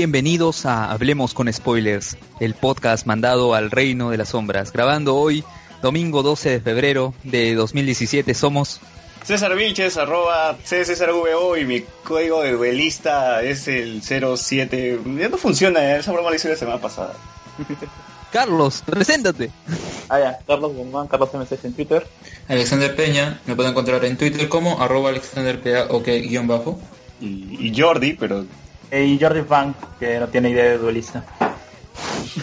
[0.00, 4.72] Bienvenidos a Hablemos con Spoilers, el podcast mandado al reino de las sombras.
[4.72, 5.44] Grabando hoy,
[5.82, 8.80] domingo 12 de febrero de 2017, somos...
[9.24, 15.00] César Vilches, arroba CCSRVO y mi código de duelista es el 07.
[15.18, 15.98] Ya no funciona, ¿eh?
[15.98, 17.12] esa broma la hice la semana pasada.
[18.32, 19.50] Carlos, preséntate.
[20.08, 22.06] Ah, ya, Carlos Guzmán, Carlos M6 en Twitter.
[22.48, 26.80] Alexander Peña, me pueden encontrar en Twitter como arroba alexanderpa ok guion bajo.
[27.20, 28.46] Y, y Jordi, pero
[28.92, 31.24] Y Jordi Funk, que no tiene idea de duelista.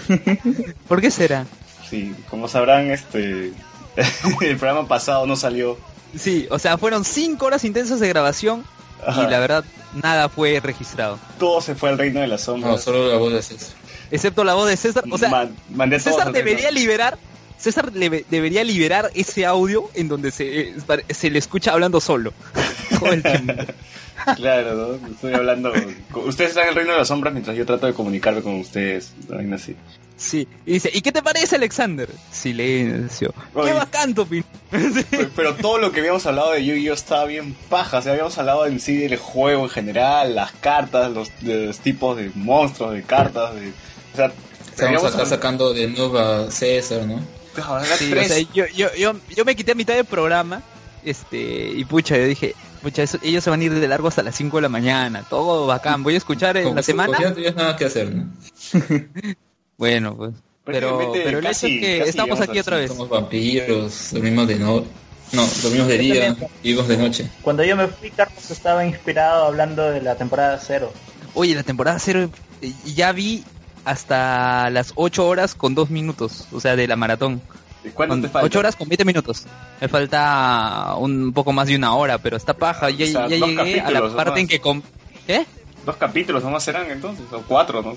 [0.88, 1.46] ¿Por qué será?
[1.90, 3.54] sí, como sabrán, este
[4.42, 5.78] el programa pasado no salió.
[6.18, 8.66] Sí, o sea, fueron cinco horas intensas de grabación
[9.06, 9.24] Ajá.
[9.24, 9.64] y la verdad
[10.04, 11.18] nada fue registrado.
[11.40, 12.72] Todo se fue al reino de las sombras.
[12.72, 13.76] No, solo la voz de César.
[14.12, 15.04] Excepto la voz de César.
[15.10, 17.18] O sea, Man- mandé César debería liberar...
[17.58, 20.74] César le- debería liberar ese audio en donde se, eh,
[21.10, 22.32] se le escucha hablando solo.
[23.00, 23.54] Todo el tiempo.
[24.36, 25.08] Claro, ¿no?
[25.10, 25.72] Estoy hablando.
[26.26, 29.12] Ustedes están en el reino de las sombras mientras yo trato de comunicarme con ustedes.
[29.28, 29.76] vaina así.
[30.18, 32.10] Sí, y dice, ¿y qué te parece Alexander?
[32.32, 33.34] Silencio.
[33.54, 33.74] ¡Qué Oye.
[33.74, 34.44] bacán, Topin!
[35.12, 38.00] Pero, pero todo lo que habíamos hablado de Yu-Gi-Oh estaba bien paja.
[38.00, 41.78] O sea, habíamos hablado en sí del juego en general, las cartas, los, de los
[41.80, 43.70] tipos de monstruos, de cartas, de.
[43.70, 44.32] O sea,
[44.72, 47.22] Estamos sacando de nuevo a César, ¿no?
[47.56, 50.62] hablado- Sí, o sea, yo, yo, yo, yo me quité a mitad del programa,
[51.06, 51.38] este,
[51.76, 54.36] y pucha, yo dije, pucha, eso- ellos se van a ir de largo hasta las
[54.36, 57.18] 5 de la mañana, todo bacán, voy a escuchar en Como la semana.
[57.20, 58.28] Ya no tienes nada que hacer, ¿no?
[59.78, 60.34] Bueno, pues,
[60.66, 62.90] pero, pero el hecho es que casi estamos aquí otra vez.
[62.92, 64.84] Somos vampiros, dormimos de no...
[65.34, 67.30] No, dormimos de día, vivimos de noche.
[67.42, 70.92] Cuando yo me fui, Carlos estaba inspirado hablando de la temporada cero.
[71.34, 72.30] Oye, la temporada cero,
[72.62, 73.44] eh, ya vi
[73.84, 77.42] hasta las 8 horas con 2 minutos, o sea, de la maratón.
[77.94, 78.46] ¿Cuánto Con te falta?
[78.46, 79.46] 8 horas con 20 minutos.
[79.82, 82.90] Me falta un poco más de una hora, pero está paja.
[82.90, 84.38] Ya, O sea, ya llegué a la parte ¿no?
[84.38, 84.60] en que...
[84.60, 84.82] Com
[85.26, 85.46] ¿Qué?
[85.86, 87.96] Dos capítulos nomás serán entonces, o cuatro, ¿no?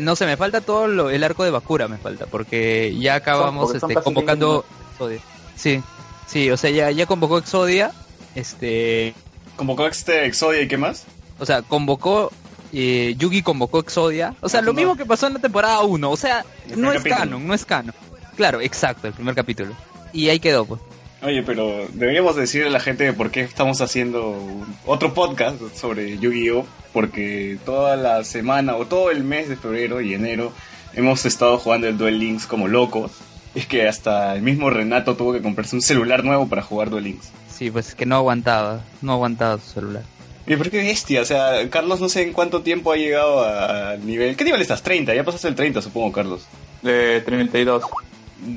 [0.00, 3.72] No sé, me falta todo lo- el arco de Bakura, me falta, porque ya acabamos
[3.72, 5.20] porque este, convocando Exodia.
[5.56, 5.80] Sí,
[6.26, 7.92] sí, o sea, ya, ya convocó Exodia,
[8.34, 9.14] este,
[9.56, 11.04] Convocó este Exodia y qué más?
[11.38, 12.32] o sea, convocó,
[12.72, 14.76] eh, Yugi convocó Exodia, o sea, lo No.
[14.76, 17.16] mismo que pasó en la temporada 1, o sea, El no es capítulo.
[17.20, 17.94] canon, no es canon.
[18.36, 19.72] Claro, exacto, el primer capítulo.
[20.12, 20.80] Y ahí quedó, pues.
[21.22, 24.38] Oye, pero deberíamos decirle a la gente por qué estamos haciendo
[24.84, 26.66] otro podcast sobre Yu-Gi-Oh!
[26.92, 30.52] Porque toda la semana o todo el mes de febrero y enero
[30.94, 33.12] hemos estado jugando el Duel Links como locos.
[33.54, 37.04] Es que hasta el mismo Renato tuvo que comprarse un celular nuevo para jugar Duel
[37.04, 37.30] Links.
[37.50, 40.02] Sí, pues es que no aguantaba, no aguantaba su celular.
[40.46, 43.90] Y pero qué bestia, o sea, Carlos no sé en cuánto tiempo ha llegado a-
[43.92, 44.36] al nivel...
[44.36, 44.82] ¿Qué nivel estás?
[44.82, 46.46] 30, ya pasaste el 30 supongo, Carlos.
[46.82, 47.82] De 32.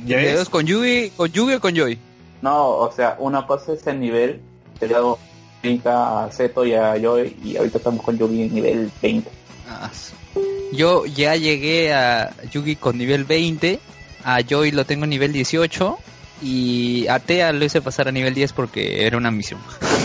[0.06, 0.36] ¿Ya ¿De ves?
[0.40, 1.98] dos con Yugi, con Yugi o con Joy?
[2.42, 4.40] No, o sea, una cosa es el nivel,
[4.80, 5.18] que le hago
[5.62, 9.30] 30 a Zeto y a Joy, y ahorita estamos con Yugi en nivel 20.
[9.70, 9.90] Ah,
[10.72, 13.80] Yo ya llegué a Yugi con nivel 20,
[14.24, 15.98] a Joy lo tengo nivel 18
[16.42, 19.60] y a Tea lo hice pasar a nivel 10 porque era una misión.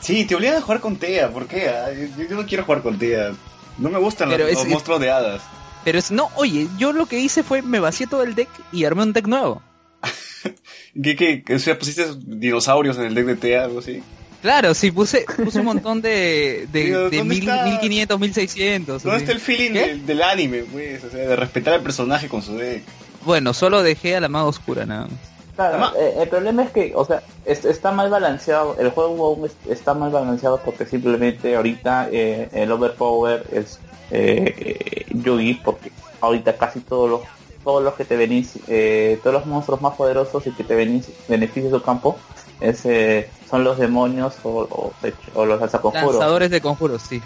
[0.00, 1.70] Sí, te obligan a jugar con Tea, ¿por qué?
[2.16, 3.32] Yo, yo no quiero jugar con Tea.
[3.76, 5.42] No me gustan Pero los, es- los monstruos de hadas.
[5.84, 8.84] Pero es no, oye, yo lo que hice fue me vacié todo el deck y
[8.84, 9.62] armé un deck nuevo.
[11.02, 14.02] ¿Qué, qué, qué- o sea, pusiste dinosaurios en el deck de Tea, algo así?
[14.42, 17.64] Claro, sí, puse, puse un montón de, de, Digo, de ¿dónde mil, está?
[17.64, 19.02] 1500, 1600.
[19.02, 19.24] ¿Dónde así.
[19.24, 21.04] está el feeling del, del anime, pues?
[21.04, 22.82] O sea, de respetar al personaje con su deck.
[23.24, 25.18] Bueno, solo dejé a la maga oscura nada más.
[25.56, 29.44] Claro, eh, el problema es que, o sea, es- está mal balanceado, el juego aún
[29.44, 33.78] es- está mal balanceado porque simplemente ahorita eh, el overpower es
[34.10, 35.90] eh, Yugi, porque
[36.20, 37.20] ahorita casi todos los
[37.62, 41.08] todos los que te venís, eh, todos los monstruos más poderosos y que te venís
[41.28, 42.18] beneficios de campo
[42.58, 44.92] es, eh, son los demonios o, o,
[45.34, 46.14] o los alzaconjuros.
[46.14, 47.20] Lanzadores de conjuros, sí.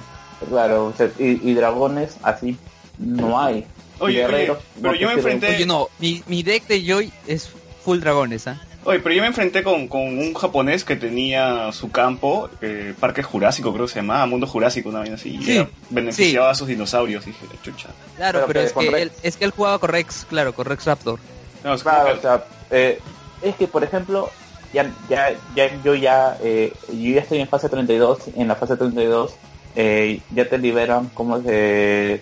[0.48, 2.58] Claro, o sea, y, y dragones así
[2.98, 3.64] no hay.
[4.00, 6.84] Oye, Y guerreros oye, pero no yo me enfrenté- Oye, no, mi, mi deck de
[6.84, 7.48] Joy es
[7.84, 8.60] full dragones, ¿ah?
[8.86, 13.22] Oye, pero yo me enfrenté con, con un japonés que tenía su campo, eh, Parque
[13.22, 16.54] Jurásico creo que se llamaba, Mundo Jurásico, una vaina así, y Sí, era- beneficiaba a
[16.54, 17.88] sus dinosaurios, y dije, chucha.
[18.16, 21.18] Claro, Pero es, que él, es que él jugaba con Rex, claro, con Rex Raptor.
[21.64, 23.00] No, es Claro, que- o sea, eh,
[23.40, 24.30] es que por ejemplo,
[24.74, 28.76] ya, ya, ya yo ya, eh, yo ya estoy en fase 32, en la fase
[28.76, 29.34] 32
[29.76, 32.20] eh, ya te liberan como de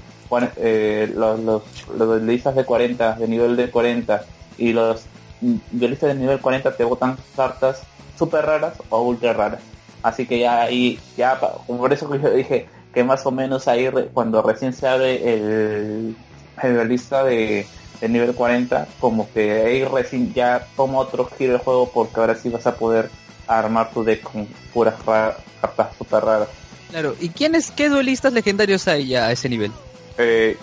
[0.57, 1.63] eh, los, los,
[1.99, 4.25] los duelistas de 40, de nivel de 40
[4.59, 5.05] y los
[5.71, 7.83] duelistas de nivel 40 te botan cartas
[8.19, 9.61] super raras o ultra raras.
[10.03, 13.89] Así que ya ahí, ya, por eso que yo dije que más o menos ahí
[13.89, 16.17] re- cuando recién se abre el,
[16.63, 17.67] el duelista de,
[18.01, 22.35] de nivel 40, como que ahí recién ya toma otro giro el juego porque ahora
[22.35, 23.11] sí vas a poder
[23.47, 26.49] armar tu deck con puras ra- cartas super raras.
[26.91, 29.73] Claro, ¿y quiénes, qué duelistas legendarios hay ya a ese nivel?
[30.19, 30.59] Eh,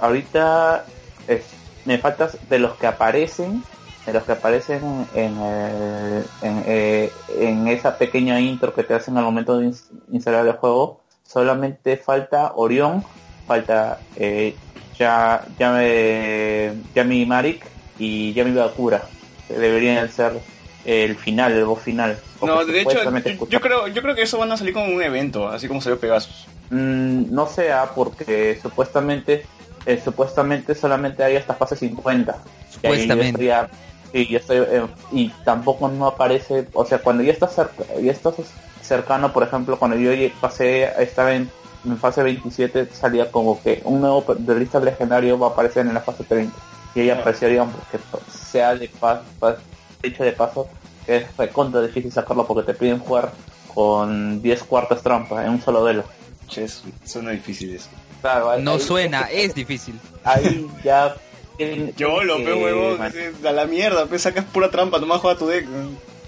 [0.00, 0.84] ahorita
[1.28, 1.44] es-
[1.84, 3.62] me faltas de los que aparecen,
[4.06, 5.36] de los que aparecen en,
[6.42, 10.52] en, eh, en esa pequeña intro que te hacen al momento de ins- instalar el
[10.54, 11.00] juego.
[11.26, 13.04] Solamente falta Orión,
[13.46, 14.54] falta eh,
[14.98, 15.44] ya,
[16.94, 17.64] Yami Marik
[17.98, 19.02] y Yami Bakura.
[19.48, 20.32] que Deberían ser
[20.84, 22.18] el final, el boss final.
[22.42, 22.98] No, de hecho,
[23.48, 26.00] yo, creo, yo creo que eso van a salir como un evento, así como salió
[26.00, 26.46] Pegasus.
[26.70, 29.44] Mm, no sea porque supuestamente
[29.86, 33.26] eh, supuestamente solamente hay hasta fase 50 Y ahí yo Supuestamente.
[33.28, 33.68] estaría-
[34.12, 38.12] sí, yo estoy, eh, y tampoco no aparece o sea cuando ya estás cerca, ya
[38.12, 38.34] estás
[38.82, 40.10] cercano por ejemplo cuando yo
[40.40, 41.50] pasé estaba en,
[41.84, 45.86] en fase 27 salía como que un nuevo pe- de lista legendario va a aparecer
[45.86, 46.54] en la fase 30
[46.94, 47.18] y ahí Ah.
[47.20, 47.98] aparecería porque
[48.32, 49.22] sea de paso
[50.02, 50.68] dicho de paso
[51.06, 53.30] que es recontra difícil sacarlo porque te piden jugar
[53.74, 56.04] con 10 cuartas trampas en un solo duelo
[56.48, 57.88] Che, es- suena difícil eso.
[58.20, 59.98] Claro, ahí- No ahí- suena, es difícil.
[60.24, 61.14] Ahí ya.
[61.96, 62.38] Yo lo
[62.98, 65.66] man- dice, a la mierda, pues sacas pura trampa, nomás juega tu deck.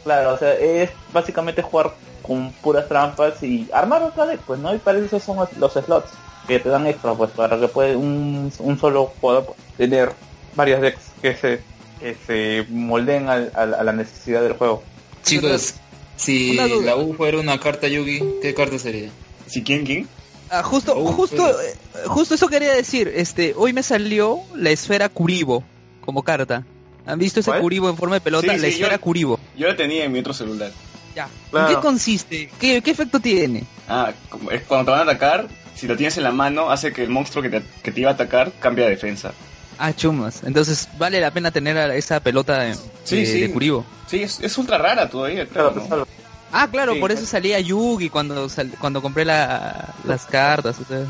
[0.05, 4.75] Claro, o sea, es básicamente jugar con puras trampas y armar otra deck, pues, ¿no?
[4.75, 6.11] Y para eso son los- slots
[6.46, 10.12] que te dan extra, pues, para que puede un, un solo jugador tener
[10.56, 11.61] varias decks que se,
[12.00, 14.82] que se moldeen al- al- a la necesidad del juego.
[15.25, 15.75] Chicos,
[16.17, 19.11] si la U fuera una carta Yugi, ¿qué carta sería?
[19.46, 20.08] ¿Si quién, quién?
[20.54, 21.75] Ah, justo, Uh, justo, pero- eh,
[22.08, 23.10] justo eso quería decir.
[23.14, 25.64] Este, hoy me salió la esfera Kuribo
[26.04, 26.64] como carta.
[27.06, 27.62] ¿Han visto ese ¿Cuál?
[27.62, 28.52] Kuribo en forma de pelota?
[28.52, 29.40] Sí, la sí, esfera yo- Kuribo.
[29.56, 30.70] Yo lo tenía en mi otro celular.
[31.16, 31.28] Ya.
[31.50, 31.69] Claro.
[31.70, 32.50] ¿En qué consiste?
[32.60, 33.64] ¿Qué, qué efecto tiene?
[33.88, 34.12] Ah,
[34.50, 37.08] es cuando te van a atacar, si lo tienes en la mano, hace que el
[37.08, 39.32] monstruo que te, que te iba a atacar cambie de defensa.
[39.78, 40.43] Ah, chumas.
[40.44, 43.40] Entonces vale la pena tener a esa pelota de, Sí, de- sí.
[43.40, 43.84] de Kuribo.
[44.06, 46.06] Sí, es, es ultra rara todavía, Claro, pues, ¿no?
[46.52, 50.78] Ah, claro, Sí, por eso salía Yugi cuando sal- cuando compré la, las cartas.
[50.81, 51.04] o sea.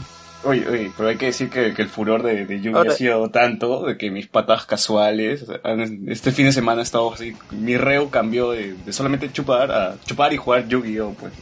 [0.45, 2.97] Oye, oye, pero hay que decir que, que el furor de, de Yugi Ahora- ha
[2.97, 6.85] sido tanto de que mis patas casuales, o sea, han- este fin de semana he
[6.85, 11.15] estado así, mi reo cambió de, de solamente chupar a chupar y jugar Yu-Gi-Oh!
[11.15, 11.33] Pues,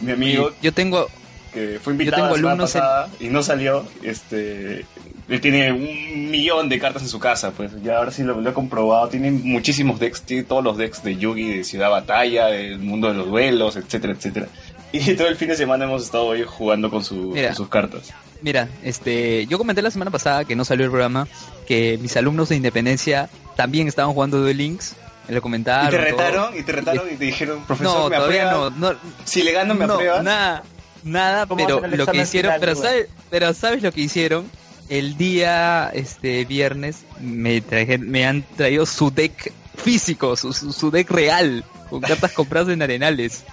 [0.00, 1.06] mi amigo Yo tengo
[1.54, 4.84] que fue invitado tengo la semana alumnos en- pasada y no salió, este,
[5.28, 8.50] él tiene un millón de cartas en su casa, pues ya ahora sí lo, lo
[8.50, 12.78] he comprobado, tiene muchísimos decks, tiene todos los decks de Yugi, de Ciudad Batalla, del
[12.78, 14.46] mundo de los duelos, etcétera, etcétera.
[14.92, 17.48] Y todo el fin de semana hemos estado hoy jugando con, su- Mira.
[17.48, 18.12] con sus cartas.
[18.42, 21.26] Mira, este, yo comenté la semana pasada que no salió el programa,
[21.66, 24.94] que mis alumnos de Independencia también estaban jugando Duel Links,
[25.26, 25.88] me lo comentaron.
[25.88, 26.18] Y te todo.
[26.22, 28.70] retaron, y te retaron y te dijeron, profesor, No, me todavía aprueba.
[28.78, 30.22] no, no, Si le gano, me no, aprueba.
[30.22, 30.62] nada,
[31.02, 34.48] nada, ¿Cómo pero lo que hicieron, final, pero sabes, pero sabes lo que hicieron,
[34.88, 41.10] el día, este, viernes, me traje, me han traído su deck físico, su, su, deck
[41.10, 43.44] real, con cartas compradas en arenales,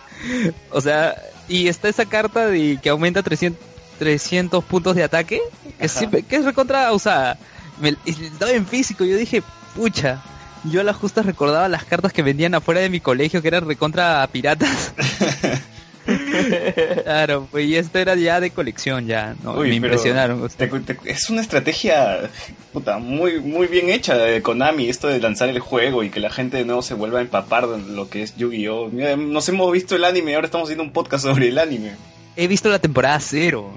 [0.71, 1.15] o sea,
[1.47, 3.59] y está esa carta de que aumenta 300,
[3.99, 5.41] 300 puntos de ataque,
[5.79, 5.99] que, Ajá.
[5.99, 7.37] siempre- que es recontra usada,
[7.79, 9.43] me, estaba en físico, yo dije,
[9.75, 10.21] pucha,
[10.65, 13.67] yo a las justas recordaba las cartas que vendían afuera de mi colegio que eran
[13.67, 14.93] recontra piratas.
[17.03, 19.53] Claro, pues y esto era ya de colección, ya, ¿no?
[19.53, 20.47] Uy, me impresionaron.
[20.49, 22.29] te- te- es una estrategia
[22.71, 26.29] puta, muy, muy bien hecha de Konami, esto de lanzar el juego y que la
[26.29, 28.89] gente de nuevo se vuelva a empapar de lo que es Yu-Gi-Oh!
[29.17, 31.91] Nos hemos visto el anime ahora estamos haciendo un podcast sobre el anime.
[32.35, 33.71] He visto la temporada cero,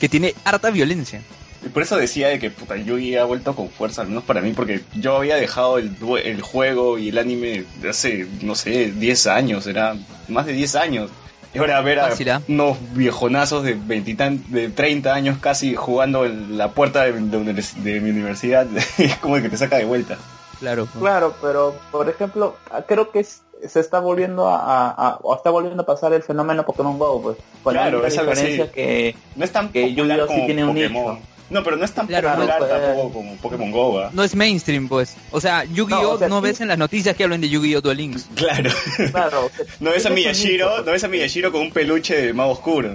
[0.00, 1.20] que tiene harta violencia.
[1.64, 4.40] Y por eso decía de que puta, Yu-Gi ha vuelto con fuerza, al menos para
[4.42, 8.90] mí, porque yo había dejado el, el juego y el anime de hace, no sé,
[8.92, 9.96] 10 años, era
[10.28, 11.10] más de 10 años.
[11.54, 12.42] Y ahora ver a Fácil, ¿ah?
[12.48, 17.12] unos viejonazos de, 20 y tan- de 30 años casi jugando en la puerta de,
[17.12, 18.66] de univers- de mi universidad,
[18.98, 20.16] es como que te saca de vuelta.
[20.60, 20.86] Claro.
[20.86, 21.00] pues.
[21.02, 22.56] Claro, pero por ejemplo,
[22.86, 26.22] creo que es- se está volviendo a, a- a- o está volviendo a pasar el
[26.22, 27.36] fenómeno Pokémon Go, pues.
[27.62, 31.14] Con Claro, la es diferencia que No es tan Que popular sí tiene un Pokémon.
[31.14, 31.26] nicho.
[31.50, 34.10] No, pero no es tan Claro, popular no, pues- tampoco como Pokémon Go, ¿ah?
[34.12, 35.16] No es mainstream, pues.
[35.30, 35.98] O sea, Yu-Gi-Oh!
[36.00, 36.42] No, No, o sea, sí.
[36.46, 37.80] ves en las noticias que hablan de Yu-Gi-Oh!
[37.80, 38.28] Duel Links.
[38.34, 38.70] Claro.
[39.12, 42.90] claro, No ves a Miyashiro, no ves a Miyashiro con un peluche de mago oscuro.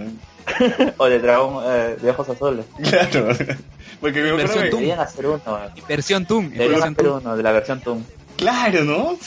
[0.97, 2.65] o de dragón eh, de ojos azules.
[2.81, 3.27] Claro.
[4.01, 4.81] Porque me Versión que- Toon.
[4.81, 5.81] Deberían hacer uno, eh.
[5.87, 6.49] Versión Toon.
[6.49, 7.21] deberían hacer Toon.
[7.23, 8.05] uno de la versión Toon.
[8.37, 9.17] Claro, ¿no?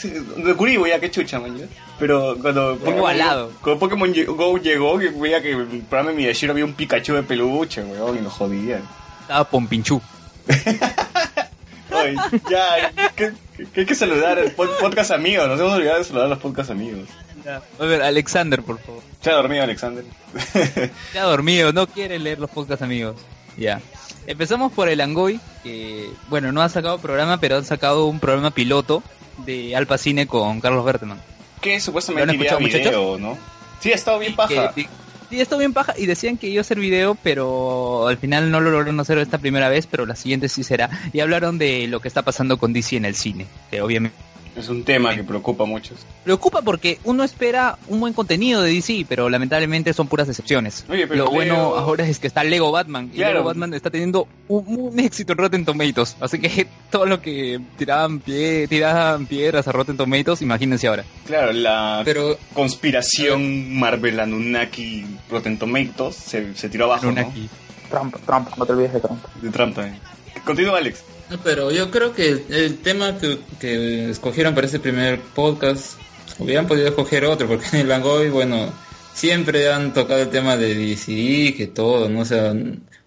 [0.42, 1.54] De Kuribo ya, qué chucha, man.
[1.98, 7.14] Pero cuando Pokémon Go llegó, que veía que el programa de Miyashiro había un Pikachu
[7.14, 8.80] de peluche, weón, y lo jodía.
[9.32, 9.98] Estaba Pompinchu.
[11.90, 12.16] Ay,
[12.50, 13.32] ya, que,
[13.72, 16.38] que hay que saludar al pod- podcast amigos, nos hemos olvidado de saludar a los
[16.38, 17.08] podcast amigos.
[17.46, 19.02] A ver, Alexander, por favor.
[19.22, 20.04] Se ha dormido Alexander.
[21.14, 23.16] Ya dormido, no quiere leer los podcasts amigos.
[23.56, 23.80] Ya.
[24.26, 28.50] Empezamos por el Angoy, que, bueno, no ha sacado programa, pero han sacado un programa
[28.50, 29.02] piloto
[29.46, 31.20] de Alpa Cine con Carlos Berteman.
[31.62, 33.38] que supuestamente ¿Lo han iría video, ¿no?
[33.80, 34.72] Sí, ha estado bien paja.
[34.74, 34.88] Que,
[35.32, 38.60] Sí, esto bien paja y decían que iba a hacer video, pero al final no
[38.60, 40.90] lo lograron hacer esta primera vez, pero la siguiente sí será.
[41.14, 44.14] Y hablaron de lo que está pasando con DC en el cine, que obviamente
[44.54, 45.98] Es un tema que preocupa a muchos.
[46.24, 50.84] preocupa porque uno espera un buen contenido de DC, pero lamentablemente son puras excepciones.
[50.90, 53.18] Oye, pero lo bueno ahora es que está Lego Batman y.
[53.18, 57.60] Lego Batman está teniendo un, un éxito en Rotten Tomatoes, así que todo lo que
[57.78, 61.04] tiraban pie, tiraban piedras a Rotten Tomatoes, imagínense ahora.
[61.26, 67.12] Claro, la Pero conspiración Marvel Anunnaki Rotten Tomatoes se, se tiró abajo, ¿no?
[67.12, 67.48] Anunnaki.
[67.88, 69.24] Trump, Trump, no te olvides de Trump.
[69.40, 69.98] De Trump también.
[70.44, 71.04] Continúa, Alex.
[71.30, 75.92] No, Pero yo creo que el, el tema que, que escogieron para este primer podcast,
[76.38, 78.72] hubieran podido escoger otro, porque en el Langoy, bueno,
[79.14, 82.20] siempre han tocado el tema de DC, que todo, ¿no?
[82.20, 82.52] O sea,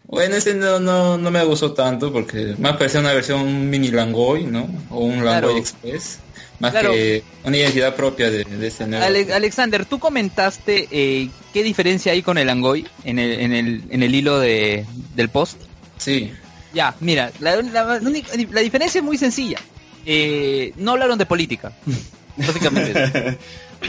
[0.08, 4.44] bueno, ese no, no, no me gustó tanto, porque más parecía una versión mini Langoy,
[4.46, 4.68] ¿no?
[4.90, 5.48] O un Claro.
[5.48, 6.20] Langoy Express,
[6.60, 6.92] más Claro.
[6.94, 9.04] que una identidad propia de, de este nuevo.
[9.06, 13.84] Ale- Alexander, tú comentaste eh, qué diferencia hay con el Angoy en el, en el,
[13.90, 15.58] en el hilo de, del post.
[15.98, 16.32] Sí,
[16.76, 19.58] Ya, mira, la, la- la única- la diferencia es muy sencilla.
[20.06, 21.72] Eh, no hablaron de política.
[22.38, 23.38] Básicamente.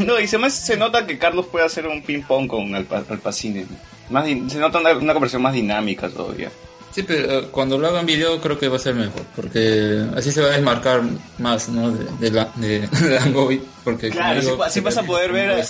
[0.06, 3.66] No, y se, se nota que Carlos puede hacer un ping-pong con Alpa- Alpacine.
[4.08, 6.50] Más se nota una, una conversión más dinámica todavía.
[6.96, 10.32] Sí, pero eh, cuando lo hagan video creo que va a ser mejor, porque así
[10.32, 11.02] se va a desmarcar
[11.36, 11.90] más, ¿no?
[11.90, 12.88] De, de la, de
[13.20, 15.62] Langoy, porque como Claro, así- así vas a poder ver-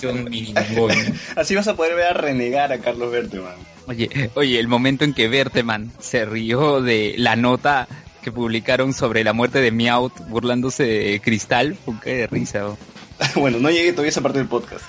[0.53, 1.13] Langoy, ¿no?
[1.35, 3.55] Así vas a poder ver a renegar a Carlos Berteman.
[3.87, 7.89] Oye, oye, el momento en que Berteman se rió de la nota
[8.23, 12.69] que publicaron sobre la muerte de Meowth burlándose de Cristal, fue de risa.
[12.69, 12.77] oh.
[13.35, 14.85] bueno, no llegué todavía a esa parte del podcast.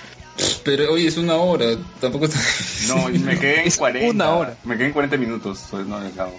[0.63, 1.65] Pero hoy es una hora,
[1.99, 2.39] tampoco está...
[2.87, 4.09] No, me quedé en Es 40.
[4.09, 4.57] una hora.
[4.63, 5.59] Me quedé en 40 minutos.
[5.71, 6.33] pues, No, acabo.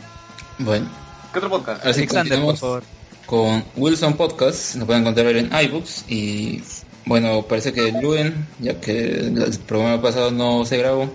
[0.59, 0.89] Bueno,
[1.33, 1.85] ¿Qué otro podcast?
[1.87, 2.19] así Alexander, por
[2.55, 2.83] continuamos favor.
[3.27, 6.63] con Wilson Podcast, nos pueden encontrar en iBooks y
[7.07, 11.11] bueno, parece que Luen, ya que el programa pasado no se grabó,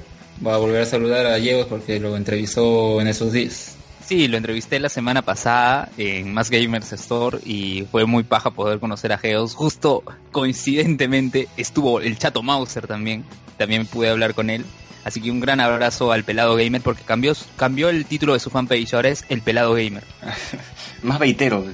[0.46, 3.75] va a volver a saludar a Diego porque lo entrevistó en esos días.
[4.05, 8.79] Sí, lo entrevisté la semana pasada en Más Gamers Store y fue muy paja poder
[8.79, 9.55] conocer a Geos.
[9.55, 13.25] Justo coincidentemente estuvo el Chato Mauser también.
[13.57, 14.63] También pude hablar con él.
[15.03, 18.50] Así que un gran abrazo al Pelado Gamer porque cambió, cambió el título de su
[18.51, 18.93] fanpage.
[18.93, 20.03] Ahora es El Pelado Gamer.
[21.03, 21.65] Más veitero.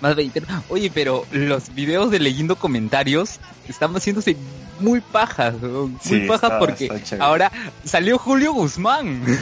[0.00, 0.42] Más 20.
[0.68, 4.36] Oye, pero los videos de leyendo comentarios están haciéndose
[4.78, 5.54] muy pajas.
[5.60, 7.50] Muy Sí, pajas está- porque está ahora
[7.84, 9.22] salió Julio Guzmán.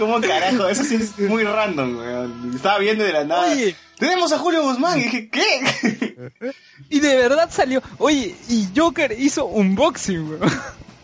[0.00, 0.66] ¿Cómo carajo?
[0.66, 2.52] Eso sí es muy random, weón.
[2.54, 3.52] Estaba viendo de la nada.
[3.52, 3.76] Oye.
[3.98, 4.98] Tenemos a Julio Guzmán.
[4.98, 6.30] Y dije, ¿qué?
[6.88, 7.82] Y de verdad salió.
[7.98, 10.50] Oye, y Joker hizo unboxing, weón.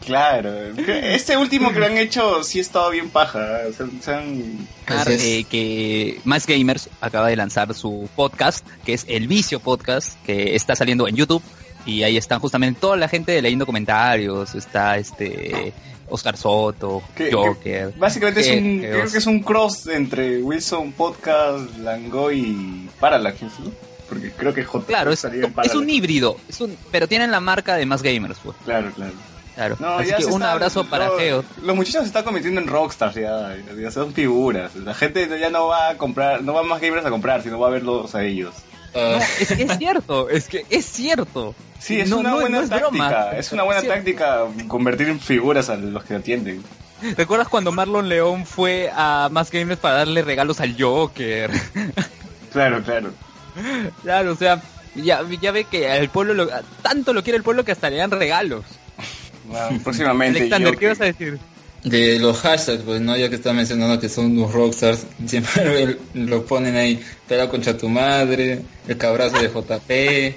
[0.04, 0.50] claro.
[0.88, 3.66] Este último que lo han hecho sí ha estado bien paja.
[3.66, 3.72] ¿eh?
[3.76, 4.66] Se, se han...
[4.88, 10.56] Eh, que Más Gamers acaba de lanzar su podcast, que es El Vicio Podcast, que
[10.56, 11.42] está saliendo en YouTube.
[11.84, 14.54] Y ahí están justamente toda la gente leyendo comentarios.
[14.54, 15.74] Está este
[16.08, 17.90] Oscar Soto, que- Joker.
[17.90, 22.90] que básicamente es que- un, creo que es un cross entre Wilson Podcast, Langoy y
[23.00, 23.72] Parallax, ¿no?
[24.08, 27.74] Porque creo que J Claro, es, es un híbrido, es un, pero tienen la marca
[27.74, 28.56] de Más Gamers, pues.
[28.64, 29.12] Claro, claro.
[29.56, 29.76] Claro.
[29.80, 31.42] No, Así que un está- abrazo para Geo.
[31.62, 34.76] Los muchachos se están convirtiendo en rockstars ya, ya son figuras.
[34.76, 37.68] La gente ya no va a comprar, no va más gamers a comprar, sino va
[37.68, 38.54] a verlos a ellos.
[38.94, 41.54] Ah, No, es que es cierto, es que es cierto.
[41.78, 42.88] Sí, es No, una no, buena es táctica.
[42.90, 43.30] broma.
[43.36, 43.88] Es una buena Sí.
[43.88, 46.62] táctica convertir en figuras a los que atienden.
[47.16, 51.50] ¿Recuerdas cuando Marlon León fue a Más Gamers para darle regalos al Joker?
[52.52, 53.10] Claro, claro.
[54.02, 54.62] claro, o sea,
[54.94, 56.48] ya, ya ve que al pueblo lo-
[56.80, 58.64] tanto lo quiere el pueblo que hasta le dan regalos.
[59.46, 60.38] Bueno, próximamente.
[60.40, 61.38] Alexander, yo- ¿qué vas a decir?
[61.86, 66.44] De los hashtags, pues no, ya que está mencionando que son unos rockstars, siempre lo
[66.44, 70.36] ponen ahí, pela contra tu madre, el cabrazo de JP.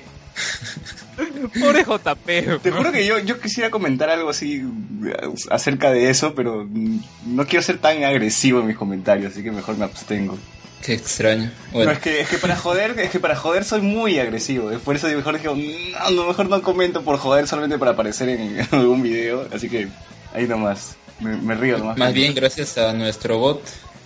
[1.59, 2.61] Pobre JP.
[2.61, 4.63] Te juro que yo, yo quisiera comentar algo así
[5.05, 6.67] eh, acerca de eso, pero
[7.25, 10.37] no quiero ser tan agresivo en mis comentarios, así que mejor me abstengo.
[10.83, 11.51] Qué extraño.
[11.73, 14.69] No, es que, es que para joder, es que para joder soy muy agresivo.
[14.79, 18.65] Por eso mejor dije, no, no, mejor no comento por joder solamente para aparecer en
[18.71, 19.45] algún video.
[19.51, 19.89] Así que
[20.33, 20.95] ahí nomás.
[21.19, 23.61] Me, río más bien gracias a nuestro bot,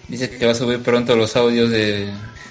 [0.07, 2.09] dice que va a subir pronto los audios de,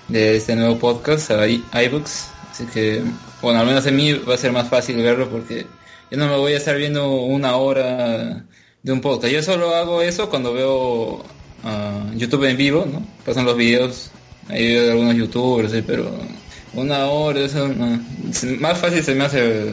[0.09, 2.29] de este nuevo podcast a i- iBooks.
[2.51, 3.03] Así que,
[3.41, 5.67] bueno, al menos en mí va a ser más fácil verlo porque
[6.11, 8.45] yo no me voy a estar viendo una hora
[8.83, 9.33] de un podcast.
[9.33, 11.25] Yo solo hago eso cuando veo
[11.65, 13.05] ah, YouTube en vivo, ¿no?
[13.25, 14.11] Pasan los videos,
[14.49, 16.11] ahí veo algunos youtubers, sí, pero
[16.75, 18.01] una hora, eso no.
[18.61, 19.71] Más fácil se me hace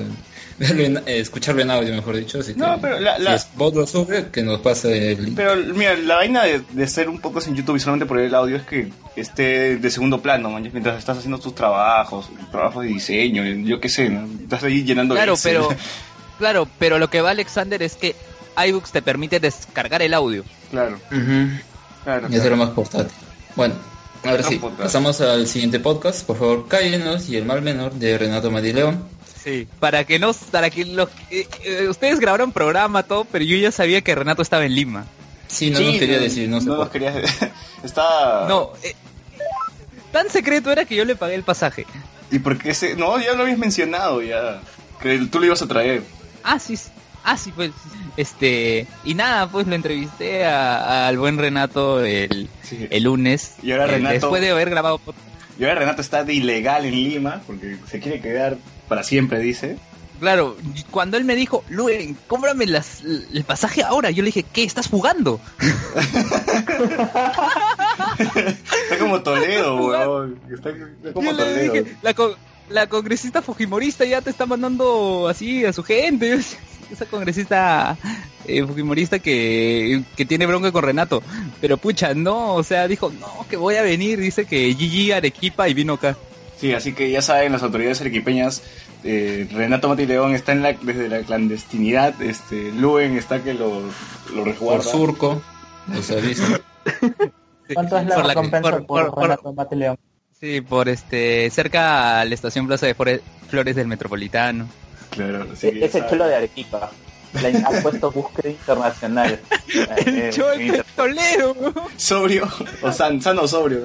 [0.59, 2.39] verlo en- eh, escucharlo en audio, mejor dicho.
[2.39, 5.25] Así que, No, pero la- la- si es bot lo sube, que nos pase el
[5.25, 5.35] link.
[5.35, 8.33] Pero mira, la vaina de, de ser un poco sin YouTube y solamente por el
[8.35, 12.89] audio es que esté de segundo plano, man, mientras estás haciendo tus trabajos, trabajos de
[12.89, 14.27] diseño, yo qué sé, ¿no?
[14.43, 15.53] Estás ahí llenando Claro, Excel.
[15.55, 15.69] pero
[16.37, 18.15] claro, pero lo que va Alexander es que
[18.67, 20.43] iBooks te permite descargar el audio.
[20.71, 21.49] Claro, Ujú.
[22.03, 22.27] claro.
[22.29, 23.11] Y hacerlo más portátil.
[23.55, 23.75] Bueno,
[24.23, 26.25] ahora sí, pasamos al siguiente podcast.
[26.25, 29.03] Por favor, cállenos y el mal menor de Renato Madileón.
[29.49, 29.67] Sí.
[29.79, 33.71] Para que no, para que los, eh, eh, ustedes grabaron programa todo, pero yo ya
[33.71, 35.05] sabía que Renato estaba en Lima.
[35.47, 37.13] Sí, no Sí, nos quería decir, no sé no por nos quería
[37.83, 38.45] Está...
[38.47, 38.93] No, eh,
[40.11, 41.85] tan secreto era que yo le pagué el pasaje.
[42.31, 42.95] ¿Y por qué se...?
[42.95, 44.61] No, ya lo habías mencionado ya.
[45.01, 46.03] Que tú lo ibas a traer.
[46.43, 46.77] Ah, sí,
[47.23, 47.71] ah, sí, pues,
[48.17, 52.87] este, y nada, pues lo entrevisté a- al buen Renato el, Sí.
[52.89, 53.53] el lunes.
[53.63, 55.25] Y ahora eh, Renato- Después de haber grabado podcast.
[55.57, 58.57] Y ahora Renato está de ilegal en Lima porque se quiere quedar
[58.89, 59.77] para siempre, dice.
[60.19, 60.57] Claro,
[60.91, 64.63] cuando él me dijo, Luen, cómprame las, el pasaje ahora, yo le dije, ¿qué?
[64.65, 65.39] ¿Estás jugando?
[68.17, 70.39] Está como Toledo, weón.
[70.53, 72.35] Está, está como Yo le dije, la, co-
[72.69, 76.39] la congresista Fujimorista ya te está mandando así a su gente.
[76.91, 77.97] Esa congresista
[78.45, 81.21] eh, Fujimorista que, que tiene bronca con Renato.
[81.61, 84.19] Pero pucha, no, o sea, dijo, no, que voy a venir.
[84.19, 86.17] Dice que Gigi Arequipa y vino acá.
[86.59, 88.61] Sí, así que ya saben, las autoridades arequipeñas,
[89.05, 93.81] eh, Renato Mati León está en la, desde la clandestinidad, este, Luen está que lo,
[93.81, 93.89] lo
[94.35, 94.83] por resguarda.
[94.83, 95.41] surco.
[95.93, 96.43] Los aviso.
[97.73, 99.97] ¿Cuánto es la Por recompensa por- por, por- por- Renato Mateleón?
[100.39, 104.67] Sí, por este, cerca a la estación Plaza de Flores del Metropolitano.
[105.11, 106.91] Claro, que ya Es el chulo de Arequipa.
[107.41, 109.39] Le ha puesto búsqueda internacional.
[110.05, 111.73] El Eh, Toledo, weón.
[111.97, 112.47] Sobrio,
[112.81, 113.81] o san, sano o sobrio,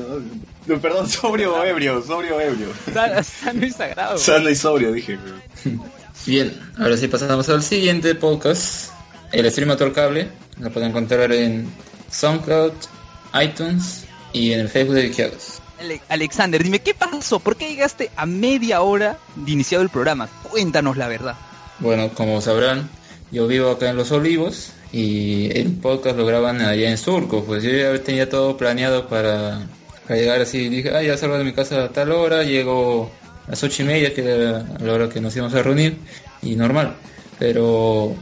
[0.80, 2.68] perdón, sobrio o ebrio, sobrio o ebrio.
[2.92, 4.16] Sa- Sano y sagrado.
[4.18, 5.18] Sano y sobrio, dije.
[6.26, 8.90] Bien, ahora sí pasamos al siguiente podcast.
[9.32, 10.28] El streamator cable.
[10.58, 11.68] Lo pueden encontrar en
[12.10, 12.72] SoundCloud,
[13.42, 15.60] iTunes y en el Facebook de Vikiagos.
[15.80, 17.40] Ale- Alexander, dime, ¿qué pasó?
[17.40, 20.28] ¿Por qué llegaste a media hora de iniciado el programa?
[20.50, 21.34] Cuéntanos la verdad.
[21.80, 22.88] Bueno, como sabrán,
[23.34, 27.42] yo vivo acá en Los Olivos y el podcast lo graban allá en Surco.
[27.44, 29.66] Pues yo ya tenía todo planeado para,
[30.06, 30.68] para llegar así.
[30.68, 33.10] Dije, ah, ya salgo de mi casa a tal hora, llego
[33.48, 35.98] a las ocho y media, que era la hora que nos íbamos a reunir,
[36.42, 36.94] y normal.
[37.40, 38.14] Pero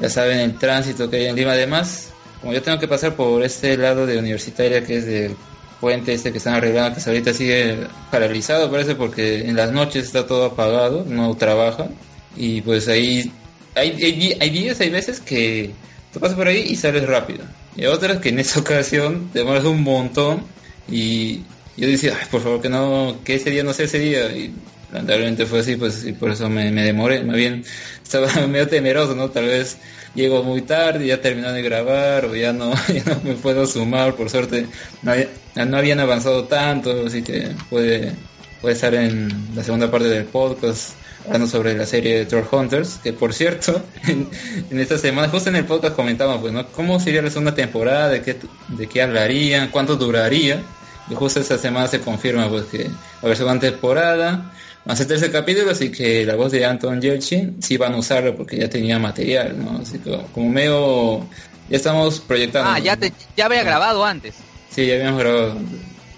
[0.00, 2.12] ya saben el tránsito que hay en Lima además.
[2.40, 5.34] Como yo tengo que pasar por este lado de Universitaria, que es del
[5.80, 10.28] puente este que están arreglando, que ahorita sigue paralizado, parece, porque en las noches está
[10.28, 11.88] todo apagado, no trabaja.
[12.36, 13.32] Y pues ahí
[13.74, 15.70] hay, hay, hay días, hay veces que
[16.12, 17.44] tú pasas por ahí y sales rápido.
[17.76, 20.42] Y otras que en esa ocasión demoras un montón
[20.88, 21.42] y
[21.76, 24.30] yo decía, Ay, por favor que no, que ese día no sea ese día.
[24.32, 24.52] Y
[24.92, 27.22] lamentablemente fue así, pues y por eso me, me demoré.
[27.22, 27.64] Más bien
[28.02, 29.30] estaba medio temeroso, ¿no?
[29.30, 29.78] Tal vez
[30.14, 34.14] llego muy tarde, ya terminó de grabar o ya no, ya no me puedo sumar.
[34.16, 34.66] Por suerte
[35.02, 35.28] no, había-
[35.66, 38.12] no habían avanzado tanto, así que puede,
[38.60, 40.90] puede estar en la segunda parte del podcast
[41.26, 44.28] hablando sobre la serie de Troll Hunters, que por cierto, en,
[44.70, 46.66] en esta semana, justo en el podcast comentamos, pues, ¿no?
[46.68, 48.08] ¿Cómo sería la segunda temporada?
[48.08, 48.36] ¿De qué,
[48.68, 49.68] de qué hablarían?
[49.68, 50.62] ¿Cuánto duraría?
[51.10, 54.52] Y justo esta semana se confirma, pues, que va a haber segunda temporada,
[54.88, 57.98] va a ser tercer capítulo, así que la voz de Anton Yelchin sí van a
[57.98, 59.80] usarlo porque ya tenía material, ¿no?
[59.82, 61.26] Así que como medio,
[61.68, 62.70] ya estamos proyectando.
[62.70, 64.36] Ah, ya, te, ya había grabado antes.
[64.70, 65.56] Sí, ya habíamos grabado.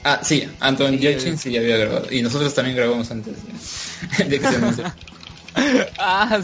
[0.05, 2.07] Ah, sí, Anton Sí, Yelchin sí ya había grabado.
[2.11, 3.35] Y nosotros también grabamos antes
[4.19, 4.83] de, que se.
[5.99, 6.41] Ah,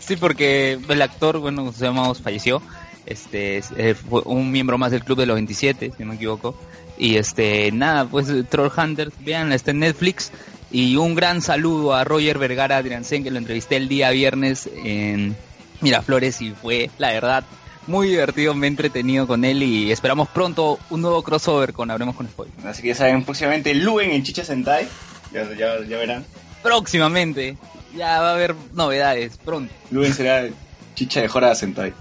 [0.00, 2.62] sí, porque el actor, bueno, José Amados falleció.
[3.06, 6.16] Este, es- eh, fue un miembro más del club de los 27, si no me
[6.16, 6.54] equivoco.
[6.98, 10.30] Y este, nada, pues Troll Hunters, vean, está en Netflix.
[10.70, 15.34] Y un gran saludo a Roger Vergara Adriansen, que lo entrevisté el día viernes en
[15.80, 17.44] Miraflores y fue, la verdad,
[17.88, 22.14] muy divertido, me he entretenido con él y esperamos pronto un nuevo crossover con Habremos
[22.14, 22.54] con Spoiler.
[22.66, 24.86] Así que ya saben, próximamente Luen en Chicha Sentai.
[25.32, 26.24] Ya, ya, ya verán.
[26.62, 27.56] Próximamente,
[27.96, 29.72] ya va a haber novedades, pronto.
[29.90, 30.46] Luen será
[30.94, 31.92] Chicha de Jora Sentai.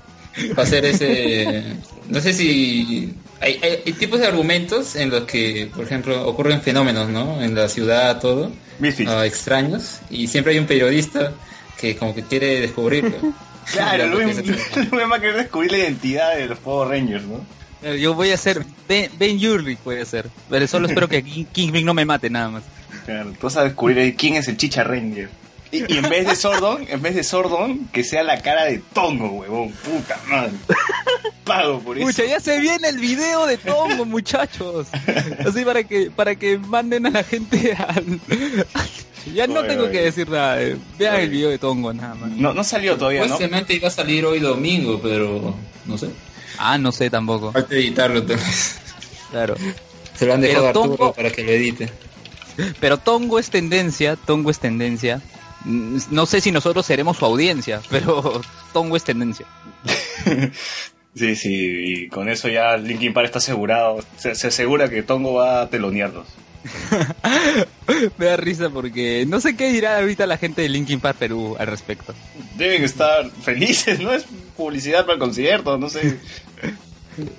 [0.58, 1.78] Va a ser ese.
[2.10, 3.14] No sé si.
[3.40, 7.42] Hay, hay, hay tipos de argumentos en los que, por ejemplo, ocurren fenómenos, ¿no?
[7.42, 8.52] En la ciudad, todo.
[9.08, 10.00] Ah, extraños.
[10.10, 11.34] Y siempre hay un periodista
[11.80, 13.18] que, como que quiere descubrirlo.
[13.72, 17.42] Claro, porque- Luen va a querer descubrir la identidad de los Power Rangers, ¿no?
[17.84, 20.30] Eh, Yo voy a ser Ben, ben Urich, voy a ser.
[20.50, 22.64] Pero solo espero que King, Kingpin no me mate nada más.
[23.06, 25.30] Claro, tú vas a descubrir quién es el Chicha Ranger.
[25.70, 28.82] Y, y en vez de Sordon, en vez de Sordon, que sea la cara de
[28.94, 29.72] Tongo, huevón.
[29.74, 30.54] Puta madre.
[31.44, 32.08] Pago por eso.
[32.08, 34.88] Pucha, ya se viene el video de Tongo, muchachos.
[35.46, 38.20] Así para que para que manden a la gente al...
[39.34, 39.92] Ya no Oye, tengo oye.
[39.92, 40.62] que decir nada.
[40.62, 41.24] eh, Vean Oye.
[41.24, 42.30] el video de Tongo nada más.
[42.32, 43.26] No, no salió todavía, ¿no?
[43.28, 46.10] Supuestamente iba a salir hoy domingo, pero no sé.
[46.58, 47.52] Ah, no sé tampoco.
[47.52, 48.80] Falta editarlo tal vez.
[49.32, 49.56] Claro.
[50.16, 51.90] Se lo han dejado a Arturo Tongo- para que lo edite.
[52.80, 55.22] Pero Tongo es tendencia, Tongo es tendencia.
[55.66, 58.42] Mm, No sé si nosotros seremos su audiencia, pero
[58.74, 59.46] Tongo es tendencia.
[61.16, 63.98] Sí, sí, y con eso ya Linkin Park está asegurado.
[64.18, 66.28] Se, se asegura que Tongo va a telonearlos.
[68.18, 71.56] Me da risa porque no sé qué dirá ahorita la gente de Linkin Park Perú
[71.60, 72.14] al respecto.
[72.56, 74.12] Deben estar felices, ¿no?
[74.12, 74.26] Es
[74.56, 76.18] publicidad para el concierto, no sé.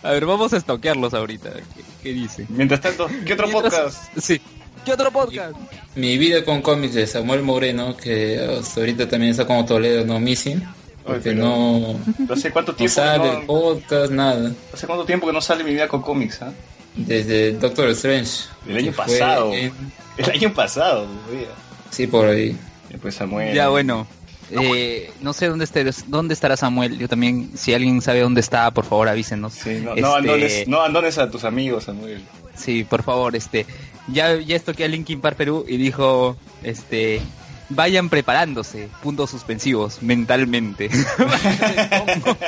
[0.02, 1.50] A ver, vamos a estoquearlos ahorita.
[1.52, 2.46] ¿Qué, qué dicen?
[2.50, 4.18] Mientras tanto, ¿qué otro Mientras- podcast?
[4.18, 4.40] Sí.
[4.84, 5.54] ¿Qué otro podcast?
[5.96, 10.18] Mi vida con cómics de Samuel Moreno, que hasta ahorita también está como Toledo, no
[10.18, 10.62] missing.
[11.04, 14.52] Porque pero- no, ¿Hace cuánto no tiempo, sale el no, podcast, nada.
[14.72, 16.40] ¿Hace cuánto tiempo que no sale mi vida con cómics?
[16.42, 16.52] ah?
[16.98, 18.44] Desde Doctor Strange.
[18.68, 19.54] El año pasado.
[19.54, 19.72] en-
[20.16, 21.48] El año pasado, todavía.
[21.90, 22.56] sí, por ahí.
[22.90, 23.54] Después Samuel.
[23.54, 24.06] Ya, bueno.
[24.50, 26.98] Eh, no sé dónde, esté- dónde estará Samuel.
[26.98, 29.52] Yo también, si alguien sabe dónde está, por favor avísenos.
[29.52, 32.22] Sí, no, Este, no, abandones, no abandones a tus amigos, Samuel.
[32.56, 33.66] Sí, por favor, este.
[34.08, 37.20] Ya, ya estoqué a Linkin Park Perú y dijo, este.
[37.70, 40.88] Vayan preparándose, puntos suspensivos, mentalmente.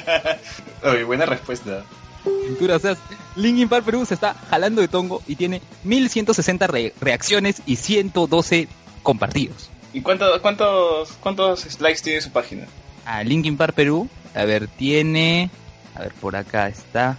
[0.82, 1.84] Oye, buena respuesta.
[2.24, 2.96] Pintura, o sea,
[3.37, 8.68] Linkin Park Perú se está jalando de tongo y tiene 1160 re- reacciones y 112
[9.02, 9.70] compartidos.
[9.92, 12.66] ¿Y cuántos, cuántos, cuántos likes tiene su página?
[13.04, 15.50] Ah, Linkin Park Perú, a ver, tiene.
[15.94, 17.16] A ver, por acá está.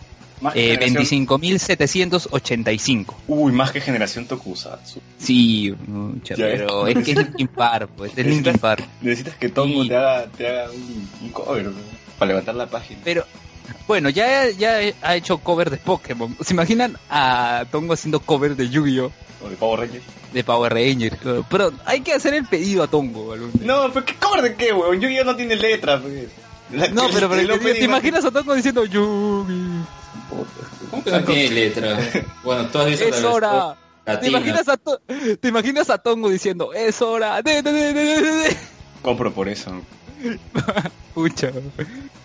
[0.55, 3.13] Eh, generación- 25.785.
[3.27, 4.99] Uy, más que generación Tokusatsu.
[5.17, 5.73] Sí,
[6.35, 8.83] pero es que es Linkin Park, pues, es Linkin Park.
[9.01, 9.89] Necesitas que Tongo Sí.
[9.89, 11.73] te haga, te haga un, un cover ¿no?
[12.17, 12.99] para levantar la página.
[13.03, 13.25] Pero,
[13.87, 16.35] bueno, ya, ya ha hecho cover de Pokémon.
[16.41, 19.11] ¿Se imaginan a Tongo haciendo cover de Yu-Gi-Oh!
[19.45, 20.03] O de Power Rangers.
[20.33, 21.17] De Power Rangers?
[21.49, 23.33] Pero hay que hacer el pedido a Tongo.
[23.33, 23.61] algún día.
[23.65, 24.99] No, pero ¿qué cover de qué, weón?
[25.01, 26.27] Yu-Gi-Oh no tiene letra, pues.
[26.71, 29.83] La- No, pero, pero ¿te, imaginas a Tongo diciendo Yu-Gi?
[30.89, 31.99] ¿Cómo que no tiene letra?
[32.43, 33.75] Bueno, has visto ¡Es hora!
[34.05, 34.29] ¿Te latina.
[34.39, 35.01] imaginas, a To-
[35.39, 37.41] ¿Te imaginas a Tongo diciendo ¡Es hora!
[37.41, 38.57] De, de, de, de, de, de"?
[39.01, 39.71] Compro por eso.
[41.13, 41.51] Pucha.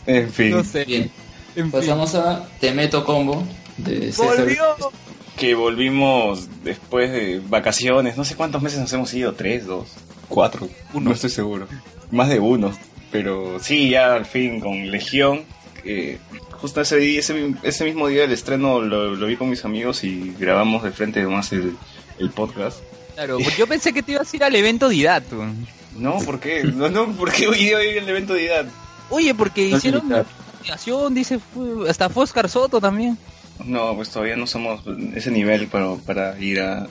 [0.06, 0.50] En fin.
[0.52, 0.84] No sé.
[0.84, 1.10] Bien,
[1.56, 1.70] En fin.
[1.72, 3.42] pasamos a Te Meto Combo
[3.78, 4.36] de César.
[4.38, 4.64] ¡Volvió!
[5.36, 8.16] Que volvimos después de vacaciones.
[8.16, 9.34] No sé cuántos meses nos hemos ido.
[9.34, 9.88] ¿Tres, dos,
[10.28, 10.68] cuatro?
[10.94, 11.10] Uno.
[11.10, 11.66] No estoy seguro.
[12.10, 12.72] Más de uno.
[13.10, 15.44] Pero sí, ya al fin con Legión.
[15.82, 16.18] que
[16.52, 20.04] justo ese, día, ese, ese mismo día del estreno lo, lo vi con mis amigos
[20.04, 21.76] y grabamos de frente más el,
[22.18, 22.78] el podcast.
[23.14, 25.32] Claro, porque yo pensé que te ibas a ir al evento de IDAT.
[25.32, 25.66] weón.
[25.98, 26.62] No, ¿por qué?
[26.64, 28.66] No, no, ¿por qué hoy día hoy el evento de edad?
[29.10, 30.02] Oye, porque No hicieron
[31.10, 31.38] dice,
[31.88, 33.16] hasta fue Oscar Soto también.
[33.64, 34.80] No, pues todavía no somos
[35.14, 36.86] ese nivel para, para ir a,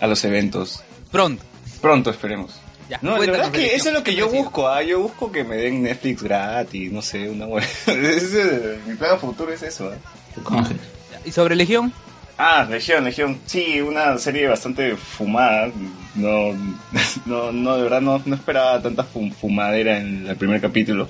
[0.00, 0.82] a los eventos.
[1.10, 1.44] Pronto.
[1.80, 2.58] Pronto esperemos.
[2.88, 5.30] Ya, No, la verdad es que eso es lo que yo busco, ah, yo busco
[5.30, 7.66] que me den Netflix gratis, no sé, una buena...
[7.86, 9.92] Ese- mi plan futuro es eso,
[10.46, 10.68] ah.
[11.24, 11.92] ¿Y sobre Legión?
[12.36, 13.38] Ah, Legión, Legión.
[13.46, 15.70] Sí, una serie bastante fumada.
[16.14, 16.52] No,
[17.26, 21.08] no, no de verdad no, no esperaba tanta fum- fumadera en el primer capítulo.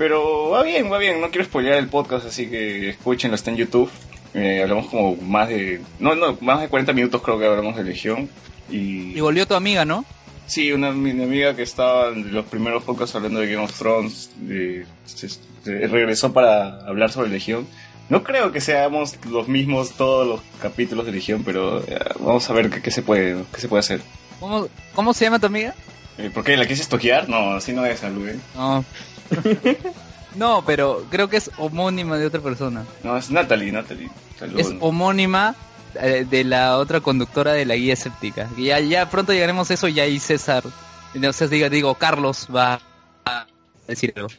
[0.00, 1.20] Pero va bien, va bien.
[1.20, 3.90] No quiero spoilear el podcast, así que escúchenlo, está en YouTube.
[4.32, 5.82] Eh, hablamos como más de...
[5.98, 8.30] No, no, más de 40 minutos creo que hablamos de Legión.
[8.70, 10.06] Y, Y volvió tu amiga, ¿no?
[10.46, 14.30] sí, una mi amiga que estaba en los primeros podcasts hablando de Game of Thrones,
[14.48, 15.38] eh, se- se-
[15.86, 17.66] regresó para hablar sobre Legión.
[18.08, 22.54] No creo que seamos los mismos todos los capítulos de Legión, pero eh, vamos a
[22.54, 24.00] ver qué, qué se puede qué se puede hacer.
[24.40, 25.74] ¿Cómo, cómo se llama tu amiga?
[26.18, 26.56] Eh, ¿Por qué?
[26.56, 27.28] ¿La quieres toquear?
[27.28, 28.10] No, así no es, ¿eh?
[28.56, 28.84] No.
[30.36, 32.84] no, pero creo que es homónima de otra persona.
[33.02, 34.10] No, es Natalie, Natalie.
[34.38, 34.58] Salud.
[34.60, 35.54] Es homónima
[36.00, 38.48] eh, de la otra conductora de la guía escéptica.
[38.56, 40.64] Y Ya, ya pronto llegaremos a eso y ahí César,
[41.14, 42.80] no sé, diga, digo, Carlos va
[43.24, 43.46] a
[43.86, 44.28] decir algo.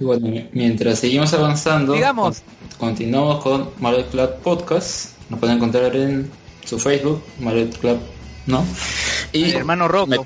[0.00, 2.40] Y bueno, mi- mientras seguimos avanzando, Digamos.
[2.78, 5.10] con- continuamos con Marvel Club Podcast.
[5.30, 6.30] Nos pueden encontrar en
[6.64, 7.98] su Facebook, Marvel Club,
[8.46, 8.64] ¿no?
[9.32, 10.06] Y Mi hermano Rocco.
[10.08, 10.18] me,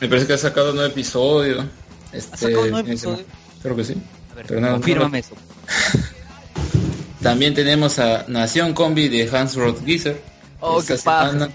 [0.00, 1.64] me parece que ha sacado un nuevo episodio.
[2.16, 2.52] Este.
[3.62, 3.94] Creo que sí.
[4.32, 5.34] A ver, Pero no, confírmame eso.
[7.22, 10.20] También tenemos a Nación Combi de Hans Rothgiser.
[10.60, 11.48] Oh, Esta qué semana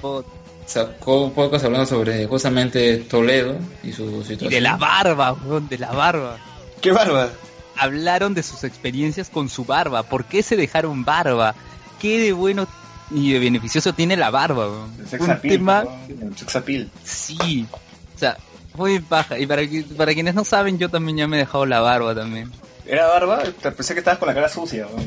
[0.65, 4.49] Sacó un podcast hablando sobre justamente Toledo y su Y situación.
[4.51, 6.37] de la barba, weón, de la barba.
[6.81, 7.29] ¡Qué barba!
[7.77, 10.03] Hablaron de sus experiencias con su barba.
[10.03, 11.55] ¿Por qué se dejaron barba?
[11.99, 12.67] ¿Qué de bueno
[13.09, 14.67] y de beneficioso tiene la barba?
[14.69, 14.93] weón?
[14.97, 15.51] El Un sexapil.
[15.51, 15.83] tema,
[16.37, 16.89] sexapil.
[17.03, 17.65] sí.
[18.15, 18.37] O sea,
[18.75, 19.37] muy paja.
[19.37, 19.63] Y para,
[19.97, 22.51] para quienes no saben, yo también ya me he dejado la barba también.
[22.85, 23.43] ¿Era barba?
[23.61, 24.87] Te Pensé que estabas con la cara sucia.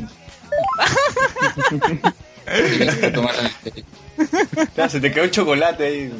[4.76, 6.12] Ya, se te quedó el chocolate ahí.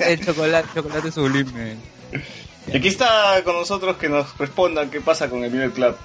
[0.00, 1.76] El chocolate, chocolate sublime.
[2.72, 5.96] Y aquí está con nosotros que nos responda qué pasa con el Middle Club.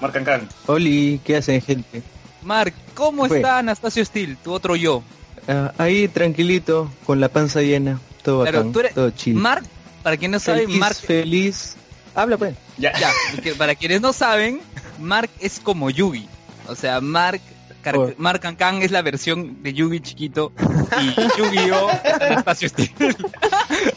[0.00, 0.48] Marc Cancan.
[0.66, 2.02] Oli, ¿qué hacen, gente?
[2.42, 5.02] Mark, ¿cómo está Anastasio Steel, tu otro yo?
[5.48, 9.34] Ah, ahí tranquilito, con la panza llena, todo Claro, bacán, tú eres todo chill.
[9.34, 9.64] Mark,
[10.02, 11.76] para quien no sabe, feliz, Mark feliz.
[12.14, 12.54] Habla pues.
[12.76, 12.92] Ya.
[12.98, 14.60] Ya, porque para quienes no saben,
[14.98, 16.28] Mark es como Yugi.
[16.66, 17.40] O sea, Mark,
[17.82, 18.12] Car- Oh.
[18.18, 20.52] Mark Kang es la versión de Yugi chiquito
[21.00, 21.90] y Yu-Gi-Oh
[22.38, 22.90] espacio Steel.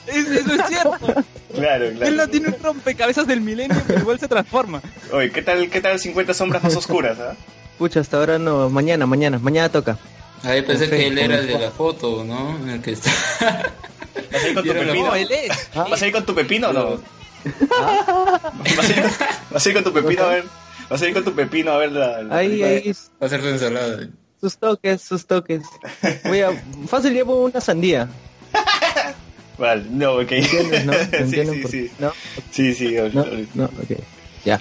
[0.08, 1.24] Es- Eso es cierto.
[1.54, 2.30] Claro, Él no claro.
[2.30, 4.82] tiene un rompecabezas del milenio, pero igual se transforma.
[5.12, 7.36] Oye, ¿qué tal, qué tal 50 sombras más oscuras, ah?
[7.78, 8.70] Pucha, hasta ahora no.
[8.70, 9.98] Mañana, mañana, mañana toca.
[10.44, 12.58] Ahí pensé que él era el de la foto, ¿no?
[12.58, 13.12] En el que está.
[14.32, 15.06] ¿Vas a ir con tu pepino?
[15.08, 15.70] No, él es.
[15.74, 17.02] ¿Vas a ir con tu pepino o no?
[18.78, 19.04] ¿Vas a ir,
[19.52, 20.46] vas a ir con tu pepino a ver?
[20.90, 22.22] ¿Vas a ir con tu pepino a ver la...
[22.24, 24.08] la Ahí, ahí, Va a ser su ensalada.
[24.40, 25.64] sus toques, sus toques.
[26.26, 26.52] Voy a.
[26.88, 28.10] Fácil llevo una sandía.
[29.58, 30.32] Vale, no, ok.
[30.32, 30.94] ¿Entiendes, no?
[30.94, 31.92] sí, ¿Entienden sí, por- sí.
[32.00, 32.14] No,
[32.52, 32.92] Sí, sí.
[33.14, 33.52] no, ahorita.
[33.56, 34.00] no, ok.
[34.46, 34.60] Ya.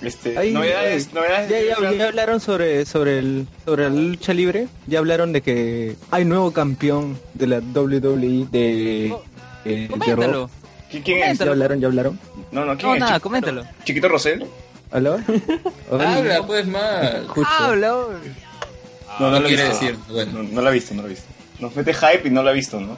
[0.00, 1.14] Este, Ahí, novedades, ahí.
[1.14, 1.50] novedades.
[1.50, 4.68] Ya, ya, ya hablaron sobre, sobre, el, sobre la lucha libre.
[4.86, 9.12] Ya hablaron de que hay nuevo campeón de la WWE de, eh,
[9.64, 9.98] de Raw.
[9.98, 10.50] Coméntalo.
[10.92, 11.22] ¿Qui- ¿Quién es?
[11.24, 11.46] Coméntalo.
[11.46, 12.20] Ya hablaron, ya hablaron.
[12.52, 13.00] No, no, ¿quién No, es?
[13.00, 13.64] nada, Chiquito- coméntalo.
[13.84, 14.46] ¿Chiquito Rosel?
[14.92, 15.18] ¿Aló?
[15.90, 17.14] Habla, pues, más.
[17.58, 17.88] Habla.
[17.88, 18.08] No,
[19.18, 19.80] no No lo he quiere visto.
[19.84, 20.32] decir, bueno.
[20.44, 21.26] No, no la he visto, no la he visto.
[21.58, 22.96] Nos mete hype y no la ha visto, ¿no?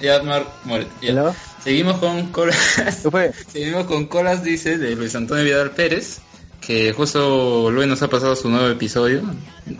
[0.00, 0.86] Ya, Mar, muere.
[1.00, 1.10] Ya.
[1.12, 1.34] ¿Aló?
[1.62, 3.00] Seguimos con colas.
[3.02, 3.32] ¿Qué fue?
[3.52, 6.20] Seguimos con colas, dice, de Luis Antonio Vidal Pérez.
[6.60, 9.22] Que justo Luis nos ha pasado su nuevo episodio.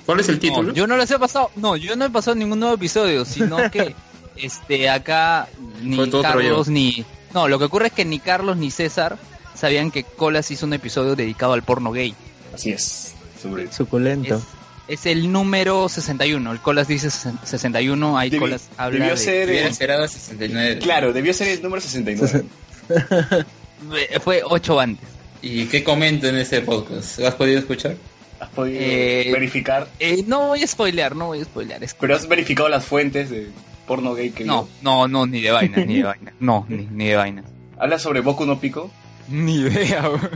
[0.06, 0.68] ¿Cuál es el título?
[0.68, 3.58] No, yo no les he pasado, no, yo no he pasado ningún nuevo episodio, sino
[3.70, 3.94] que
[4.36, 5.46] este acá
[5.82, 9.16] ni Carlos ni no, lo que ocurre es que ni Carlos ni César
[9.54, 12.14] sabían que Colas hizo un episodio dedicado al porno gay.
[12.52, 13.14] Así es.
[13.40, 14.36] Sobre Suculento.
[14.36, 14.42] Es,
[14.92, 19.90] es el número 61, el Colas dice 61, ahí Debi- Colas habla debió de ser-
[19.92, 20.78] a 69.
[20.78, 22.44] Claro, debió ser el número 69.
[22.90, 25.08] Eh, fue 8 antes.
[25.42, 27.18] ¿Y qué comenta en ese podcast?
[27.18, 27.96] ¿Lo has podido escuchar?
[28.40, 29.88] ¿Has podido Eh, verificar?
[29.98, 31.82] Eh, no voy a spoilear, no voy a spoilear.
[31.84, 33.48] es- ¿Pero has verificado las fuentes de
[33.86, 34.70] porno gay que No, vio?
[34.82, 36.32] no, no, ni de vaina, ni de vaina.
[36.40, 37.42] No, ni, ni de vaina.
[37.78, 38.90] ¿Habla sobre Boku no Pico?
[39.28, 40.28] Ni idea, bro.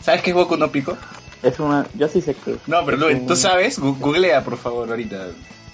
[0.00, 0.96] ¿Sabes qué es Boku no Pico?
[1.46, 2.56] Es una, yo sí sé que.
[2.66, 3.78] No, pero Luen, ¿tú sabes?
[3.78, 5.26] Googlea, por favor, ahorita.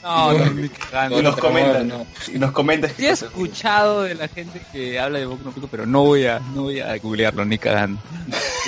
[0.02, 0.68] No, no, No.
[0.90, 1.20] cagando.
[1.20, 1.84] Y nos comentas.
[1.84, 2.06] no.
[2.32, 5.68] Y nos comentas Sí he escuchado de la gente que habla de Boku no Pico,
[5.70, 8.00] pero no voy a, no voy a googlearlo ni cagando.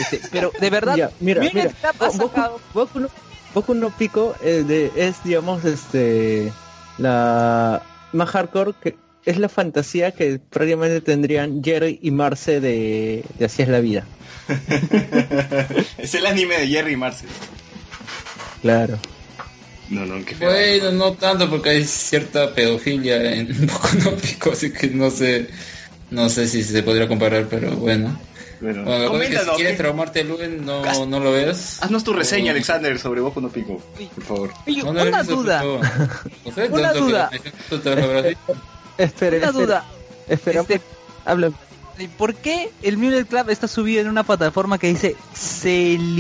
[0.01, 1.93] Este, pero de verdad, Ya, mira, Mira, mira.
[2.17, 2.31] Boku,
[2.73, 3.09] Boku no,
[3.53, 6.53] Boku no Pico es, de, es, digamos, este,
[6.99, 13.45] la más hardcore que es la fantasía que prácticamente tendrían Jerry y Marce de, de
[13.47, 14.05] Así es la vida.
[15.99, 17.29] es el anime de Jerry y Marcel.
[18.63, 18.99] Claro.
[19.91, 20.51] No, no, qué feo.
[20.51, 25.49] Bueno, no tanto porque hay cierta pedofilia en Boku no Pico, así que no sé,
[26.11, 28.19] no sé si se podría comparar, pero bueno.
[28.61, 31.83] Bueno, que si coméntanos, quieres ¿qué- traumarte Luen, no, Haz- no lo veas.
[31.83, 33.83] Haznos tu reseña, O- Alexander, sobre Boku no Pico,
[34.15, 34.51] por favor.
[34.67, 36.11] Oye, No, no lo he una duda, por favor.
[36.45, 37.31] Perfecto, Una duda.
[38.97, 39.85] Espera, una espera, duda.
[40.29, 40.81] espera, Este,
[41.27, 41.51] habla.
[42.19, 45.17] ¿Por qué el Mule Club está subido en una plataforma que dice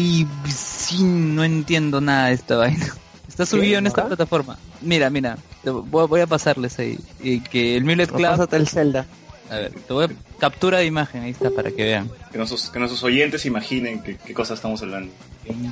[0.04, 1.34] Celibsin?
[1.34, 2.86] No entiendo nada de esta vaina.
[3.28, 4.56] Está subido en esta plataforma.
[4.80, 6.98] Mira, mira, voy, voy a pasarles ahí.
[7.20, 9.06] Y que el Mule Club, Pásate el Zelda.
[9.50, 12.08] a ver, te voy a captura de imagen, ahí está para que vean.
[12.30, 15.12] Que nuestros, que nuestros oyentes imaginen qué, qué cosas estamos hablando.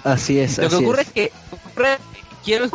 [0.04, 1.06] Así es, Lo que ocurre es.
[1.08, 1.98] es que ocurre-
[2.44, 2.66] quiero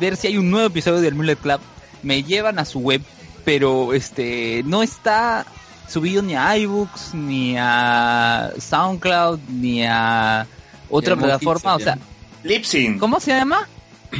[0.00, 1.60] ver si hay un nuevo episodio del Mullet Club.
[2.02, 3.02] Me llevan a su web,
[3.44, 5.46] pero este no está
[5.88, 10.46] subido ni a iBooks, ni a SoundCloud, ni a
[10.90, 11.74] otra plataforma.
[11.76, 11.98] O sea,
[12.42, 12.98] Lipsync.
[12.98, 13.68] ¿cómo se llama?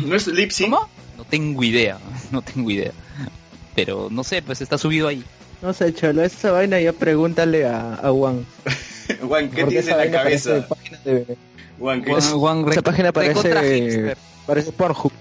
[0.05, 0.71] ¿No es Lipsync?
[0.71, 0.89] ¿Cómo?
[1.17, 1.99] No tengo idea,
[2.31, 2.93] no tengo idea.
[3.75, 5.25] Pero no sé, pues está subido ahí.
[5.63, 8.45] No sé, cholo, esa vaina ya pregúntale a, a Juan.
[9.27, 10.67] Juan, ¿qué esa en la cabeza?
[11.79, 12.29] Juan, ¿qué Juan, es?
[12.29, 15.13] Juan, esa página parece, parece Pornhub.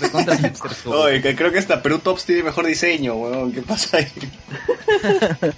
[0.00, 3.52] Recontra hipster su- Oye, que creo que hasta Perú Tops tiene mejor diseño, weón.
[3.52, 4.06] ¿Qué pasa ahí?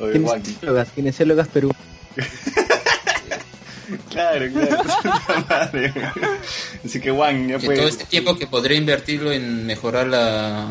[0.00, 0.12] Oye.
[0.12, 1.72] Kinesiólogas, kinesiólogas Perú.
[4.10, 4.82] Claro, claro.
[5.02, 5.92] Puta madre.
[6.84, 7.78] Así que Juan, ya Que pues.
[7.78, 10.66] todo este tiempo que podría invertirlo en mejorar la,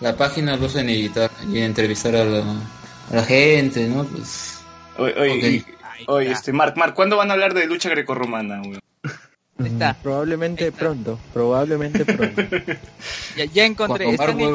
[0.00, 4.04] la página lo en editar y en entrevistar a la, a la gente, ¿no?
[4.04, 4.58] Pues
[4.98, 5.64] Oye, oye, y-
[6.08, 8.80] oye, este, Mark, Mark, ¿cuándo van a hablar de lucha grecorromana, weón?
[9.66, 9.94] Está.
[10.02, 12.42] Probablemente pronto, probablemente pronto.
[13.36, 14.10] Ya, ya encontré.
[14.10, 14.54] Están en.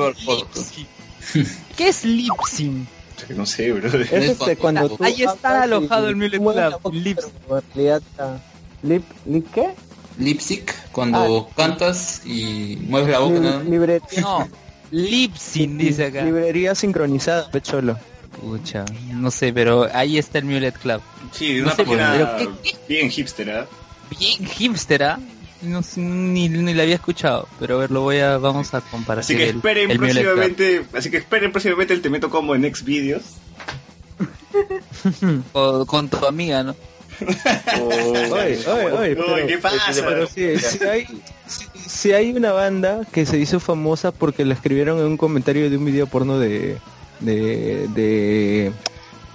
[1.76, 2.88] ¿Qué es Lipsync?
[3.36, 3.88] No sé, bro.
[3.88, 7.28] Es este, cuando tú Ahí está alojado y- el mueves Club, la boca, Lips.
[7.48, 8.42] pero en realidad está-
[8.84, 9.70] Lip, lip qué?
[10.20, 13.66] lipstick cuando cantas y mueves la boca más.
[13.66, 14.48] librería, No,
[14.92, 16.24] Lipsync dice acá.
[16.24, 17.98] librería sincronizada, pecholo.
[18.40, 21.02] Pucha, no sé, pero ahí está el Mulet Club.
[21.32, 23.68] Sí, de No una sé, página pero ¿qué- bien hipster, ¿ah?
[24.10, 25.20] Bien hipster, ¿ah?
[25.62, 29.22] No ni, ni la había escuchado, pero a ver, lo voy a, vamos a comparar.
[29.22, 33.24] Así que esperen próximamente, así que esperen próximamente el Temeto Combo en Next Videos.
[35.52, 36.76] Con, con tu amiga, ¿no?
[37.82, 40.06] Oye, ¿qué pasa?
[40.06, 40.54] Pero sí,
[41.88, 45.78] sí hay, una banda que se hizo famosa porque la escribieron en un comentario de
[45.78, 46.78] un video porno de,
[47.20, 48.72] de, de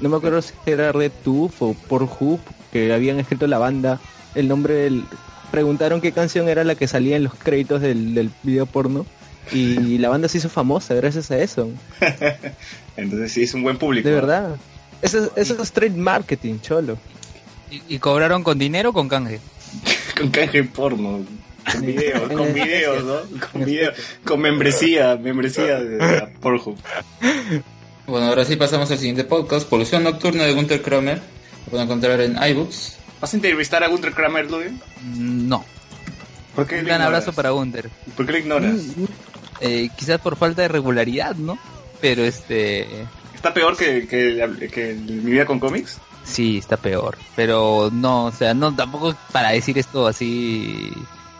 [0.00, 2.40] no me acuerdo si era RedTube o Pornhub,
[2.72, 4.00] que habían escrito la banda,
[4.34, 5.04] el nombre del,
[5.50, 9.04] preguntaron qué canción era la que salía en los créditos del, del video porno
[9.50, 11.70] y la banda se hizo famosa gracias a eso,
[12.96, 14.08] Entonces sí, es un buen público.
[14.08, 14.56] de verdad.
[15.02, 16.96] Eso, es- eso es trade marketing, cholo.
[17.70, 19.40] ¿Y, y cobraron con dinero o con canje?
[20.16, 21.20] Con canje porno.
[21.72, 23.40] Con videos, con videos, ¿no?
[23.50, 26.76] Con videos, con membresía, membresía de Pornhub.
[28.06, 31.18] Bueno, ahora sí pasamos al siguiente podcast, Polución Nocturna de Gunther Kramer.
[31.64, 32.96] Lo pueden encontrar en iBooks.
[33.22, 34.72] ¿Vas a entrevistar a Gunter Kramer, Ludwig?
[35.14, 35.64] Mm, No.
[36.56, 37.88] ¿Por qué Un gran abrazo para Gunter.
[38.16, 38.74] ¿Por qué lo ignoras?
[39.60, 41.56] Eh, quizás por falta de regularidad, ¿no?
[42.00, 42.86] Pero este...
[43.34, 45.98] ¿Está peor que, que, que mi vida con cómics?
[46.24, 47.16] Sí, está peor.
[47.36, 50.92] Pero no, o sea, no, tampoco para decir esto así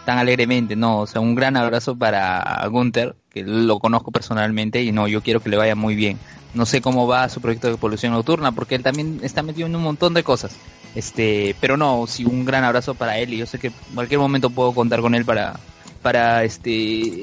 [0.07, 1.01] tan alegremente, no.
[1.01, 5.40] O sea, un gran abrazo para Gunther, que lo conozco personalmente y no, yo quiero
[5.40, 6.18] que le vaya muy bien.
[6.55, 9.75] No sé cómo va su proyecto de polución nocturna, porque él también está metido en
[9.77, 10.53] un montón de cosas.
[10.94, 14.20] Este, pero no, sí, un gran abrazo para él y yo sé que en cualquier
[14.20, 15.59] momento puedo contar con él para,
[16.02, 16.70] para este,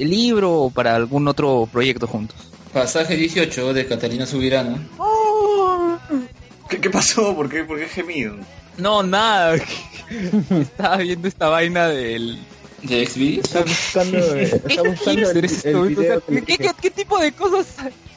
[0.01, 2.35] el libro o para algún otro proyecto juntos.
[2.73, 4.79] Pasaje 18 de Catalina Subirana.
[6.69, 7.35] ¿Qué, qué pasó?
[7.35, 8.35] ¿Por qué, ¿Por qué gemido?
[8.77, 9.55] No, nada.
[10.49, 12.39] Estaba viendo esta vaina del,
[12.83, 13.45] De Xvideos.
[13.45, 17.31] Está buscando, está buscando el, el video o sea, que- ¿qué, qué, qué tipo de
[17.31, 17.67] cosas?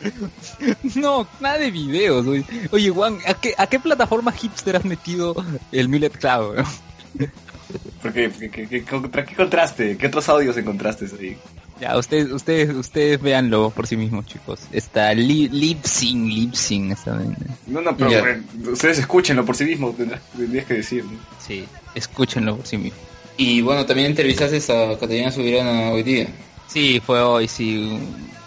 [0.96, 2.27] No, nada de videos.
[2.27, 5.35] Oye, Oye, Juan, ¿a qué, ¿a qué plataforma hipster has metido
[5.70, 6.55] el Millet Cloud?
[6.55, 6.64] bro?
[8.03, 8.31] ¿Por qué?
[8.31, 9.96] ¿Qué, qué, qué- contra- qué contraste?
[9.96, 11.37] ¿Qué otros audios encontraste ahí?
[11.81, 14.61] Ya, ustedes, ustedes, ustedes véanlo por sí mismos, chicos.
[14.72, 16.92] Está li, Lipsing, Lipsing.
[16.92, 17.37] esta vaina.
[17.66, 18.40] No, no, pero Ya.
[18.70, 19.94] ustedes escúchenlo por sí mismos,
[20.37, 21.05] tendrías que decir.
[21.05, 21.12] ¿no?
[21.44, 23.01] Sí, escúchenlo por sí mismos.
[23.37, 26.29] Y bueno, también entrevistaste a Catalina Subirana hoy día.
[26.68, 27.99] Sí, fue hoy, sí,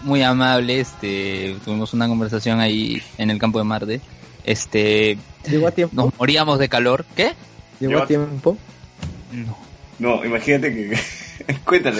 [0.01, 0.79] muy amable.
[0.79, 4.01] Este, tuvimos una conversación ahí en el campo de Marte.
[4.43, 5.17] Este,
[5.49, 5.95] ¿Llegó a tiempo?
[5.95, 7.05] nos moríamos de calor.
[7.15, 7.33] ¿Qué?
[7.79, 8.57] ¿Llegó a tiempo?
[9.31, 9.57] No.
[9.97, 10.97] No, imagínate que...
[11.65, 11.97] cuéntalo.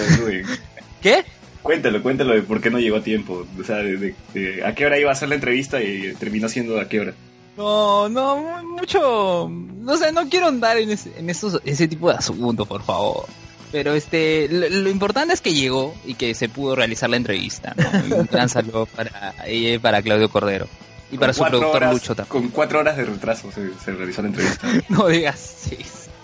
[1.02, 1.24] ¿Qué?
[1.62, 3.44] Cuéntalo, cuéntalo de por qué no llegó a tiempo.
[3.60, 6.48] O sea, de, de- de a qué hora iba a hacer la entrevista y terminó
[6.48, 7.14] siendo a qué hora.
[7.56, 9.48] No, no, mu- mucho.
[9.50, 13.26] No sé, no quiero andar en, ese, en esos, ese tipo de asuntos, por favor.
[13.72, 17.74] Pero este, lo, lo importante es que llegó y que se pudo realizar la entrevista.
[17.76, 18.16] ¿no?
[18.16, 20.66] Un gran saludo para ella y para Claudio Cordero.
[21.10, 22.30] Y para su productor horas- Lucho también.
[22.42, 24.66] Con cuatro horas de retraso se, se realizó la entrevista.
[24.88, 25.78] No digas, sí.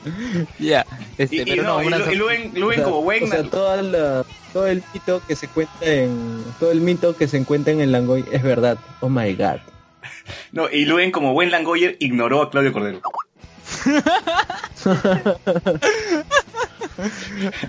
[0.58, 0.84] Ya,
[1.16, 3.02] este, Y, y pero no, no, y, una- Lu- y Luen, Luen O sea, como
[3.02, 3.24] buen...
[3.24, 7.26] o sea, toda la- todo el mito que se cuenta en todo el mito que
[7.28, 8.76] se encuentra en el Langoy es verdad.
[9.00, 9.58] Oh my god.
[10.52, 13.00] No, y Luen como buen Langoyer ignoró a Claudio Cordero.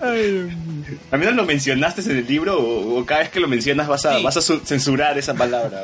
[0.02, 4.06] ¿Al menos lo mencionaste en el libro o, o cada vez que lo mencionas vas
[4.06, 4.24] a, Sí.
[4.24, 5.84] vas a su- censurar esa palabra?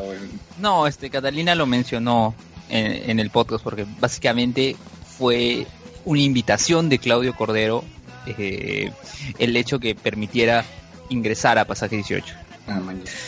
[0.60, 2.36] No, este, Catalina lo mencionó
[2.70, 4.76] en, en el podcast porque básicamente
[5.18, 5.66] fue
[6.06, 7.84] una invitación de Claudio Cordero
[8.26, 8.92] eh,
[9.38, 10.66] el hecho que permitiera
[11.10, 12.36] ingresar a Pasaje 18.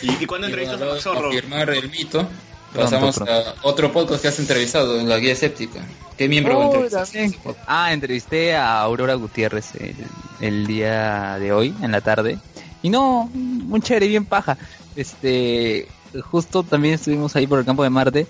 [0.02, 1.22] ¿Y, y cuándo entrevistas a Zorro?
[1.22, 2.28] confirmar el mito,
[2.72, 3.32] Pronto, pasamos pronto.
[3.32, 5.80] a otro podcast que has entrevistado, en la guía escéptica.
[6.16, 7.38] ¿Qué miembro Oh, entrevistaste?
[7.66, 9.96] Ah, entrevisté a Aurora Gutiérrez el,
[10.40, 12.38] el día de hoy, en la tarde.
[12.82, 14.56] Y no, muy chévere, bien paja.
[14.96, 15.86] Este,
[16.30, 18.26] justo también estuvimos ahí por el campo de Marte.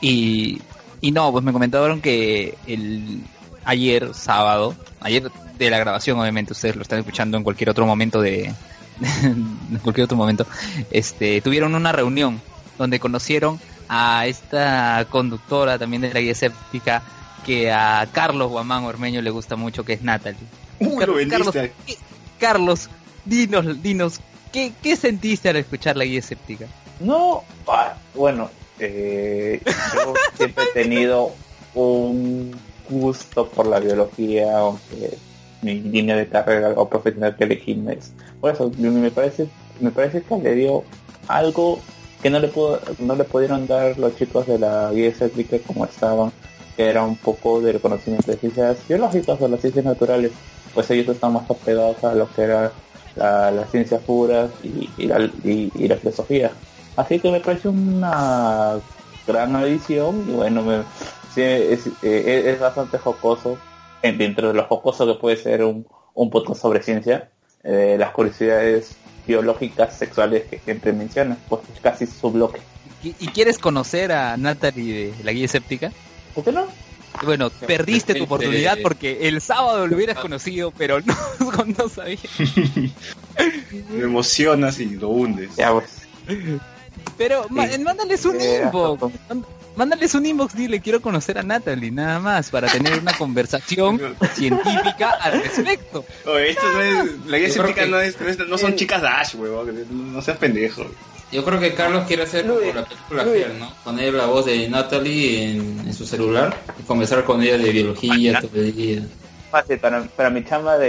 [0.00, 0.60] Y,
[1.00, 3.20] y no, pues me comentaron que el
[3.64, 8.20] ayer sábado, ayer de la grabación obviamente, ustedes lo están escuchando en cualquier otro momento
[8.20, 8.52] de,
[9.22, 10.46] en cualquier otro momento,
[10.90, 12.40] este, tuvieron una reunión
[12.78, 13.58] donde conocieron
[13.88, 17.02] a esta conductora también de la guía escéptica
[17.44, 20.40] que a Carlos Guamán Ormeño le gusta mucho, que es Natalie.
[20.98, 21.28] Car-.
[21.28, 21.96] Carlos, ¿qué-
[22.40, 22.88] Carlos,
[23.24, 24.20] dinos, dinos,
[24.52, 26.66] ¿qué, ¿qué sentiste al escuchar la guía escéptica?
[27.00, 27.44] No,
[28.14, 28.50] bueno,
[28.80, 31.32] eh, yo siempre he tenido
[31.74, 32.56] un
[32.88, 35.16] gusto por la biología, aunque
[35.62, 38.12] mi línea de carrera o profesional que elegí no es.
[38.40, 39.48] Por eso me parece,
[39.80, 40.84] me parece que le dio
[41.28, 41.80] algo
[42.26, 45.84] que no le pudo, no le pudieron dar los chicos de la guía escéptica como
[45.84, 46.32] estaban,
[46.76, 50.32] que era un poco del conocimiento de ciencias biológicas o las ciencias naturales,
[50.74, 52.72] pues ellos están más apegados a lo que era
[53.14, 56.50] la- las ciencias puras y, y la, y- la filosofía.
[56.96, 58.80] Así que me parece una
[59.24, 60.82] gran adición y bueno, me,
[61.32, 63.56] sí, es, eh, es bastante jocoso,
[64.02, 67.30] en- dentro de lo jocoso que puede ser un, un podcast sobre ciencia,
[67.62, 68.96] eh, las curiosidades
[69.26, 72.60] biológicas sexuales que siempre menciona, pues casi su bloque.
[73.02, 75.92] ¿Y, y quieres conocer a Natalie de la guía escéptica?
[76.34, 76.66] ¿Por qué no?
[77.24, 81.14] Bueno, perdiste tu oportunidad porque el sábado lo hubieras conocido, pero no,
[81.78, 82.18] no sabía.
[83.96, 85.56] Lo emocionas y lo hundes.
[85.56, 85.86] Ya, pues.
[87.16, 87.78] Pero Sí.
[87.82, 89.12] mándales un Eh, inbox.
[89.76, 94.00] Mándales un inbox, dile quiero conocer a Natalie, nada más, para tener una conversación
[94.34, 96.04] científica al respecto.
[96.26, 97.26] Oye, esto no es.
[97.26, 100.14] La guía científica que- no, es, no, es- no son chicas Dash, weón.
[100.14, 100.86] No seas pendejo.
[101.32, 103.22] Yo creo que Carlos quiere hacer como la película.
[103.24, 103.74] Her, ¿no?
[103.84, 108.14] Poner la voz de Natalie en, en su celular y conversar con ella de biología
[108.14, 109.02] día.
[109.50, 110.88] Fácil, para, para mi chamba de,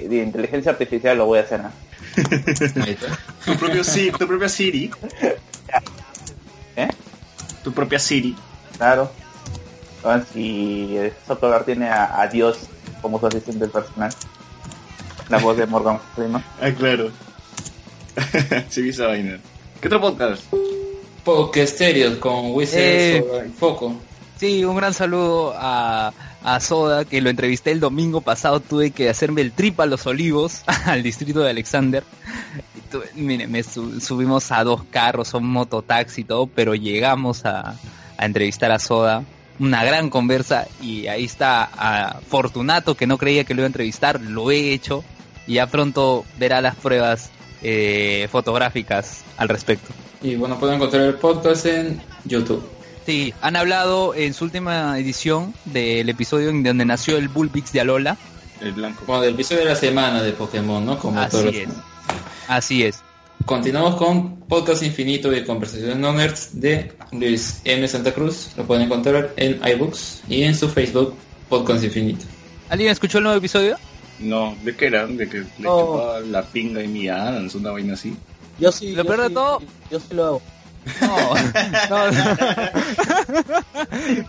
[0.00, 1.60] de, de inteligencia artificial lo voy a hacer.
[1.60, 1.72] ¿no?
[3.44, 4.90] Tu, propio Siri, tu propia Siri.
[6.76, 6.88] ¿Eh?
[7.64, 8.36] Tu propia Siri.
[8.76, 9.10] Claro.
[10.04, 12.58] Ah, Si el software tiene a, a Dios
[13.02, 14.10] como su asistente personal.
[15.28, 16.42] La voz de Morgan Freeman.
[16.60, 17.10] Ah, claro.
[18.68, 19.38] sí, esa vaina.
[19.80, 20.42] ¿Qué otro podcast?
[21.24, 23.50] Podcasterios con Wizard Eh.
[23.58, 23.94] Foco.
[24.38, 26.12] Sí, un gran saludo a,
[26.54, 28.60] a Soda, que lo entrevisté el domingo pasado.
[28.60, 32.02] Tuve que hacerme el trip a los olivos, al distrito de Alexander.
[32.90, 37.74] Tuve- mire, me su- subimos a dos carros, un mototaxi y todo, pero llegamos a,
[38.16, 39.24] a entrevistar a Soda.
[39.60, 43.68] Una gran conversa y ahí está a Fortunato, que no creía que lo iba a
[43.68, 45.02] entrevistar, lo he hecho
[45.48, 47.30] y ya pronto verá las pruebas
[47.62, 49.92] eh, fotográficas al respecto.
[50.22, 52.62] Y bueno, pueden encontrar el podcast en YouTube.
[53.08, 57.80] Sí, han hablado en su última edición del episodio en donde nació el Bullpix de
[57.80, 58.18] Alola.
[58.60, 59.02] El blanco.
[59.06, 60.98] Bueno, del episodio de la semana de Pokémon, ¿no?
[60.98, 61.68] Como todos Así los- es.
[62.48, 63.00] Así es.
[63.46, 67.88] Continuamos con Podcast Infinito de Conversaciones No Nerds de Luis M.
[67.88, 68.50] Santa Cruz.
[68.58, 71.14] Lo pueden encontrar en iBooks y en su Facebook
[71.48, 72.26] Podcast Infinito.
[72.68, 73.78] ¿Alguien escuchó el nuevo episodio?
[74.18, 75.06] No, ¿de qué era?
[75.06, 77.54] ¿De que le chupaba la pinga y mi Adams?
[77.54, 78.14] Una vaina así.
[78.58, 78.90] Yo sí.
[78.94, 80.42] Lo yo peor de todo- Yo sí lo hago.
[81.00, 81.34] No,
[81.88, 82.24] no, no.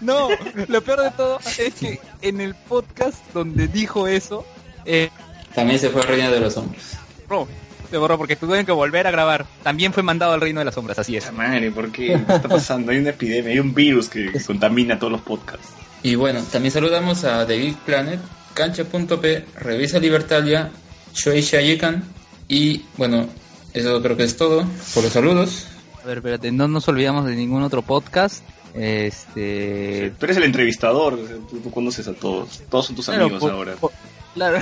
[0.01, 0.27] No,
[0.67, 4.45] lo peor de todo es que en el podcast donde dijo eso,
[4.85, 5.09] eh,
[5.55, 6.97] También se fue Reina de los Hombres.
[7.27, 7.47] borró.
[7.89, 9.47] Se borró porque tuvieron que volver a grabar.
[9.63, 11.31] También fue mandado al Reino de las Sombras, así es.
[11.33, 12.07] Madre, ¿por qué?
[12.27, 12.91] ¿Qué está pasando?
[12.91, 15.69] Hay una epidemia, hay un virus que contamina todos los podcasts.
[16.03, 18.19] Y bueno, también saludamos a The Geek Planet,
[18.53, 20.69] Cancha.p, Revisa Libertalia,
[21.15, 22.03] Shueisha Yekan
[22.47, 23.27] y bueno,
[23.73, 25.65] eso creo que es todo por los saludos.
[26.09, 28.43] Ver, espérate, no nos olvidamos de ningún otro podcast.
[28.73, 30.11] Este.
[30.17, 32.61] Tú eres el entrevistador, tú, tú conoces a todos.
[32.69, 33.73] Todos son tus Claro, amigos por- ahora.
[33.75, 33.91] por-
[34.33, 34.57] claro.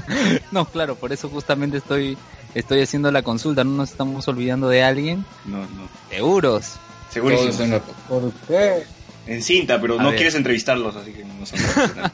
[0.50, 2.18] no, claro, por eso justamente estoy
[2.54, 3.64] estoy haciendo la consulta.
[3.64, 5.24] No nos estamos olvidando de alguien.
[5.46, 5.88] No, no.
[6.10, 6.74] Seguros.
[7.14, 8.84] Todos en la- ¿Por qué?
[9.26, 10.16] En cinta, pero A no ver.
[10.16, 11.58] quieres entrevistarlos, así que no son.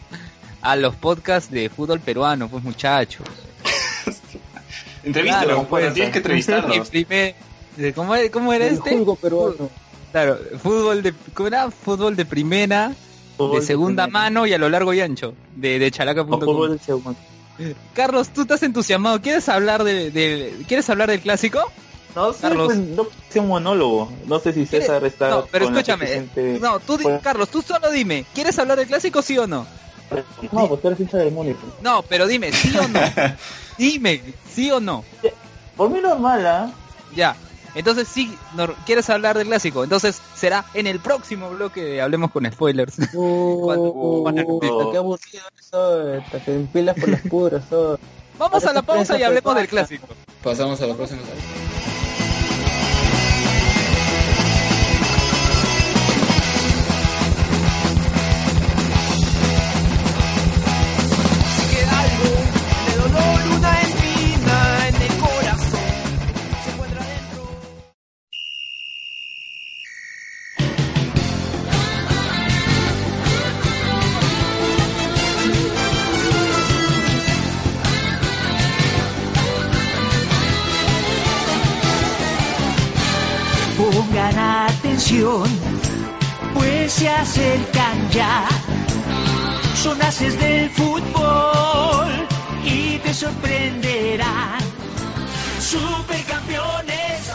[0.62, 3.26] A los podcasts de fútbol peruano, pues muchachos.
[5.04, 6.88] Entrevístalos, Claro, pues, pues, tienes que Y entrevistarlos.
[6.90, 7.34] primer-
[7.94, 8.96] ¿Cómo, era- cómo era El este?
[8.98, 9.70] jugo peruano.
[10.12, 11.70] Claro, fútbol de, ¿cómo era?
[11.70, 12.92] Fútbol de primera,
[13.36, 16.40] Fútbol de segunda mano y a lo largo y ancho, de, de O chalaca.com.
[16.40, 16.80] fútbol.
[17.94, 21.60] Carlos, tú estás entusiasmado, ¿quieres hablar de, de- ¿quieres hablar del clásico?
[22.14, 22.66] No sé, Carlos.
[22.66, 24.10] pues, no es un monólogo.
[24.26, 27.60] No sé si César está No, pero escúchame, suficiente- No, tú, di- Pues- Carlos, tú
[27.60, 29.66] solo dime, ¿quieres hablar del clásico sí o no?
[30.52, 31.34] No, pues tú eres hincha del.
[31.82, 33.00] No, pero dime, ¿sí o no?
[33.78, 35.04] dime, ¿sí o no?
[35.76, 36.70] Por mí normal, ¿ah?
[37.14, 37.36] Ya.
[37.76, 39.84] Entonces sí, nor- quieres hablar del clásico.
[39.84, 42.96] Entonces será en el próximo bloque de Hablemos con Spoilers.
[43.14, 46.22] Cuando- puta, qué aburrido eso.
[46.44, 47.68] Te empilas por las puras.
[47.68, 47.98] todo.
[48.38, 50.06] Vamos a la pausa y hablemos del clásico.
[50.42, 51.20] Pasamos a la próxima.
[83.96, 85.48] Pongan atención,
[86.54, 88.46] pues se acercan ya
[89.86, 92.08] son haces del fútbol
[92.64, 94.58] y te sorprenderán.
[95.60, 97.30] Supercampeones,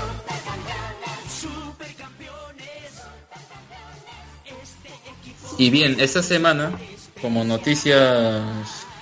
[1.42, 3.02] supercampeones.
[5.58, 6.74] Y bien, esta semana,
[7.22, 8.42] como noticias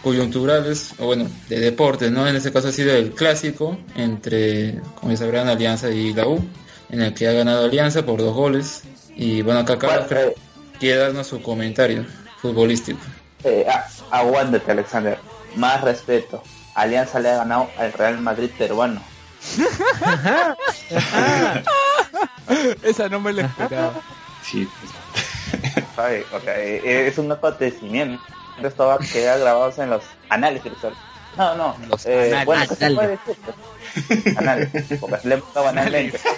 [0.04, 2.28] coyunturales, o bueno, de deportes, ¿no?
[2.28, 6.46] En este caso ha sido el clásico entre, como ya sabrán, Alianza y la U,
[6.90, 8.84] en el que ha ganado Alianza por dos goles.
[9.16, 10.36] Y bueno, acá Carlos ¿Cuál, eh,
[10.80, 12.06] quiere darnos su comentario
[12.42, 13.00] futbolístico.
[13.44, 15.20] eh, ah, aguántate, Alexander.
[15.56, 16.44] Más respeto.
[16.76, 19.02] Alianza le ha ganado al Real Madrid peruano.
[22.84, 23.94] Esa no me la esperaba.
[24.44, 24.68] Sí.
[25.96, 28.22] sabe, o sea, eh, es un acontecimiento.
[28.64, 30.94] Esto va a quedar grabado en los anales sol.
[31.38, 32.46] No, no, Los eh, anales.
[32.46, 34.38] bueno, ¿qué se puede decir?
[34.38, 34.70] Anales,
[35.00, 36.20] porque le hemos dado analmente.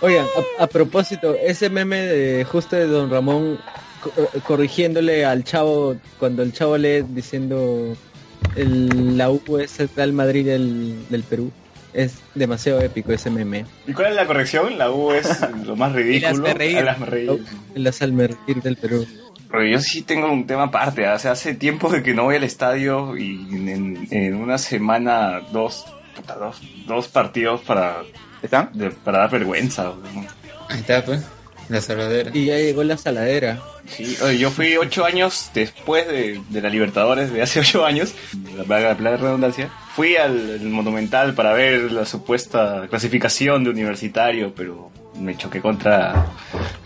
[0.00, 0.26] Oigan,
[0.58, 3.58] a, a propósito, ese meme de justo de Don Ramón
[4.16, 7.96] eh, corrigiéndole al chavo cuando el chavo lee diciendo
[8.56, 11.50] el, la U es el Real Madrid del, del Perú.
[11.92, 13.66] Es demasiado épico ese meme.
[13.86, 14.76] ¿Y cuál es la corrección?
[14.78, 15.28] La U es
[15.64, 16.28] lo más ridículo.
[16.28, 16.54] El hazme
[17.06, 17.44] reír.
[17.74, 19.06] El Almerdir del Perú.
[19.48, 21.06] Pero yo sí tengo un tema aparte.
[21.08, 25.40] O sea, hace tiempo de que no voy al estadio y en, en una semana
[25.52, 25.86] dos,
[26.16, 28.02] puta, dos, dos partidos para,
[28.42, 28.70] ¿Están?
[28.74, 29.92] de- para dar vergüenza.
[30.68, 31.22] Ahí está, pues.
[31.68, 32.30] La salvadera.
[32.34, 33.58] Y ya llegó la saladera.
[33.88, 38.14] Sí, oye, yo fui ocho años después de, de la Libertadores, de hace ocho años,
[38.56, 39.70] la plaga la redundancia.
[39.96, 46.26] Fui al, al Monumental para ver la supuesta clasificación de universitario, pero me choqué contra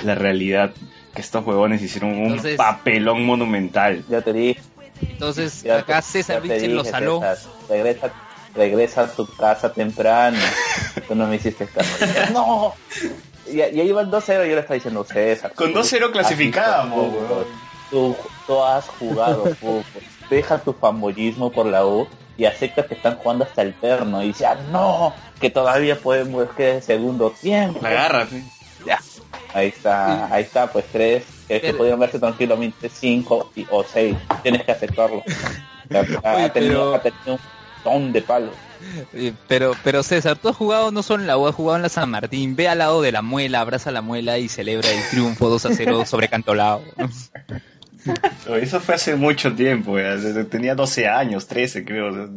[0.04, 0.70] la realidad
[1.14, 4.04] que estos huevones hicieron un Entonces- papelón monumental.
[4.08, 4.60] Ya te dije.
[5.00, 7.18] Entonces, Ya acá te- César Vilches lo saló.
[7.20, 8.12] César, regresa,
[8.55, 10.38] regresa a tu casa temprano.
[11.09, 12.05] Tú no me hiciste caso.
[12.32, 12.74] ¡No!
[13.51, 15.53] Ya, ya iban 2-0 y yo le estaba diciendo César.
[15.55, 17.44] Con tú- 2-0 clasificábamos, weón.
[17.90, 19.84] Tú, tú has jugado fútbol.
[20.28, 24.22] Deja tu fanboyismo por la U y acepta que están jugando hasta el terno.
[24.22, 27.80] Y dice, ah, no, que todavía podemos que el segundo tiempo.
[28.30, 28.44] Sí.
[28.86, 29.01] Ya.
[29.55, 33.82] Ahí está, ahí está, pues tres, que, que Pero- podrían verse tranquilamente cinco y- o
[33.82, 34.14] seis.
[34.42, 35.22] Tienes que aceptarlo.
[36.22, 37.38] Ha, Oye, tenido, pero- ha tenido un
[38.12, 38.55] de palos.
[39.12, 41.82] Eh, Pero, pero César, tú has jugado no solo en la U, has jugado en
[41.82, 42.55] la San Martín.
[42.55, 45.74] Ve al lado de la muela, abraza la muela y celebra el triunfo 2 a
[45.74, 46.82] 0 sobre Cantolao.
[48.61, 49.97] Eso fue hace mucho tiempo,
[50.51, 52.30] tenía 12 años, 13 creo,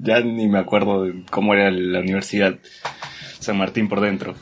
[0.00, 2.56] ya ni me acuerdo de cómo era la universidad
[3.40, 4.34] San Martín por dentro.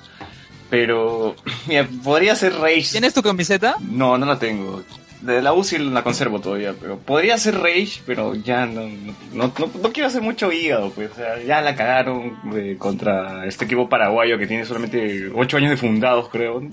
[0.69, 1.37] Pero,
[1.67, 2.89] mira, podría ser Rage.
[2.93, 3.77] ¿Tienes tu camiseta?
[3.81, 4.83] No, no la tengo.
[5.27, 8.89] De la UCI la conservo todavía, pero podría ser Rage, pero ya no,
[9.33, 13.65] no, no, quiero hacer mucho hígado, pues, o sea, ya la cagaron eh, contra este
[13.65, 16.61] equipo paraguayo que tiene solamente 8 años de fundados, creo.
[16.61, 16.71] No,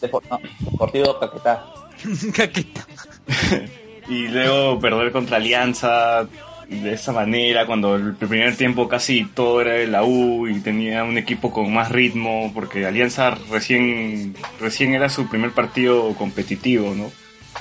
[0.00, 1.66] Deportivo Caquetá.
[2.34, 2.86] Caqueta.
[4.08, 6.28] y luego perder contra Alianza
[6.68, 11.04] de esa manera, cuando el primer tiempo casi todo era de la U y tenía
[11.04, 17.10] un equipo con más ritmo, porque Alianza recién, recién era su primer partido competitivo, ¿no?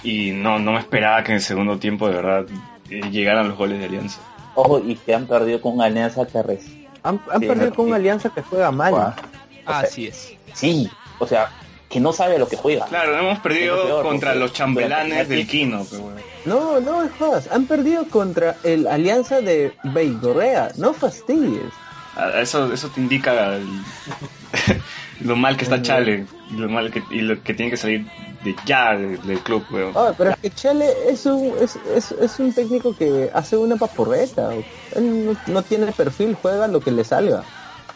[0.04, 2.46] Y no, no me esperaba que en el segundo tiempo de verdad
[2.90, 4.20] eh, llegaran los goles de Alianza.
[4.56, 6.38] Ojo, y que han perdido con una alianza que.
[7.04, 8.92] Han, han Sí, perdido con una alianza que juega mal.
[8.92, 9.16] Juega.
[9.66, 10.34] Así es.
[10.54, 10.90] Sí,
[11.20, 11.50] o sea,
[11.96, 12.88] que no sabe lo que juega.
[12.88, 16.20] Claro, hemos perdido peor, contra porque los chambelanes del Quino, pero bueno.
[16.44, 17.48] No, no es jodas.
[17.54, 20.72] Han perdido contra el alianza de Beigorrea.
[20.76, 21.72] No fastidies.
[22.18, 23.66] Ah, Eso, eso te indica el-
[25.22, 28.06] lo mal que está Chale, y lo mal que, y lo que tiene que salir
[28.44, 29.94] de ya del, del club, weón.
[29.96, 33.78] Ah, pero es que Chale es un, es, es, es un técnico que hace una
[33.78, 34.52] papurreta.
[34.96, 37.44] Él no, no tiene perfil, juega lo que le salga.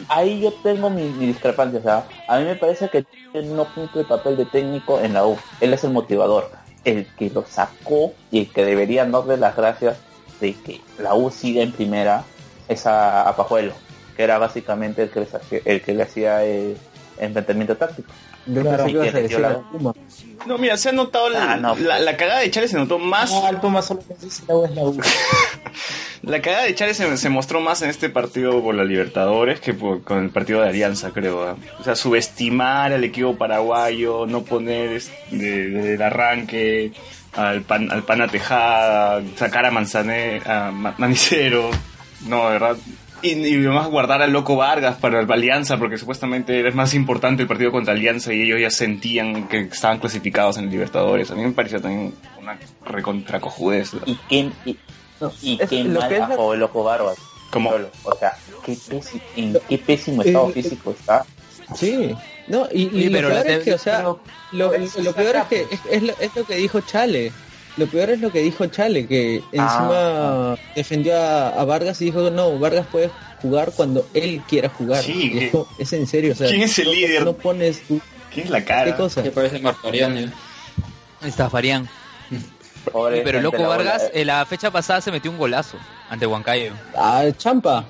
[0.07, 3.05] Ahí yo tengo mi, discrepancia, o sea, a mí me parece que
[3.43, 5.37] no cumple el papel de técnico en la U.
[5.59, 6.49] Él es el motivador,
[6.85, 9.97] el que lo sacó y el que deberían darle las gracias
[10.39, 12.23] de que la U siga en primera
[12.67, 13.73] es a, Pajuelo,
[14.15, 15.27] que era básicamente el que,
[15.65, 16.77] el que le hacía el
[17.17, 18.11] enfrentamiento táctico.
[18.45, 19.93] Yo Claro, pensé que ibas a decir dio a la- Puma.
[20.45, 21.75] No, mira, se ha notado la, Ah, no.
[21.75, 23.29] la, la cagada de Chale se notó más.
[23.31, 24.97] No, al Puma solo dice la U es la U.
[26.21, 29.73] La cagada de Chale se, se mostró más en este partido por la Libertadores que
[29.73, 31.43] por- con el partido de Alianza, creo.
[31.47, 31.55] ¿ah?
[31.79, 36.91] O sea, subestimar al equipo paraguayo, no poner es- de- desde el arranque
[37.33, 41.69] al, pan, al pana Tejada, sacar a Manzane, a Ma- Manicero.
[42.27, 42.77] No, de verdad.
[43.21, 47.41] Y, y además guardar al Loco Vargas para la Alianza, porque supuestamente era más importante
[47.41, 51.29] el partido contra Alianza y ellos ya sentían que estaban clasificados en el Libertadores.
[51.31, 53.91] A mí me pareció también una recontracojudez.
[54.05, 54.77] Y qué, y,
[55.19, 57.17] No, y es- qué lo mal que es la- bajó el loco Barbas.
[57.51, 57.89] Como- Solo.
[58.03, 61.25] O sea, qué pési- en qué pésimo estado Eh, físico está.
[61.75, 62.15] Sí.
[62.47, 64.19] No, y, y Sí, lo pero la peor es que, o sea, pero-
[64.53, 64.69] lo,
[65.13, 67.31] peor es que es, es lo, es lo que dijo Chale.
[67.79, 72.29] Lo peor es lo que dijo Chale, que encima defendió a, a Vargas y dijo,
[72.29, 73.09] no, Vargas puede
[73.41, 75.01] jugar cuando él quiera jugar.
[75.03, 77.23] Sí, Y es, en serio, o sea, ¿Quién es el no- líder?
[77.25, 77.99] No pones tú,
[78.33, 78.97] ¿Quién es la qué cara?
[78.97, 79.23] cosa.
[79.23, 80.19] Que parece Martoriano.
[80.19, 80.33] ya.
[81.27, 81.87] Está Farián.
[82.91, 85.77] Pobre Pero Loco la bola, Vargas, eh, en la fecha pasada se metió un golazo
[86.09, 86.73] ante Huancayo.
[86.95, 87.85] Ah, Champa.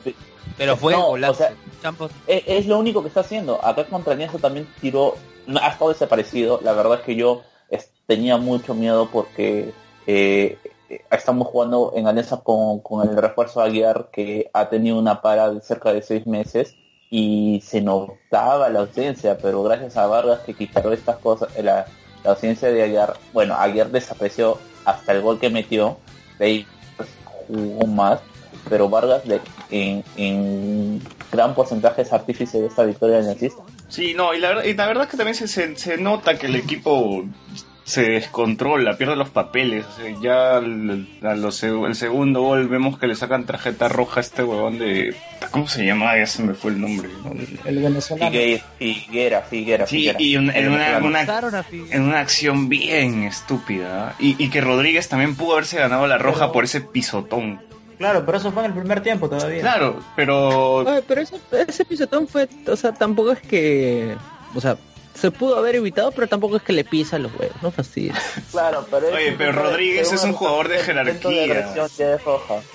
[0.57, 1.33] Pero fue No, golazo.
[1.33, 2.09] o sea, Champo.
[2.27, 3.63] es, es lo único que está haciendo.
[3.63, 5.15] Acá contra Alianza también tiró,
[5.47, 6.59] no, ha estado desaparecido.
[6.63, 7.43] La verdad es que yo
[8.09, 9.71] tenía mucho miedo porque
[10.07, 10.57] eh,
[10.89, 15.51] eh, estamos jugando en Alianza con, con el refuerzo Aguiar que ha tenido una para
[15.51, 16.75] de cerca de seis meses
[17.11, 21.85] y se notaba la ausencia, pero gracias a Vargas que quitaron estas cosas, eh, la,
[22.23, 25.97] la ausencia de Aguiar, bueno, Aguiar desapareció hasta el gol que metió,
[26.39, 26.67] de ahí
[27.47, 28.21] jugó más,
[28.67, 29.39] pero Vargas de,
[29.69, 30.99] en, en
[31.31, 33.61] gran porcentaje es artífice de esta victoria aliancista.
[33.87, 36.47] Sí, no, y la, verdad- y la verdad es que también se, se nota que
[36.47, 37.23] el equipo
[37.89, 39.83] se descontrola, pierde los papeles.
[39.85, 43.89] o sea, ya al- a los seg- el segundo gol vemos que le sacan tarjeta
[43.89, 45.15] roja a este huevón de...
[45.49, 46.15] ¿Cómo se llama?
[46.15, 47.09] Ya se me fue el nombre.
[47.23, 47.31] ¿no?
[47.65, 48.31] El venezolano.
[48.31, 50.21] Figue- Figuera, Figuera, Sí, Figuera.
[50.21, 54.13] y un- en, una, en una acción bien estúpida.
[54.19, 57.59] Y, y que Rodríguez también pudo haberse ganado la roja Pero- por ese pisotón.
[57.97, 59.61] Claro, pero eso fue en el primer tiempo todavía.
[59.61, 60.75] Claro, pero...
[60.75, 61.37] Oye, pero ese,
[61.67, 64.15] ese pisotón fue, o sea, tampoco es que,
[64.55, 64.77] o sea,
[65.19, 68.15] se pudo haber evitado, pero tampoco es que le pisa los huevos, no fastidies.
[68.51, 71.73] Claro, pero Oye, pero Rodríguez es un jugador de jerarquía.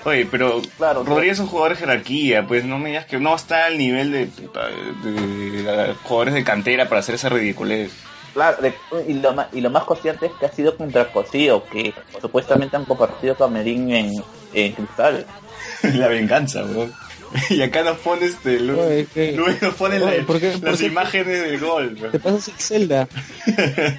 [0.05, 3.34] Oye, pero Claro, Rodríguez es un jugador de jerarquía, pues no me digas que no
[3.34, 7.92] está al nivel de, de- de jugadores de cantera para hacer esa ridiculez.
[8.34, 8.74] Claro, de-
[9.09, 12.76] y, lo más, y lo más consciente es que ha sido contra Cosío, que supuestamente
[12.76, 14.11] han compartido Camerín en,
[14.53, 15.24] en Cristal.
[15.82, 16.92] la venganza, weón.
[17.51, 19.32] Y acá nos pone este, Lu- Oye, ¿qué?
[19.32, 21.97] Luis nos pone Oye, la- ¿por qué- por las imágenes del gol.
[22.12, 23.09] Te pasas en Zelda.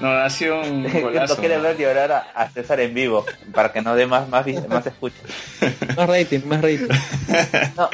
[0.00, 1.36] No, ha sido un no golazo.
[1.38, 4.86] quiere ver llorar a, a César en vivo, para que no dé más, más, más
[4.86, 5.16] escucha.
[5.96, 6.86] Más rating, más rating.
[7.76, 7.88] No,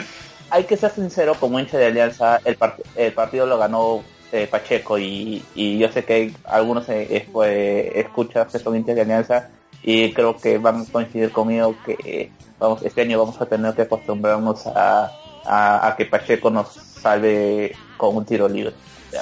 [0.51, 4.49] hay que ser sincero, como hincha de Alianza, el, part- el partido lo ganó eh,
[4.51, 9.03] Pacheco y, y yo sé que hay algunos eh, pues, escuchas que son hinchas de
[9.03, 9.49] Alianza
[9.83, 13.83] y creo que van a coincidir conmigo que vamos este año vamos a tener que
[13.83, 15.11] acostumbrarnos a,
[15.45, 18.75] a, a que Pacheco nos salve con un tiro libre.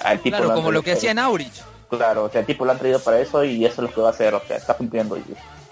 [0.04, 1.62] Al tipo Claro, como lo que hacía en Aurich.
[1.88, 4.00] Claro, o sea, el tipo lo han traído para eso y eso es lo que
[4.00, 5.16] va a hacer, o sea, está cumpliendo.
[5.16, 5.24] Y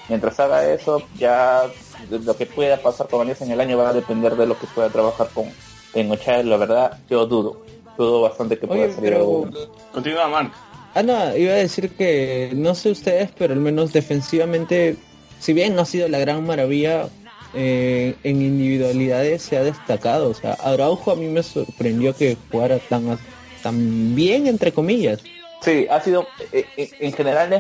[0.09, 1.63] mientras haga eso, ya
[2.11, 4.67] lo que pueda pasar con Alianza en el año va a depender de lo que
[4.67, 5.47] pueda trabajar con
[5.95, 6.43] Bengochea.
[6.43, 7.63] La verdad, yo dudo,
[7.97, 9.21] dudo bastante que pueda Oye, salir pero...
[9.21, 9.49] algo.
[9.93, 10.53] Continúa, Mark.
[10.99, 14.97] Ah, no, iba a decir que no sé ustedes, pero al menos defensivamente,
[15.39, 17.09] si bien no ha sido la gran maravilla,
[17.55, 20.29] eh, en individualidades se ha destacado.
[20.31, 23.17] O sea, Araujo a mí me sorprendió que jugara tan,
[23.63, 25.21] tan bien, entre comillas.
[25.63, 27.53] Sí, ha sido, eh, eh, en general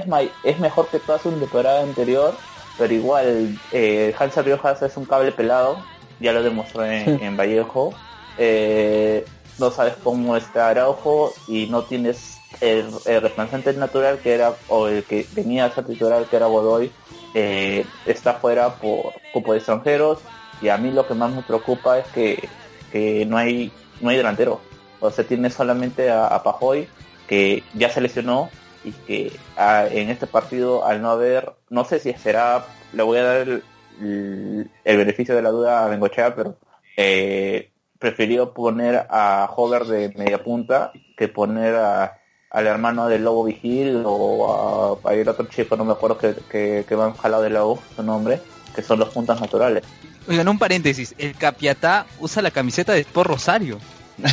[0.42, 2.36] es, mejor que toda su temporada anterior,
[2.76, 5.78] pero igual eh, Hansa Riojas es un cable pelado,
[6.18, 7.94] ya lo demostró en, en Vallejo.
[8.36, 9.24] Eh,
[9.60, 15.04] no sabes cómo está Araujo y no tienes el, el natural que era, o el
[15.04, 16.90] que venía a ser titular que era Godoy,
[17.34, 20.20] eh, está fuera por cupo de extranjeros
[20.60, 22.48] y a mí lo que más me preocupa es que,
[22.90, 24.60] que no hay no hay delantero.
[25.00, 26.88] O sea, tiene solamente a, a Pajoy
[27.28, 28.50] que ya se lesionó
[28.84, 33.18] y que ah, en este partido al no haber, no sé si será, le voy
[33.18, 33.62] a dar el,
[34.00, 36.56] el- el beneficio de la duda a Bengochea, pero
[36.96, 42.17] eh, prefirió poner a Hover de media punta que poner a,
[42.50, 46.34] al hermano del Lobo Vigil o a, a el otro chico, no me acuerdo que,
[46.50, 48.40] que, que van jalado de la U, su nombre,
[48.74, 49.84] que son los puntas naturales.
[50.28, 51.14] Oigan, un paréntesis.
[51.18, 53.78] El Capiatá usa la camiseta de Sport Rosario.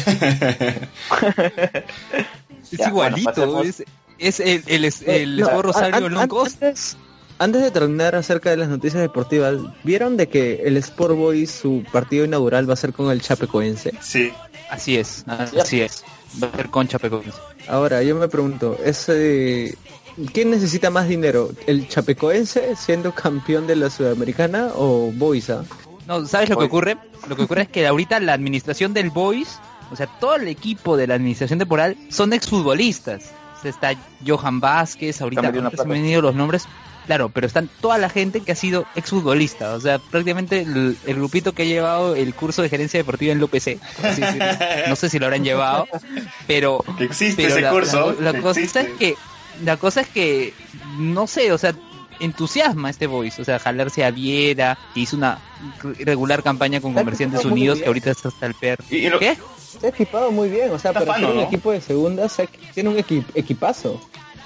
[2.63, 3.61] Es Ya, igualito.
[3.63, 3.83] es,
[4.17, 6.29] es el, el, el, el No, Sport Rosario an- an-.
[6.31, 6.97] Antes,
[7.37, 11.83] antes de terminar acerca de las noticias deportivas, ¿vieron de que el Sport Boys, su
[11.91, 13.91] partido inaugural va a ser con el Chapecoense?
[14.01, 14.31] Sí.
[14.69, 16.03] Así es, así es.
[16.41, 17.39] Va a ser con Chapecoense.
[17.67, 19.77] Ahora, yo me pregunto, ese,
[20.33, 21.51] ¿quién necesita más dinero?
[21.67, 25.49] ¿El Chapecoense siendo campeón de la Sudamericana o Boys?
[25.49, 25.63] ah?
[26.07, 26.97] No, ¿sabes lo que ocurre?
[27.27, 29.59] Lo que ocurre es que ahorita la administración del Boys,
[29.91, 33.31] o sea, todo el equipo de la administración temporal son exfutbolistas.
[33.57, 33.93] O sea, está
[34.25, 36.67] Johan Vázquez, ahorita se me han ido los nombres.
[37.05, 39.73] Claro, pero están toda la gente que ha sido exfutbolista.
[39.73, 43.39] O sea, prácticamente el, el grupito que ha llevado el curso de gerencia deportiva en
[43.39, 43.79] la UPC.
[44.03, 44.21] Así.
[44.87, 45.87] No sé si lo habrán llevado,
[46.47, 48.15] pero Que existe pero ese la, curso.
[48.19, 48.81] la- la que cosa existe.
[48.81, 49.15] es que
[49.63, 50.53] la cosa es que
[50.97, 51.73] no sé o sea
[52.19, 55.39] entusiasma este voice o sea jalarse a Viera que hizo una
[55.99, 59.19] regular campaña con Está Comerciantes Unidos que ahorita está hasta el perro Y- y lo-
[59.19, 59.37] ¿qué?
[59.79, 61.47] Se ha equipado muy bien, o sea, Está para fano, ser un ¿no?
[61.47, 63.99] equipo de segunda, se ha- tiene un equi- equipazo.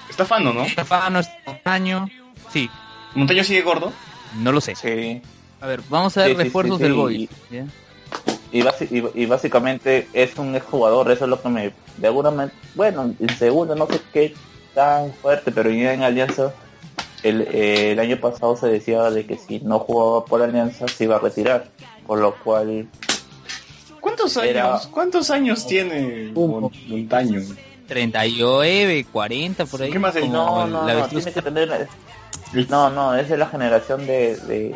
[0.09, 0.67] Está fano, ¿no?
[0.67, 1.21] Stefano
[1.65, 2.09] año
[2.51, 2.69] sí
[3.15, 3.91] Montaño sigue gordo.
[4.37, 5.21] no lo sé Sí.
[5.61, 7.65] a ver vamos a ver Sí, sí, refuerzos sí, del voice ¿ya?
[8.51, 11.71] Y, y, y básicamente es un exjugador, eso es lo que me...
[11.97, 14.33] De alguna manera, bueno, en segundo no sé qué
[14.73, 16.51] tan fuerte, pero ya en Alianza,
[17.21, 21.03] el, eh, el año pasado se decía de que si no jugaba por Alianza se
[21.03, 21.69] iba a retirar,
[22.07, 22.87] por lo cual
[24.01, 24.49] ¿Cuántos años?
[24.49, 27.41] Era- ¿Cuántos años tiene Un- Mon- Montaño?
[27.87, 29.91] 39 40 por ahí
[30.27, 31.87] no, no, tiene que tener...
[32.69, 34.35] No, no, es de la generación de...
[34.37, 34.75] de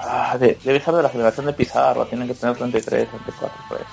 [0.00, 3.78] ah, de- debe ser de la generación de Pizarro, tiene que tener 33, 34 por
[3.78, 3.84] ahí.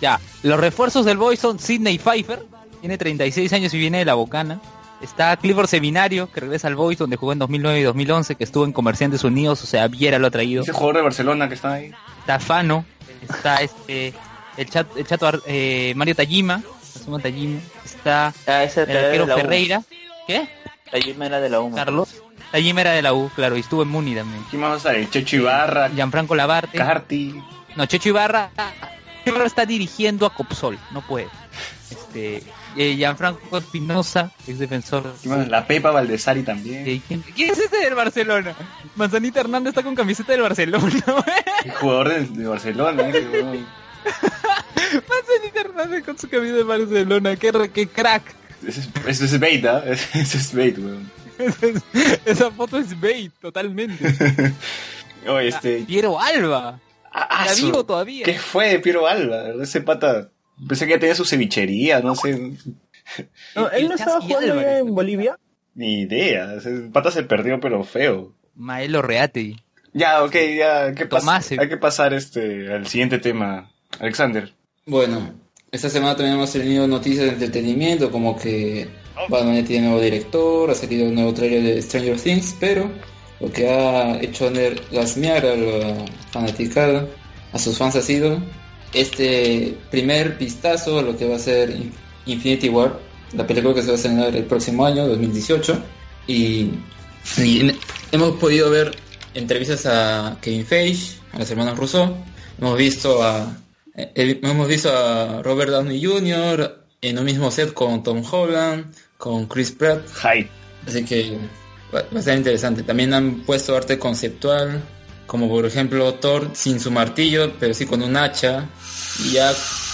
[0.00, 2.44] Ya, los refuerzos del Boy son Sidney Pfeiffer,
[2.80, 4.60] tiene 36 años y viene de la Bocana.
[5.02, 8.64] Está Clifford Seminario, que regresa al Boys, donde jugó en 2009 y 2011, que estuvo
[8.64, 10.62] en Comerciantes Unidos, o sea, Viera lo ha traído.
[10.62, 11.92] Ese jugador de Barcelona que está ahí.
[12.20, 12.84] Está Fano,
[13.28, 14.12] está este
[14.56, 16.62] el, chat, el chato eh, Mario Tajima,
[16.96, 19.26] Asuma Tajima, está Ah, el arquero.
[19.26, 19.82] Ferreira,
[20.26, 20.48] ¿qué?
[20.90, 21.74] Tajima era de la U.
[21.74, 22.22] Carlos.
[22.52, 24.42] Tajima era de la U, claro, y estuvo en Muni también.
[24.50, 25.10] ¿Quién más va a estar?
[25.10, 26.78] Checho Ibarra, Gianfranco Labarte.
[26.78, 27.34] Carti.
[27.76, 28.50] No, Checho Ibarra,
[29.26, 31.28] Ibarra está dirigiendo a Copsol, no puede.
[31.90, 32.42] Este,
[32.76, 35.14] eh, Gianfranco Espinosa, ex defensor.
[35.22, 35.48] ¿Quién más?
[35.48, 36.86] La Pepa Valdesari también.
[36.88, 38.54] Eh, ¿quién, quién es este del Barcelona?
[38.96, 40.90] Manzanita Hernández está con camiseta del Barcelona.
[41.64, 43.02] El jugador de, de Barcelona.
[43.02, 43.66] weón.
[45.08, 47.36] Manzanita Hernández con su camiseta del Barcelona.
[47.36, 48.34] Qué, re- qué crack.
[48.66, 49.82] Ese es, bait, ¿ah?
[50.14, 51.10] Ese es bait, weón.
[52.24, 54.04] Esa foto es bait, totalmente.
[55.28, 55.84] Oye, este...
[55.86, 56.80] Piero Alba.
[57.12, 58.24] ah, Está su- vivo todavía.
[58.24, 59.48] ¿Qué fue de Piero Alba?
[59.62, 60.30] Ese pata...
[60.66, 62.32] Pensé que ya tenía su cevichería, no sé...
[63.54, 64.80] No, él no El estaba jugando Álvarez.
[64.80, 65.38] en Bolivia.
[65.74, 66.54] Ni idea.
[66.54, 68.34] Ese pata se perdió, pero feo.
[68.56, 69.56] Maelo Reate.
[69.94, 70.92] Ya, ok, ya.
[70.94, 71.20] ¿qué pasa?
[71.20, 71.56] Tomás, eh.
[71.60, 73.70] Hay que pasar este al siguiente tema.
[74.00, 74.52] Alexander.
[74.84, 75.32] Bueno,
[75.70, 78.88] esta semana también hemos tenido noticias de entretenimiento, como que
[79.28, 82.90] Batman ya tiene nuevo director, ha salido un nuevo trailer de Stranger Things, pero
[83.40, 84.50] lo que ha hecho
[84.90, 87.06] gasmear a la fanaticada,
[87.52, 88.38] a sus fans ha sido
[88.94, 91.92] este primer vistazo a lo que va a ser In-
[92.26, 92.98] Infinity War,
[93.34, 95.82] la película que se va a estrenar el próximo año, 2018,
[96.26, 96.70] y,
[98.12, 98.96] hemos podido ver
[99.34, 102.16] entrevistas a Kevin Feige, a los hermanos Russo,
[102.58, 103.54] hemos visto a
[103.98, 106.84] eh, hemos visto a Robert Downey Jr.
[107.00, 110.50] en un mismo set con Tom Holland, con Chris Pratt, Hype.
[110.86, 111.36] así que
[111.92, 112.84] va, va a ser interesante.
[112.84, 114.80] También han puesto arte conceptual,
[115.26, 118.68] como por ejemplo Thor sin su martillo, pero sí con un hacha,
[119.24, 119.52] y ya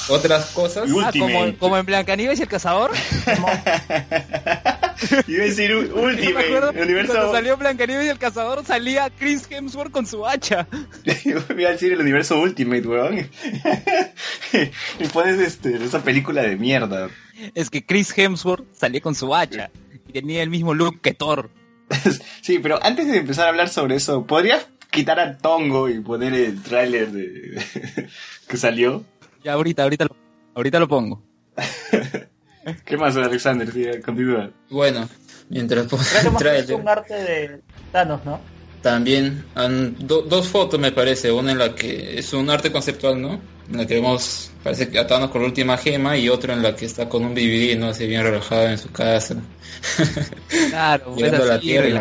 [0.09, 0.91] otras cosas.
[1.03, 2.91] Ah, como, como en Blancanieves y el cazador.
[5.27, 7.13] Iba a decir El universo.
[7.13, 10.67] Cuando salió Blancanieves y el cazador salía Chris Hemsworth con su hacha.
[11.25, 13.29] Iba a decir el universo Ultimate, weón.
[14.99, 17.11] y pones este, esa película de mierda.
[17.55, 19.71] Es que Chris Hemsworth salía con su hacha
[20.07, 21.51] y tenía el mismo look que Thor.
[22.43, 26.35] sí, pero antes de empezar a hablar sobre eso, ¿podrías quitar a Tongo y poner
[26.35, 27.63] el tráiler de
[28.49, 29.05] que salió?
[29.43, 30.17] Ya ahorita, ahorita lo,
[30.55, 31.23] ahorita lo pongo.
[32.85, 33.71] ¿Qué más, Alexander?
[33.73, 34.51] Sí, continúa.
[34.71, 35.09] Bueno,
[35.49, 35.87] mientras
[36.39, 36.75] trailer.
[36.75, 37.61] un arte de
[37.93, 38.41] Thanos, ¿no?
[38.83, 43.21] También han do- dos fotos me parece, una en la que es un arte conceptual,
[43.21, 43.41] ¿no?
[43.71, 46.77] En la que vemos, parece que atamos con la última gema y otra en la
[46.77, 47.89] que está con un BBD, ¿no?
[47.89, 49.37] Así bien relajado en su casa.
[50.71, 51.99] Claro, pues Llegando a la así, Tierra y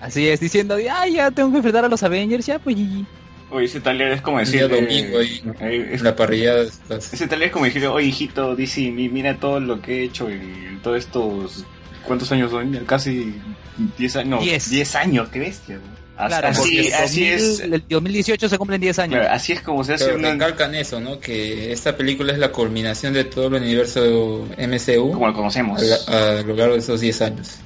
[0.00, 3.04] Así es, diciendo, ay, ya tengo que enfrentar a los Avengers, ya pues GG.
[3.50, 4.68] Oye, ese tráiler es como decir...
[4.68, 5.54] domingo ahí, ¿no?
[5.60, 6.62] eh, es- la parrilla.
[6.62, 10.28] Ese tráiler es como decir, oye, hijito, DC, mi- mira todo lo que he hecho
[10.28, 11.64] en todos estos...
[12.04, 12.72] ¿Cuántos años son?
[12.86, 13.34] Casi
[13.98, 14.28] 10 años.
[14.30, 14.70] No, Diez.
[14.70, 15.78] 10 años, qué bestia.
[16.16, 17.60] Claro, así, así 2000 es...
[17.60, 19.18] El 2018 se cumplen 10 años.
[19.20, 20.32] claro, así es como se hace Pero una...
[20.32, 21.18] recalcan eso, ¿no?
[21.20, 25.82] Que esta película es la culminación de todo el universo MCU Como lo conocemos.
[26.08, 27.56] a, a lo largo de esos 10 años.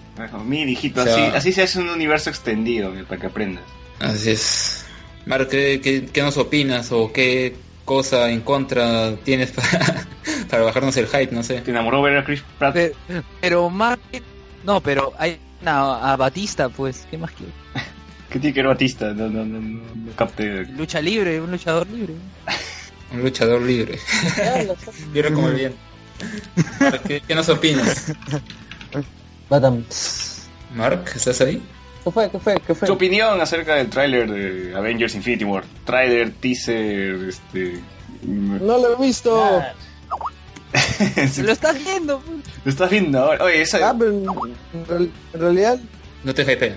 [0.47, 3.64] Mira, hijito, O sea- así, así se hace un universo extendido, para que aprendas.
[4.01, 4.85] Así es.
[5.27, 7.55] Marco, ¿qué, qué, qué nos opinas o qué
[7.85, 10.07] cosa en contra tienes para,
[10.51, 11.29] para bajarnos el hype?
[11.33, 11.61] No sé.
[11.61, 12.75] ¿Te enamoró ver a Chris Pratt?
[12.75, 12.95] Pe-
[13.41, 13.71] Pero,
[14.11, 14.23] que-
[14.64, 17.53] No, pero hay una, a Batista, pues, ¿qué más quiero?
[18.31, 19.12] ¿Qué tiene que ver Batista?
[19.12, 20.64] No, no, no, no, no capté.
[20.66, 22.14] Lucha libre, un luchador libre.
[23.12, 23.99] Un luchador libre.
[25.12, 25.75] libre como el.
[26.81, 28.12] Mark, ¿qué, qué nos opinas?
[29.49, 29.85] Badam.
[30.75, 31.61] Mark, ¿estás ahí?
[32.05, 32.31] ¿Qué fue?
[32.31, 32.55] ¿Qué fue?
[32.67, 32.87] ¿Qué fue?
[32.87, 35.65] Tu opinión acerca del tráiler de Avengers Infinity War.
[35.85, 37.81] Tráiler, teaser, este...
[38.23, 39.43] No lo he visto.
[39.45, 39.73] Ah,
[41.43, 42.21] Lo estás viendo.
[42.21, 42.39] pues.
[42.65, 43.45] Lo estás viendo ahora.
[43.45, 43.91] Oye, esa...
[43.91, 45.79] Ah, pero en, real- en realidad
[46.25, 46.77] No te hypea.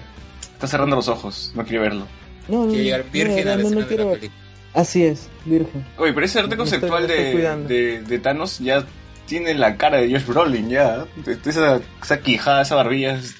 [0.53, 2.07] Está cerrando los ojos, no quiere verlo.
[2.47, 4.29] no, no, Quiere llegar no, virgen no, a la no, no de la ver.
[4.73, 5.85] Así es, virgen.
[5.97, 8.83] Oye, pero ese arte conceptual estoy de, de, de Thanos ya
[9.27, 11.05] tiene la cara de Josh Brolin, ya.
[11.45, 13.35] Esa, esa quijada, esa barbilla es,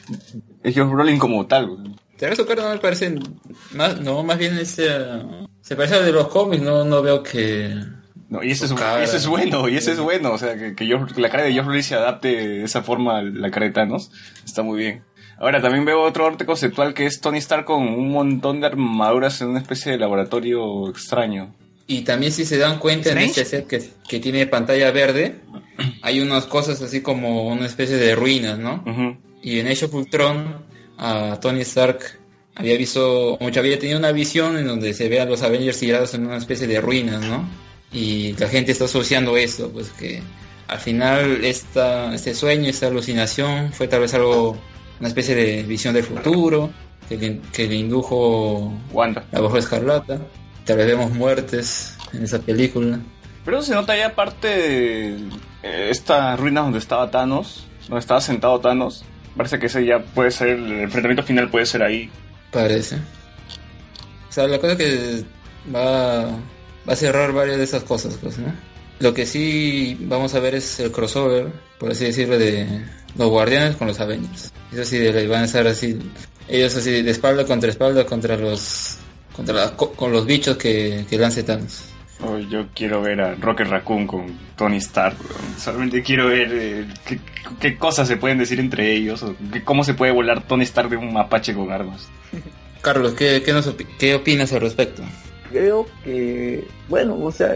[0.64, 1.78] es Josh Brolin como tal.
[2.20, 3.16] vez su cara no me parece
[3.72, 4.88] más, no, más bien ese,
[5.61, 7.76] se parece al de los cómics, no, no veo que
[8.30, 10.32] No, y eso es, eso es bueno, y eso es bueno.
[10.32, 10.86] O sea, que, que
[11.18, 14.11] la cara de Josh Brolin se adapte de esa forma a la cara de Thanos.
[14.45, 15.03] Está muy bien.
[15.38, 19.41] Ahora, también veo otro arte conceptual que es Tony Stark con un montón de armaduras
[19.41, 21.53] en una especie de laboratorio extraño.
[21.86, 25.41] Y también si se dan cuenta en este set que, que tiene pantalla verde,
[26.01, 28.84] hay unas cosas así como una especie de ruinas, ¿no?
[28.88, 29.18] Ujú.
[29.44, 30.66] Y en Age of Ultron,
[30.98, 32.00] a Tony Stark
[32.56, 36.14] había visto, mucho había tenido una visión en donde se ve a los Avengers tirados
[36.14, 37.48] en una especie de ruinas, ¿no?
[37.94, 40.22] y la gente está asociando eso, pues que
[40.68, 44.58] al final esta, este sueño, esta alucinación fue tal vez algo,
[45.00, 46.72] una especie de visión del futuro
[47.08, 49.24] que le, que le indujo Wanda.
[49.32, 50.20] la Bruja Escarlata.
[50.66, 53.00] Tal vez vemos muertes en esa película.
[53.46, 55.18] Pero se nota ya parte de
[55.62, 59.04] eh, esta ruina donde estaba Thanos, donde estaba sentado Thanos.
[59.36, 62.10] Parece que ese ya puede ser, el enfrentamiento final puede ser ahí.
[62.52, 62.98] Parece.
[64.30, 65.24] O sea, la cosa que
[65.74, 68.54] va, va a cerrar varias de esas cosas, pues, ¿no?
[69.00, 71.48] Lo que sí vamos a ver es el crossover,
[71.80, 72.68] por así decirlo, de
[73.18, 74.52] los guardianes con los Avengers.
[74.72, 75.98] Eso sí, de- van a estar así,
[76.48, 78.98] ellos así de espalda contra espalda contra los
[79.36, 81.44] contra la- co- con los bichos que, que lance.
[82.26, 85.15] Oh, yo quiero ver a Rocket Raccoon con Tony Stark.
[85.57, 87.19] Solamente quiero ver eh, qué,
[87.59, 90.89] qué cosas se pueden decir entre ellos, o qué- cómo se puede volar Tony Stark
[90.89, 92.07] de un mapache con armas.
[92.82, 95.03] Carlos, ¿qué, qué, nos opi- qué opinas al respecto?
[95.49, 97.55] Creo que, bueno, o sea,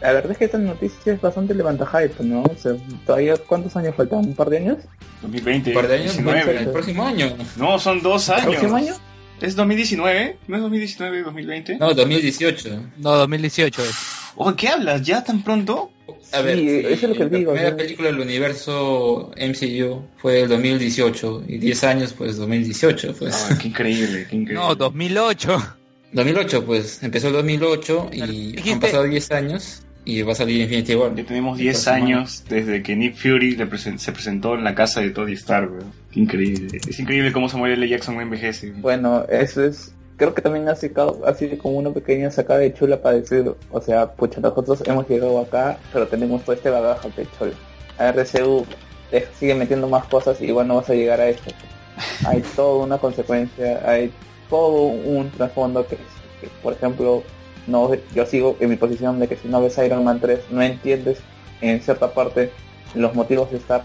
[0.00, 2.42] la verdad es que esta noticia es bastante levanta hype, ¿no?
[2.42, 2.72] O sea,
[3.06, 4.20] todavía, ¿cuántos años faltan?
[4.20, 4.78] ¿Un par de años?
[5.22, 6.12] 2020, ¿Un par de años?
[6.16, 6.56] 19.
[6.58, 7.36] El próximo año.
[7.56, 8.46] No, son dos años.
[8.46, 8.94] ¿Próximo año?
[9.40, 10.36] ¿Es 2019?
[10.48, 11.76] ¿No es 2019 2020?
[11.78, 12.82] No, 2018.
[12.98, 13.90] No, 2018 es.
[14.36, 15.02] Oh, ¿qué hablas?
[15.02, 15.90] ¿Ya tan pronto?
[16.32, 17.76] A ver, Sí, eso es lo que la digo, primera ¿no?
[17.76, 23.46] película del universo MCU fue el 2018 y 10 años pues 2018 pues.
[23.50, 24.54] Ah, qué increíble, qué increíble.
[24.54, 25.76] No, 2008.
[26.12, 28.20] 2008 pues empezó el 2008 y
[28.56, 31.14] Dijiste- han pasado 10 años y va a salir Infinity War.
[31.14, 34.64] Ya tenemos El 10 próximo años desde que Nick Fury le presen- se presentó en
[34.64, 35.92] la casa de Tony Stark, weón.
[36.12, 36.78] Qué increíble.
[36.88, 37.88] Es increíble cómo Samuel L.
[37.88, 38.72] Jackson no envejece.
[38.72, 43.00] Bueno, eso es, creo que también ha sido así como una pequeña sacada de chula
[43.00, 47.26] para decir, o sea, pucha, nosotros hemos llegado acá, pero tenemos todo este bagaje de
[47.38, 47.52] chula.
[47.98, 48.66] A RCU
[49.10, 51.50] te sigue metiendo más cosas y igual no vas a llegar a esto.
[52.26, 54.10] Hay toda una consecuencia, hay
[54.50, 57.22] todo un trasfondo que, que, por ejemplo,
[57.66, 60.62] no yo sigo en mi posición de que si no ves Iron Man 3 no
[60.62, 61.20] entiendes
[61.60, 62.50] en cierta parte
[62.94, 63.82] los motivos de estar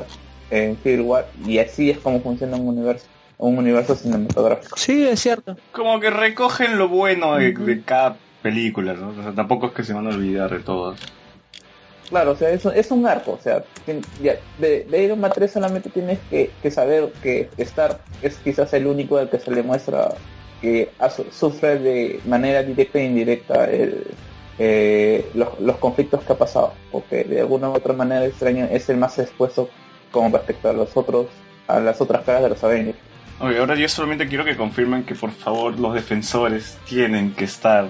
[0.51, 3.07] en Civil War y así es como funciona un universo
[3.37, 5.55] un universo cinematográfico Sí, es cierto.
[5.71, 9.09] Como que recogen lo bueno de, de cada película, ¿no?
[9.17, 10.99] O sea, tampoco es que se van a olvidar de todas.
[12.09, 15.51] claro o sea es, un- es un arco o sea de, de Iron Man 3
[15.51, 19.63] solamente tienes que, que saber que Stark es quizás el único al que se le
[19.63, 20.09] muestra
[20.61, 20.91] que
[21.31, 24.07] sufre de manera directa e indirecta el,
[24.57, 28.89] eh, los, los conflictos que ha pasado porque de alguna u otra manera extraño es
[28.89, 29.69] el más expuesto
[30.11, 31.27] con respecto a los otros
[31.67, 32.97] a las otras caras de los Avengers
[33.41, 37.87] Oye, ahora yo solamente quiero que confirmen que por favor los defensores tienen que estar.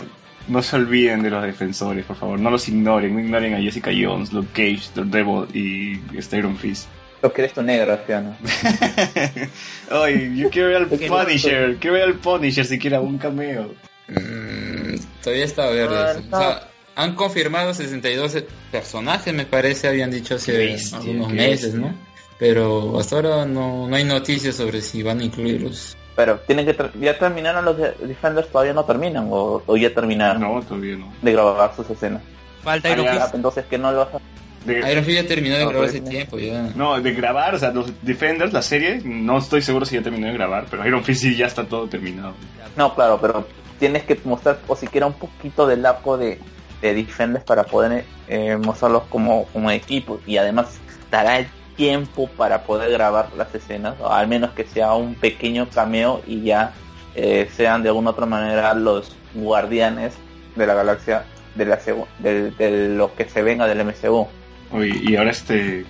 [0.48, 2.40] No se olviden de los defensores, por favor.
[2.40, 3.16] No los ignoren.
[3.16, 6.00] No ignoren a Jessica Jones, Luke Cage, Daredevil y
[6.38, 6.88] Iron Fist.
[7.22, 8.38] Lo que eres tu negra Fiona
[9.92, 11.76] Oye, yo quiero ver al Punisher.
[11.78, 13.72] Quiero ver al Punisher siquiera un cameo.
[14.08, 15.96] Mm, todavía está verde.
[15.98, 16.16] Ah.
[16.32, 21.80] O sea, han confirmado 62 personajes, me parece, habían dicho hace bestia, algunos meses, bestia.
[21.80, 21.96] ¿no?
[22.38, 25.98] Pero hasta ahora no, no hay noticias sobre si van a incluirlos.
[26.16, 30.42] pero tienen que ya terminaron los de- Defenders todavía no terminan o, o ya terminaron
[30.42, 31.12] No, todavía no.
[31.22, 32.22] de grabar sus escenas
[32.64, 33.08] Falta Iron.
[33.08, 33.36] Fist.
[33.36, 34.20] Entonces que no lo vas a
[34.66, 36.70] De, Iron Fist ya terminó de No, grabar pues, hace tiempo ya.
[36.76, 40.28] no, de grabar, o sea, los Defenders, la serie, no estoy seguro si ya terminó
[40.28, 42.34] de grabar, pero Iron Fist sí ya está todo terminado.
[42.76, 43.48] No, claro, pero
[43.80, 46.40] tienes que mostrar o siquiera un poquito del arco de,
[46.82, 50.78] de Defenders para poder eh, mostrarlos como, como equipo y además
[51.10, 51.48] dará el
[51.78, 56.42] tiempo para poder grabar las escenas, o al menos que sea un pequeño cameo y
[56.42, 56.74] ya
[57.16, 60.14] eh, sean de alguna otra manera los guardianes
[60.56, 61.24] de la galaxia
[61.56, 61.80] de, la
[62.20, 64.28] de, de lo que se venga del MCU.
[64.72, 65.86] Oye, y ahora este...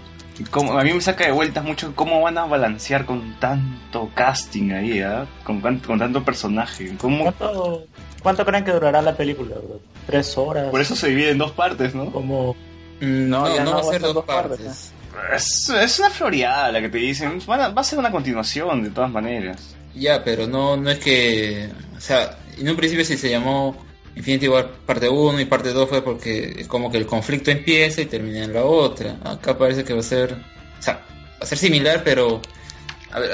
[0.52, 4.72] ¿cómo- a mí me saca de vueltas mucho cómo van a balancear con tanto casting
[4.72, 5.26] ahí, ¿ah?
[5.44, 6.96] con, con tanto personaje.
[6.98, 7.24] ¿Cómo?
[7.24, 7.84] ¿Cuánto,
[8.24, 9.56] ¿Cuánto creen que durará la película?
[9.56, 9.80] bro?
[10.08, 10.70] ¿Tres horas?
[10.72, 12.12] Por eso se divide en dos partes, ¿no?
[12.12, 12.56] Como...
[13.02, 14.94] No, No, no, va a ser dos partes.
[15.14, 17.40] partes, Es, es una floreada la que te dicen.
[17.50, 19.76] Va a ser una continuación de todas maneras.
[19.96, 21.70] Ya, pero no, no es que.
[21.98, 23.76] O sea, en un principio sí se llamó
[24.16, 28.02] Infinity War parte 1 y parte 2 fue porque es como que el conflicto empieza
[28.02, 29.18] y termina en la otra.
[29.24, 30.34] Acá parece que va a ser.
[30.80, 32.42] O sea, va a ser similar, pero.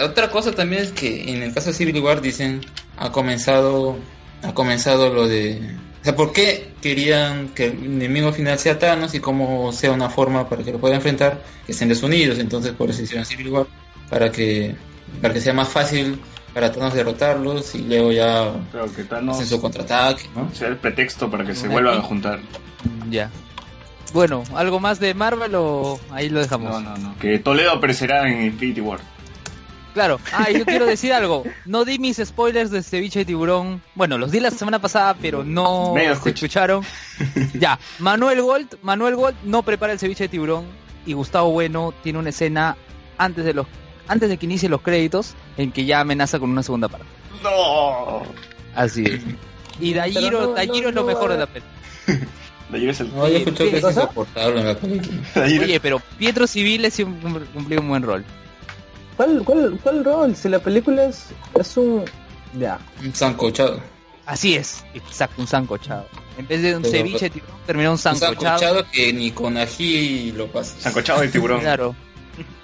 [0.03, 2.61] Otra cosa también es que en el caso de Civil War dicen.
[2.97, 3.97] Ha comenzado.
[4.43, 5.59] Ha comenzado lo de.
[6.01, 10.07] O sea, ¿por qué querían que el enemigo final sea Thanos y cómo sea una
[10.07, 11.43] forma para que lo pueda enfrentar?
[11.65, 13.65] Que estén desunidos, entonces por eso hicieron Civil War.
[14.07, 14.75] Para que,
[15.19, 16.19] para que sea más fácil
[16.55, 20.49] para Thanos derrotarlos y luego ya Pero que Thanos hacen su contraataque, ¿no?
[20.55, 22.39] sea el pretexto para que se vuelvan a juntar.
[23.09, 23.29] Ya.
[24.13, 26.71] Bueno, ¿algo más de Marvel o ahí lo dejamos?
[26.71, 27.17] No, no, no.
[27.19, 29.01] Que Toledo aparecerá en Infinity War.
[29.93, 30.17] Claro.
[30.31, 31.43] Ah, y yo quiero decir algo.
[31.65, 33.81] No di mis spoilers de ceviche de tiburón.
[33.93, 36.85] Bueno, los di la semana pasada, pero no Medio se escucharon.
[37.53, 40.65] ya, Manuel Gold, Manuel Gold no prepara el ceviche de tiburón
[41.05, 42.77] y Gustavo Bueno tiene una escena
[43.17, 43.67] antes de los
[44.07, 47.07] antes de que inicien los créditos en que ya amenaza con una segunda parte.
[47.43, 48.23] No.
[48.75, 49.21] Así es.
[49.79, 51.65] Y Dayiro, no, Dayiro no, es lo no mejor de la peli.
[52.69, 53.13] De ayer es el.
[53.13, 55.21] No, yo escuché ¿Qué que es insoportable en la película.
[55.45, 58.25] Oye, pero Pietro Civiles sí cum- cumplió un buen rol.
[59.15, 60.35] ¿Cuál, cuál, ¿Cuál rol?
[60.35, 61.27] Si la película es,
[61.59, 62.03] es un...
[62.59, 62.79] Ya.
[63.03, 63.79] Un sancochado.
[64.25, 66.07] Así es, exacto, un sancochado.
[66.39, 68.57] En vez de un Pero- ceviche de tiburón, terminó un Un sancochado.
[68.59, 70.75] sancochado que ni con ají lo pasa.
[70.79, 71.59] Sancochado de tiburón.
[71.61, 71.95] Claro.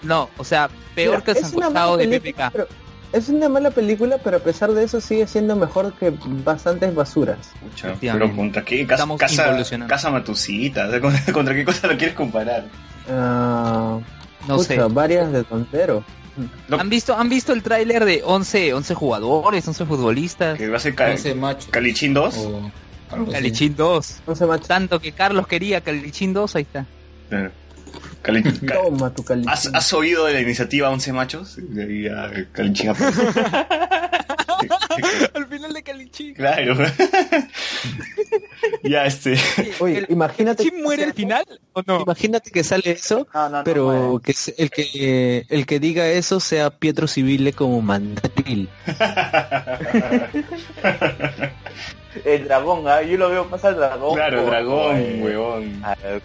[0.04, 2.52] No, o sea, peor Mira, que el es una sancochado mala de película, PPK.
[2.54, 2.68] pero-
[3.14, 6.14] Es una mala película, pero a pesar de eso sigue siendo mejor que
[6.46, 7.52] bastantes basuras.
[7.60, 9.18] Pucha, pero contra qué casa, casa,
[9.88, 10.12] casa
[10.88, 12.64] sea, contra, contra qué cosa lo quieres comparar.
[13.10, 14.00] Ah,
[14.48, 14.78] No pucha, sé.
[14.94, 16.06] varias de tontero.
[16.70, 20.58] No, ¿Han visto, ¿Han visto el tráiler de 11, 11 jugadores, 11 futbolistas?
[20.58, 21.68] que va a ser Ca- No sé, macho.
[21.70, 22.38] Calichín 2.
[22.38, 22.72] O.
[23.30, 24.22] Calichín 2.
[24.26, 24.68] No se macho.
[24.68, 26.86] Tanto que Carlos quería Calichín 2, ahí está.
[27.28, 27.52] Claro.
[28.22, 29.50] Cali- Ca- Toma tu calichín.
[29.50, 31.56] ¿Has, has oído de la iniciativa 11 machos?
[31.58, 32.26] De ahí a.
[35.34, 36.36] Al final de Calichín.
[36.36, 36.78] Claro.
[38.84, 39.36] ya, este.
[39.80, 40.64] Oye, ¿El imagínate...
[40.64, 41.44] Calichín muere al final
[41.74, 42.02] o no?
[42.02, 46.40] Imagínate que sale eso, No, no, no pero que el que el que diga eso
[46.40, 48.70] sea Pietro Civile como mandatil.
[52.26, 54.16] El dragón, ah, yo lo veo más al dragón.
[54.16, 55.82] Claro, dragón, o huevón.
[55.84, 56.22] al-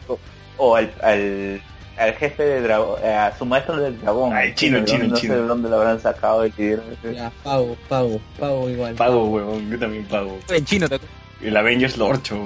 [0.58, 1.60] o al, al,
[1.98, 4.36] al jefe de dragón, eh, a su maestro del dragón.
[4.36, 5.34] El chino, chino, el No chino.
[5.34, 6.82] sé de dónde lo habrán sacado el líder.
[7.14, 8.94] Ya, pago, pago, pago igual.
[8.94, 9.70] Pago, huevón.
[9.70, 10.38] Yo también pago.
[10.48, 10.98] En chino, ¿te?
[11.42, 12.44] El Avengers Lorcho.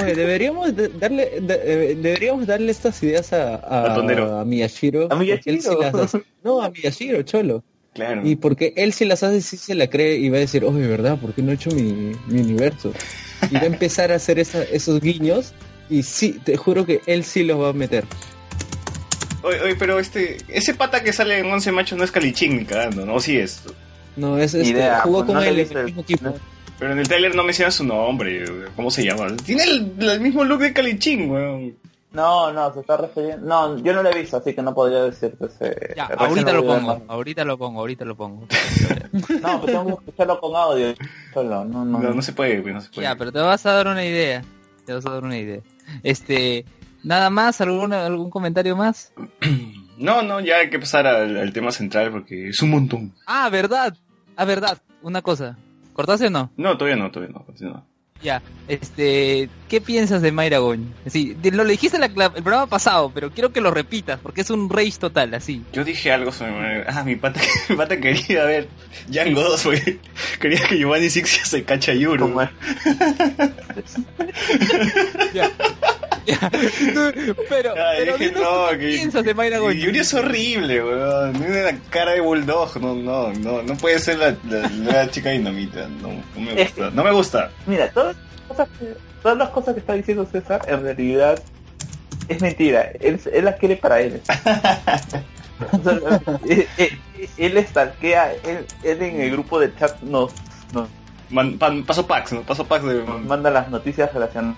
[0.00, 3.94] Oye, deberíamos de- darle de- eh, deberíamos darle estas ideas a a,
[4.40, 5.08] A Miyashiro.
[5.10, 5.60] A Miyashiro.
[5.60, 6.22] sí las hace.
[6.42, 7.62] No, a Miyashiro, cholo.
[7.92, 8.22] Claro.
[8.26, 10.86] Y porque él si las hace, sí se la cree y va a decir, oye,
[10.86, 11.18] ¿verdad?
[11.18, 12.92] ¿Por qué no he hecho mi, mi universo?
[13.50, 15.52] Y va a empezar a hacer esa- esos guiños
[15.90, 18.04] y sí, te juro que él sí los va a meter.
[19.42, 20.38] Oye, oye, pero este.
[20.48, 23.14] Ese pata que sale en 11 machos no es Calichín ni cagando, ¿no?
[23.16, 23.62] O sí es.
[24.16, 26.24] No, es este, Idea, jugó pues, con no él el el- mismo equipo.
[26.24, 26.34] no-
[26.78, 28.44] Pero en el trailer no menciona su nombre.
[28.74, 29.26] ¿Cómo se llama?
[29.44, 31.76] Tiene el, el mismo look de Calichín, weón.
[32.12, 33.44] No, no, se está refiriendo.
[33.44, 35.94] No, yo no lo he visto, así que no podría decirte ese.
[35.96, 36.98] Ya, ahorita lo pongo, más.
[37.08, 38.46] ahorita lo pongo, ahorita lo pongo.
[39.42, 40.94] No, pues tengo que escucharlo con audio.
[41.34, 41.98] Solo, no, no.
[41.98, 43.02] No, no se puede, no se puede.
[43.08, 44.44] Ya, pero te vas a dar una idea.
[44.84, 45.60] Te vas a dar una idea.
[46.02, 46.64] Este,
[47.02, 49.12] nada más, algún algún comentario más.
[49.96, 53.14] No, no, ya hay que pasar al, al tema central porque es un montón.
[53.26, 53.96] Ah, verdad.
[54.36, 54.78] Ah, verdad.
[55.02, 55.56] Una cosa.
[55.92, 56.50] ¿Cortaste o no?
[56.56, 57.44] No, todavía no, todavía no.
[57.44, 57.86] continúa.
[58.24, 58.42] Ya.
[58.66, 60.80] Este, ¿qué piensas de Mayra Goñ?
[61.06, 64.40] Sí, lo dijiste en la- la- el programa pasado, pero quiero que lo repitas porque
[64.40, 65.62] es un rage total, así.
[65.74, 66.82] Yo dije algo sobre.
[66.88, 68.66] Ah, mi pata, mi pata quería ver
[69.08, 69.98] Django 2, porque
[70.40, 72.40] quería que Giovanni Sixia se cacha a Yuru.
[72.40, 73.96] Es-
[77.48, 77.74] pero, pero
[78.16, 79.74] dije, dinos no, qué que- piensas de Mayra Goñ.
[79.76, 81.32] Yuri es horrible, weón.
[81.34, 82.80] Tiene la cara de bulldog.
[82.80, 85.86] No, no, no, no puede ser la, la, la chica dinamita.
[85.88, 86.90] No, no me gusta.
[86.90, 87.50] No me gusta.
[87.66, 91.42] Mira, todas las, cosas que, todas las cosas que está diciendo César, en realidad,
[92.28, 92.90] es mentira.
[93.00, 94.20] Él, él las quiere para él.
[95.70, 96.98] O sea, él, él-
[97.38, 100.32] él estalquea, él, él en el grupo de chat nos,
[100.72, 100.88] nos
[101.30, 102.42] Man- pan- paso packs, ¿no?
[102.42, 103.02] Paso packs de.
[103.02, 104.56] manda las noticias relacionadas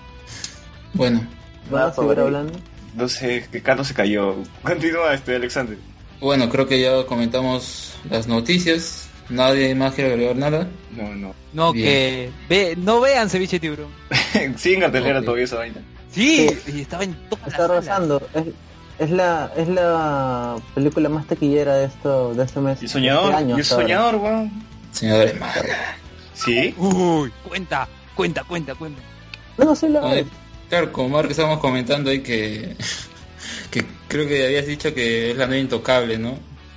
[0.93, 1.21] Bueno,
[1.69, 2.59] ¿Vamos a seguir hablando?
[2.95, 4.35] No sé, que Carlos se cayó.
[4.63, 5.77] Continúa, este, Alexander.
[6.19, 9.09] bueno, creo que ya comentamos las noticias.
[9.29, 10.67] Nadie más quiere agregar nada.
[10.95, 11.35] No, no.
[11.51, 11.85] No, Bien.
[11.85, 13.87] que ve, no vean ceviche tiburón.
[14.57, 15.25] Sigue en cartelera Ok.
[15.25, 15.81] todavía esa vaina.
[16.11, 18.21] Sí, y estaba en todas Está arrasando.
[18.33, 18.45] Es,
[18.99, 22.81] es la es la película más taquillera de esto de este mes.
[22.81, 24.51] Y soñador, este año y soñador, weón.
[24.93, 25.69] Señor de madre.
[26.33, 26.73] Sí.
[26.77, 29.01] Uy, cuenta, cuenta, cuenta, cuenta.
[29.57, 29.99] No, sí la
[30.69, 32.75] Claro, como Marco estábamos comentando ahí que,
[33.71, 36.31] que creo que habías dicho que es la nueva intocable, ¿no?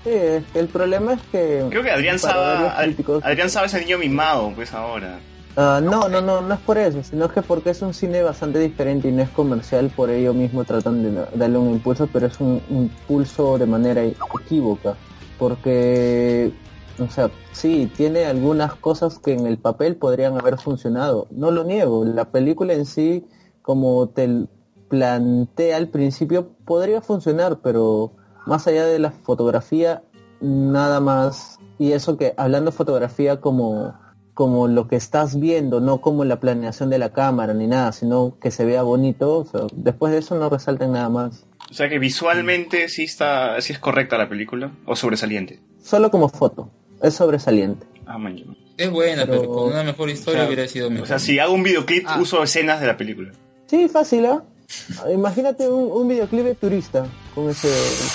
[0.04, 0.10] Sí,
[0.52, 2.74] que el problema es que Creo que Adrián Saba.
[2.82, 5.20] críticos- Adrián Saba es el niño mimado, pues ahora.
[5.56, 8.60] Ah, no, no, no, no es por eso, sino que porque es un cine bastante
[8.60, 12.38] diferente y no es comercial, por ello mismo tratan de darle un impulso, pero es
[12.40, 14.94] un impulso de manera equívoca,
[15.38, 16.52] porque,
[16.98, 21.64] o sea, sí, tiene algunas cosas que en el papel podrían haber funcionado, no lo
[21.64, 23.24] niego, la película en sí,
[23.62, 24.46] como te
[24.88, 28.12] plantea al principio, podría funcionar, pero
[28.46, 30.02] más allá de la fotografía,
[30.40, 33.94] nada más, y eso que hablando de fotografía como
[34.32, 38.38] como lo que estás viendo, no como la planeación de la cámara ni nada, sino
[38.40, 39.38] que se vea bonito.
[39.38, 41.44] o sea, después de eso no resaltan nada más.
[41.70, 45.60] O sea que visualmente sí está, sí es correcta la película, o sobresaliente.
[45.82, 46.70] solo como foto.
[47.02, 47.86] Es sobresaliente.
[48.06, 48.56] Ah, man.
[48.78, 51.04] Es buena, pero, Pero- con una mejor historia O sea, hubiera sido mejor.
[51.04, 52.18] O sea, si hago un videoclip, Ah.
[52.18, 53.32] uso escenas de la película.
[53.70, 54.42] Sí, fácil, ¿ah?
[55.14, 57.68] Imagínate un, un videoclip de turista con, ese,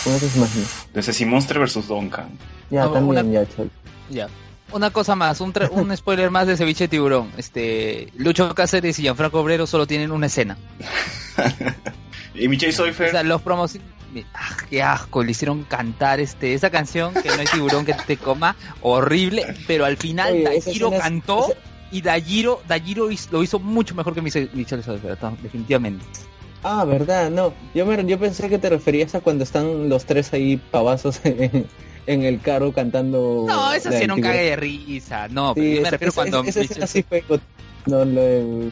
[0.03, 0.68] con esas imágenes.
[0.93, 2.28] De Ceci Monster versus Donkan.
[2.70, 3.72] Ya, No, también, una- ya, chol.
[4.10, 4.28] Ya.
[4.74, 7.32] Una cosa más, un, tra- un spoiler más de Ceviche Tiburón.
[7.38, 10.58] Este, Lucho Cáceres y Gianfranco Obrero solo tienen una escena.
[12.38, 13.12] Y Michelle O Soifer.
[13.12, 13.78] sea, los promos...
[14.34, 18.16] Ah, qué asco, le hicieron cantar este esa canción que no hay tiburón que te
[18.18, 20.62] coma, horrible, pero al final Oye,
[20.97, 21.60] cantó esa-
[21.96, 24.50] y Dajiro, Dajiro lo hizo mucho mejor que Michelle
[25.20, 26.04] ta- definitivamente.
[26.62, 27.54] Ah, verdad, no.
[27.74, 31.66] Yo, me, yo pensé que te referías a cuando están los tres ahí pavazos en,
[32.06, 33.46] en el carro cantando.
[33.48, 36.16] No, la sí era un cague de risa, no, pero yo me esa, refiero esa-
[36.22, 37.41] cuando esa Michelle escena sí fue got-
[37.86, 38.72] No, lo de,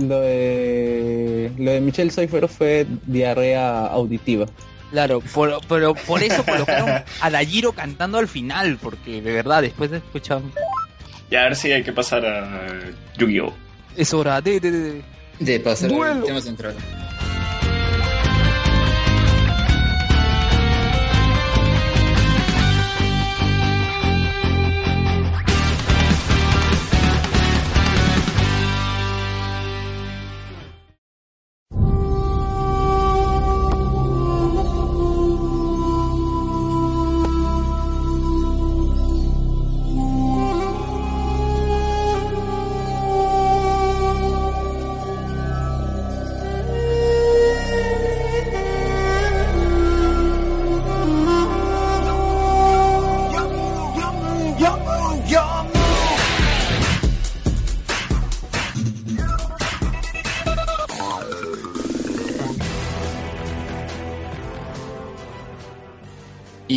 [0.00, 4.46] lo de, lo de Michelle Soifer fue diarrea auditiva.
[4.90, 9.90] Claro, por- pero por eso colocaron a Dajiro cantando al final, porque de verdad, después
[9.92, 10.40] de escuchar,
[11.34, 12.70] Y a ver si hay que pasar a
[13.18, 13.52] Yu-Gi-Oh!
[13.96, 14.60] es hora de...
[14.60, 15.02] de- de-
[15.40, 16.76] De pasar al tema central.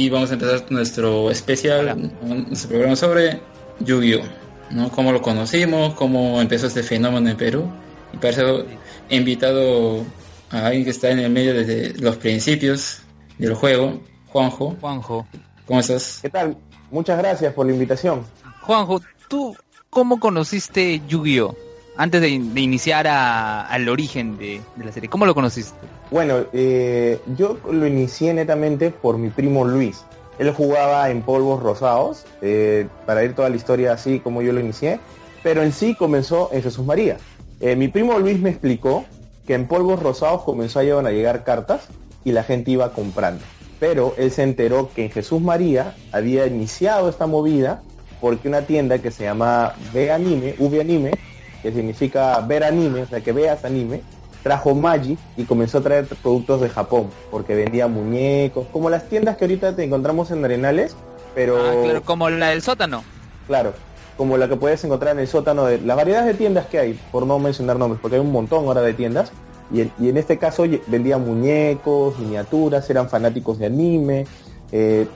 [0.08, 3.42] Y vamos a empezar nuestro especial, nuestro programa sobre
[3.82, 4.24] Yu-Gi-Oh!
[4.72, 4.90] ¿no?
[4.90, 7.70] Cómo lo conocimos, cómo empezó este fenómeno en Perú.
[8.14, 8.64] Y para eso
[9.10, 10.06] he invitado
[10.50, 13.00] a alguien que está en el medio desde los principios
[13.38, 14.78] del juego, Juanjo.
[14.80, 15.28] Juanjo.
[15.66, 16.20] ¿Cómo estás?
[16.22, 16.56] ¿Qué tal?
[16.90, 18.24] Muchas gracias por la invitación.
[18.62, 19.58] Juanjo, ¿tú
[19.90, 21.54] cómo conociste Yu-Gi-Oh?
[21.98, 25.76] Antes de, de iniciar a- al origen de, de la serie, ¿cómo lo conociste?
[26.10, 30.06] Bueno, eh, yo lo inicié netamente por mi primo Luis.
[30.40, 34.60] Él jugaba en polvos rosados, eh, para ir toda la historia así como yo lo
[34.60, 35.00] inicié,
[35.44, 37.18] pero en sí comenzó en Jesús María.
[37.60, 39.04] Eh, mi primo Luis me explicó
[39.46, 41.88] que en polvos rosados comenzó a llegar, a llegar cartas
[42.24, 43.44] y la gente iba comprando.
[43.80, 47.82] Pero él se enteró que en Jesús María había iniciado esta movida
[48.22, 51.12] porque una tienda que se llama Ve Anime, V Anime,
[51.62, 54.02] que significa ver anime, o sea que veas anime,
[54.44, 59.38] trajo Magi y comenzó a traer productos de Japón, porque vendía muñecos, como las tiendas
[59.38, 60.96] que ahorita te encontramos en Arenales,
[61.36, 63.04] pero Ah, claro, como la del sótano.
[63.48, 63.74] claro,
[64.16, 67.00] como la que puedes encontrar en el sótano de las variedades de tiendas que hay,
[67.12, 69.32] por no mencionar nombres, porque hay un montón ahora de tiendas,
[69.72, 74.26] y, en- y en este caso vendían muñecos, miniaturas, eran fanáticos de anime,
[74.72, 75.08] eh,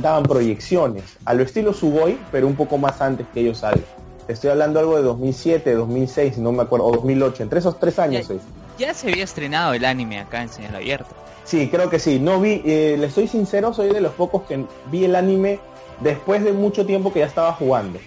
[0.00, 3.84] daban proyecciones, a lo estilo Sugoi, pero un poco más antes que ellos salgan.
[4.28, 8.30] Estoy hablando algo de 2007, 2006, no me acuerdo, o 2008, entre esos tres años
[8.30, 8.40] es.
[8.78, 11.06] Ya se había estrenado el anime acá en Señal Abierta.
[11.44, 12.18] Sí, creo que sí.
[12.18, 15.60] No vi, eh, le estoy sincero, soy de los pocos que vi el anime
[16.00, 17.98] después de mucho tiempo que ya estaba jugando.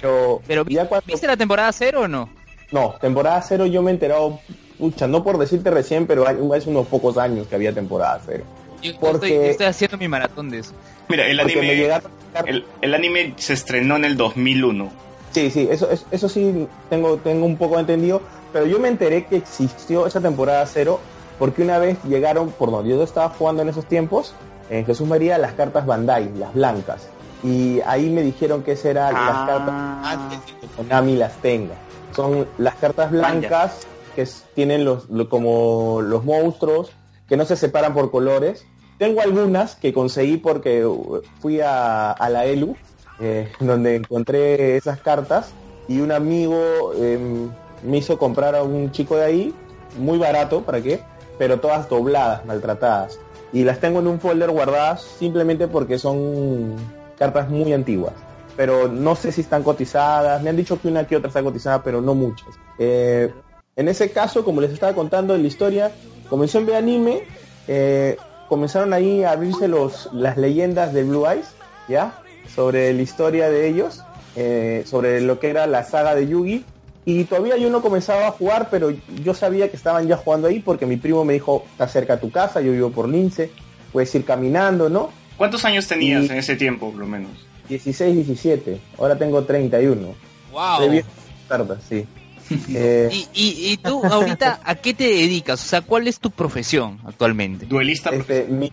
[0.00, 2.28] Yo, Pero ya cuando- ¿viste la temporada cero o no?
[2.70, 4.38] no, temporada cero yo me he enterado,
[4.78, 8.44] pucha, no por decirte recién, pero hay- hace unos pocos años que había temporada cero.
[8.82, 10.72] Yo, Porque- estoy, yo estoy haciendo mi maratón de eso.
[11.08, 12.10] Mira, el Porque anime, llegaron-
[12.46, 14.90] el, el anime se estrenó en el 2001.
[15.36, 18.22] Sí, sí, eso, eso, eso sí tengo, tengo un poco entendido,
[18.54, 20.98] pero yo me enteré que existió esa temporada cero
[21.38, 24.32] porque una vez llegaron, por donde yo estaba jugando en esos tiempos,
[24.70, 27.06] en Jesús María, las cartas Bandai, las blancas.
[27.42, 29.46] Y ahí me dijeron que esas eran las Ah.
[29.46, 31.74] cartas antes de que Konami las tenga.
[32.14, 36.92] Son las cartas blancas que tienen los, lo- como los monstruos,
[37.28, 38.64] que no se separan por colores.
[38.96, 42.74] Tengo algunas que conseguí porque uh, fui a, a la ELU,
[43.20, 45.50] eh, donde encontré esas cartas
[45.88, 47.50] y un amigo em,
[47.82, 49.54] me hizo comprar a un chico de ahí,
[49.98, 51.00] muy barato, ¿para qué?
[51.38, 53.18] Pero todas dobladas, maltratadas.
[53.52, 56.74] Y las tengo en un folder guardadas simplemente porque son
[57.18, 58.14] cartas muy antiguas.
[58.56, 60.42] Pero no sé si están cotizadas.
[60.42, 62.48] Me han dicho que una que otra está cotizada, pero no muchas.
[62.78, 63.32] Eh,
[63.76, 65.92] en ese caso, como les estaba contando en la historia,
[66.28, 67.22] comenzó en anime,
[67.68, 68.16] eh,
[68.48, 71.48] comenzaron ahí a abrirse los, las leyendas de Blue Eyes,
[71.88, 72.18] ¿ya?
[72.56, 74.02] Sobre la historia de ellos,
[74.34, 76.64] eh, sobre lo que era la saga de Yugi.
[77.04, 78.92] Y todavía yo no comenzaba a jugar, pero
[79.22, 82.20] yo sabía que estaban ya jugando ahí porque mi primo me dijo, está cerca a
[82.20, 83.50] tu casa, yo vivo por Lince,
[83.92, 85.10] puedes ir caminando, ¿no?
[85.36, 87.30] ¿Cuántos años tenías Y- en ese tiempo, por lo menos?
[87.68, 88.80] 16, 17.
[88.98, 90.14] Ahora tengo 31.
[90.50, 90.80] Wow.
[90.80, 91.04] De bien
[91.48, 92.04] cartas, sí.
[92.74, 95.64] Eh, ¿Y, y, y tú ahorita a qué te dedicas?
[95.64, 97.66] O sea, ¿cuál es tu profesión actualmente?
[97.66, 98.72] Duelista este, mi-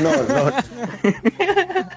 [0.00, 0.52] no, no.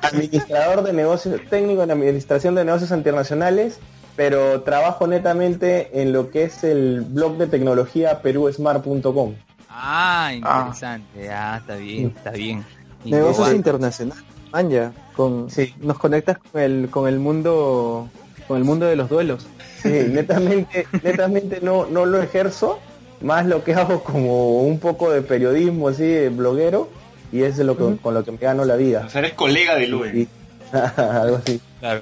[0.01, 3.79] Administrador de negocios, técnico en administración de negocios internacionales,
[4.15, 9.33] pero trabajo netamente en lo que es el blog de tecnología perusmart.com.
[9.69, 11.29] Ah, interesante.
[11.29, 12.65] Ah, está bien, está bien.
[13.03, 14.23] Negocios internacionales.
[14.51, 15.73] Manja, con Sí.
[15.81, 18.09] nos conectas con el con el mundo
[18.47, 19.45] con el mundo de los duelos.
[19.81, 22.79] Sí, netamente, netamente no, no lo ejerzo,
[23.21, 26.89] más lo que hago como un poco de periodismo así, de bloguero,
[27.35, 29.03] y es lo que, con lo que me gano la vida.
[29.05, 30.21] O sea, eres colega de Luen.
[30.21, 30.27] Y-
[30.97, 31.59] algo así.
[31.79, 32.01] Claro,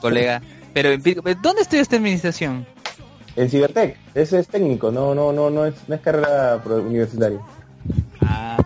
[0.00, 0.42] colega.
[0.74, 0.90] Pero,
[1.42, 2.66] ¿dónde estudiaste administración?
[3.36, 7.38] En Cibertech, ese es técnico, no, no, no, no es, no es carrera universitaria.
[8.20, 8.56] Ah.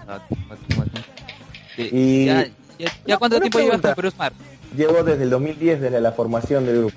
[1.77, 2.47] Sí, Y- ¿Ya,
[2.79, 4.35] ya, ya cuánto tiempo llevas con Perú Smart?
[4.77, 6.97] Llevo desde el 2010, desde la formación del grupo.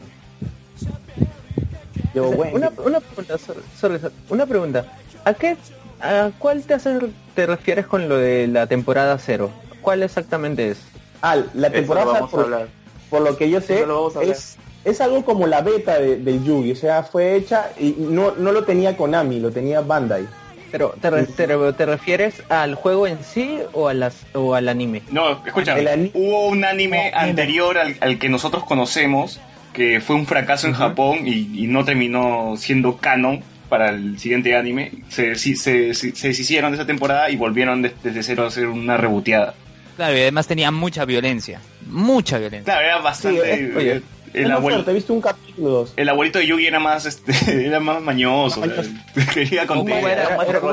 [2.13, 4.13] Llevo buen Una, pregunta, sorry, sorry, sorry.
[4.29, 4.85] una pregunta.
[5.25, 5.55] ¿A qué
[6.01, 6.99] a cuál te hace,
[7.35, 9.49] te refieres con lo de la temporada cero?
[9.81, 10.79] ¿Cuál exactamente es?
[11.21, 12.67] Ah, la temporada, lo vamos a por, hablar.
[13.09, 16.71] por lo que yo sé, lo es, es algo como la beta de- del Yugi,
[16.71, 20.27] o sea, fue hecha y no, no lo tenía Konami, lo tenía Bandai.
[20.71, 24.53] Pero ¿te, re- te, re- te refieres al juego en sí o a las o
[24.53, 25.01] al anime?
[25.11, 29.39] No, escucha, El ani- hubo un anime anterior al, al que nosotros conocemos
[29.73, 34.55] que fue un fracaso en Japón y, y no terminó siendo canon para el siguiente
[34.55, 34.91] anime.
[35.09, 38.67] Se, se, se, se deshicieron de esa temporada y volvieron de- desde cero a hacer
[38.67, 39.53] una reboteada.
[39.95, 41.61] Claro, y además tenía mucha violencia.
[41.87, 42.65] Mucha violencia.
[42.73, 43.55] Claro, era bastante...
[43.71, 44.01] Sí, oye,
[44.31, 45.93] el, fuerte, he visto un capítulo dos.
[45.97, 47.33] el abuelito de Yugi era más, este,
[47.65, 48.61] era más mañoso.
[49.33, 50.07] Quería ¿Cómo contigo.
[50.07, 50.23] era,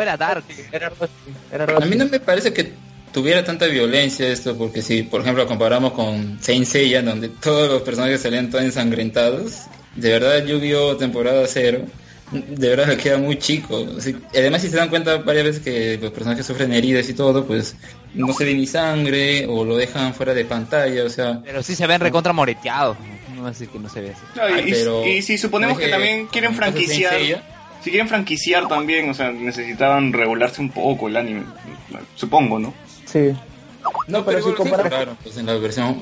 [0.03, 0.45] era- Dark?
[1.81, 2.73] A mí no me parece que
[3.13, 7.83] tuviera tanta violencia esto, porque si, por ejemplo, comparamos con Saint Seiya, donde todos los
[7.83, 9.63] personajes salían todos ensangrentados,
[9.95, 10.97] de verdad Yu-Gi-Oh!
[10.99, 11.81] temporada cero,
[12.33, 13.87] de verdad le queda muy chico.
[13.97, 17.45] Así- además, si se dan cuenta varias veces que los personajes sufren heridas y todo,
[17.47, 17.77] pues
[18.15, 21.41] no se ve ni sangre o lo dejan fuera de pantalla, o sea...
[21.45, 22.97] Pero sí se ven recontra moreteados.
[23.35, 24.23] No voy a decir que no se ve así.
[24.35, 27.15] Y, Ay, pero- y si suponemos es que también quieren franquiciar,
[27.83, 31.43] si quieren franquiciar también, o sea, necesitaban regularse un poco el anime,
[32.17, 32.75] supongo, ¿no?
[33.05, 33.33] Sí.
[34.09, 36.01] No, pero pero, si comparas- compraron, pues, en la versión.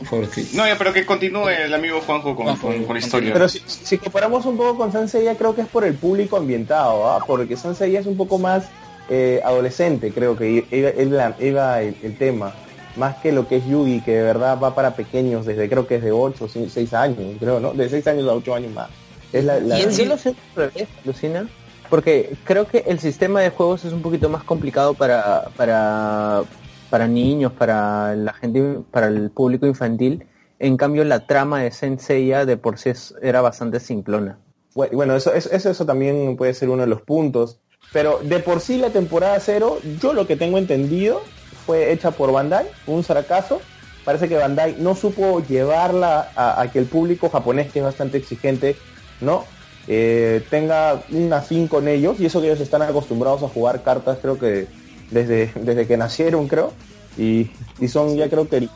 [0.55, 3.33] No, ya, pero que continúe el amigo Juanjo con, Juanjo, con- con la historia.
[3.33, 7.11] Pero si, si comparamos un poco con Sanseiya, creo que es por el público ambientado,
[7.11, 7.19] ¿ah?
[7.27, 8.67] porque Sanseiya es un poco más
[9.11, 12.53] eh, adolescente, creo que iba, iba- iba el, el tema,
[12.97, 15.97] más que lo que es Yugi, que de verdad va para pequeños, desde creo que
[15.97, 17.73] es de 8 o 6 años, creo, ¿no?
[17.75, 18.89] De 6 años a 8 años más.
[19.33, 21.47] Es la, yo lo sé al revés, Lucina,
[21.91, 26.43] porque creo que el sistema de juegos es un poquito más complicado para, para,
[26.91, 30.27] para niños, para la gente, para el público infantil.
[30.59, 34.39] En cambio, la trama de Senseiya de por sí era bastante simplona.
[34.75, 37.61] Bueno, eso, eso, eso también puede ser uno de los puntos.
[37.93, 41.23] Pero de por sí la temporada cero, yo lo que tengo entendido,
[41.67, 43.61] fue hecha por Bandai, un fracaso.
[44.05, 48.19] Parece que Bandai no supo llevarla a, a que el público japonés, que es bastante
[48.19, 48.77] exigente,
[49.21, 49.45] ¿no?
[49.87, 52.21] Eh, tenga un afín con ellos.
[52.21, 54.67] Y eso que ellos están acostumbrados a jugar cartas, creo que
[55.11, 56.73] desde, desde que nacieron, creo.
[57.17, 57.51] Y,
[57.81, 58.69] y son ya creo que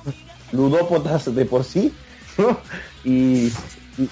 [0.53, 1.93] ludópotas de por sí,
[2.37, 2.59] ¿no?
[3.05, 3.53] Y,
[3.99, 4.09] y,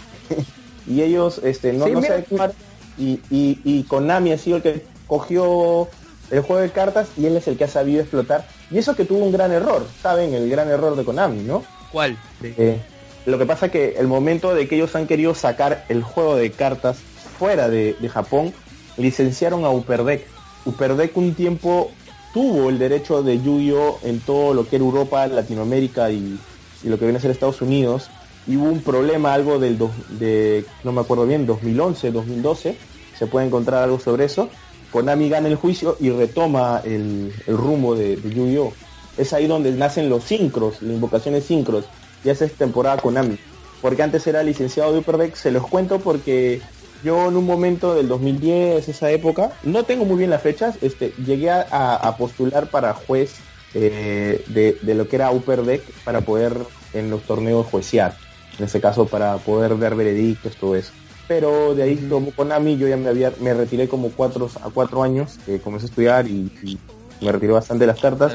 [0.87, 2.53] y ellos este, no, Sí, no jugar.
[2.99, 5.89] Y, y, y Konami ha sido el que cogió
[6.31, 8.47] el juego de cartas y él es el que ha sabido explotar.
[8.71, 10.35] Y eso que tuvo un gran error, ¿saben?
[10.35, 11.63] El gran error de Konami, ¿no?
[11.93, 12.19] ¿Cuál?
[12.43, 12.81] Eh,
[13.27, 16.51] lo que pasa que el momento de que ellos han querido sacar el juego de
[16.51, 16.99] cartas
[17.39, 18.53] fuera de, de Japón,
[18.97, 20.27] licenciaron a Uperdec.
[20.65, 21.93] Uperdec un tiempo
[22.37, 26.39] tuvo el derecho de Yu-Gi-Oh en todo lo que era Europa, Latinoamérica y,
[26.85, 28.11] lo que viene a ser Estados Unidos.
[28.47, 29.79] Y hubo un problema, algo del
[30.11, 32.77] de, no me acuerdo bien, 2011, 2012,
[33.19, 34.51] se puede encontrar algo sobre eso.
[34.93, 38.71] Konami gana el juicio y retoma el, el rumbo de, de Yu-Gi-Oh!
[39.17, 41.87] Es ahí donde nacen los sincros, las invocaciones sincros.
[42.23, 43.39] Ya es temporada Konami.
[43.81, 46.61] Porque antes era licenciado de Upper Deck, se los cuento porque
[47.07, 51.13] yo en un momento del 2010, esa época, no tengo muy bien las fechas, este,
[51.25, 53.37] llegué a, postular para juez
[53.75, 56.57] eh, de, de lo que era Upper Deck para poder
[56.93, 58.17] en los torneos juecear.
[58.59, 60.91] En este caso para poder dar veredictos, todo eso.
[61.29, 65.03] Pero de ahí como Konami yo ya me había, me retiré como cuatro a cuatro
[65.05, 66.79] años, que comencé a estudiar y, y
[67.25, 68.33] me retiré bastante de las cartas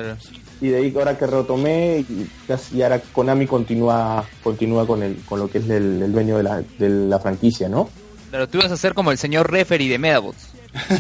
[0.62, 5.18] y de ahí ahora que retomé y, casi- y ahora Konami continúa continúa con el
[5.26, 7.90] con lo que es el, el dueño de la, de la franquicia no
[8.32, 10.48] Pero tú ibas a ser como el señor referee de Medabots.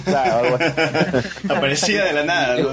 [0.05, 1.27] claro así.
[1.49, 2.69] Aparecía de la nada, ¿no?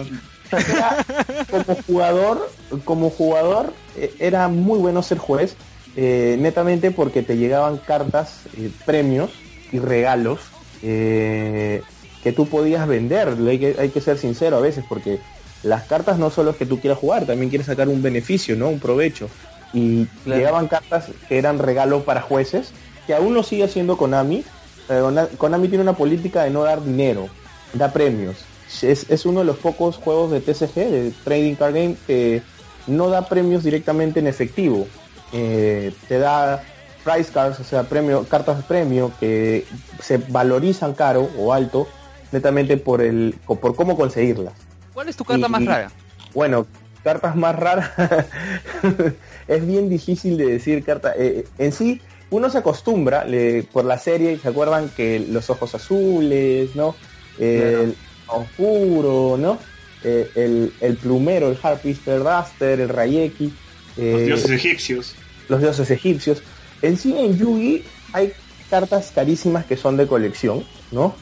[0.50, 1.04] Era-
[1.50, 2.50] como jugador,
[2.84, 5.54] como jugador eh, era muy bueno ser juez,
[5.96, 9.30] eh, netamente porque te llegaban cartas, eh, premios
[9.72, 10.40] y regalos
[10.82, 11.82] eh,
[12.22, 13.36] que tú podías vender.
[13.48, 15.18] Hay que, hay que ser sincero a veces porque
[15.62, 18.68] las cartas no solo es que tú quieras jugar, también quieres sacar un beneficio, ¿no?
[18.68, 19.28] Un provecho.
[19.74, 20.38] Y Claro.
[20.40, 22.72] llegaban cartas que eran regalo para jueces,
[23.08, 24.44] que aún lo sigue haciendo Konami.
[24.86, 27.28] pero Na- Konami tiene una política de no dar dinero,
[27.72, 28.44] da premios.
[28.82, 32.42] Es, es uno de los pocos juegos de TCG, de Trading Card Game, que
[32.86, 34.86] no da premios directamente en efectivo.
[35.32, 36.62] Eh, te da
[37.02, 39.64] price cards, o sea, premio, cartas de premio que
[40.02, 41.88] se valorizan caro o alto,
[42.30, 44.52] netamente por el por cómo conseguirlas.
[44.92, 45.90] ¿Cuál es tu carta Y- más rara?
[46.34, 46.66] Bueno,
[47.02, 47.90] cartas más raras
[49.48, 51.14] es bien difícil de decir carta.
[51.16, 55.74] eh, en sí, uno se acostumbra le- por la serie, ¿se acuerdan que los ojos
[55.74, 56.94] azules, ¿no?
[57.38, 57.94] El
[58.26, 59.58] oscuro, ¿no?
[60.04, 63.52] Eh, el, el plumero, el Harpister Duster, el Rayeki,
[63.96, 65.14] eh, Los dioses egipcios.
[65.48, 66.42] los dioses egipcios.
[66.82, 68.32] En sí, en Yugi hay
[68.70, 71.14] cartas carísimas que son de colección, ¿no?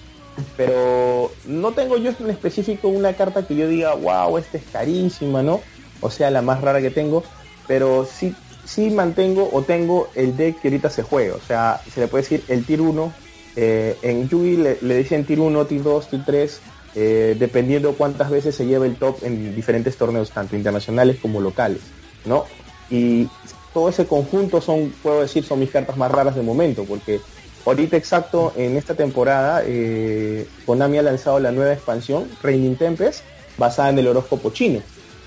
[0.56, 5.42] Pero no tengo yo en específico una carta que yo diga, wow, esta es carísima,
[5.42, 5.60] ¿no?
[6.00, 7.24] O sea, la más rara que tengo.
[7.66, 8.34] Pero sí,
[8.66, 11.34] sí mantengo o tengo el deck que ahorita se juega.
[11.36, 13.12] O sea, se le puede decir el tier 1.
[13.56, 16.60] eh, en Yugi le, le dicen tier 1, tier 2, tier 3.
[16.98, 21.80] eh, dependiendo cuántas veces se lleva el top en diferentes torneos, tanto internacionales como locales,
[22.24, 22.46] ¿no?
[22.90, 23.28] Y
[23.74, 27.20] todo ese conjunto son, puedo decir, son mis cartas más raras de momento, porque
[27.66, 33.20] ahorita exacto en esta temporada eh, Konami ha lanzado la nueva expansión, Raining Tempest,
[33.58, 34.80] basada en el horóscopo chino,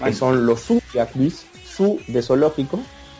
[0.03, 0.65] que son los
[1.13, 2.79] Beasts, Su de zoológico,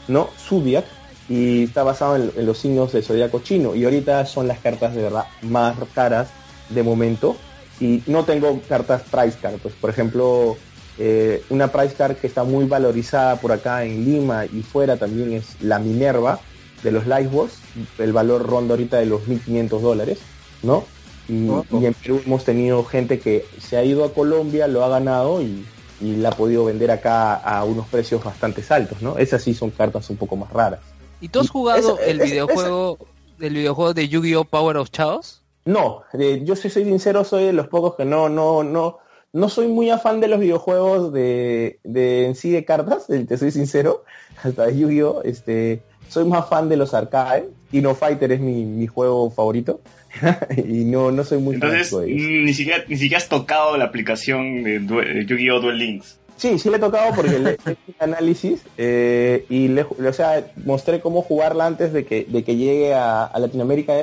[0.10, 0.30] ¿no?
[0.38, 0.84] Zodiac,
[1.30, 4.94] y está basado en, en los signos del zodiaco chino, y ahorita son las cartas
[4.94, 6.27] de verdad más caras
[6.69, 7.38] de momento,
[7.80, 10.57] y no tengo cartas price card, pues por ejemplo
[11.02, 15.31] eh, una price card que está muy valorizada por acá en Lima y fuera también
[15.31, 16.41] es la Minerva
[16.84, 17.53] de los Light Wars.
[17.98, 20.19] El valor ronda ahorita de los 1.500 dólares,
[20.61, 20.84] ¿no?
[21.30, 24.90] Y, y en Perú hemos tenido gente que se ha ido a Colombia, lo ha
[24.90, 25.64] ganado y,
[26.01, 29.17] y la ha podido vender acá a unos precios bastante altos, ¿no?
[29.17, 30.80] Esas sí son cartas un poco más raras.
[31.21, 32.97] ¿Y tú has jugado esa- el esa- videojuego
[33.39, 35.41] el videojuego de Yu-Gi-Oh Power of Chaos?
[35.65, 38.97] No, eh, yo si soy sincero, soy de los pocos que no, no, no,
[39.34, 43.51] no soy muy afán de los videojuegos de, de en sí de cartas, te soy
[43.51, 44.03] sincero,
[44.43, 48.88] hasta de Yu-Gi-Oh, este, soy más fan de los arcade, Kino Fighter es mi, mi
[48.88, 49.80] juego favorito,
[50.57, 52.31] y no, no soy muy Entonces, fanático de ellos.
[52.41, 55.60] mm, ni siquiera, ni siquiera has tocado la aplicación de de Yu-Gi-Oh!
[55.60, 56.18] Duel Links.
[56.38, 60.14] Sí, sí le he tocado porque le he hecho un análisis eh, y le, o
[60.14, 63.94] sea, mostré cómo jugarla antes de que, de que llegue a, a Latinoamérica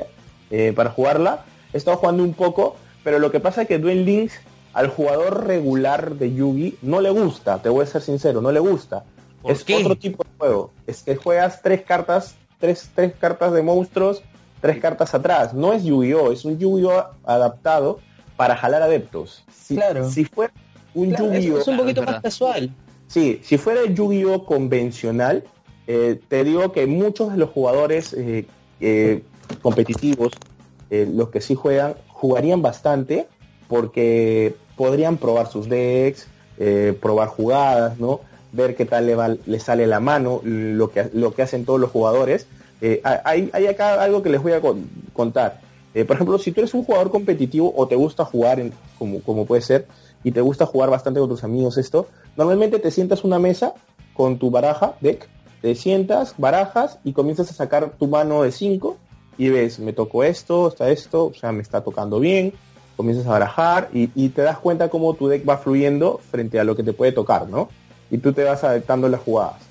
[0.50, 1.44] eh, para jugarla.
[1.72, 4.34] He estado jugando un poco, pero lo que pasa es que Duel Links
[4.74, 8.60] al jugador regular de Yugi no le gusta, te voy a ser sincero, no le
[8.60, 9.04] gusta.
[9.40, 9.76] ¿Por es qué?
[9.76, 10.70] otro tipo de juego.
[10.86, 14.22] Es que juegas tres cartas, tres, tres cartas de monstruos,
[14.66, 15.54] tres cartas atrás.
[15.54, 18.00] No es Yu-Gi-Oh, es un Yu-Gi-Oh adaptado
[18.36, 19.44] para jalar adeptos.
[19.52, 20.08] Si, Claro.
[20.10, 20.52] si fuera
[20.94, 22.70] un Claro, Yu-Gi-Oh es un poquito más casual.
[23.06, 25.44] Sí, si fuera el Yu-Gi-Oh convencional,
[25.86, 28.46] eh, te digo que muchos de los jugadores eh,
[28.80, 29.22] eh,
[29.62, 30.32] competitivos,
[30.90, 33.28] eh, los que sí juegan, jugarían bastante
[33.68, 36.26] porque podrían probar sus decks,
[36.58, 38.20] eh, probar jugadas, ¿no?
[38.52, 41.78] Ver qué tal le, va, le sale la mano, lo que, lo que hacen todos
[41.80, 42.46] los jugadores.
[42.80, 45.60] Eh, hay, acá algo que les voy a con- contar.
[45.94, 49.22] Eh, por ejemplo, si tú eres un jugador competitivo o te gusta jugar, en- como,
[49.22, 49.86] como puede ser,
[50.22, 53.72] y te gusta jugar bastante con tus amigos esto, normalmente te sientas una mesa
[54.14, 55.28] con tu baraja, deck,
[55.62, 58.98] te sientas, barajas y comienzas a sacar tu mano de 5
[59.38, 62.52] y ves, me tocó esto, está esto, o sea, me está tocando bien,
[62.96, 66.64] comienzas a barajar y, y te das cuenta cómo tu deck va fluyendo frente a
[66.64, 67.68] lo que te puede tocar, ¿no?
[68.10, 69.65] Y tú te vas adaptando las jugadas.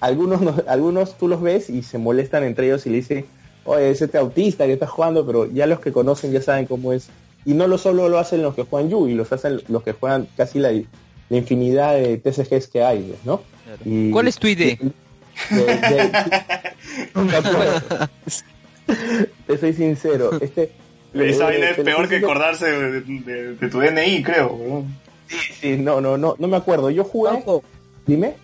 [0.00, 3.24] Algunos, no- algunos tú los ves y se molestan entre ellos y le dicen,
[3.64, 6.92] oye, ese este autista que está jugando, pero ya los que conocen ya saben cómo
[6.92, 7.08] es.
[7.44, 10.28] Y no lo solo lo hacen los que juegan Yugi, los hacen los que juegan
[10.36, 13.42] casi la, la infinidad de TCGs que hay, ¿no?
[13.84, 14.58] Y- ¿Cuál es tu ID?
[14.58, 14.76] de-
[15.50, 16.12] de-
[17.14, 18.08] No me acuerdo.
[19.46, 20.30] Te soy sincero.
[20.40, 20.70] Este,
[21.14, 24.52] Esa vaina es peor que acordarse de, de- de tu DNI, creo.
[24.52, 24.96] weón.
[25.60, 26.90] Sí, no, no, no, no me acuerdo.
[26.90, 27.30] Yo jugué.
[28.06, 28.34] Dime.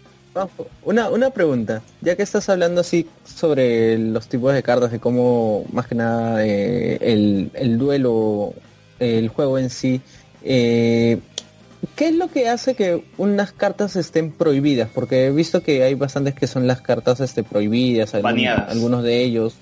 [0.85, 5.65] Una, una pregunta, ya que estás hablando así sobre los tipos de cartas, de cómo
[5.73, 8.55] más que nada eh, el, el duelo,
[9.01, 10.01] el juego en sí,
[10.45, 11.19] eh,
[11.97, 14.89] ¿qué es lo que hace que unas cartas estén prohibidas?
[14.95, 18.71] Porque he visto que hay bastantes que son las cartas este, prohibidas, Baneadas.
[18.71, 19.55] algunos de ellos,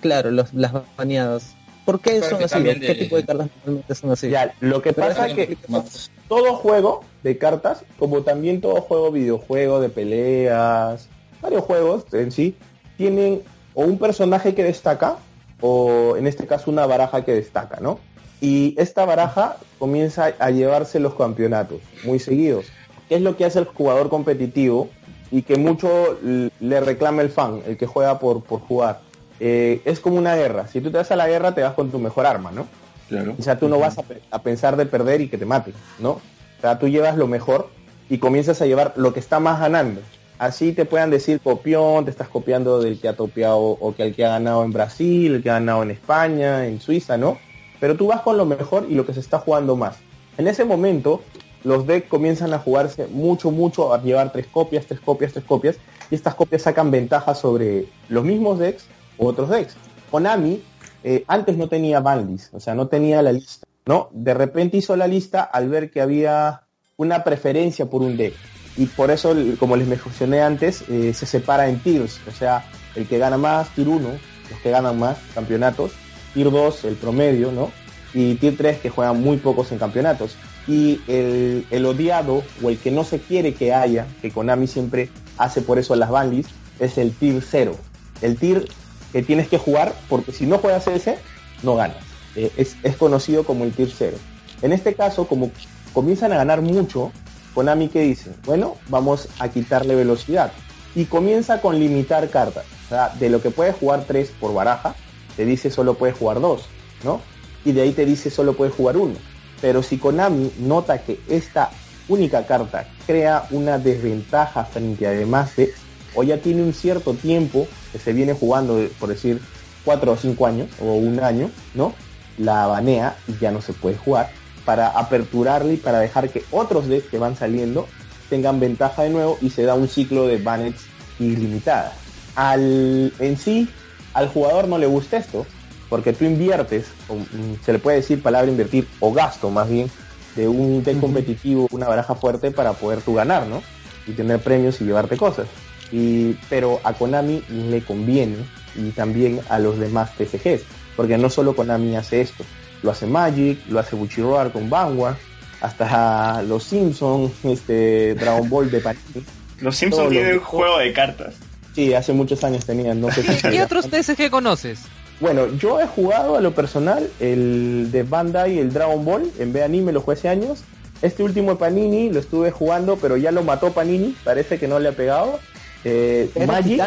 [0.00, 1.54] claro, los- las baneadas.
[1.84, 2.62] ¿Por qué son así?
[2.62, 4.30] ¿Qué de- tipo de cartas normalmente son así?
[4.30, 6.10] Ya, lo que Pero pasa es que más.
[6.28, 11.08] todo juego de cartas, como también todo juego videojuego de peleas,
[11.42, 12.56] varios juegos en sí,
[12.96, 13.42] tienen
[13.74, 15.16] o un personaje que destaca
[15.60, 17.98] o en este caso una baraja que destaca, ¿no?
[18.40, 22.66] Y esta baraja comienza a llevarse los campeonatos muy seguidos.
[23.08, 24.88] ¿Qué es lo que hace el jugador competitivo
[25.30, 29.00] y que mucho le reclama el fan, el que juega por, por jugar?
[29.46, 30.68] Eh, es como una guerra.
[30.68, 32.66] Si tú te vas a la guerra, te vas con tu mejor arma, ¿no?
[33.10, 33.34] Claro.
[33.38, 35.74] O sea, tú no vas a, pe- a pensar de perder y que te maten,
[35.98, 36.12] ¿no?
[36.12, 36.20] O
[36.62, 37.68] sea, tú llevas lo mejor
[38.08, 40.00] y comienzas a llevar lo que está más ganando.
[40.38, 44.14] Así te puedan decir copión, te estás copiando del que ha topeado o que el
[44.14, 47.36] que ha ganado en Brasil, el que ha ganado en España, en Suiza, ¿no?
[47.80, 49.96] Pero tú vas con lo mejor y lo que se está jugando más.
[50.38, 51.20] En ese momento,
[51.64, 55.76] los decks comienzan a jugarse mucho, mucho, a llevar tres copias, tres copias, tres copias,
[56.10, 58.86] y estas copias sacan ventaja sobre los mismos decks
[59.18, 59.76] otros decks.
[60.10, 60.62] Konami
[61.02, 64.08] eh, antes no tenía banlist, o sea, no tenía la lista, ¿no?
[64.12, 66.62] De repente hizo la lista al ver que había
[66.96, 68.34] una preferencia por un deck.
[68.76, 72.64] Y por eso, como les mencioné antes, eh, se separa en tiers, o sea,
[72.96, 74.08] el que gana más, tier 1,
[74.50, 75.92] los que ganan más campeonatos,
[76.32, 77.70] tier 2, el promedio, ¿no?
[78.14, 80.36] Y tier 3, que juegan muy pocos en campeonatos.
[80.66, 85.10] Y el, el odiado, o el que no se quiere que haya, que Konami siempre
[85.36, 87.76] hace por eso las banlists, es el tier 0.
[88.22, 88.66] El tier
[89.14, 91.18] que tienes que jugar, porque si no juegas ese,
[91.62, 91.98] no ganas.
[92.34, 94.16] Eh, es, es conocido como el tier 0.
[94.60, 95.52] En este caso, como
[95.92, 97.12] comienzan a ganar mucho,
[97.54, 100.50] Konami que dice, bueno, vamos a quitarle velocidad.
[100.96, 102.64] Y comienza con limitar cartas.
[102.86, 104.96] O sea, de lo que puedes jugar 3 por baraja,
[105.36, 106.62] te dice solo puedes jugar 2,
[107.04, 107.20] ¿no?
[107.64, 109.14] Y de ahí te dice solo puedes jugar 1.
[109.60, 111.70] Pero si Konami nota que esta
[112.08, 115.83] única carta crea una desventaja frente a decks,
[116.14, 119.40] o ya tiene un cierto tiempo que se viene jugando, por decir,
[119.84, 121.94] 4 o 5 años, o un año, ¿no?
[122.38, 124.30] La banea y ya no se puede jugar
[124.64, 127.86] para aperturarle y para dejar que otros decks que van saliendo
[128.30, 130.86] tengan ventaja de nuevo y se da un ciclo de bannets
[131.18, 131.92] ilimitadas.
[132.34, 133.68] Al, en sí,
[134.14, 135.46] al jugador no le gusta esto,
[135.88, 139.90] porque tú inviertes, o, mm, se le puede decir palabra invertir, o gasto más bien,
[140.34, 143.62] de un deck competitivo, una baraja fuerte para poder tú ganar, ¿no?
[144.06, 145.46] Y tener premios y llevarte cosas.
[145.96, 148.38] Y, pero a Konami le conviene
[148.74, 150.62] y también a los demás TCGs,
[150.96, 152.44] porque no solo Konami hace esto,
[152.82, 155.14] lo hace Magic, lo hace Buchiroar con Vanguard,
[155.60, 159.24] hasta los Simpsons, este Dragon Ball de Panini.
[159.60, 161.36] Los Simpsons tienen un juego de cartas.
[161.76, 164.80] Sí, hace muchos años tenían, no sé si ¿Qué, otros TSG conoces?
[165.20, 169.62] Bueno, yo he jugado a lo personal el de Bandai, el Dragon Ball, en B
[169.62, 170.64] anime lo jugué hace años.
[171.02, 174.80] Este último de Panini lo estuve jugando, pero ya lo mató Panini, parece que no
[174.80, 175.38] le ha pegado.
[175.84, 176.80] Eh, Magic,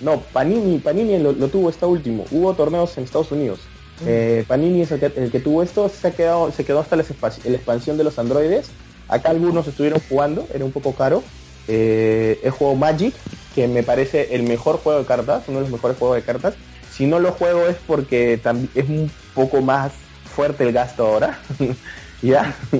[0.00, 2.24] no, Panini, Panini lo, lo tuvo esta último.
[2.30, 3.60] Hubo torneos en Estados Unidos.
[4.04, 6.96] Eh, Panini es el que, el que tuvo esto, se, ha quedado, se quedó hasta
[6.96, 8.70] la, expansión de los androides.
[9.08, 11.22] Acá algunos estuvieron jugando, era un poco caro.
[11.68, 13.14] Eh, he jugado Magic,
[13.54, 16.54] que me parece el mejor juego de cartas, uno de los mejores juegos de cartas.
[16.92, 19.92] Si no lo juego es porque también es un poco más
[20.24, 21.38] fuerte el gasto ahora.
[22.22, 22.54] ya.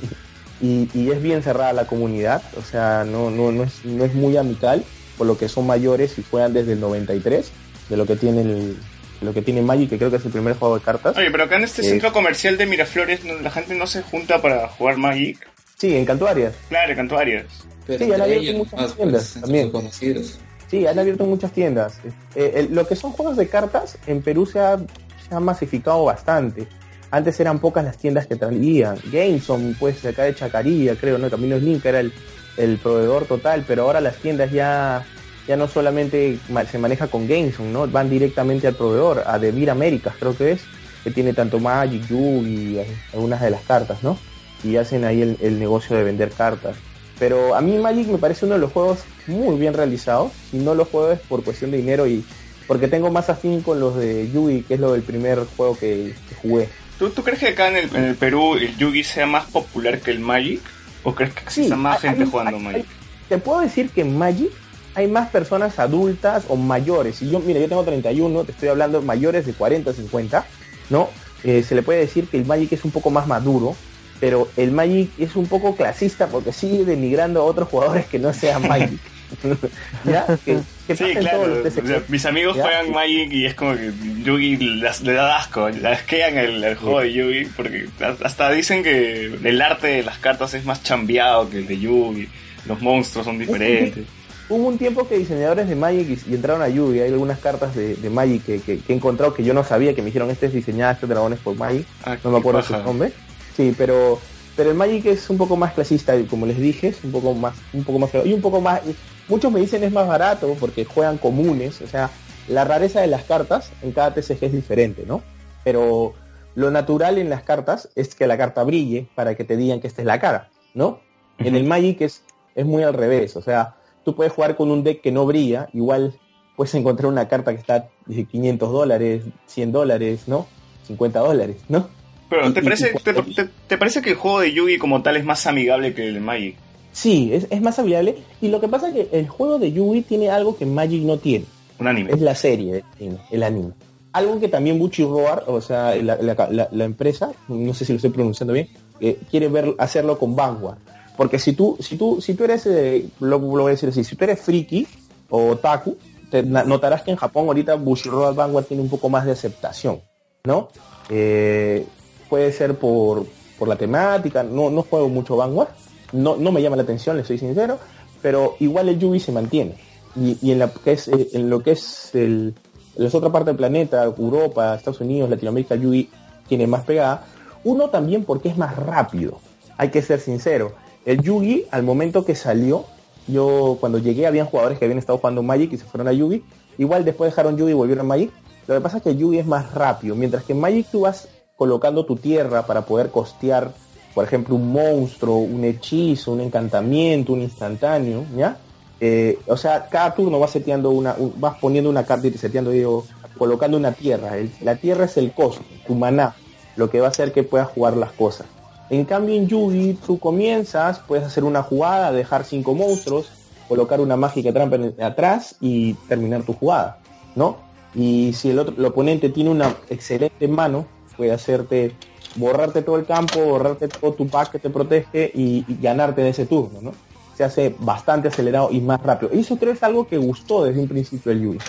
[0.59, 4.15] Y, y es bien cerrada la comunidad, o sea, no, no, no, es, no es
[4.15, 4.83] muy amical,
[5.17, 7.51] por lo que son mayores y juegan desde el 93,
[7.89, 8.77] de lo que tiene el,
[9.21, 11.17] lo que tiene Magic, que creo que es el primer juego de cartas.
[11.17, 11.85] Oye, pero acá en este Eh.
[11.85, 15.47] centro comercial de Miraflores la gente no se junta para jugar Magic.
[15.75, 16.53] Sí, en Cantuarias.
[16.69, 17.45] Claro, Cantuarias.
[17.85, 19.71] Pero Sí, han abierto ellos muchas tiendas pues, también.
[19.71, 20.39] conocidos.
[20.69, 21.99] Sí, han abierto muchas tiendas.
[22.35, 26.03] Eh, el- lo que son juegos de cartas, en Perú se ha, se ha masificado
[26.03, 26.67] bastante.
[27.09, 28.97] Antes eran pocas las tiendas que traían.
[29.11, 31.29] Gameson, pues, de acá de Chacarilla, creo, ¿no?
[31.29, 32.11] Caminos Link era el,
[32.57, 35.05] el proveedor total, pero ahora las tiendas ya,
[35.47, 36.39] ya no solamente
[36.69, 37.87] se maneja con Gameson, ¿no?
[37.87, 40.61] Van directamente al proveedor, a Devir Américas, creo que es,
[41.03, 42.81] que tiene tanto Magic, Yugi, y
[43.13, 44.17] algunas de las cartas, ¿no?
[44.63, 46.75] Y hacen ahí el, negocio de vender cartas.
[47.19, 50.31] Pero a mí Magic me parece uno de los juegos muy bien realizados.
[50.51, 52.23] Si no lo juego es por cuestión de dinero y
[52.67, 56.13] porque tengo más afín con los de Yugi, que es lo del primer juego que,
[56.41, 56.67] jugué.
[56.99, 60.01] ¿Tú, ¿Tú crees que acá en el, en el Perú el Yugi sea más popular
[60.01, 60.61] que el Magic?
[61.07, 62.85] ¿O crees que exista más hay- gente hay- jugando hay- Magic?
[63.29, 64.49] Te puedo decir que en Magic
[64.93, 67.21] hay más personas adultas o mayores.
[67.21, 70.45] Y yo, mira, yo tengo 31, te estoy hablando mayores de 40, 50,
[70.89, 71.09] ¿no?
[71.45, 73.75] Eh, se le puede decir que el Magic es un poco más maduro,
[74.19, 78.33] pero el Magic es un poco clasista porque sigue denigrando a otros jugadores que no
[78.33, 78.99] sean Magic.
[80.05, 80.25] ¿Ya?
[80.45, 81.37] Que, que Sí, claro.
[81.43, 81.87] todos los o TCG.
[81.87, 82.63] sea, mis amigos ¿Ya?
[82.63, 83.91] juegan Magic y es como que
[84.23, 87.87] Yugi las- le da asco, le asquean el, el juego de Yugi porque
[88.23, 92.27] hasta dicen que el arte de las cartas es más chambeado que el de Yugi,
[92.65, 94.05] los monstruos son diferentes.
[94.49, 97.01] hubo un tiempo que diseñadores de Magic y, entraron a Yugi.
[97.01, 99.93] Hay algunas cartas de, de Magic que, que- que he encontrado que yo no sabía
[99.93, 101.85] que me dijeron este es diseñada, este dragón es por Magic.
[102.05, 103.11] Ah, No me acuerdo su nombre.
[103.57, 104.21] Sí, pero
[104.55, 107.53] pero el Magic es un poco más clasista, como les dije, es un poco más
[107.73, 108.25] un poco más feo.
[108.25, 108.79] y un poco más
[109.27, 112.09] muchos me dicen es más barato porque juegan comunes, o sea,
[112.47, 115.21] la rareza de las cartas en cada TCG es diferente, ¿no?
[115.63, 116.13] Pero
[116.55, 119.87] lo natural en las cartas es que la carta brille para que te digan que
[119.87, 121.01] esta es la cara, ¿no?
[121.39, 122.23] En el Magic es,
[122.55, 125.67] es muy al revés, o sea, tú puedes jugar con un deck que no brilla,
[125.73, 126.13] igual
[126.55, 130.47] puedes encontrar una carta que está de 500 dólares, 100 dólares, ¿no?
[130.87, 131.89] 50 dólares, ¿no?
[132.29, 135.03] Pero ¿te y- parece, y- te, te- te parece que el juego de Yugi como
[135.03, 136.55] tal es más amigable que el Magic?
[136.97, 138.17] Sí, es, es más amigable.
[138.41, 141.17] Y lo que pasa es que el juego de Yugi tiene algo que Magic no
[141.17, 141.45] tiene.
[141.77, 142.11] Un anime.
[142.11, 142.83] Es la serie,
[143.29, 143.73] el, anime.
[144.13, 147.93] Algo que también Buchi Roar, o sea, la, la- la- la empresa, no sé si
[147.93, 148.67] lo estoy pronunciando bien,
[148.99, 150.79] eh, quiere ver, hacerlo con Vanguard.
[151.15, 154.03] Porque si tú, si tú, si tú eres, eh, lo, lo voy a decir así,
[154.03, 154.87] si tú eres friki
[155.29, 155.97] o otaku,
[156.31, 160.01] te notarás que en Japón ahorita Bushi Roar Vanguard tiene un poco más de aceptación,
[160.45, 160.69] ¿no?
[161.11, 161.85] Eh,
[162.27, 163.27] puede ser por,
[163.59, 165.69] por la temática, no, no juego mucho Vanguard,
[166.13, 167.79] no, no me llama la atención, le soy sincero,
[168.21, 169.75] pero igual el Yugi se mantiene.
[170.15, 172.55] Y, y en, la, que es, eh, en lo que es el,
[172.95, 176.09] la otra parte del planeta, Europa, Estados Unidos, Latinoamérica, Yugi
[176.47, 177.25] tiene más pegada.
[177.63, 179.39] Uno también porque es más rápido,
[179.77, 180.73] hay que ser sincero.
[181.05, 182.85] El Yugi, al momento que salió,
[183.27, 186.43] yo cuando llegué habían jugadores que habían estado jugando Magic y se fueron a Yugi.
[186.77, 188.31] Igual después dejaron Yugi y volvieron a Magic.
[188.67, 191.29] Lo que pasa es que Yugi es más rápido, mientras que en Magic tú vas
[191.55, 193.71] colocando tu tierra para poder costear,
[194.17, 198.57] por ejemplo, un monstruo, un hechizo, un encantamiento, un instantáneo, ¿ya?
[198.99, 202.39] Eh, o sea, cada turno vas seteando una, un- vas poniendo una carta y te
[202.39, 203.05] seteando, digo,
[203.37, 204.31] colocando una tierra.
[204.63, 206.33] La tierra es el costo, tu maná,
[206.77, 208.47] lo que va a hacer que puedas jugar las cosas.
[208.89, 213.29] En cambio en Yugi tú comienzas, puedes hacer una jugada, dejar cinco monstruos,
[213.67, 216.97] colocar una mágica trampa atrás y terminar tu jugada,
[217.35, 217.57] ¿no?
[217.93, 221.93] Y si el otro, el oponente tiene una excelente mano, puede hacerte
[222.37, 226.29] borrarte todo el campo, borrarte todo tu pack que te protege y, y ganarte de
[226.29, 227.01] ese turno, ¿no?
[227.31, 229.31] Se hace bastante acelerado y más rápido.
[229.33, 231.65] Y eso creo es algo que gustó desde un principio el Yugi.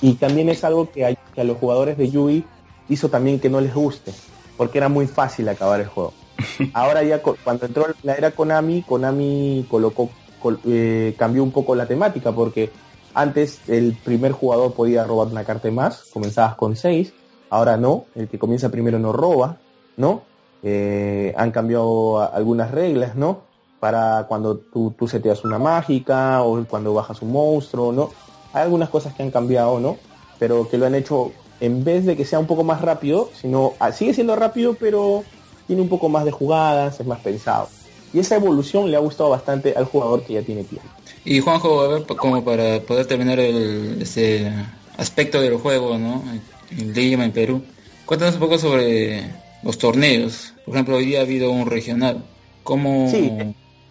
[0.00, 2.52] Y también es algo que, a los jugadores de Yugi
[2.88, 4.22] hizo también que no les guste,
[4.56, 6.18] porque era muy fácil acabar el juego.
[6.74, 11.88] Ahora ya cuando entró la era Konami, Konami colocó, col- eh, cambió un poco la
[11.88, 12.76] temática, porque
[13.14, 17.16] antes el primer jugador podía robar una carta más, comenzabas con seis,
[17.48, 19.63] ahora no, el que comienza primero no roba,
[19.96, 20.22] ¿no?
[20.62, 23.42] Eh, han cambiado algunas reglas, ¿no?
[23.80, 28.10] Para cuando tú, tú seteas una mágica o cuando bajas un monstruo, ¿no?
[28.52, 29.98] Hay algunas cosas que han cambiado, ¿no?
[30.38, 33.74] Pero que lo han hecho en vez de que sea un poco más rápido, sino
[33.78, 35.22] ah, sigue siendo rápido, pero
[35.66, 37.68] tiene un poco más de jugadas, es más pensado.
[38.12, 40.88] Y esa evolución le ha gustado bastante al jugador que ya tiene tiempo.
[41.24, 44.52] Y Juanjo, a ver, como para poder terminar el, ese
[44.96, 46.22] aspecto del juego, ¿no?
[46.70, 47.62] En Lima, en Perú.
[48.04, 49.24] Cuéntanos un poco sobre
[49.64, 50.54] los torneos.
[50.64, 52.22] Por ejemplo, hoy día ha habido un regional.
[52.62, 53.32] ¿Cómo, Sí.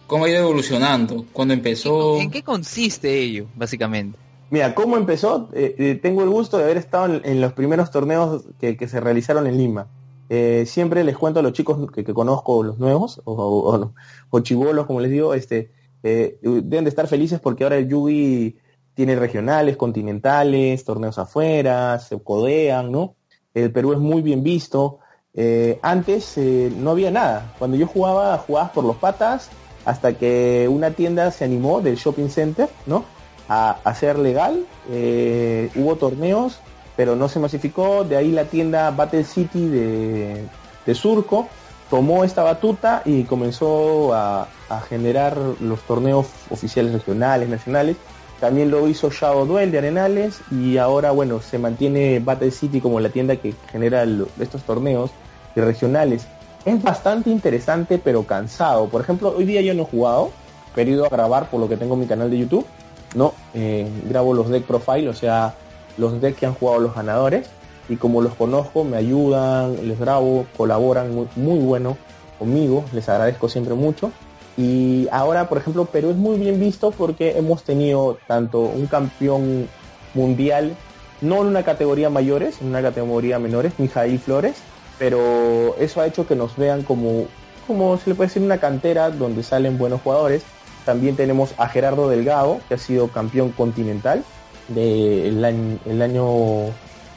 [0.06, 1.24] cómo ha ido evolucionando?
[1.32, 2.20] ¿Cuándo empezó?
[2.20, 4.18] ¿En qué consiste ello, básicamente?
[4.50, 5.48] Mira, ¿cómo empezó?
[5.54, 8.88] Eh, eh, tengo el gusto de haber estado en, en los primeros torneos que, que
[8.88, 9.88] se realizaron en Lima.
[10.28, 13.94] Eh, siempre les cuento a los chicos que, que conozco, los nuevos, o, o, o-
[14.30, 15.72] o chibolos, como les digo, este,
[16.02, 18.56] eh, deben de estar felices porque ahora el Yugi
[18.94, 23.16] tiene regionales, continentales, torneos afuera, se codean, ¿no?
[23.54, 24.98] El Perú es muy bien visto.
[25.36, 27.52] Eh, antes eh, no había nada.
[27.58, 29.50] Cuando yo jugaba, jugabas por los patas
[29.84, 33.04] hasta que una tienda se animó del shopping center, ¿no?
[33.48, 34.64] A hacer legal.
[34.90, 36.60] Eh, hubo torneos,
[36.96, 38.04] pero no se masificó.
[38.04, 40.46] De ahí la tienda Battle City de,
[40.94, 41.48] Surco
[41.90, 44.48] tomó esta batuta y comenzó a,
[44.88, 47.96] generar los torneos oficiales regionales, nacionales.
[48.40, 52.98] También lo hizo Shadow Duel de Arenales y ahora, bueno, se mantiene Battle City como
[52.98, 54.04] la tienda que genera
[54.40, 55.12] estos torneos
[55.54, 56.26] y regionales.
[56.64, 58.88] Es bastante interesante, pero cansado.
[58.88, 60.30] Por ejemplo, hoy día yo no he jugado,
[60.74, 62.66] pero he ido a grabar por lo que tengo en mi canal de YouTube.
[63.14, 65.54] No, Eh, grabo los deck profile, o sea,
[65.98, 67.46] los decks que han jugado los ganadores.
[67.88, 71.96] Y como los conozco, me ayudan, les grabo, colaboran muy, muy bueno
[72.38, 74.10] conmigo, les agradezco siempre mucho.
[74.56, 79.68] Y ahora, por ejemplo, Perú es muy bien visto porque hemos tenido tanto un campeón
[80.14, 80.74] mundial,
[81.20, 84.56] no en una categoría mayores, en una categoría menores, Mijail Flores,
[84.98, 87.26] pero eso ha hecho que nos vean como,
[87.66, 90.42] como se le puede decir, una cantera donde salen buenos jugadores.
[90.84, 94.22] También tenemos a Gerardo Delgado, que ha sido campeón continental
[94.68, 96.26] del año, el año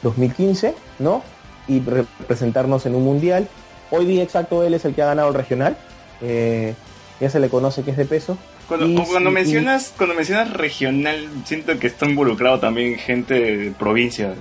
[0.02, 1.22] 2015, ¿no?
[1.66, 3.48] Y representarnos en un mundial.
[3.90, 5.76] Hoy día exacto él es el que ha ganado el regional.
[6.22, 6.74] Eh,
[7.20, 8.38] ya se le conoce que es de peso.
[8.68, 13.70] Cuando, Y- cuando y- mencionas cuando mencionas regional, siento que está involucrado también gente de
[13.72, 14.34] provincia.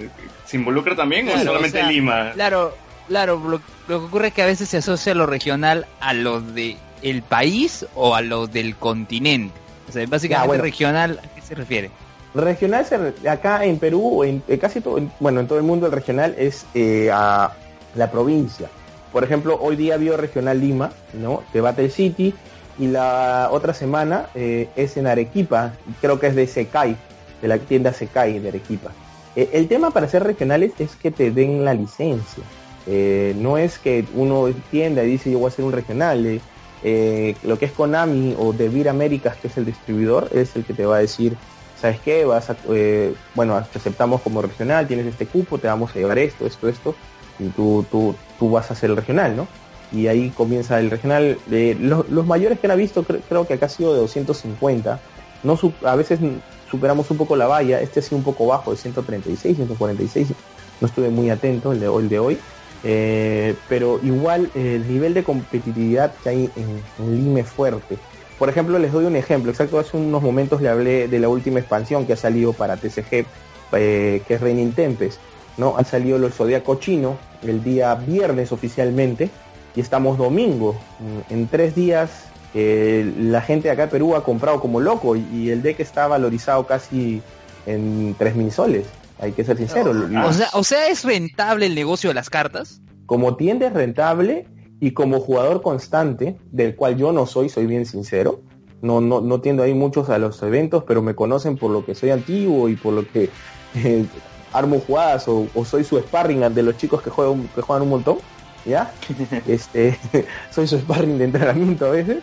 [0.45, 2.31] ¿Se involucra también o solamente o sea, Lima?
[2.33, 2.73] Claro,
[3.07, 6.41] claro, lo, lo que ocurre es que a veces se asocia lo regional a lo
[6.41, 9.53] de el país o a lo del continente.
[9.87, 10.63] O sea, básicamente bueno.
[10.63, 11.89] regional, ¿a qué se refiere?
[12.33, 15.57] Regional, se re- acá en Perú, o en, en casi todo, en- bueno, en todo
[15.57, 17.51] el mundo el regional es eh, a
[17.95, 18.67] la provincia.
[19.11, 21.43] Por ejemplo, hoy día vio Regional Lima, ¿no?
[21.53, 22.33] De Battle City,
[22.77, 26.95] y la otra semana eh, es en Arequipa, creo que es de Secai,
[27.41, 28.91] de la tienda Secai de Arequipa.
[29.35, 32.43] Eh, el tema para ser regionales es que te den la licencia.
[32.89, 36.25] Eh, no es que uno tienda y dice yo voy a ser un regional.
[36.25, 36.41] eh,
[36.83, 40.73] eh, lo que es Konami o Devir Américas, que es el distribuidor, es el que
[40.73, 41.35] te va a decir,
[41.75, 42.23] ¿sabes qué?
[42.23, 42.57] Vas a,
[43.33, 46.95] bueno, te aceptamos como regional, tienes este cupo, te vamos a llevar esto, esto, esto,
[47.39, 49.47] y tú, tú, tú vas a ser el regional, ¿no?
[49.91, 51.37] Y ahí comienza el regional.
[51.47, 55.01] Los, los mayores que han visto, cre- creo que acá ha sido de 250.
[55.43, 56.19] No a veces
[56.69, 60.33] superamos un poco la valla, este ha sido un poco bajo, de 136, 146.
[60.81, 62.39] No estuve muy atento el de, el de hoy.
[62.83, 67.97] Eh, pero igual eh, el nivel de competitividad que hay en, en Lima es fuerte.
[68.37, 69.51] Por ejemplo, les doy un ejemplo.
[69.51, 73.25] Exacto, hace unos momentos le hablé de la última expansión que ha salido para TCG,
[73.73, 75.19] eh, que es Reigning Tempest.
[75.57, 75.75] ¿no?
[75.77, 79.29] Han salido los Zodíaco Chino el día viernes oficialmente
[79.75, 80.75] y estamos domingo.
[80.99, 82.23] Mm, En tres días
[82.53, 86.07] la gente de acá de Perú ha comprado como loco y, y el deck está
[86.07, 87.21] valorizado casi
[87.67, 88.87] en 3.000 soles.
[89.19, 89.91] Hay que ser sincero.
[90.25, 92.81] O sea, o sea, es rentable el negocio de las cartas.
[93.05, 94.47] como tiende es rentable
[94.79, 98.41] y como jugador constante, del cual yo no soy, soy bien sincero,
[98.81, 101.95] no, no, no tiendo ahí muchos a los eventos, pero me conocen por lo que
[101.95, 103.29] soy antiguo y por lo que
[103.75, 104.05] eh,
[104.53, 107.89] armo jugadas o, o soy su sparring de los chicos que juegan, que juegan un
[107.89, 108.17] montón,
[108.65, 108.91] ¿ya?
[109.47, 109.97] este,
[110.51, 112.17] soy su sparring de entrenamiento a veces,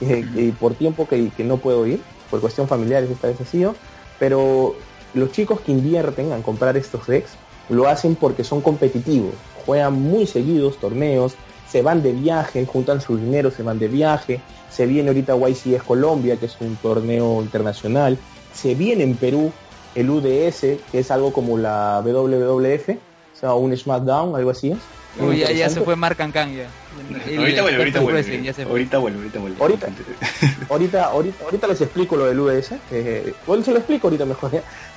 [0.00, 2.00] eh, y por tiempo que, que no puedo ir,
[2.30, 3.74] por cuestión familiar esta vez ha sido,
[4.18, 4.74] pero
[5.14, 7.32] los chicos que invierten en comprar estos decks
[7.68, 9.34] lo hacen porque son competitivos,
[9.64, 11.34] juegan muy seguidos torneos,
[11.68, 15.82] se van de viaje, juntan su dinero, se van de viaje, se viene ahorita YCS
[15.84, 18.18] Colombia, que es un torneo internacional,
[18.52, 19.52] se viene en Perú
[19.94, 20.60] el UDS,
[20.90, 24.78] que es algo como la WWF, o sea, un SmackDown, algo así es.
[25.20, 26.68] Uy, ya, ya se fue Mark Cancan ya.
[27.28, 28.18] El ahorita vuelve, ahorita vuelve.
[28.64, 29.60] Ahorita vuelve, ahorita vuelve.
[29.60, 29.86] Ahorita.
[30.68, 32.72] ahorita, ahorita, ahorita les explico lo del UDS.
[32.90, 34.50] Eh, bueno, se lo explico ahorita mejor.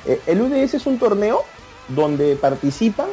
[0.06, 1.44] Eh, el UDS es un torneo
[1.90, 3.08] donde participan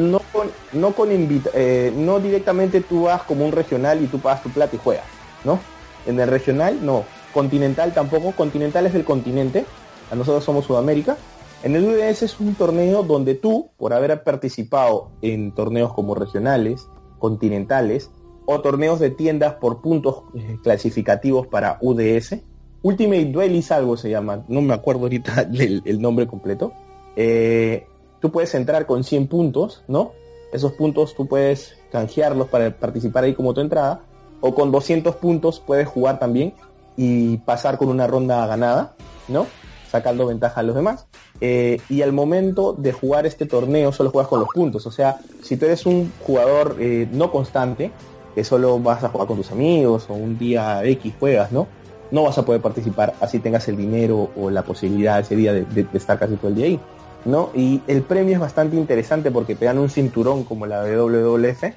[0.00, 4.18] no con, no con invita- eh, no directamente tú vas como un regional y tú
[4.18, 5.04] pagas tu plata y juegas,
[5.44, 5.60] ¿no?
[6.06, 9.64] En el regional no, continental tampoco, continental es el continente,
[10.10, 11.16] a nosotros somos Sudamérica.
[11.62, 16.88] En el UDS es un torneo donde tú, por haber participado en torneos como regionales,
[17.22, 18.10] continentales
[18.46, 22.40] o torneos de tiendas por puntos eh, clasificativos para UDS,
[22.82, 26.72] Ultimate Duelist algo se llama, no me acuerdo ahorita el, nombre completo.
[27.14, 27.86] Eh,
[28.20, 30.10] tú puedes entrar con 100 puntos, ¿no?
[30.52, 34.02] Esos puntos tú puedes canjearlos para participar ahí como tu entrada,
[34.40, 36.54] o con 200 puntos puedes jugar también
[36.96, 38.96] y pasar con una ronda ganada,
[39.28, 39.46] ¿no?
[39.88, 41.06] Sacando ventaja a los demás.
[41.44, 45.18] Eh, y al momento de jugar este torneo solo juegas con los puntos, o sea,
[45.42, 47.90] si tú eres un jugador eh, no constante,
[48.34, 51.66] que solo vas a jugar con tus amigos o un día X juegas, ¿no?
[52.12, 55.62] No vas a poder participar así tengas el dinero o la posibilidad ese día de,
[55.64, 56.80] de- de estar casi todo el día ahí.
[57.24, 57.50] ¿no?
[57.54, 61.74] Y el premio es bastante interesante porque te dan un cinturón como la WWF,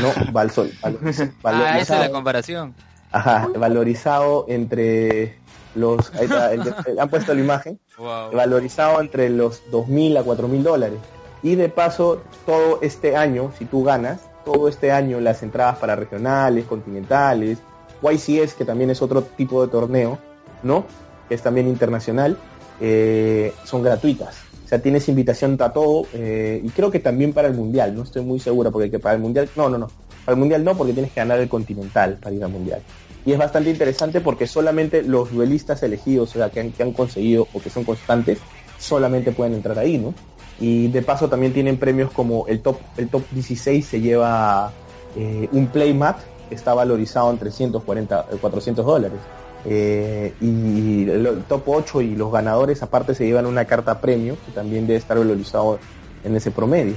[0.00, 0.32] ¿no?
[0.32, 0.98] Val- sol- val-
[1.44, 2.74] Ah, esa es la comparación.
[3.10, 5.38] ajá, valorizado entre
[5.78, 8.32] los, ahí está, el- el- han puesto la imagen, Wow.
[8.32, 10.98] valorizado entre los 2.000 a 4.000 dólares.
[11.42, 15.94] Y de paso, todo este año, si tú ganas, todo este año las entradas para
[15.96, 17.58] regionales, continentales,
[18.02, 20.18] YCS, que también es otro tipo de torneo,
[20.62, 20.84] ¿no?
[21.28, 22.36] Que es también internacional,
[22.80, 24.36] eh, son gratuitas.
[24.64, 28.02] O sea, tienes invitación a todo, eh, y creo que también para el Mundial, no
[28.02, 29.88] estoy muy segura, porque que para el Mundial, no, no, no,
[30.24, 32.80] para el Mundial no, porque tienes que ganar el Continental para ir al Mundial.
[33.28, 36.92] Y es bastante interesante porque solamente los duelistas elegidos, o sea, que han, que han
[36.92, 38.38] conseguido o que son constantes,
[38.78, 40.14] solamente pueden entrar ahí, ¿no?
[40.58, 44.72] Y de paso también tienen premios como el top, el top 16 se lleva
[45.14, 46.16] eh, un playmat
[46.48, 49.18] que está valorizado en 340, eh, 400 dólares.
[49.66, 54.52] Eh, y el, top 8 y los ganadores aparte se llevan una carta premio que
[54.52, 55.78] también debe estar valorizado
[56.24, 56.94] en ese promedio.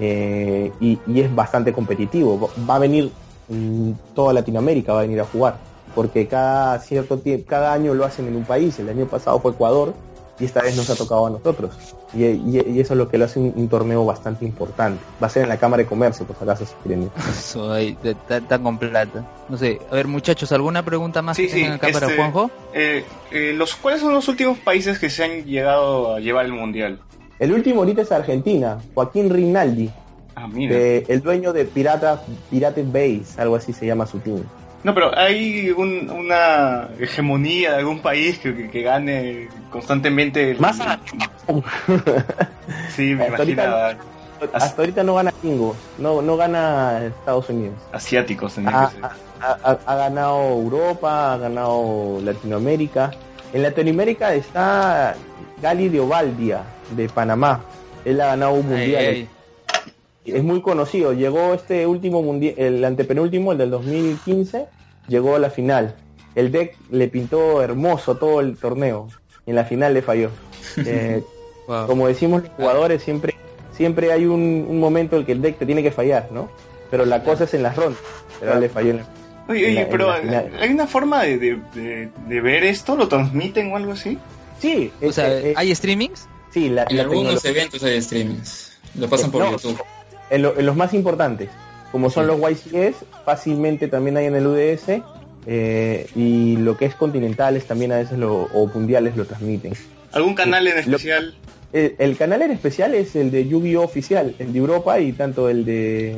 [0.00, 2.40] Eh, y, es bastante competitivo.
[2.40, 3.10] Va- Va a venir
[3.50, 5.73] mm, toda Latinoamérica, va a venir a jugar.
[5.94, 8.78] Porque cada cierto tiempo, cada año lo hacen en un país.
[8.78, 9.94] El año pasado fue Ecuador,
[10.40, 11.74] y esta vez nos ha tocado a nosotros.
[12.12, 15.00] Y, y- y eso es lo que lo hace un, un torneo bastante importante.
[15.22, 17.10] Va a ser en la Cámara de Comercio, por si acaso, si quieren.
[17.40, 17.96] Soy
[18.48, 19.24] tan con plata.
[19.48, 22.16] No sé, a ver muchachos, ¿alguna pregunta más Sí, que tengan sí, acá para este-
[22.18, 22.50] Juanjo?
[22.72, 26.52] Eh, eh, los, ¿Cuáles son los últimos países que se han llegado a llevar el
[26.52, 26.98] mundial?
[27.38, 29.90] El último ahorita es Argentina, Joaquín Rinaldi,
[30.36, 30.74] Ah, mira.
[30.74, 34.42] de- el dueño de Pirata, Pirate Base, algo así se llama su team.
[34.84, 40.50] No, pero hay un- una hegemonía de algún país que, que- que gane constantemente.
[40.52, 41.00] el- Más a-
[42.94, 43.94] Sí, me Hasta ahorita imaginaba.
[44.52, 47.76] Hasta ahorita no gana Kingo, no, no gana Estados Unidos.
[47.92, 48.90] Asiáticos Ha,
[49.40, 53.10] ha- ha- ha ganado Europa, ha ganado Latinoamérica.
[53.52, 55.14] En Latinoamérica está
[55.62, 57.60] Gali de Ovaldia, de Panamá.
[58.04, 59.28] Él ha ganado un mundial.
[60.24, 61.12] Es muy conocido.
[61.12, 64.66] Llegó este último mundial, el antepenúltimo, el del 2015,
[65.08, 65.96] llegó a la final.
[66.34, 69.08] El deck le pintó hermoso todo el torneo.
[69.46, 70.30] Y en la final le falló.
[70.86, 71.22] Eh,
[71.66, 71.86] Wow.
[71.86, 73.34] como decimos los jugadores, siempre,
[73.74, 76.50] siempre hay un, un momento en el que el deck te tiene que fallar, ¿no?
[76.90, 78.02] Pero la cosa es en las rondas.
[78.38, 79.06] Pero le falló en la-
[79.48, 80.52] Oye, en oye, la- en pero la final.
[80.60, 82.96] ¿hay una forma de, de- de- de ver esto?
[82.96, 84.18] ¿Lo transmiten o algo así?
[84.58, 86.28] Sí, O es- sea, es- ¿hay streamings?
[86.52, 88.78] sí, la, En la algunos tecnología- eventos hay streamings.
[88.98, 89.80] Lo pasan por No, YouTube.
[90.34, 91.48] En, lo- en los más importantes,
[91.92, 95.00] como son los YCS, fácilmente también hay en el UDS,
[95.46, 99.72] eh, y lo que es continentales también a veces lo, o mundiales lo transmiten.
[100.12, 101.34] ¿Algún canal en Lo- especial?
[101.72, 105.48] El, el canal en especial es el de Yu-Gi-Oh oficial, el de Europa y tanto
[105.48, 106.16] el de,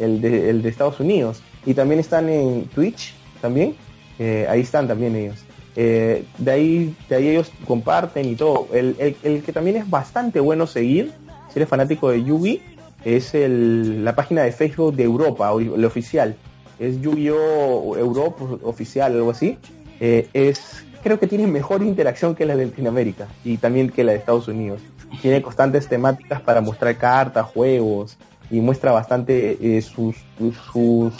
[0.00, 1.42] el de el de Estados Unidos.
[1.64, 3.76] Y también están en Twitch, también.
[4.18, 5.36] eh, ahí están también ellos.
[5.76, 8.66] Eh, de ahí de ahí ellos comparten y todo.
[8.72, 11.12] El, el- el que también es bastante bueno seguir,
[11.52, 12.60] si eres fanático de Yugi,
[13.06, 16.34] es el, la página de Facebook de Europa, el oficial.
[16.78, 19.56] Es Yu-Gi-Oh Europa oficial, algo así.
[20.00, 24.10] Eh, es creo que tiene mejor interacción que la de Latinoamérica y también que la
[24.12, 24.80] de Estados Unidos.
[25.22, 28.18] Tiene constantes temáticas para mostrar cartas, juegos
[28.50, 30.16] y muestra bastante eh, sus,
[30.72, 31.14] sus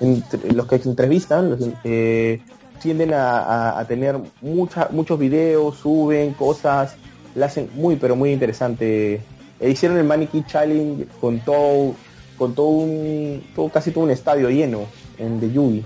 [0.00, 2.40] entre- los que entrevistan eh,
[2.82, 6.96] tienden a, a- a tener mucha, muchos videos, suben cosas,
[7.36, 9.20] la hacen muy pero muy interesante.
[9.60, 11.94] E hicieron el Mannequin Challenge con todo,
[12.36, 14.86] con todo un, todo, casi todo un estadio lleno
[15.18, 15.84] en de Yugi.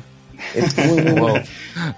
[0.54, 1.42] Es muy, muy bueno.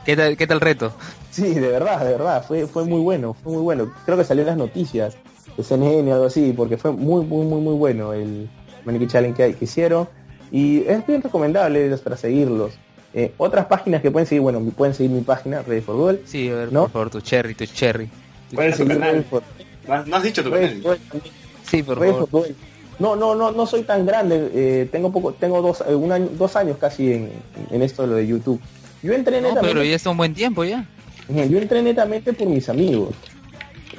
[0.05, 0.93] ¿Qué tal, ¿Qué tal el reto?
[1.31, 3.93] Sí, de verdad, de verdad, fue, fue muy bueno, fue muy bueno.
[4.05, 5.17] Creo que salió en las noticias
[5.57, 8.49] de CNN o algo así, porque fue muy, muy, muy, muy bueno el
[8.85, 10.09] Mannequin Challenge que, que hicieron.
[10.53, 12.75] Y es bien recomendable para seguirlos.
[13.13, 16.21] Eh, otras páginas que pueden seguir, bueno, pueden seguir mi página, Ready for Duel.
[16.25, 16.83] Sí, a ver, ¿No?
[16.83, 18.09] por favor, tu cherry, tu cherry.
[18.55, 19.27] ¿Cuál es tu Seguir canal?
[20.09, 20.99] No has- dicho tu Ready canal.
[21.69, 22.29] Sí, por favor.
[22.99, 24.51] No, no, no, no soy tan grande.
[24.55, 27.31] eh, tengo poco, tengo dos, eh, un año, dos años casi en,
[27.71, 28.61] en esto de lo de YouTube.
[29.03, 30.87] Yo entré No, netamente- pero ya está un buen tiempo ya.
[31.29, 33.15] Yo entré netamente por mis amigos.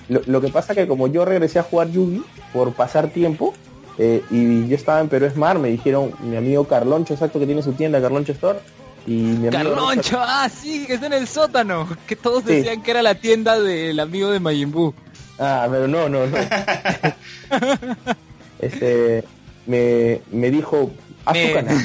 [0.08, 2.22] Lo, lo que pasa que como yo regresé a jugar Yugi
[2.54, 3.54] por pasar tiempo
[3.98, 7.64] eh, y yo estaba en Perú Smart, me dijeron mi amigo Carloncho, exacto, que tiene
[7.64, 8.60] su tienda, Carloncho Store,
[9.08, 11.88] y mi amigo Carloncho, ah, sí, que está en el sótano.
[12.08, 12.54] Que todos Sí.
[12.56, 14.94] decían que era la tienda del amigo de Majin Buu.
[15.40, 16.38] Ah, pero no, no, no.
[18.60, 19.24] este,
[19.68, 20.92] me, me dijo,
[21.26, 21.78] haz Me- tu canal.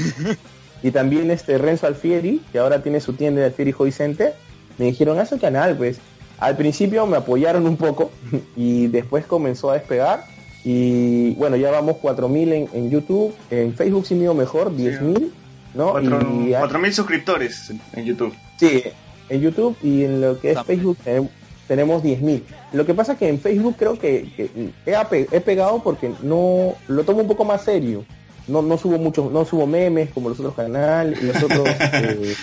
[0.83, 4.35] Y también este Renzo Alfieri, que ahora tiene su tienda de Alfieri Center,
[4.79, 5.99] me dijeron, haz tu canal, pues.
[6.39, 8.11] Al principio me apoyaron un poco
[8.57, 10.25] y después comenzó a despegar.
[10.65, 15.31] Y bueno, ya vamos 4.000 en, en YouTube, en Facebook sí mío mejor, 10.000,
[15.75, 15.93] ¿no?
[15.93, 18.35] Cuatro- Y- 4.000 suscriptores en- en YouTube.
[18.59, 18.83] Sí,
[19.31, 20.79] en YouTube y en lo que es También.
[20.81, 21.29] Facebook tenem-
[21.71, 22.43] tenemos 10.000.
[22.73, 24.51] Lo que pasa que en Facebook creo que, que
[24.87, 28.05] he, ape- he pegado porque no lo tomo un poco más serio.
[28.49, 32.35] No, no subo muchos, no subo memes como los otros canales, los otros eh,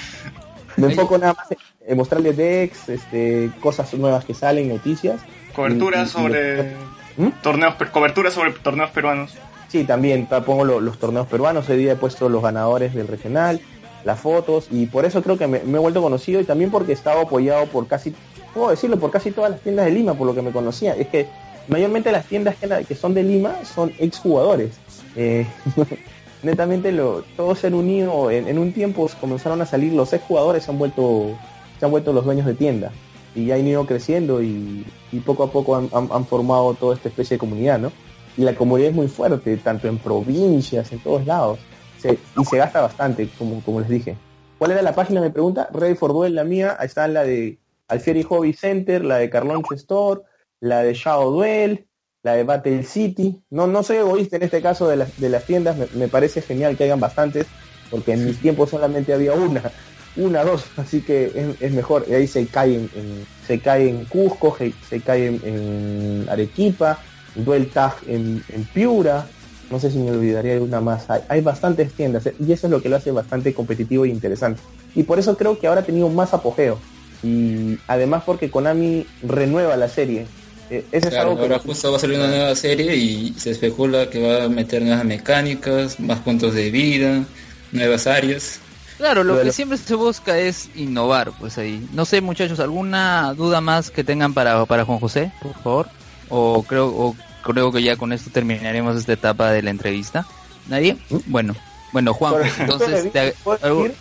[0.78, 1.48] me enfoco nada más
[1.86, 5.20] en, mostrarles decks, este, cosas nuevas que salen, noticias.
[5.54, 6.72] Cobertura Y- y- sobre
[7.18, 7.28] ¿Mm?
[7.44, 9.34] torneos, per- cobertura sobre torneos peruanos.
[9.68, 13.10] Sí, también ta- pongo lo- los torneos peruanos, hoy día he puesto los ganadores del
[13.10, 13.60] regional,
[14.04, 16.96] las fotos, y por eso creo que me, he vuelto conocido y también porque he
[16.96, 18.14] estado apoyado por casi,
[18.54, 20.96] puedo decirlo, por casi todas las tiendas de Lima, por lo que me conocía.
[20.96, 21.28] Es que
[21.68, 22.56] mayormente las tiendas
[22.88, 24.72] que, son de Lima son exjugadores.
[25.16, 25.46] Eh,
[26.44, 30.72] netamente lo, todos se han unido, en, un tiempo comenzaron a salir los exjugadores, se
[30.72, 31.32] han vuelto,
[31.80, 32.92] se han vuelto los dueños de tienda.
[33.36, 34.86] Y han ido creciendo y,
[35.26, 37.92] poco a poco han, han- han formado toda esta especie de comunidad, ¿no?
[38.38, 41.58] y la comunidad es muy fuerte, tanto en provincias, en todos lados,
[41.98, 44.18] Se- y se gasta bastante, como, como les dije.
[44.58, 45.22] ¿Cuál era la página?
[45.22, 49.18] Me pregunta, Ready for Duel, la mía, ahí está la de Alfieri Hobby Center, la
[49.18, 50.22] de Carloncho Store,
[50.60, 51.88] la de Shadow Duel,
[52.24, 53.44] la de Battle City.
[53.50, 56.42] No, no soy egoísta en este caso de las, de las tiendas, me, me parece
[56.42, 57.54] genial que hayan bastantes,
[57.90, 59.74] porque en mis tiempos solamente había una.
[60.14, 62.06] una, dos, así que es, es mejor.
[62.10, 66.26] Y ahí se cae en, en- se cae en Cusco, se, se cae en, en
[66.30, 67.04] Arequipa,
[67.34, 69.37] Duel Tag en, en Piura,
[69.70, 71.10] no sé si me olvidaría de una más.
[71.10, 74.10] Hay, hay bastantes tiendas eh, y eso es lo que lo hace bastante competitivo e
[74.10, 74.62] interesante.
[74.94, 76.82] Y por eso creo que ahora ha tenido más apogeo.
[77.22, 80.28] Y además porque Konami renueva la serie.
[80.70, 83.34] Eh, Eso es Claro, algo que ahora justo va a salir una nueva serie y
[83.34, 87.26] se especula que va a meter nuevas mecánicas, más puntos de vida,
[87.72, 88.60] nuevas áreas.
[88.98, 91.88] Claro, lo que lo- siempre se busca es innovar, pues ahí.
[91.94, 95.90] No sé, muchachos, ¿alguna duda más que tengan para, para Juan José, por favor?
[96.30, 97.16] O creo, o
[97.48, 100.26] creo que ya con esto terminaremos esta etapa de la entrevista.
[100.68, 100.98] ¿Nadie?
[101.28, 101.56] Bueno,
[101.94, 103.96] bueno, Juan, entonces, te- puedo algo- decir-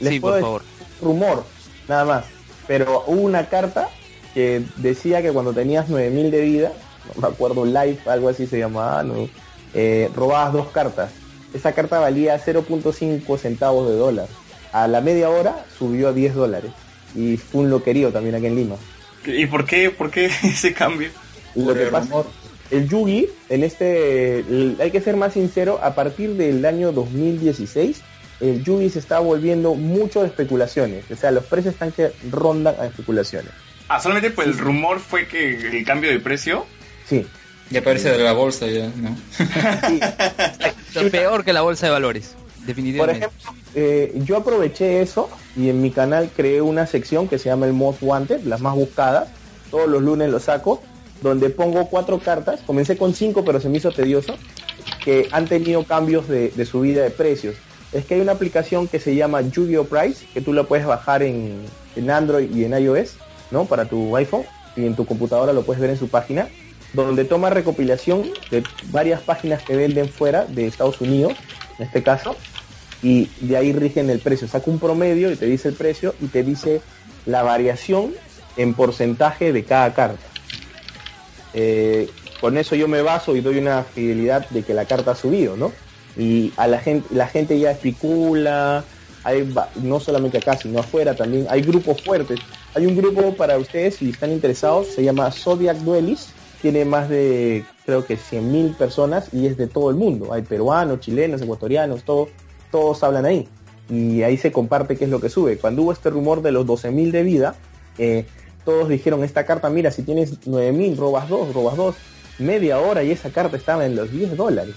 [0.00, 0.62] les sí, puedo por decir favor.
[1.02, 1.44] rumor,
[1.88, 2.24] nada más.
[2.66, 3.88] Pero hubo una carta
[4.34, 6.72] que decía que cuando tenías 9000 de vida,
[7.14, 9.28] no me acuerdo, live, algo así se llamaba, ¿no?
[9.74, 11.10] Eh, robabas dos cartas.
[11.52, 14.26] Esa carta valía 0.5 centavos de dólar.
[14.72, 16.70] A la media hora subió a 10 dólares.
[17.14, 18.76] Y fue un loquerío también aquí en Lima.
[19.26, 21.10] ¿Y por qué, por qué ese cambio?
[21.54, 22.26] Lo Por que pasa, rumor.
[22.76, 28.00] El Yugi, en este, el- hay que ser más sincero, a partir del año 2016,
[28.40, 31.04] el Yugi se está volviendo mucho de especulaciones.
[31.10, 33.50] O sea, los precios están que rondan a especulaciones.
[33.88, 36.66] Ah, solamente pues el rumor fue que el cambio de precio.
[37.08, 37.26] Sí.
[37.70, 39.16] Ya parece de la bolsa ya, ¿no?
[40.92, 41.08] sí.
[41.10, 43.26] Peor que la bolsa de valores, Por definitivamente.
[43.26, 47.66] ejemplo, eh, yo aproveché eso y en mi canal creé una sección que se llama
[47.66, 49.28] el Most Wanted, las más buscadas.
[49.70, 50.82] Todos los lunes lo saco,
[51.24, 52.60] donde pongo cuatro cartas.
[52.64, 54.36] Comencé con cinco, pero se me hizo tedioso,
[55.02, 57.56] que han tenido cambios de, de subida de precios.
[57.92, 59.84] Es que hay una aplicación que se llama Yu-Gi-Oh!
[59.84, 61.62] Price, que tú la puedes bajar en,
[61.96, 63.14] en Android y en iOS,
[63.50, 63.64] ¿no?
[63.64, 64.44] Para tu iPhone
[64.76, 66.48] y en tu computadora lo puedes ver en su página,
[66.92, 71.32] donde toma recopilación de varias páginas que venden fuera de Estados Unidos,
[71.78, 72.36] en este caso,
[73.02, 74.46] y de ahí rigen el precio.
[74.46, 76.82] Saca un promedio y te dice el precio y te dice
[77.24, 78.12] la variación
[78.56, 80.33] en porcentaje de cada carta.
[81.54, 82.08] Eh,
[82.40, 85.56] con eso yo me baso y doy una fidelidad de que la carta ha subido,
[85.56, 85.72] ¿no?
[86.16, 88.84] Y a la gente, la gente ya especula,
[89.24, 89.52] hay,
[89.82, 92.38] no solamente acá, sino afuera también, hay grupos fuertes.
[92.74, 96.28] Hay un grupo para ustedes, si están interesados, se llama Zodiac Duelis,
[96.60, 100.32] tiene más de, creo que 100.000 personas y es de todo el mundo.
[100.32, 102.28] Hay peruanos, chilenos, ecuatorianos, todo,
[102.70, 103.48] todos hablan ahí.
[103.88, 105.58] Y ahí se comparte qué es lo que sube.
[105.58, 107.54] Cuando hubo este rumor de los 12.000 de vida,
[107.98, 108.26] eh,
[108.64, 111.94] todos dijeron, esta carta, mira, si tienes 9.000, robas dos, robas dos.
[112.38, 114.74] Media hora y esa carta estaba en los 10 dólares.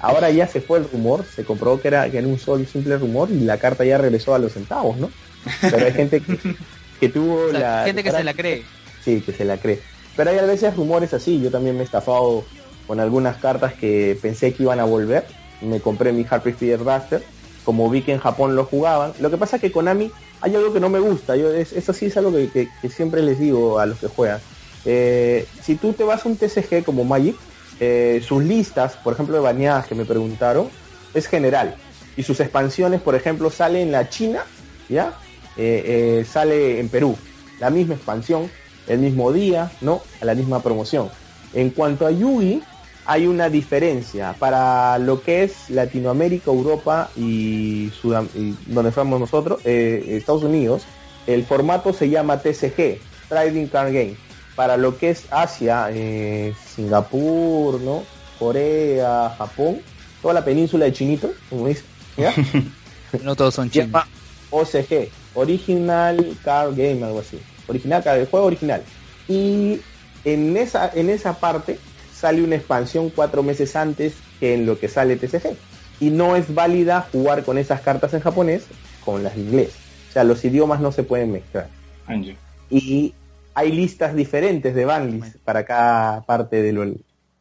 [0.00, 2.96] Ahora ya se fue el rumor, se comprobó que era, que era un solo simple
[2.96, 5.10] rumor y la carta ya regresó a los centavos, ¿no?
[5.60, 6.38] Pero hay gente que,
[7.00, 7.84] que tuvo O sea, la...
[7.84, 8.64] gente que se la cree.
[9.04, 9.80] Sí, que se la cree.
[10.16, 11.40] Pero hay a veces rumores así.
[11.40, 12.44] Yo también me he estafado
[12.86, 15.24] con algunas cartas que pensé que iban a volver.
[15.60, 17.22] Me compré mi Happy Feeder Buster.
[17.64, 19.12] Como vi que en Japón lo jugaban.
[19.20, 21.36] Lo que pasa es que Konami hay algo que no me gusta.
[21.36, 24.40] Yo, es- eso sí es algo que, siempre les digo a los que juegan.
[24.84, 27.36] Eh, si tú te vas a un TCG como Magic,
[27.80, 30.68] eh, sus listas, por ejemplo, de baneadas que me preguntaron,
[31.14, 31.74] es general.
[32.16, 34.44] Y sus expansiones, por ejemplo, sale en la China,
[34.88, 35.12] ¿ya?
[35.56, 37.16] Eh, sale en Perú.
[37.60, 38.50] La misma expansión,
[38.86, 40.02] el mismo día, ¿no?
[40.20, 41.08] A la misma promoción.
[41.54, 42.62] En cuanto a Yugi,
[43.06, 49.60] hay una diferencia para lo que es Latinoamérica, Europa y, Sudam- y donde fuimos nosotros,
[49.64, 50.82] eh, Estados Unidos,
[51.26, 54.16] el formato se llama TCG, Trading Card Game.
[54.54, 58.04] Para lo que es Asia, eh, Singapur, ¿no?
[58.38, 59.80] Corea, Japón,
[60.22, 61.82] toda la península de Chinito, como dice,
[62.16, 62.34] ¿ya?
[63.22, 64.02] No todos son chinos.
[64.50, 67.38] OCG, Original Card Game, algo así.
[67.68, 68.82] Original, el juego original.
[69.28, 69.80] Y
[70.24, 71.78] en esa, en esa parte
[72.18, 75.54] sale una expansión cuatro meses antes que en lo que sale TCG.
[76.00, 78.64] Y no es válida jugar con esas cartas en japonés
[79.04, 79.70] con las en inglés.
[80.10, 81.68] O sea, los idiomas no se pueden mezclar.
[82.06, 82.36] Angie.
[82.70, 83.14] Y
[83.54, 86.94] hay listas diferentes de banlist para cada parte de lo-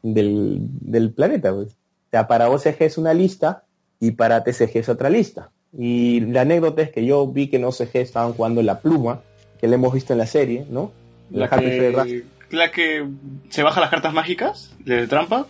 [0.04, 1.54] del, del planeta.
[1.54, 1.68] Pues.
[1.70, 3.64] O sea, para OCG es una lista
[4.00, 5.50] y para TCG es otra lista.
[5.78, 9.22] Y la anécdota es que yo vi que en OCG estaban jugando la pluma,
[9.60, 10.92] que la hemos visto en la serie, ¿no?
[11.32, 12.06] La Rust.
[12.08, 13.06] que, la que
[13.50, 15.48] se baja las cartas mágicas de trampa.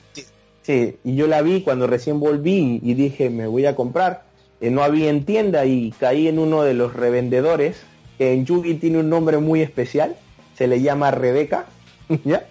[0.62, 4.24] Sí, y yo la vi cuando recién volví y dije, me voy a comprar.
[4.62, 7.84] Eh, no había en tienda y caí en uno de los revendedores,
[8.20, 10.16] en Yugi tiene un nombre muy especial,
[10.58, 11.66] se le llama Rebeca,
[12.24, 12.46] ¿ya?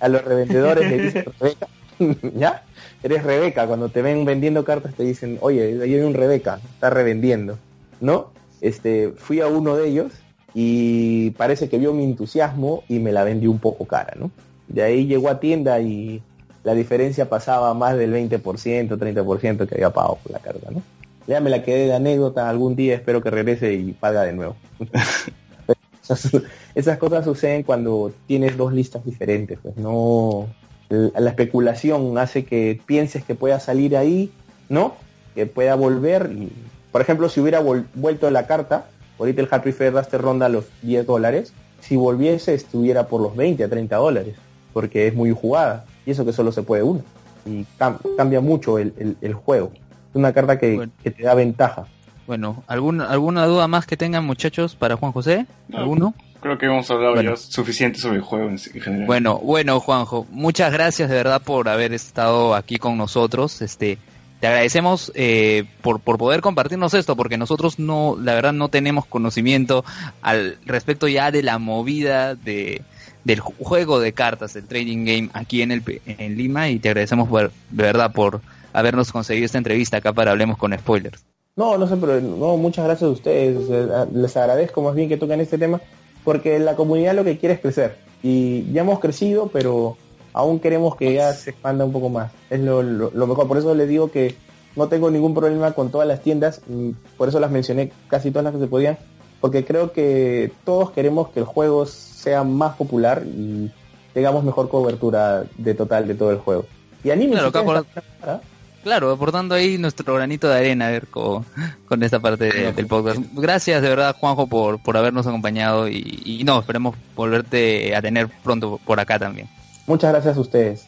[0.00, 1.66] A los revendedores le dicen Rebeca,
[2.34, 2.62] ¿ya?
[3.02, 6.90] Eres Rebeca, cuando te ven vendiendo cartas te dicen, oye, ahí hay un Rebeca, está
[6.90, 7.58] revendiendo,
[8.00, 8.30] ¿no?
[8.60, 10.12] Este, fui a uno de ellos
[10.54, 14.30] y parece que vio mi entusiasmo y me la vendió un poco cara, ¿no?
[14.68, 16.22] De ahí llegó a tienda y
[16.62, 20.82] la diferencia pasaba a más del 20%, 30% que había pagado por la carta, ¿no?
[21.26, 24.56] ya me la quedé de anécdota, algún día espero que regrese y paga de nuevo.
[26.74, 30.48] esas, cosas suceden cuando tienes dos listas diferentes, pues no
[30.90, 34.30] la especulación hace que pienses que pueda salir ahí,
[34.68, 34.94] ¿no?
[35.34, 36.52] Que pueda volver y,
[36.92, 37.60] por ejemplo, si hubiera
[37.94, 38.86] vuelto la carta,
[39.18, 43.64] ahorita el Happy Fair Raster ronda los 10 dólares, si volviese estuviera por los 20
[43.64, 44.34] a 30 dólares,
[44.72, 47.00] porque es muy jugada, y eso que solo se puede una,
[47.46, 49.70] y cam- cambia mucho el, el- el juego.
[50.10, 50.92] Es una carta que, Bueno.
[51.02, 51.86] que te da ventaja.
[52.26, 55.46] Bueno, ¿alguna, ¿alguna duda más que tengan muchachos para Juan José?
[55.68, 55.78] No.
[55.78, 56.14] ¿Alguno?
[56.40, 57.30] Creo que hemos hablado Bueno.
[57.32, 59.06] ya suficiente sobre el juego en, en general.
[59.06, 63.60] Bueno, bueno, Juanjo, muchas gracias de verdad por haber estado aquí con nosotros.
[63.62, 63.98] Este,
[64.44, 69.06] te agradecemos eh, por, por poder compartirnos esto, porque nosotros no, la verdad, no tenemos
[69.06, 69.86] conocimiento
[70.20, 72.82] al respecto ya de la movida de
[73.24, 76.90] del ju- juego de cartas, el trading game aquí en el en Lima y te
[76.90, 78.42] agradecemos de verdad por
[78.74, 81.24] habernos conseguido esta entrevista acá para hablemos con spoilers.
[81.56, 83.56] No, no sé, pero no, muchas gracias a ustedes.
[83.70, 85.80] eh, Les agradezco más bien que toquen este tema,
[86.22, 87.96] porque la comunidad lo que quiere es crecer.
[88.22, 89.96] Y ya hemos crecido, pero
[90.34, 92.30] aún queremos que ya se expanda un poco más.
[92.50, 93.48] Es lo, lo- lo mejor.
[93.48, 94.34] Por eso les digo que
[94.76, 96.60] no tengo ningún problema con todas las tiendas.
[96.68, 98.98] y Por eso las mencioné casi todas las que se podían.
[99.40, 103.70] Porque creo que todos queremos que el juego sea más popular y
[104.12, 106.66] tengamos mejor cobertura de total de todo el juego.
[107.02, 107.86] Y anime Claro, por-
[108.22, 108.40] ¿ah?
[108.82, 111.44] Claro, aportando ahí nuestro granito de arena a ver con,
[111.88, 113.18] con esta parte de- del podcast.
[113.34, 118.28] Gracias de verdad, Juanjo, por, por habernos acompañado y, y no, esperemos volverte a tener
[118.42, 119.48] pronto por acá también.
[119.86, 120.84] Muchas gracias a ustedes.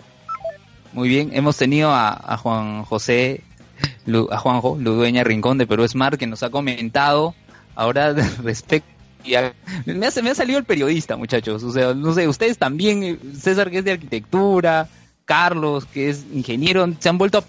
[0.93, 3.43] Muy bien, hemos tenido a, a Juan José,
[4.07, 7.35] Lu- a Juanjo, Ludueña Rincón de Perú Smart, que nos ha comentado
[7.75, 8.13] ahora
[8.43, 8.89] respecto...
[9.27, 9.37] me,
[10.07, 11.63] ha, me ha salido el periodista, muchachos.
[11.63, 14.89] O sea, no sé, ustedes también, César, que es de arquitectura,
[15.27, 17.45] Carlos, que es ingeniero, se han vuelto,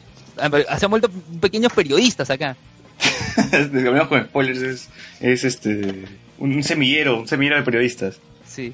[0.78, 1.10] se han vuelto
[1.40, 2.58] pequeños periodistas acá.
[3.54, 4.90] Hablamos con spoilers, es,
[5.22, 6.06] es este
[6.40, 8.20] un semillero, un semillero de periodistas.
[8.46, 8.74] Sí.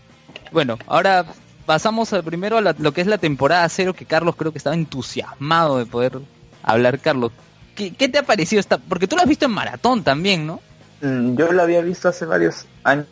[0.51, 1.25] Bueno, ahora
[1.65, 4.57] pasamos a- primero a la- lo que es la temporada cero, que Carlos creo que
[4.57, 6.19] estaba entusiasmado de poder
[6.64, 6.99] hablar.
[6.99, 7.31] Carlos,
[7.76, 8.77] ¿qué, qué te ha parecido esta?
[8.77, 10.60] Porque tú lo has visto en maratón también, ¿no?
[11.02, 13.06] Mm, Yo lo había visto hace varios años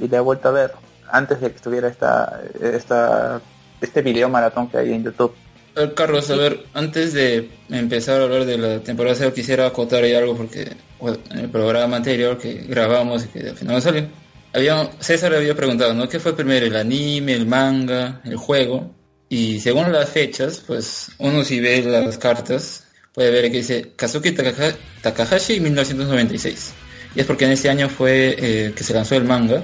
[0.00, 0.72] y le he vuelto a ver
[1.12, 3.40] antes de que estuviera esta, esta,
[3.80, 5.34] este video maratón que hay en YouTube.
[5.76, 9.66] A ver, Carlos, a ver, antes de empezar a hablar de la temporada cero, quisiera
[9.66, 13.76] acotar ahí algo porque bueno, en el programa anterior que grabamos y que al final
[13.76, 14.06] no salió,
[14.52, 16.08] había, César había preguntado, ¿no?
[16.08, 18.94] ¿Qué fue primero, el anime, el manga, el juego?
[19.28, 24.30] Y según las fechas, pues uno si ve las cartas, puede ver que dice Kazuki
[24.32, 26.72] Takaha- Takahashi 1996.
[27.14, 29.62] Y es porque en ese año fue eh, que se lanzó el manga.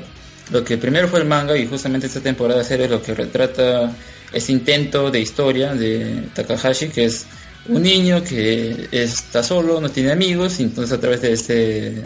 [0.53, 3.93] Lo que primero fue el manga y justamente esta temporada cero es lo que retrata
[4.33, 7.27] ese intento de historia de Takahashi, que es
[7.69, 12.03] un niño que está solo, no tiene amigos, y entonces a través de este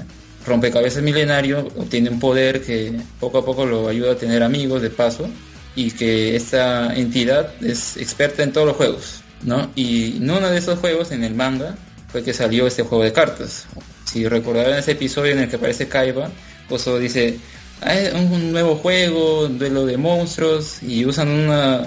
[0.46, 4.90] rompecabezas milenario obtiene un poder que poco a poco lo ayuda a tener amigos de
[4.90, 5.28] paso,
[5.76, 9.70] y que esta entidad es experta en todos los juegos, ¿no?
[9.76, 11.76] Y en uno de esos juegos, en el manga,
[12.08, 13.66] fue que salió este juego de cartas.
[14.04, 16.30] Si recordarán ese episodio en el que aparece Kaiba,
[16.68, 17.38] Oso dice,
[17.80, 21.86] "Ah, es un nuevo juego, un duelo de monstruos, y usan una,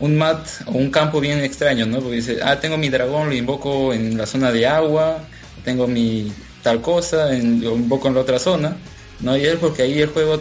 [0.00, 2.00] un mat o un campo bien extraño, ¿no?
[2.00, 5.18] Porque dice, ah, tengo mi dragón, lo invoco en la zona de agua,
[5.64, 8.76] tengo mi tal cosa, en- lo invoco en la otra zona,
[9.20, 9.36] ¿no?
[9.36, 10.40] Y es porque ahí el juego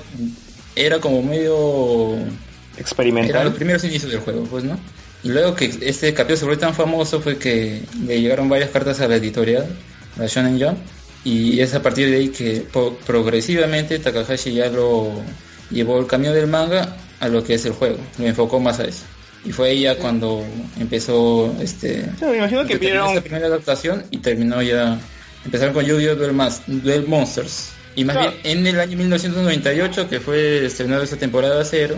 [0.75, 2.13] era como medio...
[2.13, 3.53] Eran los Experimental.
[3.53, 4.79] primeros inicios del juego, pues, ¿no?
[5.23, 9.01] Y luego que este capítulo se volvió tan famoso fue que le llegaron varias cartas
[9.01, 9.65] a la editorial,
[10.17, 10.77] la Shonen Jump,
[11.25, 12.65] y es a partir de ahí que
[13.05, 15.11] progresivamente Takahashi ya lo
[15.71, 18.85] llevó el camino del manga a lo que es el juego, lo enfocó más a
[18.85, 19.03] eso.
[19.43, 20.41] Y fue ya cuando
[20.79, 24.99] empezó este me imagino que vieron esta primera adaptación y terminó ya
[25.45, 26.15] empezaron con Yu-Gi-Oh!
[26.15, 28.33] Duel, Mas- Duel Monsters y más Claro.
[28.43, 31.95] bien en el año 1998 que fue estrenado esta temporada cero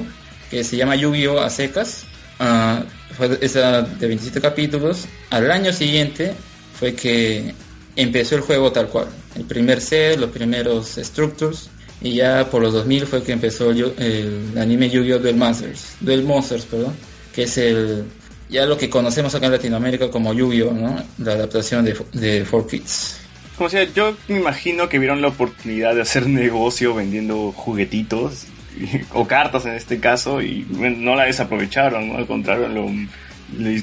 [0.49, 1.39] que se llama Yu-Gi-Oh!
[1.39, 2.03] a secas
[2.39, 2.83] ah,
[3.17, 6.33] fue esa de 27 capítulos al año siguiente
[6.79, 7.53] fue que
[7.95, 11.69] empezó el juego tal cual el primer set los primeros structures
[12.03, 15.19] y ya por los 2000 fue que empezó el, el anime Yu-Gi-Oh!
[15.19, 16.93] Duel Monsters Duel Monsters perdón
[17.33, 18.03] que es el
[18.49, 21.01] ya lo que conocemos acá en Latinoamérica como Yu-Gi-Oh, ¿no?
[21.19, 23.13] La adaptación de, de 4Kids.
[23.57, 28.47] Como sea, yo me imagino que vieron la oportunidad de hacer negocio vendiendo juguetitos
[29.13, 32.17] o cartas en este caso y no la desaprovecharon, ¿no?
[32.17, 32.89] al contrario, lo,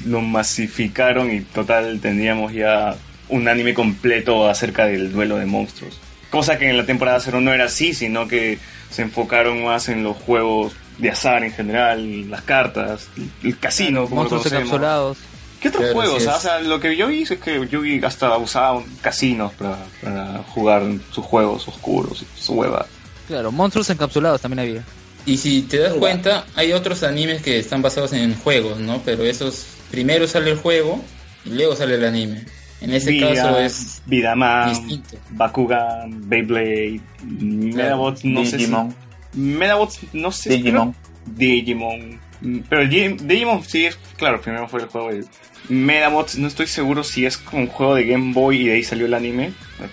[0.05, 2.97] lo masificaron y total tendríamos ya
[3.29, 5.99] un anime completo acerca del duelo de monstruos.
[6.29, 8.59] Cosa que en la temporada 0 no era así, sino que
[8.89, 13.09] se enfocaron más en los juegos de azar en general, las cartas,
[13.43, 15.17] el casino, como monstruos encapsulados.
[15.59, 16.23] ¿Qué otros Claro, juegos?
[16.23, 16.35] sí ah?
[16.37, 20.83] O sea, lo que yo vi es que Yugi hasta usaba casinos para, para jugar
[21.11, 22.85] sus juegos oscuros y su hueva.
[23.27, 24.83] Claro, monstruos encapsulados también había.
[25.25, 29.01] Y si te das cuenta, hay otros animes que están basados en juegos, ¿no?
[29.03, 31.03] Pero esos, primero sale el juego
[31.45, 32.45] y luego sale el anime.
[32.81, 35.17] En ese Vida, caso es Vidaman, distinto.
[35.31, 38.89] Bakugan, Beyblade, Medabots, no Digimon.
[38.91, 38.95] sé
[39.33, 39.39] si...
[39.39, 40.57] Medabots, no sé si...
[40.57, 40.95] Digimon.
[41.25, 42.19] Digimon.
[42.41, 45.25] Mm, Pero Gi- Digimon sí es, claro, primero fue el juego de
[45.67, 48.83] Medabots, no estoy seguro si es como un juego de Game Boy y de ahí
[48.83, 49.51] salió el anime,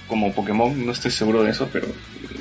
[0.08, 1.86] como Pokémon, no estoy seguro de eso, pero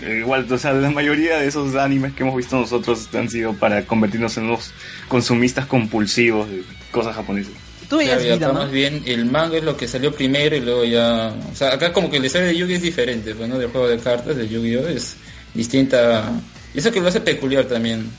[0.03, 3.53] eh, igual, o sea, la mayoría de esos animes que hemos visto nosotros han sido
[3.53, 4.71] para convertirnos en unos
[5.07, 7.53] consumistas compulsivos de cosas japonesas.
[7.89, 10.85] ¿Tú veías Claro, Vida, más bien el manga es lo que salió primero y luego
[10.85, 11.35] ya...
[11.51, 13.59] O sea, acá como que la historia de Yugi es diferente, pues, ¿no?
[13.59, 14.87] Del juego de cartas de Yu-Gi-Oh!
[14.87, 15.17] es
[15.53, 16.31] distinta...
[16.73, 18.09] Y eso que lo hace peculiar también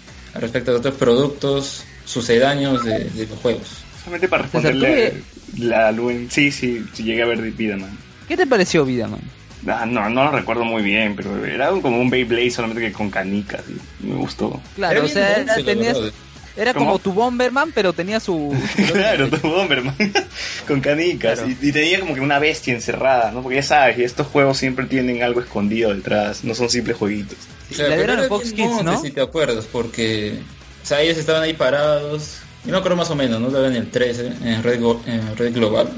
[0.40, 3.84] respecto de otros productos sucedáneos de, de los juegos.
[4.04, 5.22] Solamente para César, ¿tú responderle
[5.58, 7.96] la Luen, sí, sí, sí llegué a ver Vidaman.
[8.28, 9.20] ¿Qué te pareció Vida, man?
[9.66, 13.10] Ah, no, no lo recuerdo muy bien, pero era como un Beyblade solamente que con
[13.10, 14.60] canicas y me gustó.
[14.76, 16.12] Claro, o sea, tenías-.
[16.56, 16.86] Era ¿Cómo?
[16.86, 18.56] como tu Bomberman, pero tenía su...
[18.86, 19.94] su- Claro, tu Bomberman
[20.66, 21.54] con canicas Claro.
[21.62, 23.42] y, y tenía como que una bestia encerrada, ¿no?
[23.42, 27.36] Porque ya sabes, y estos juegos siempre tienen algo escondido detrás, no son simples jueguitos.
[27.78, 29.02] O La era Fox Kids, monte, ¿no?
[29.02, 30.38] Si te acuerdas, porque...
[30.82, 32.38] O sea, ellos estaban ahí parados.
[32.64, 33.48] Yo me acuerdo más o menos, ¿no?
[33.48, 35.88] Estaban en el 13, en Red, Go- en Red Global.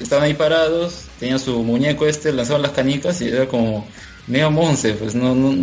[0.00, 3.86] Estaban ahí parados, tenían su muñeco este, lanzaban las canicas y era como
[4.26, 5.54] medio monce, pues no, no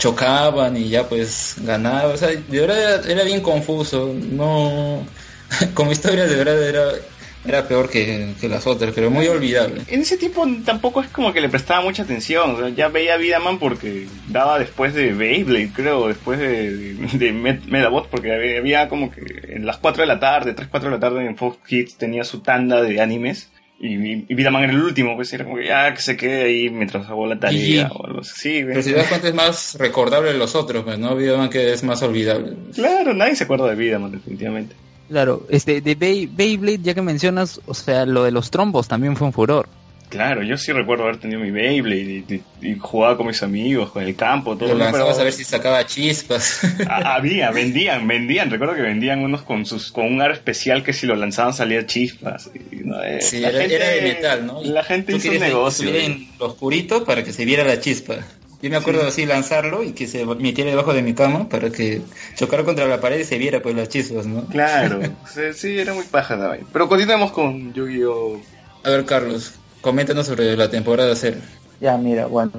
[0.00, 2.06] chocaban y ya pues ganaba.
[2.12, 4.12] O sea, de verdad era, bien confuso.
[4.32, 5.06] No...
[5.74, 6.84] Como historia de verdad era,
[7.44, 9.82] era peor que, las otras, pero muy olvidable.
[9.88, 13.16] En ese tiempo tampoco es como que le prestaba mucha atención, o sea, ya veía
[13.16, 18.58] Vidaman porque daba después de Beyblade, creo, después de, de, de Med- Medabot, porque había,
[18.58, 21.36] había como que en las 4 de la tarde, 3, 4 de la tarde en
[21.36, 23.50] Fox Kids tenía su tanda de animes.
[23.82, 23.94] Y,
[24.30, 27.08] y Vidaman era el último, pues era como que ya que se quede ahí mientras
[27.08, 28.32] hago la tarea Y- o algo así.
[28.36, 31.16] Sí, Pero si te das cuenta es más recordable de los otros, pues, ¿no?
[31.16, 32.52] Videoman que es más olvidable.
[32.74, 34.74] Claro, nadie se acuerda de Vidaman, definitivamente.
[35.08, 39.16] Claro, este, de Bey- Beyblade, ya que mencionas, o sea, lo de los trombos también
[39.16, 39.66] fue un furor.
[40.10, 42.24] Claro, yo sí recuerdo haber tenido mi Beyblade y,
[42.62, 44.68] y- y jugaba con mis amigos, con el campo, todo.
[44.70, 46.60] Lo lanzabas Pero- a ver si sacaba chispas.
[46.88, 48.50] Ah, Había, vendían, vendían.
[48.50, 51.86] Recuerdo que vendían unos con sus con un aro especial que si lo lanzaban salía
[51.86, 52.50] chispas.
[52.54, 54.60] Y, no, eh, Sí, la era, gente- era de metal, ¿no?
[54.62, 55.94] La gente hizo un negocio.
[55.94, 58.16] en lo oscurito para que se viera la chispa.
[58.62, 62.02] Yo me acuerdo así lanzarlo y que se metiera debajo de mi cama para que
[62.36, 64.44] chocara contra la pared y se viera pues las chispas, ¿no?
[64.48, 65.00] Claro,
[65.54, 66.58] sí, era muy paja.
[66.72, 68.38] Pero continuemos con Yu-Gi-Oh!
[68.84, 71.38] A ver, Carlos, coméntanos sobre la temporada 0.
[71.80, 72.52] Ya, mira, bueno,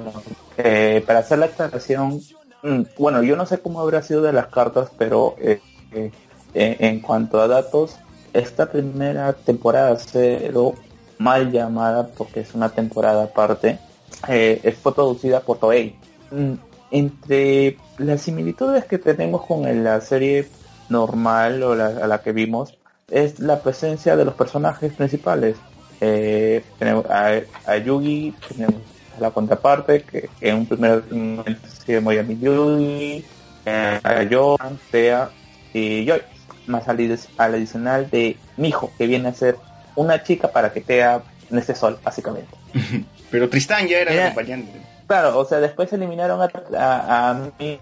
[0.56, 2.20] eh, para hacer la aclaración,
[2.62, 5.60] mm, bueno, yo no sé cómo habrá sido de las cartas, pero eh,
[5.92, 6.10] eh,
[6.54, 7.96] en cuanto a datos,
[8.32, 10.74] esta primera temporada cero,
[11.18, 13.78] mal llamada porque es una temporada aparte,
[14.26, 15.96] fue producida por Toei.
[16.30, 16.54] Mm,
[16.90, 20.48] Entre las similitudes que tenemos con la serie
[20.88, 22.76] normal o la, a la que vimos,
[23.08, 25.56] es la presencia de los personajes principales.
[26.04, 27.30] Eh, tenemos a,
[27.64, 28.74] a Yugi, tenemos
[29.16, 33.24] a la contraparte, que en un primer momento se llama Yami Yugi,
[33.66, 35.30] eh, a Joan, Tea
[35.72, 36.20] y Joy,
[36.66, 39.56] más al, al adicional de Mijo, que viene a ser
[39.94, 42.50] una chica para que Tea en este sol, básicamente.
[43.30, 44.72] Pero Tristán ya era el Era- acompañante.
[45.06, 47.78] Claro, o sea, después eliminaron a, a, a mi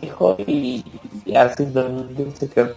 [0.00, 0.84] hijo y,
[1.24, 1.66] y así
[2.38, 2.74] se quedó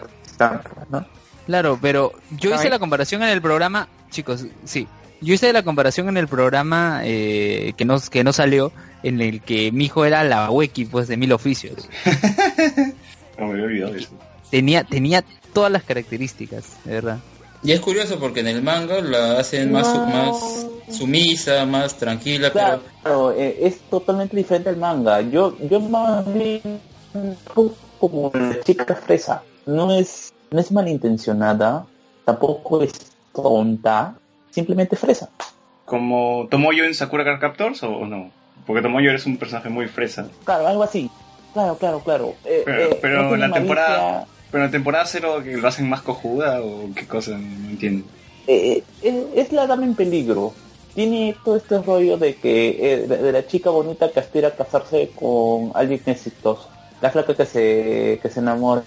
[0.89, 1.05] ¿no?
[1.47, 4.87] Claro, pero yo hice la comparación en el programa, chicos, sí.
[5.21, 8.71] Yo hice la comparación en el programa eh, que no que no salió,
[9.01, 11.89] en el que mi hijo era la weki, pues de mil oficios.
[13.39, 14.09] No me había olvidado eso.
[14.49, 17.19] Tenía tenía todas las características, de verdad.
[17.63, 20.05] Y es curioso porque en el manga la hacen más, su- No.
[20.07, 20.65] más
[20.97, 25.21] sumisa, más tranquila, Claro, pero eh, es totalmente diferente al manga.
[25.21, 26.25] Yo, yo más
[27.53, 29.43] poco como la chica fresa.
[29.65, 31.85] No es, no es malintencionada,
[32.25, 32.93] tampoco es
[33.33, 34.15] tonta,
[34.49, 35.29] simplemente fresa.
[35.85, 38.31] ¿Como Tomoyo en Sakura Card Captors o, no?
[38.65, 40.27] Porque Tomoyo eres un personaje muy fresa.
[40.43, 41.09] Claro, algo así.
[41.53, 42.35] Claro, claro, claro.
[42.45, 44.27] Eh, Pero, eh, pero no en la temporada.
[44.51, 48.05] Pero en la temporada cero que lo hacen más cojuda o qué cosa, no entiendo.
[48.47, 50.53] Eh, es la dama en peligro.
[50.93, 55.11] Tiene todo este rollo de que de, de la chica bonita que aspira a casarse
[55.15, 56.69] con alguien exitoso.
[57.01, 58.83] La flaca que se que se enamora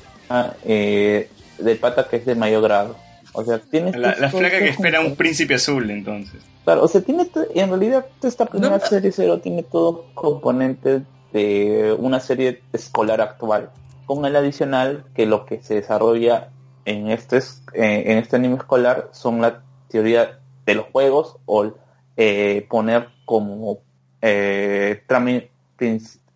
[0.65, 1.29] eh,
[1.63, 2.97] del pata que es de mayor grado.
[3.33, 6.43] O sea, tiene La, la flaca que espera un príncipe azul, entonces.
[6.65, 8.85] Claro, o sea, tiene en realidad esta primera No.
[8.87, 13.71] serie cero tiene todos componentes de una serie escolar actual,
[14.07, 16.49] con el adicional que lo que se desarrolla
[16.85, 21.71] en este es- eh, en este anime escolar son la teoría de los juegos o
[22.17, 23.79] eh, poner como
[24.23, 25.31] eh, trama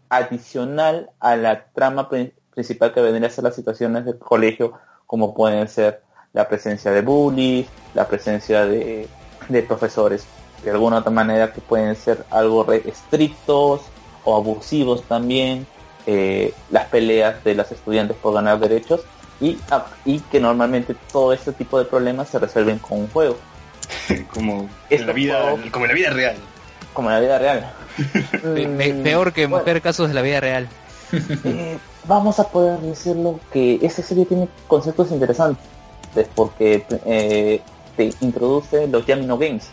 [0.08, 4.74] adicional a la trama prin- principal que vendría a ser las situaciones del colegio,
[5.14, 9.06] como pueden ser la presencia de bullies, la presencia de,
[9.48, 10.24] de profesores
[10.64, 13.82] de alguna otra manera que pueden ser algo re- estrictos
[14.24, 15.68] o abusivos también,
[16.08, 19.02] eh, las peleas de los estudiantes por ganar derechos
[19.40, 23.36] y, ah, y que normalmente todo este tipo de problemas se resuelven con un juego,
[24.34, 26.36] como, en la vida, como en la vida real.
[26.92, 27.72] como en la vida real.
[28.42, 29.58] Mm, peor que bueno.
[29.62, 30.68] mujer casos de la vida real.
[31.44, 35.64] Eh, vamos a poder decirlo que esta serie tiene conceptos interesantes
[36.34, 37.60] porque eh,
[37.96, 39.68] te introduce los Yamino Games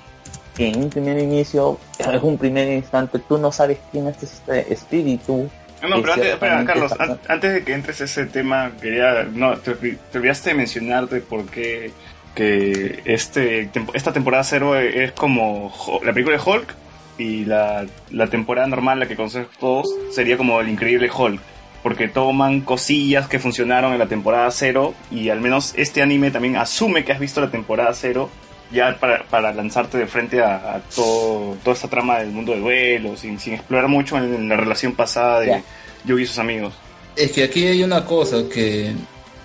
[0.55, 4.71] que en un primer inicio en un primer instante tú no sabes quién es este
[4.73, 5.49] espíritu
[5.81, 9.57] No, pero antes, espera, Carlos, an- antes de que entres a ese tema, quería, no,
[9.57, 11.91] te, te olvidaste de mencionarte por qué
[12.35, 15.71] que este, esta temporada cero es como
[16.03, 16.75] la película de Hulk
[17.17, 21.41] y la, la temporada normal, la que conocemos todos, sería como el increíble Hulk.
[21.83, 26.55] Porque toman cosillas que funcionaron en la temporada cero y al menos este anime también
[26.55, 28.29] asume que has visto la temporada cero
[28.71, 32.59] ya para, para lanzarte de frente a, a todo, toda esta trama del mundo de
[32.59, 35.63] duelo, sin, sin explorar mucho en, la relación pasada de.
[36.05, 36.73] Yugi y sus amigos.
[37.15, 38.93] Es que aquí hay una cosa que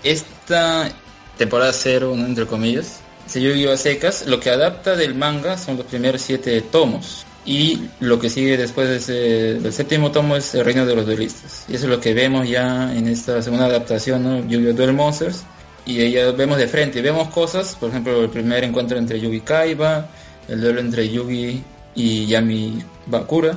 [0.03, 0.89] esta
[1.37, 2.25] temporada cero, ¿no?
[2.25, 6.61] entre comillas, se yu a secas, lo que adapta del manga son los primeros siete
[6.63, 7.27] tomos.
[7.47, 11.07] Y lo que sigue después de ese- del séptimo tomo es el reino de los
[11.07, 11.65] duelistas.
[11.69, 14.41] Y eso es lo que vemos ya en esta segunda adaptación, ¿no?
[14.49, 14.73] Yu-Gi-Oh!
[14.73, 15.45] Duel Monsters.
[15.85, 19.41] Y ahí ya vemos de frente, vemos cosas, por ejemplo, el primer encuentro entre Yugi
[19.43, 20.09] Kaiba,
[20.49, 21.63] el duelo entre Yugi
[21.95, 23.55] y Yami Bakura,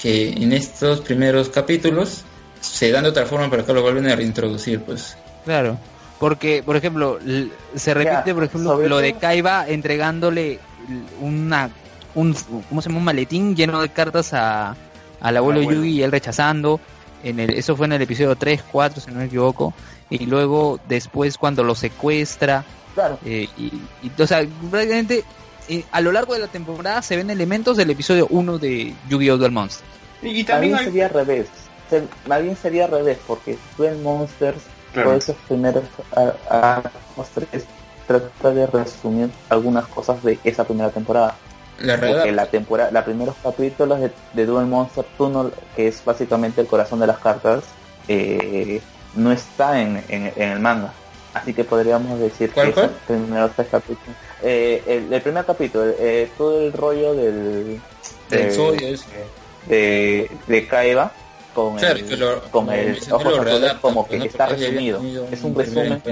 [0.00, 2.24] que en estos primeros capítulos
[2.60, 5.16] se dan de otra forma, pero acá lo vuelven a reintroducir, pues.
[5.46, 5.78] Claro.
[6.18, 7.18] Porque, por ejemplo,
[7.74, 10.58] se repite, Ya, por ejemplo, lo de Kaiba entregándole
[11.22, 11.70] una
[12.14, 12.34] un
[12.68, 12.98] ¿cómo se llama?
[12.98, 14.76] un maletín lleno de cartas a
[15.20, 15.80] al abuelo abuelo.
[15.80, 16.80] Yugi y él rechazando.
[17.22, 19.74] En el, eso fue en el episodio 3, 4, si no me equivoco.
[20.08, 22.64] Y luego después cuando lo secuestra.
[22.94, 23.66] claro eh, y,
[24.02, 25.24] y, o sea, prácticamente
[25.68, 29.36] eh, a lo largo de la temporada se ven elementos del episodio 1 de Yu-Gi-Oh!
[29.36, 29.84] Duel Monsters.
[30.22, 30.86] Y, también hay...
[30.86, 31.46] sería al revés
[31.90, 34.58] Se- más bien sería al revés porque Duel Monsters
[34.92, 35.10] Claro.
[35.10, 35.84] por esos primeros
[36.16, 36.82] a- a-
[37.16, 37.64] los tres
[38.08, 41.36] trata de resumir algunas cosas de esa primera temporada
[41.80, 46.60] La porque la temporada los primeros capítulos de, de Duel Monster no- que es básicamente
[46.60, 47.64] el corazón de las cartas
[48.08, 48.80] eh,
[49.14, 50.92] no está en, en- en el manga
[51.34, 55.84] así que podríamos decir ¿Cuál, que esos primeros tres capítulos eh, el, el primer capítulo
[55.98, 57.80] eh, todo el rollo del
[59.66, 61.12] de, de Kaiba
[61.54, 64.24] con Claro, el, lo- con como el ojos azules como que ¿no?
[64.24, 66.02] está resumido es un resumen.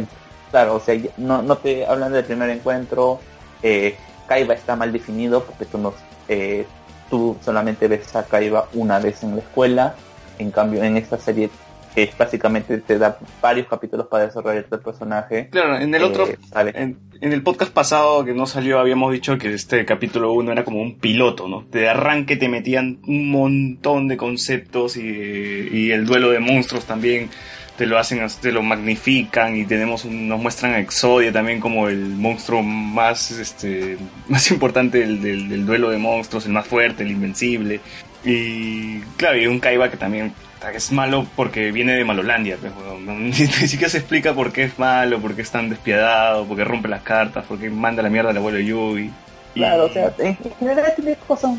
[0.50, 3.20] Claro, o sea, no, no te hablan del primer encuentro.
[3.62, 3.96] Eh,
[4.28, 5.94] Kaiba está mal definido porque tú, no,
[6.28, 6.66] eh,
[7.10, 9.94] tú solamente ves a Kaiba una vez en la escuela.
[10.38, 11.50] En cambio, en esta serie,
[11.94, 15.48] que básicamente te da varios capítulos para desarrollar el personaje.
[15.50, 16.28] Claro, en el eh, otro...
[16.54, 20.64] En, en el podcast pasado que no salió habíamos dicho que este capítulo 1 era
[20.64, 21.64] como un piloto, ¿no?
[21.70, 27.30] De arranque te metían un montón de conceptos y, y el duelo de monstruos también
[27.78, 32.00] te lo hacen, te lo magnifican y tenemos nos muestran a Exodia también como el
[32.00, 33.96] monstruo más este
[34.28, 37.80] más importante del, duelo de monstruos, el más fuerte, el invencible.
[38.24, 40.34] Y claro, y un Kaiba que también
[40.74, 43.06] es malo porque viene de Malolandia, pues, weón.
[43.06, 46.56] No- ni, siquiera se explica por qué es malo, por qué es tan despiadado, por
[46.56, 49.04] qué rompe las cartas, por qué manda la mierda al abuelo Yugi.
[49.04, 49.12] Y-
[49.54, 51.52] Claro, o sea, en en general tiene cosas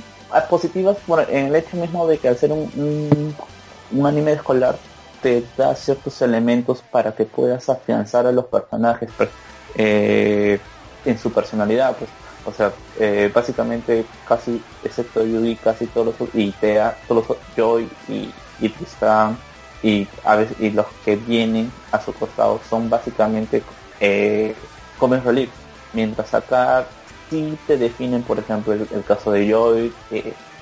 [0.49, 3.33] positivas por, en el hecho mismo de que al ser un,
[3.91, 4.77] un anime escolar
[5.19, 9.35] te da ciertos elementos para que puedas afianzar a los personajes per-
[9.73, 10.69] eh,
[11.03, 12.15] en su personalidad, pues.
[12.41, 17.97] O sea, eh, básicamente casi, excepto Yugi, casi todos los y Tea, todos los Joy
[18.07, 19.43] y, y Tristan
[19.81, 23.65] y los que vienen a su costado son básicamente
[23.99, 24.69] eh,
[25.23, 25.55] relief.
[25.91, 26.93] Mientras acá
[27.29, 29.97] sí te definen, por ejemplo, el, caso de Joy,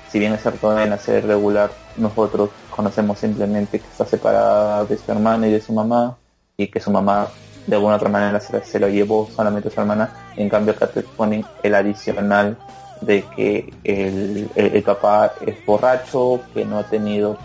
[0.10, 4.98] si bien es cierto en la serie regular, nosotros conocemos simplemente que está separada de
[4.98, 6.18] su hermana y de su mamá,
[6.58, 7.28] y que su mamá
[7.66, 11.02] de alguna otra manera se, lo llevó solamente a su hermana, en cambio acá te
[11.02, 12.58] ponen el adicional
[13.02, 17.38] de que el, el- papá es borracho, que no ha tenido,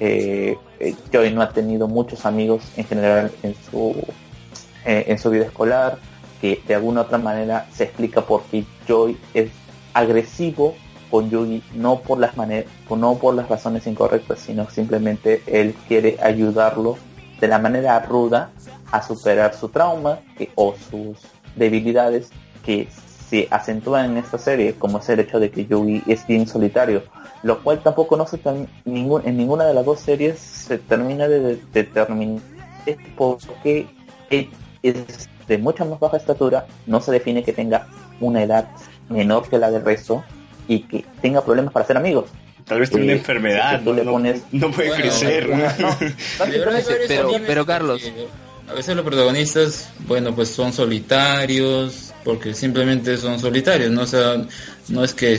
[0.00, 3.94] eh, eh, Joy no ha tenido muchos amigos en general en su,
[4.86, 5.98] eh, en su vida escolar,
[6.40, 9.50] que de alguna otra manera se explica por qué Joy es
[9.92, 10.74] agresivo
[11.14, 16.16] con Yugi, no por las maneras, no por las razones incorrectas, sino simplemente él quiere
[16.20, 16.96] ayudarlo
[17.40, 18.50] de la manera ruda
[18.90, 20.18] a superar su trauma
[20.56, 21.18] o sus
[21.54, 22.30] debilidades
[22.66, 22.88] que
[23.30, 27.04] se acentúa en esta serie, como es el hecho de que Yugi es bien solitario,
[27.44, 28.40] lo cual tampoco no se
[28.84, 32.42] ningún, en ninguna de las dos series se termina de de- determinar
[33.16, 33.86] porque
[34.82, 37.86] es de mucha más baja estatura, no se define que tenga
[38.20, 38.68] una edad
[39.08, 40.24] menor que la del resto
[40.68, 42.26] y que tenga problemas para ser amigos.
[42.64, 45.48] Tal vez tiene una Eh, enfermedad, tú no, le pones- no puede Bueno, crecer.
[45.78, 45.96] No,
[47.46, 48.02] pero- Carlos.
[48.66, 54.02] A veces los protagonistas, bueno, pues son solitarios, porque simplemente son solitarios, ¿no?
[54.02, 54.42] O sea,
[54.88, 55.38] no es que,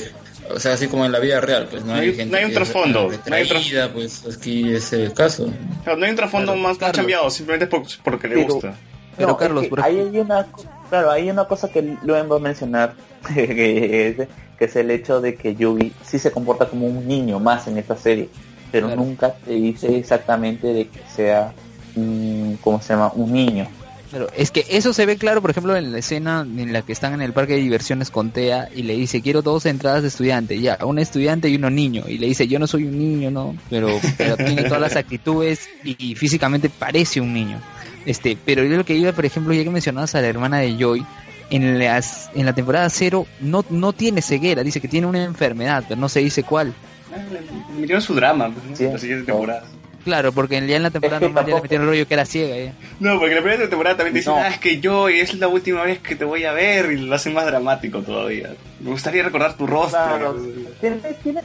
[0.54, 2.38] o sea, así como en la vida real, pues no, No hay, hay- gente no
[2.38, 5.50] hay un trasfondo, no hay un tras- retraída, pues aquí es el caso.
[5.84, 8.76] Claro, no hay un trasfondo Claro, más, cambiado, simplemente por- porque le gusta.
[9.18, 10.48] Pero, No, Carlos, es que por ahí ejemplo- hay una,
[10.90, 12.94] claro, hay una cosa que Luen va a mencionar,
[13.34, 17.40] que es, que es el hecho de que Yugi sí se comporta como un niño
[17.40, 18.30] más en esta serie,
[18.72, 19.02] pero Claro.
[19.02, 21.54] nunca te dice exactamente de que sea,
[21.96, 23.12] un, ¿cómo se llama?
[23.16, 23.68] Un niño.
[24.12, 26.94] Pero es que eso se ve claro, por ejemplo, en la escena en la que
[26.94, 30.08] están en el parque de diversiones con Tea y le dice, quiero dos entradas de
[30.08, 32.04] estudiante, ya, un estudiante y uno niño.
[32.08, 33.58] Y le dice, yo no soy un niño, ¿no?
[33.70, 37.60] Pero, pero tiene todas las actitudes y, y físicamente parece un niño.
[38.06, 40.76] Este, pero yo lo que iba, por ejemplo, ya que mencionabas a la hermana de
[40.78, 41.06] Joy,
[41.50, 45.84] en, las, en la temporada cero no, no tiene ceguera, dice que tiene una enfermedad,
[45.88, 46.74] pero no se dice cuál.
[47.12, 47.42] Le-
[47.74, 48.76] le metieron su drama pues, ¿no?
[48.76, 48.84] Sí.
[48.92, 49.64] la siguiente temporada.
[50.04, 52.14] Claro, porque ya en la temporada Es que normal ya le metieron el rollo que
[52.14, 52.56] era ciega.
[52.58, 52.74] ya.
[53.00, 54.40] No, porque la primera temporada también te dicen, No.
[54.40, 56.98] ah, es que yo y es la última vez que te voy a ver y
[56.98, 58.54] lo hacen más dramático todavía.
[58.82, 60.00] Me gustaría recordar tu rostro.
[60.00, 60.38] Claro,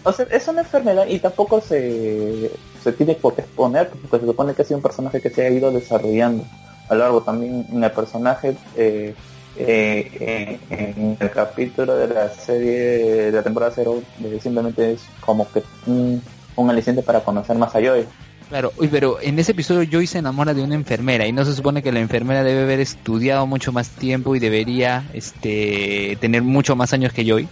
[0.05, 2.51] o sea, es una enfermedad y tampoco se,
[2.83, 5.47] se tiene por qué exponer, porque se supone que ha sido un personaje que se
[5.47, 6.45] ha ido desarrollando
[6.89, 9.15] a lo largo también en el personaje eh,
[9.57, 15.51] eh, en el capítulo de la serie de la temporada cero eh, simplemente es como
[15.51, 16.23] que un,
[16.57, 18.07] un aliciente para conocer más a Joy.
[18.49, 21.55] Claro, uy, pero en ese episodio Joy se enamora de una enfermera y no se
[21.55, 26.75] supone que la enfermera debe haber estudiado mucho más tiempo y debería este tener mucho
[26.75, 27.49] más años que Joy.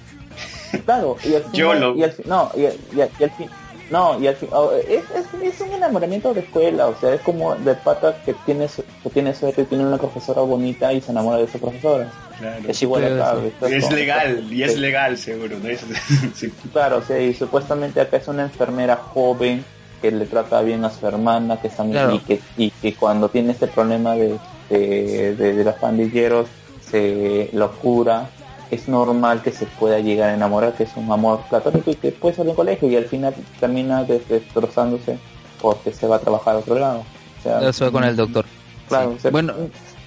[0.84, 3.24] Claro, y al Yo final, lo- y al fin, no, y, al- y al- y
[3.24, 3.48] al fin,
[3.90, 7.20] no, y al fin, oh, es, es, es un enamoramiento de escuela, o sea, es
[7.22, 11.00] como de pata que tiene, su- que tiene suerte y tiene una profesora bonita y
[11.00, 12.10] se enamora de esa profesora.
[12.38, 12.62] Claro.
[12.68, 13.34] Es igual acá.
[13.68, 15.56] es legal, y es legal seguro.
[15.58, 15.68] ¿no?
[15.68, 15.80] Es-
[16.34, 16.52] sí.
[16.72, 19.64] Claro, o sea, y supuestamente acá es una enfermera joven
[20.02, 22.14] que le trata bien a su hermana, que está Claro.
[22.14, 24.38] y que y que cuando tiene este problema de,
[24.70, 26.46] de, de- de los pandilleros
[26.88, 28.30] se lo cura.
[28.70, 32.12] Es normal que se pueda llegar a enamorar, que es un amor platónico y que
[32.12, 35.18] puede ser en colegio y al final termina des- destrozándose
[35.60, 37.02] porque se va a trabajar a otro lado.
[37.38, 38.44] O sea, Eso con el doctor.
[38.88, 39.16] Claro, Sí.
[39.16, 39.54] o sea, Bueno,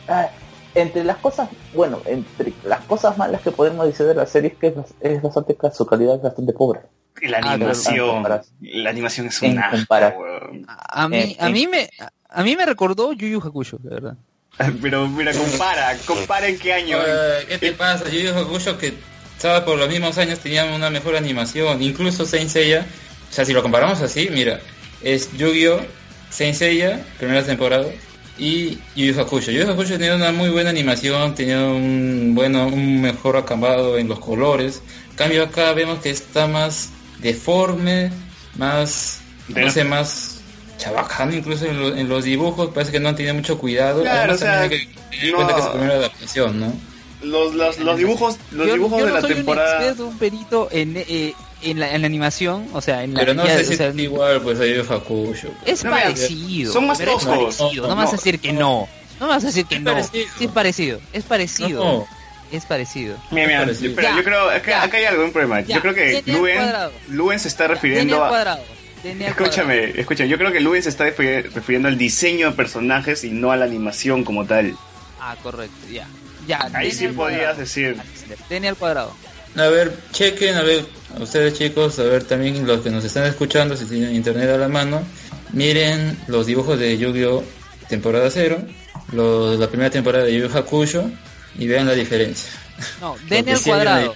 [0.07, 0.27] ah,
[0.75, 4.57] entre las cosas, bueno, entre las cosas malas que podemos decir de la serie es
[4.57, 6.81] que es, bas- es bastante, su calidad es bastante pobre.
[7.23, 8.23] La Ah, animación,
[8.61, 10.21] la animación es En un asco, comparación.
[10.23, 10.65] weón.
[10.67, 11.89] a, mí Eh, a mí me
[12.29, 14.15] a mí me recordó Yu Yu Hakusho, de verdad.
[14.81, 16.97] Pero mira, compara, compara en qué año.
[17.47, 18.05] ¿Qué te pasa?
[18.09, 18.93] Yo digo que
[19.35, 22.85] estaba por los mismos años tenía una mejor animación, incluso Saint Seiya,
[23.29, 24.59] o sea, si lo comparamos así, mira,
[25.01, 25.81] es Yu-Gi-Oh,
[26.29, 27.87] Saint Seiya, primera temporada,
[28.37, 29.51] y Yu Yu Hakusho.
[29.51, 34.07] Yu Yu Hakusho tenía una muy buena animación, tenía un bueno, un mejor acabado en
[34.07, 34.81] los colores.
[35.11, 38.11] En cambio acá vemos que está más deforme,
[38.57, 40.40] más De- no sé, más
[40.81, 44.01] chabacano incluso en, lo- en los dibujos, parece que no han tenido mucho cuidado.
[44.01, 45.93] Claro, Además, o sea, también hay que tener en no- cuenta que es su primera
[45.95, 46.73] adaptación, ¿no?
[47.23, 49.69] Los, los, los dibujos, los yo, dibujos yo de no la soy temporada.
[49.69, 53.19] un experto, un perito en, eh, en, la, en la animación, o sea, en la
[53.19, 55.49] Pero no ya, sé o si sea, es igual, pues a Yu Yu Hakusho.
[55.65, 56.73] es No, mira, parecido.
[56.73, 57.59] son más pero es toscos.
[57.75, 58.87] No, No, vas a decir que no.
[59.19, 59.91] No vas a decir que Es no.
[59.91, 60.25] parecido.
[60.39, 60.99] Sí, es parecido.
[61.13, 61.83] Es parecido.
[61.83, 62.07] No.
[62.51, 63.15] Es parecido.
[63.29, 63.89] Mira, mira, parecido.
[63.91, 65.61] espera, Ya, yo creo acá, acá hay algún problema.
[65.61, 66.59] Ya, yo creo que Luen.
[67.09, 68.57] Luen se está refiriendo a.
[69.01, 69.29] cuadrado.
[69.29, 73.31] Escúchame, escúchame, yo creo que Luen se está refi- refiriendo al diseño de personajes y
[73.31, 74.75] no a la animación como tal.
[75.19, 76.07] Ah, correcto, ya.
[76.47, 76.69] Ya.
[76.73, 77.95] Ahí sí podías decir.
[78.47, 79.15] Tiene al cuadrado.
[79.55, 80.85] A ver, chequen, a ver,
[81.17, 84.57] a ustedes chicos, a ver también los que nos están escuchando, si tienen internet a
[84.57, 85.03] la mano,
[85.51, 87.43] miren los dibujos de Yu-Gi-Oh!
[87.89, 88.63] temporada 0,
[89.11, 91.11] los, la primera temporada de Yu Yu Hakusho
[91.57, 92.49] y vean la diferencia.
[93.01, 94.15] No, denle al cuadrado.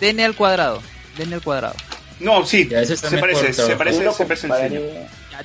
[0.00, 0.82] Denle al cuadrado.
[1.18, 1.74] Denle al cuadrado.
[2.20, 4.82] No, sí, Ya, ese está se parece, se parece, Uno se parece en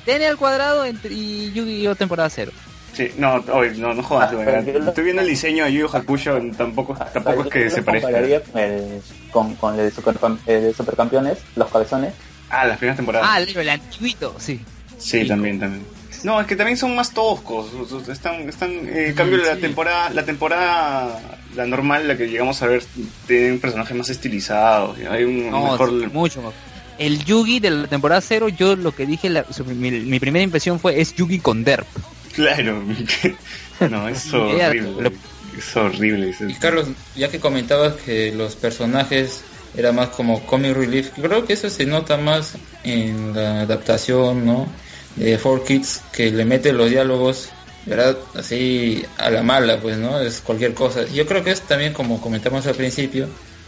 [0.06, 1.96] denle al cuadrado entre, y Yu-Gi-Oh!
[1.96, 2.52] temporada 0.
[2.94, 6.40] Sí, no, oye, no, no jodas, Ah, lo- Estoy viendo el diseño de Yu Hakusho,
[6.58, 8.10] tampoco, tampoco es que se parezca.
[8.52, 12.14] con, el, con, con el de, supercam- eh, de Supercampeones, los cabezones.
[12.50, 13.28] Ah, las primeras temporadas.
[13.30, 14.62] Ah, el, el antiguito, sí.
[14.98, 15.84] Sí, también, también.
[16.24, 17.68] No, es que también son más toscos.
[18.08, 19.62] Están, están, eh, en cambio, la sí.
[19.62, 21.20] temporada, la temporada,
[21.56, 22.84] la normal, la que llegamos a ver,
[23.28, 24.96] tiene un personaje más estilizado.
[25.10, 25.92] Hay un No, mejor.
[26.12, 26.54] mucho.
[26.98, 30.44] El Yugi de la temporada 0, yo lo que dije, la- su- mi, mi primera
[30.44, 31.86] impresión fue es Yugi con Derp.
[32.34, 32.82] Claro.
[33.90, 35.12] no, Ella- horrible.
[35.58, 36.34] Es horrible.
[36.48, 39.44] Y Carlos, ya que comentabas que los personajes
[39.78, 44.68] era más como comic relief, creo que eso se nota más en la adaptación, ¿no?
[45.16, 47.50] De 4Kids, que le mete los diálogos,
[47.86, 48.18] ¿verdad?
[48.36, 50.20] Así a la mala, pues, ¿no?
[50.20, 51.06] Es cualquier cosa.
[51.14, 53.28] Yo creo que es también como comentamos al principio,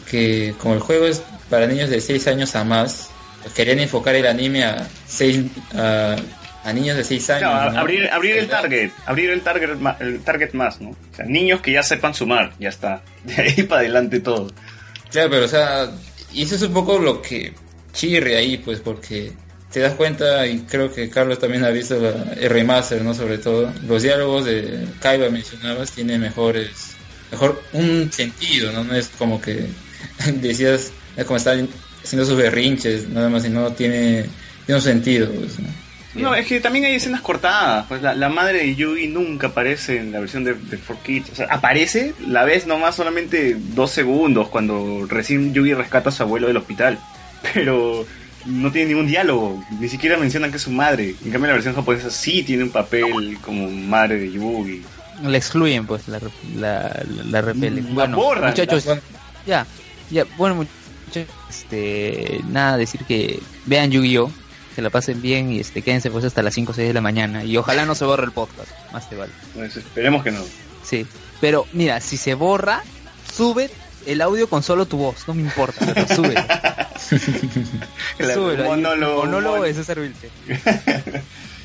[0.10, 3.10] que como el juego es para niños de 6 años a más,
[3.42, 5.46] pues querían enfocar el anime a, seis,
[5.76, 6.16] a,
[6.64, 7.52] a niños de 6 años.
[7.52, 7.80] No, ¿no?
[7.80, 9.70] abrir, abrir el target, abrir el target,
[10.00, 10.90] el target más, ¿no?
[10.90, 13.02] O sea, niños que ya sepan sumar, ya está.
[13.24, 14.52] De ahí para adelante todo.
[15.12, 15.92] Claro, pero o sea,
[16.34, 17.54] y eso es un poco lo que
[17.94, 19.32] chirre ahí, pues, porque
[19.72, 23.14] te das cuenta, y creo que Carlos también ha visto la, el remaster, ¿no?
[23.14, 26.96] Sobre todo, los diálogos de Kaiba mencionabas tienen mejores,
[27.32, 28.84] mejor un sentido, ¿no?
[28.84, 29.68] No es como que
[30.36, 31.68] decías, es como están
[32.04, 34.26] haciendo sus berrinches, nada más, sino tiene,
[34.66, 35.68] tiene un sentido, pues, ¿no?
[36.16, 37.86] No, es que también hay escenas cortadas.
[37.88, 41.32] Pues la, la madre de Yugi nunca aparece en la versión de, de 4Kids.
[41.32, 46.24] O sea, aparece, la ves nomás solamente dos segundos cuando recién Yugi rescata a su
[46.24, 46.98] abuelo del hospital.
[47.54, 48.06] Pero
[48.46, 49.64] no tiene ningún diálogo.
[49.80, 51.16] Ni siquiera mencionan que es su madre.
[51.24, 54.84] En cambio, la versión japonesa sí tiene un papel como madre de Yugi.
[55.24, 56.20] La excluyen, pues, la,
[56.56, 57.94] la, la, repelen.
[57.94, 58.52] Bueno, borran.
[58.52, 58.86] muchachos,
[59.48, 59.66] ya,
[60.12, 64.32] ya, bueno, muchachos, este, nada, decir que vean Yu-Gi-Oh!
[64.76, 67.02] Que la pasen bien y este, quédense pues hasta las 5 o 6 de la
[67.02, 67.44] mañana.
[67.44, 69.32] Y ojalá no se borre el podcast, más te vale.
[69.56, 70.42] Pues esperemos que no.
[70.84, 71.08] Sí,
[71.42, 72.84] pero mira, si se borra,
[73.36, 73.72] sube
[74.08, 76.08] el audio con solo tu voz, no me importa, pero
[78.34, 79.98] Súbelo ahí, monólogo, monólogo mon- de César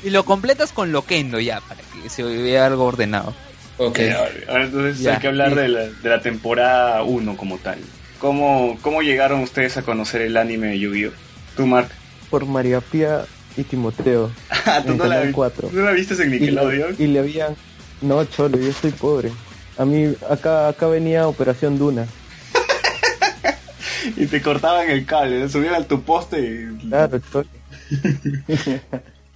[0.03, 3.33] y lo completas con Loquendo ya, para que se vea algo ordenado.
[3.77, 3.99] Ok.
[3.99, 4.13] Eh,
[4.47, 7.79] ahora- entonces Ya, hay que hablar de la, de la temporada 1 como tal.
[8.19, 11.11] ¿Cómo, ¿Cómo llegaron ustedes a conocer el anime de Yu-Gi-Oh?
[11.57, 11.89] ¿Tú, Mark?
[12.29, 13.25] Por María Pía
[13.57, 14.31] y Timoteo.
[14.65, 15.67] Ah, ¿tú no la, Canal vi- 4.
[15.69, 16.95] ¿tú no la viste en Y le, Nickelodeon?
[16.97, 17.55] y le habían...
[18.01, 19.29] No, cholo, yo soy pobre.
[19.77, 22.05] A mí, acá, acá venía Operación Duna.
[24.17, 25.49] Y te cortaban el cable, ¿no?
[25.49, 26.87] subían a tu poste y...
[26.87, 27.47] Claro, cholo.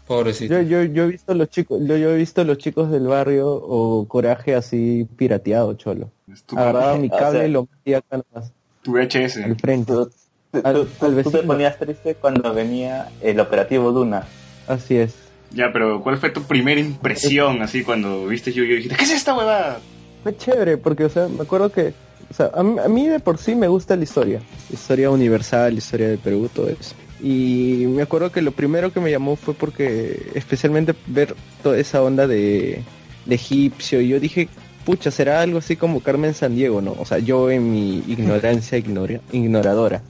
[0.07, 0.53] Pobrecito.
[0.53, 3.49] Yo, yo, yo he visto los chicos, yo, yo he visto los chicos del barrio
[3.52, 6.11] o coraje así pirateado, cholo.
[6.56, 8.53] Agarraba mi o cable sea- y lo metía acá nomás,
[8.84, 9.44] tu VHS.
[9.44, 9.91] al frente.
[9.91, 10.06] Tú,
[10.52, 14.23] tú- Al- tú- al tú te ponías triste cuando venía el operativo Duna.
[14.65, 15.14] Así es.
[15.52, 18.73] Ya, pero ¿cuál fue tu primera impresión así cuando viste Yu-Gi-Oh?
[18.73, 19.80] y dijiste, ¿qué es esta huevada?
[20.23, 21.94] Fue chévere porque, o sea, me acuerdo que,
[22.30, 24.41] o sea, a mí, a mí de por sí me gusta la historia.
[24.72, 26.94] Historia universal, historia de Perú, todo eso.
[27.22, 32.03] Y me acuerdo que lo primero que me llamó fue porque, especialmente ver toda esa
[32.03, 32.84] onda de,
[33.26, 34.49] de egipcio, y yo dije,
[34.85, 36.95] pucha, será algo así como Carmen San Diego, ¿no?
[36.99, 40.02] O sea, yo en mi ignorancia ignora- ignoradora,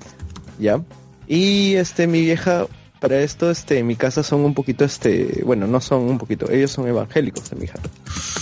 [0.59, 0.81] ¿ya?
[1.27, 2.67] Y este, mi vieja,
[2.99, 6.49] para esto, este, en mi casa son un poquito, este, bueno, no son un poquito,
[6.51, 7.79] ellos son evangélicos, mi hija,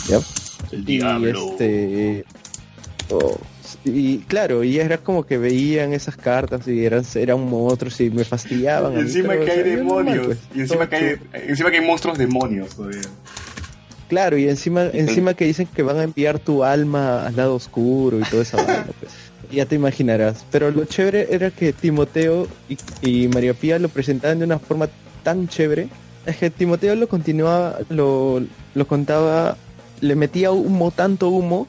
[0.08, 0.20] ¿ya?
[0.72, 0.98] El Y
[1.52, 2.26] este.
[3.12, 3.38] oh,
[3.86, 8.26] y claro, y era como que veían esas cartas y eran, eran monstruos y me
[8.26, 8.94] fastidiaban.
[8.94, 10.26] Y a mí, encima que o hay sea, yo normal, demonios.
[10.26, 11.16] pues, y encima que hay,
[11.48, 13.02] encima que hay monstruos demonios todavía.
[14.07, 18.20] Claro, y encima, encima que dicen que van a enviar tu alma al lado oscuro
[18.20, 19.12] y toda esa vaina, pues.
[19.52, 20.44] Ya te imaginarás.
[20.52, 24.90] Pero lo chévere era que Timoteo y, y María Pía lo presentaban de una forma
[25.24, 25.88] tan chévere.
[26.26, 28.44] Es que Timoteo lo continuaba, lo,
[28.74, 29.56] lo contaba,
[30.02, 31.68] le metía humo, tanto humo,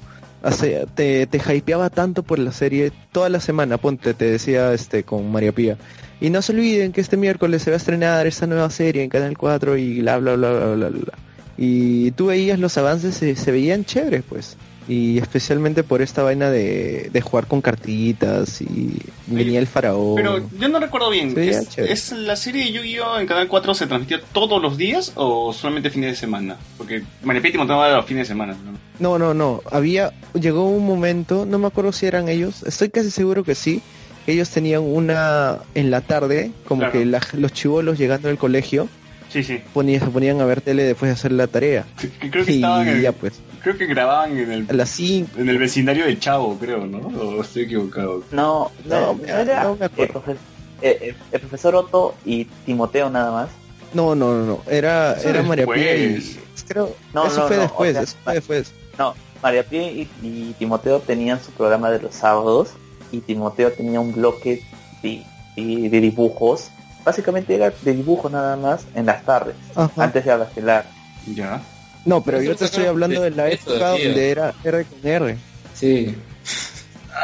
[0.53, 5.03] sea, te, te hypeaba tanto por la serie toda la semana, ponte, te decía este
[5.03, 5.77] con María Pía.
[6.21, 9.11] Y no se olviden que este miércoles se va a estrenar esta nueva serie en
[9.11, 11.13] Canal 4 y bla bla bla bla bla bla.
[11.59, 14.57] Y tú veías los avances, se veían chéveres, pues.
[14.89, 18.97] Y especialmente por esta vaina de, de jugar con cartitas y
[19.27, 20.15] venía el faraón.
[20.15, 21.35] Pero yo no recuerdo bien.
[21.35, 21.93] Sí, ¿Es, chévere.
[21.93, 23.19] ¿Es la serie de Yu-Gi-Oh!
[23.19, 26.57] en Canal 4 se transmitía todos los días o solamente fines de semana?
[26.79, 28.55] Porque Manepiti montaba los fines de semana.
[28.55, 28.79] ¿no?
[29.01, 29.61] No, no, no.
[29.73, 33.83] Había, llegó un momento, no me acuerdo si eran ellos, estoy casi seguro que sí.
[34.29, 36.93] Ellos tenían una en la tarde, como Claro.
[36.93, 38.89] que la- los chivolos llegando del colegio
[39.33, 39.61] Sí, sí.
[39.75, 41.85] ponían, se ponían a ver tele después de hacer la tarea.
[42.31, 45.39] Creo que y estaban en, ya pues, Creo que grababan en el, a las 5.
[45.39, 46.99] en el vecindario de Chavo, creo, ¿no?
[47.09, 48.23] O estoy equivocado.
[48.31, 50.23] No, No, era no me acuerdo.
[50.27, 50.39] El, profe-
[50.83, 53.49] eh, eh, el profesor Otto y Timoteo nada más.
[53.95, 54.61] No, no, no, no.
[54.69, 56.39] Era, Eso era María Pía y...
[56.69, 58.73] Creo, No, eso no, fue no, después, o sea, eso fue después.
[58.99, 62.71] No, María Pía y, y Timoteo tenían su programa de los sábados
[63.13, 64.63] y Timoteo tenía un bloque
[65.03, 65.23] de,
[65.57, 66.71] de- de dibujos.
[67.05, 70.03] Básicamente era de dibujos nada más en las tardes, Ajá.
[70.03, 70.87] antes de abastelar.
[71.33, 71.63] Ya.
[72.07, 75.37] No, pero yo te estoy hablando de de- la época donde era R con R.
[75.75, 76.15] Sí.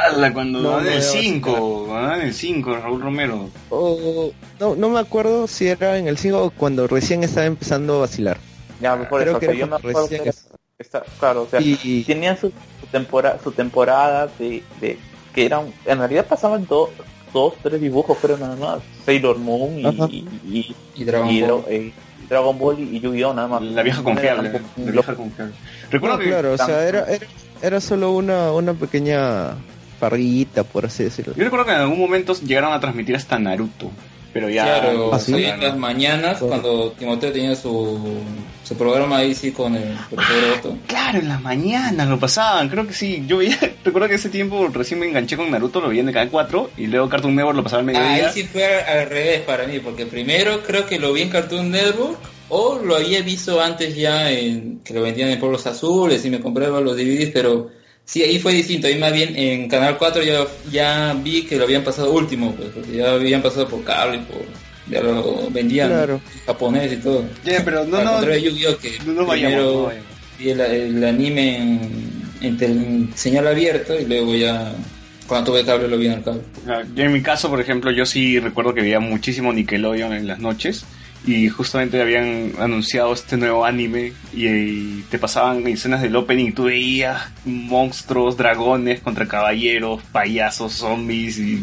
[0.09, 3.51] Ala, cuando No, no, el ya va a 5, cuando daban el 5, Raúl Romero.
[3.71, 7.97] O, no, no me acuerdo si era en el 5 o cuando recién estaba empezando
[7.97, 8.39] a vacilar.
[8.81, 10.49] Ya, por Creo eso, que yo me acuerdo que era, es-
[10.79, 14.99] Está, claro, o sea, Y- tenían su, su temporada, su temporada de, de
[15.33, 16.91] que eran, en realidad pasaban dos,
[17.33, 20.27] dos, tres dibujos, pero nada más, Sailor Moon y, y,
[20.59, 21.65] y- Y Dragon y Ball.
[21.69, 21.93] Eh,
[22.33, 23.63] Dragon Ball y, Yu-Gi-Oh nada más.
[23.63, 24.51] La vieja confiable.
[24.51, 24.93] La bloque.
[24.93, 25.55] vieja confiable.
[25.91, 27.27] Recuerdo No, que claro, o sea, era, era,
[27.61, 29.51] era solo una, una pequeña
[30.01, 31.35] parrillita, por así decirlo.
[31.37, 33.91] yo recuerdo que en algún momento llegaron a transmitir hasta Naruto,
[34.33, 35.35] pero ya Claro, ¿Ah, sí?
[35.35, 37.99] sí, en las mañanas cuando Timoteo tenía su,
[38.65, 40.79] su programa ahí sí con el profesor Otto.
[40.87, 43.25] Claro, en las mañanas lo pasaban, creo que sí.
[43.27, 46.15] Yo veía, recuerdo que ese tiempo recién me enganché con Naruto, lo vi en el
[46.15, 48.27] canal 4 y luego Cartoon Network lo pasaba al Ah, mediodía.
[48.29, 51.71] ahí sí fue al revés para mí, porque primero creo que lo vi en Cartoon
[51.71, 52.17] Network
[52.49, 56.41] o lo había visto antes ya en que lo vendían en Pueblos Azules y me
[56.41, 57.71] compraba los DVDs, pero
[58.05, 58.87] sí, ahí fue distinto.
[58.87, 62.71] Ahí más bien en Canal 4 ya, ya vi que lo habían pasado último, pues,
[62.71, 64.43] porque ya habían pasado por cable, por,
[64.91, 66.21] ya lo vendían Claro.
[66.47, 67.25] japonés y todo.
[67.45, 68.79] Ya, pero no, Al no, contrario de Yu-Gi-Oh!
[68.79, 70.07] que no nos vayamos, primero no vayamos.
[70.39, 74.73] vi el, el anime en, en señal abierta y luego ya
[75.27, 76.43] cuando tuve cable lo vi en el cable.
[76.69, 80.27] Ah, Yo en mi caso, por ejemplo, yo sí recuerdo que veía muchísimo Nickelodeon en
[80.27, 80.85] las noches
[81.25, 86.65] y justamente habían anunciado este nuevo anime y, te pasaban escenas del opening y tú
[86.65, 91.63] veías monstruos, dragones contra caballeros, payasos, zombies y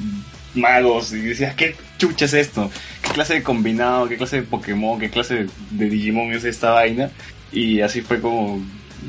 [0.55, 2.69] magos y decías, ¿qué chucha es esto?
[3.01, 4.07] ¿Qué clase de combinado?
[4.07, 4.99] ¿Qué clase de Pokémon?
[4.99, 7.11] ¿Qué clase de Digimon es esta vaina?
[7.51, 8.63] Y así fue como...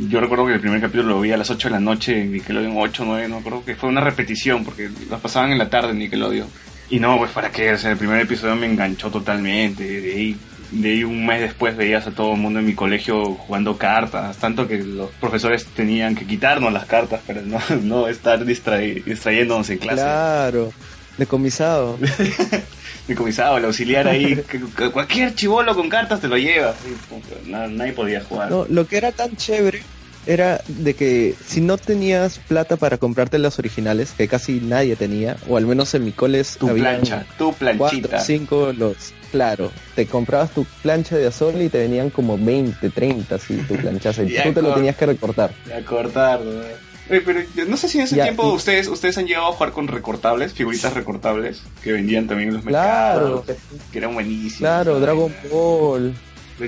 [0.09, 2.33] Yo recuerdo que el primer capítulo lo vi a las 8 de la noche en
[2.33, 5.91] Nickelodeon 8, 9, no creo que fue una repetición porque las pasaban en la tarde
[5.91, 6.49] en Nickelodeon.
[6.91, 9.85] Y no, pues para qué, o sea, el primer episodio me enganchó totalmente.
[9.85, 10.37] De ahí,
[10.73, 14.37] de ahí un mes después veías a todo el mundo en mi colegio jugando cartas,
[14.39, 19.79] tanto que los profesores tenían que quitarnos las cartas para no, no estar distrayéndonos en
[19.79, 20.03] clase.
[20.03, 20.73] Claro,
[21.17, 21.97] decomisado.
[23.09, 24.41] Decomisado, el auxiliar ahí,
[24.93, 26.75] cualquier chivolo con cartas te lo lleva.
[27.47, 28.51] Nadie podía jugar.
[28.51, 29.83] No, lo que era tan chévere
[30.27, 35.37] era de que si no tenías plata para comprarte las originales, que casi nadie tenía,
[35.49, 38.21] o al menos en mi coles tu plancha, tu cuatro, planchita.
[38.21, 39.15] cinco los...
[39.31, 43.77] Claro, te comprabas tu plancha de azul y te venían como 20, 30 así tu
[43.77, 45.53] planchaza y tú te lo tenías que recortar.
[45.75, 46.51] A cortar, ¿no?
[47.09, 49.53] Oye, pero no sé si en ese Ya, tiempo y- ustedes ustedes han llegado a
[49.53, 53.45] jugar con recortables, figuritas recortables, que vendían también en los Claro.
[53.45, 53.59] mercados,
[53.93, 54.59] que eran buenísimos.
[54.59, 55.01] Claro.
[55.01, 56.15] Dragon Ball.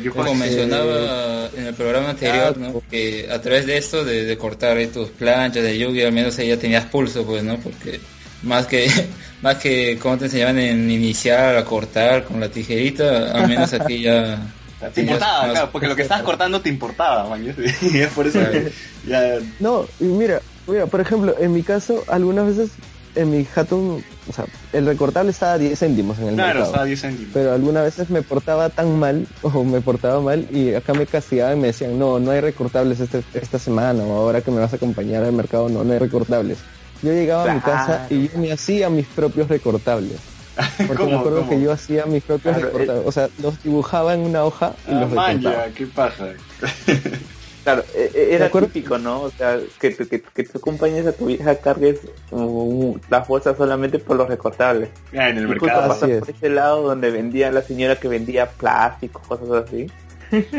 [0.00, 2.82] Yo Como mencionaba en el programa anterior, ¿no?
[2.90, 6.38] que a través de esto, de, de cortar ahí tus planchas de Yugi, al menos
[6.38, 7.56] ahí ya tenías pulso, pues, ¿no?
[7.58, 8.00] Porque
[8.42, 8.88] más que,
[9.42, 14.02] más que como te enseñaban en iniciar a cortar con la tijerita, al menos aquí
[14.02, 14.38] ya...
[14.94, 17.54] Te importaba, más- claro, porque lo que estabas cortando te importaba, man.
[17.82, 18.72] Y es por eso que
[19.06, 19.38] ya...
[19.60, 22.70] No, y mira, mira, por ejemplo, en mi caso, algunas veces
[23.14, 26.64] en mi Hatun, o sea, el recortable estaba a 10 céntimos en el Claro, mercado.
[26.66, 27.30] estaba 10 céntimos.
[27.34, 31.58] Pero algunas veces me portaba tan mal, o me portaba mal, y acá me castigaban
[31.58, 34.72] y me decían, no, no hay recortables este, esta semana, o ahora que me vas
[34.72, 36.58] a acompañar al mercado, no, no hay recortables.
[37.02, 40.18] Yo llegaba a mi casa y yo me hacía mis propios recortables.
[40.76, 41.50] Porque ¿Cómo, me acuerdo cómo?
[41.50, 43.06] que yo hacía mis propios Claro, recortables.
[43.06, 45.66] O sea, los dibujaba en una hoja y Ah, los recortaba.
[45.66, 46.26] ya, qué paja.
[47.64, 49.22] Claro, e- e- era típico, ¿no?
[49.22, 52.00] O sea, que, tu- que, que tú acompañes a tu hija cargues
[52.32, 54.88] uh, las bolsas solamente por los recortables.
[55.12, 55.88] Ya, en el Y justo mercado.
[55.88, 56.18] pasas Así es.
[56.20, 59.86] por ese lado donde vendía la señora que vendía plástico, cosas así.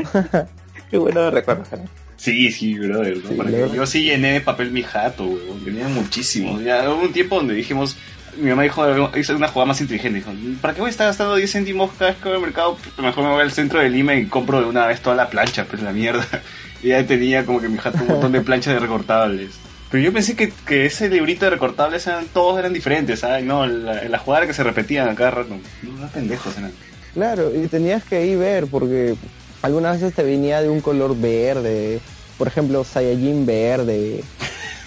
[0.90, 1.64] Qué bueno recuerdo.
[1.72, 1.90] ¿no?
[2.16, 3.18] Sí, sí, brother.
[3.18, 3.30] ¿no?
[3.30, 3.76] Sí, Para la que- verdad.
[3.76, 5.64] yo sí llené de papel mi jato, weón.
[5.66, 6.64] Tenía muchísimos.
[6.64, 7.98] Ya hubo un tiempo donde dijimos,
[8.38, 8.86] mi mamá dijo,
[9.18, 10.20] hizo una jugada más inteligente.
[10.20, 10.32] Dijo,
[10.62, 12.78] ¿para qué voy a estar gastando 10 céntimos cada vez que voy al mercado?
[12.98, 15.66] Mejor me voy al centro de Lima y compro de una vez toda la plancha,
[15.66, 16.26] pues la mierda.
[16.84, 19.52] Y ya tenía como que mi jato un montón de planchas de recortables.
[19.90, 23.44] Pero yo pensé que, que ese librito de recortables eran, todos eran diferentes, ¿sabes?
[23.46, 25.56] No, la, la jugada que se repetían a cada rato.
[25.84, 26.72] No, no pendejos eran.
[27.14, 29.16] Claro, y tenías que ir ver porque
[29.62, 32.00] algunas veces te venía de un color verde,
[32.38, 34.24] por ejemplo, Saiyajin verde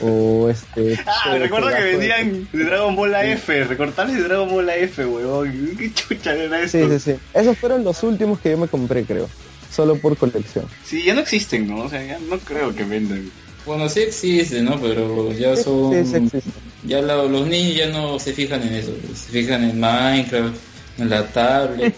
[0.01, 4.68] o este Ah, este recuerdo que vendían de Dragon Ball AF, recortables de Dragon Ball
[4.68, 5.77] AF, weón.
[5.78, 6.78] ¿Qué chucha era esto?
[6.78, 7.18] Sí, sí, sí.
[7.32, 9.28] Esos fueron los últimos que yo me compré, creo.
[9.70, 10.66] Solo por colección.
[10.84, 11.82] Sí, ya no existen, ¿no?
[11.84, 13.30] O sea, ya no creo que vendan.
[13.66, 14.80] Bueno, sí existe, ¿no?
[14.80, 15.93] Pero ya son...
[15.93, 16.51] sí, sí existe.
[16.84, 20.55] Ya la- los niños ya no se fijan en eso, se fijan en Minecraft,
[20.98, 21.94] en la tablet,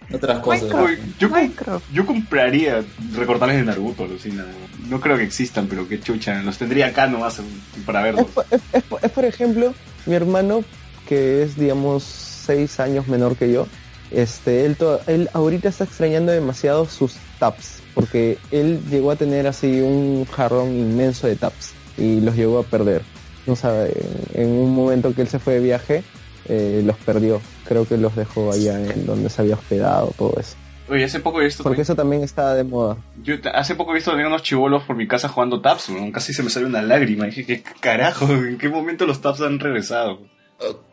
[0.12, 0.72] otras cosas.
[0.72, 1.52] Uy, yo, com-
[1.92, 2.82] yo compraría
[3.14, 4.46] recortables de Naruto, Lucina.
[4.88, 6.42] No creo que existan, pero qué chucha.
[6.42, 7.40] Los tendría acá nomás
[7.84, 8.26] para verlos.
[8.72, 9.74] es, por ejemplo,
[10.06, 10.64] mi hermano,
[11.06, 13.68] que es, digamos, seis años menor que yo,
[14.10, 14.76] este, él,
[15.06, 20.74] él ahorita está extrañando demasiado sus taps, porque él llegó a tener así un jarrón
[20.74, 23.02] inmenso de taps y los llegó a perder.
[23.46, 23.92] No sabe,
[24.34, 26.02] en, un momento que él se fue de viaje,
[26.48, 27.40] eh, los perdió.
[27.64, 30.56] Creo que los dejó allá en donde se había hospedado, todo eso.
[30.88, 31.62] Oye, hace poco he visto...
[31.62, 32.96] Porque eso también está de moda.
[33.22, 36.10] Yo hace poco he visto también unos chivolos por mi casa jugando taps, weón.
[36.10, 37.26] Casi se me sale una lágrima.
[37.26, 38.26] Dije, ¿qué carajo?
[38.28, 40.18] ¿En qué momento los taps han regresado?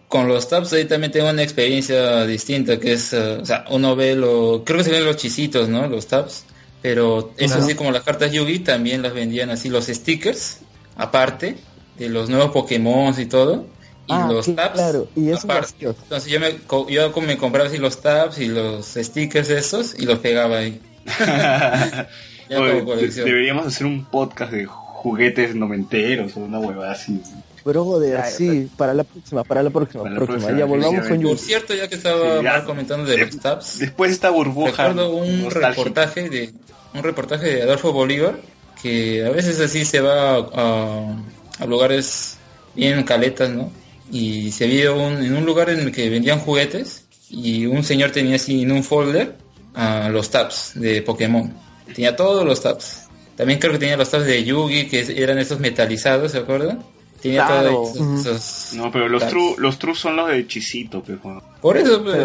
[0.07, 3.95] Con los tabs ahí también tengo una experiencia distinta, que es, eh, o sea, uno
[3.95, 5.85] ve lo, creo que se ven los chisitos, ¿no?
[5.88, 6.45] Los tabs,
[6.81, 10.60] pero eso así como las cartas Yugi también las vendían así los stickers,
[10.95, 11.57] aparte
[11.99, 13.65] de los nuevos Pokémon y todo,
[14.07, 15.73] y Ah, los sí, tabs claro, y eso aparte.
[15.85, 19.94] Entonces yo me, co- yo como me compraba así los tabs y los stickers esos
[19.99, 20.80] y los pegaba ahí.
[22.49, 27.22] Oye, deberíamos hacer un podcast de juguetes noventeros o una huevada así.
[27.68, 30.38] Brother, Ay, sí, para la próxima, para la próxima, Para la próxima.
[30.48, 31.22] próxima, Ya volvamos con.
[31.22, 32.64] Por cierto, ya que estaba Sí, ya.
[32.65, 35.69] Comentando de De- los tabs, Después de esta burbuja Recuerdo un nostálgica.
[35.69, 36.53] reportaje de
[36.94, 38.35] un reportaje de Adolfo Bolívar
[38.81, 41.15] que a veces así se va a,
[41.60, 42.38] a lugares
[42.76, 43.72] bien caletas, ¿no?
[44.11, 48.11] Y se vio un, en un lugar en el que vendían juguetes y un señor
[48.11, 49.35] tenía así en un folder
[49.73, 51.53] a los tabs de Pokémon.
[51.94, 53.03] Tenía todos los tabs.
[53.35, 56.84] También creo que tenía los tabs de Yugi que eran estos metalizados, ¿se acuerdan?
[57.28, 57.70] Tenía Claro.
[57.72, 61.41] todos esos, esos No, pero los true, los true son los de Chisito, pues, weón.
[61.62, 62.18] Por eso, pues,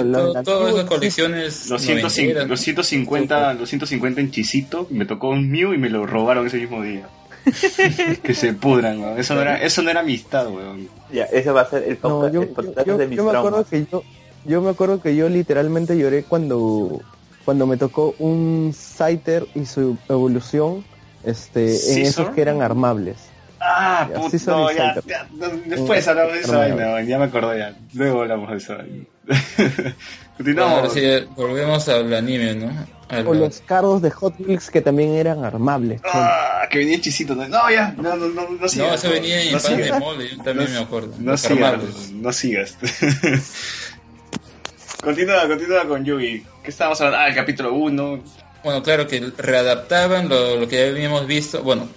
[0.44, 0.86] todas esas sí.
[0.88, 5.78] colecciones Los, 150, noventeras, los 150, los 150 en Chisito, me tocó un Mew y
[5.78, 7.08] me lo robaron ese mismo día.
[8.22, 9.18] que se pudran, weón.
[9.18, 10.88] Eso no era, eso no era amistad, weón.
[11.12, 13.24] Ya, ese va a ser el No, yo, el yo, podcast yo- de mis yo
[13.24, 14.02] me acuerdo que yo,
[14.44, 17.00] yo me acuerdo que yo literalmente lloré cuando,
[17.44, 20.84] cuando me tocó un Scyther y su evolución,
[21.24, 23.16] este, en esos que eran armables.
[23.74, 26.76] Ah, Ya, puto, sí no, ya, ya, no, después hablamos de esa Armado.
[26.76, 27.74] vaina, weón, ya me acordé ya.
[27.94, 29.04] Luego hablamos de esa vaina.
[30.38, 30.78] Bueno, Continuamos.
[30.78, 32.86] ahora sí, volvemos al anime, ¿no?
[33.10, 36.00] Al- O los carros de Hot Wheels que también eran armables.
[36.12, 37.34] Ah, que venía Chisito.
[37.34, 39.04] No, no, ya, no, no, no, no no, sigas.
[39.04, 41.14] eso venía en no pan de molde, yo también No- me acuerdo.
[41.18, 42.76] No sigas, no sigas.
[45.02, 46.44] continúa, continúa con Yugi.
[46.62, 47.18] ¿Qué estábamos hablando?
[47.24, 48.24] Ah, el capítulo 1.
[48.64, 51.88] Bueno, claro que readaptaban lo, lo que ya habíamos visto, bueno,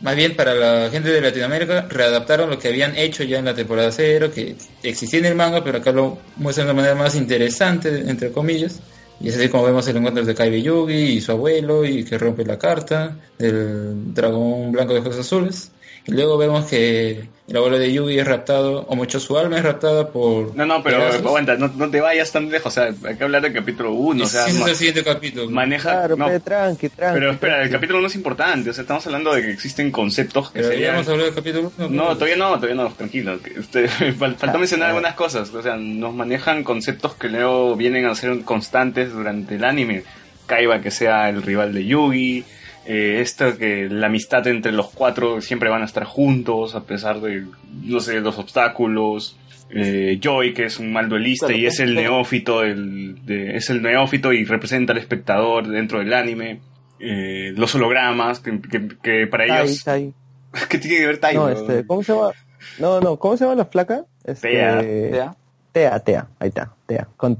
[0.00, 3.54] más bien para la gente de Latinoamérica, readaptaron lo que habían hecho ya en la
[3.54, 7.14] temporada cero, que existía en el manga, pero acá lo muestran de una manera más
[7.14, 8.80] interesante, entre comillas.
[9.20, 12.44] Y así como vemos el encuentro de Kaibe Yugi y su abuelo, y que rompe
[12.44, 15.70] la carta del dragón blanco de ojos azules.
[16.06, 19.64] Y luego vemos que el abuelo de Yugi es raptado, o mucho su alma es
[19.64, 20.54] raptada por...
[20.54, 21.20] No, no, pero pedazos.
[21.24, 22.66] aguanta, no, no te vayas tan lejos.
[22.66, 24.22] O sea, hay que hablar del capítulo 1.
[24.22, 25.48] O sea, es el siguiente capítulo.
[25.50, 25.90] maneja.
[25.92, 27.18] Claro, no, tranqui, tranqui.
[27.20, 28.68] pero espera, el capítulo 1 es importante.
[28.68, 30.94] O sea, estamos hablando de que existen conceptos que Pero ya serían.
[30.96, 33.40] hemos hablado del capítulo uno, No, todavía no, todavía no, tranquilo.
[33.42, 35.48] que Este, fal- faltó mencionar algunas cosas.
[35.54, 40.02] O sea, nos manejan conceptos que luego vienen a ser constantes durante el anime.
[40.46, 42.44] Kaiba que sea el rival de Yugi.
[42.86, 47.20] Eh, esto que la amistad entre los cuatro siempre van a estar juntos a pesar
[47.20, 47.44] de,
[47.82, 49.38] no sé, los obstáculos.
[49.76, 53.70] Eh, Joy que es un mal duelista Claro, y es el neófito, del, de- es
[53.70, 56.60] el neófito y representa al espectador dentro del anime.
[57.00, 59.82] Eh, los hologramas que, que- que para Tai, ellos...
[59.82, 60.12] Tai.
[60.68, 61.34] ¿Qué tiene que ver Tai?
[61.34, 62.30] No, este, ¿cómo se llama?
[62.78, 64.04] No, no, ¿cómo se llama la flaca?
[64.24, 64.82] Este, Tea.
[65.10, 65.36] ¿Ya?
[65.72, 67.34] Tea, Tea, ahí está, Tea, con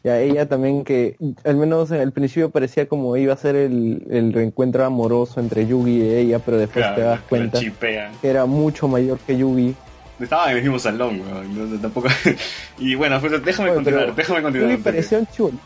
[0.00, 0.04] Ts.
[0.04, 4.02] Ya ella también que, al menos en el principio parecía como iba a ser el,
[4.10, 8.46] el reencuentro amoroso entre Yugi y ella, pero después Claro, te das cuenta que era
[8.46, 9.74] mucho mayor que Yugi.
[10.18, 12.08] Estaba en el mismo salón, weón, tampoco...
[12.78, 14.70] y bueno, pues déjame Oye, continuar, déjame continuar.
[14.72, 15.58] Yugi parecía un chulo.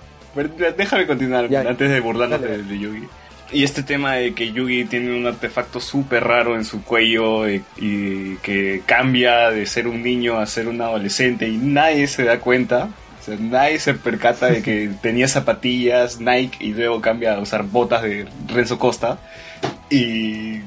[0.77, 1.61] Déjame continuar Ya.
[1.61, 3.05] antes de burlarnos de, de Yugi.
[3.53, 7.63] Y este tema de que Yugi tiene un artefacto súper raro en su cuello y,
[7.77, 12.41] y que cambia de ser un niño a ser un adolescente y nadie se da
[12.41, 12.89] cuenta.
[13.25, 17.65] O sea, nadie se percata de que tenía zapatillas Nike y luego cambia a usar
[17.65, 19.19] botas de Renzo Costa.
[19.91, 20.61] Y...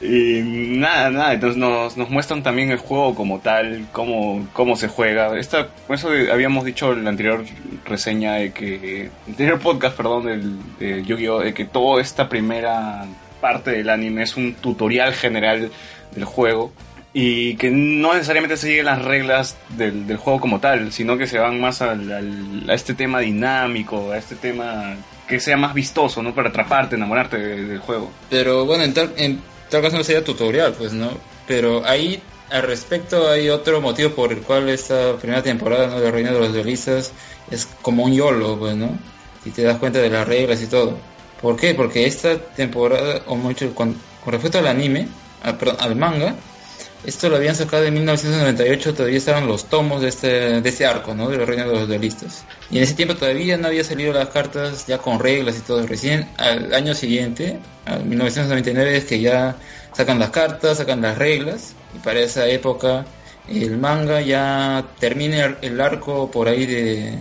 [0.00, 4.86] Y nada, nada, entonces nos, nos muestran también el juego como tal, cómo, cómo se
[4.86, 5.36] juega.
[5.36, 7.44] Esta, eso habíamos dicho en la anterior
[7.84, 11.40] reseña de que, el anterior podcast, perdón, del, de Yu-Gi-Oh!
[11.40, 13.06] de que toda esta primera
[13.40, 15.72] parte del anime es un tutorial general
[16.14, 16.70] del juego
[17.20, 21.38] y que no necesariamente siguen las reglas del, del juego como tal, sino que se
[21.38, 24.94] van más al- al- a este tema dinámico, a este tema
[25.26, 26.32] que sea más vistoso, ¿no?
[26.32, 28.12] Para atraparte, enamorarte de- del juego.
[28.30, 31.10] Pero bueno, en tal, en tal caso no sería tutorial, pues, ¿no?
[31.48, 35.98] Pero ahí, al respecto, hay otro motivo por el cual esta primera temporada, ¿no?
[36.00, 37.12] De Reino de los Duelistas
[37.50, 38.96] es como un YOLO, pues, ¿no?
[39.42, 40.96] Si te das cuenta de las reglas y todo.
[41.42, 41.74] ¿Por qué?
[41.74, 45.08] Porque esta temporada, o mucho, con, con respecto al anime,
[45.42, 46.34] al, perdón, al manga,
[47.04, 51.14] esto lo habían sacado en 1998, todavía estaban los tomos de este, de este arco,
[51.14, 51.28] ¿no?
[51.28, 52.44] De los reinos de los duelistas.
[52.70, 55.86] Y en ese tiempo todavía no había salido las cartas ya con reglas y todo.
[55.86, 59.56] Recién al año siguiente, al 1999, es que ya
[59.92, 61.72] sacan las cartas, sacan las reglas.
[61.94, 63.06] Y para esa época
[63.48, 67.14] el manga ya termine el- arco por ahí de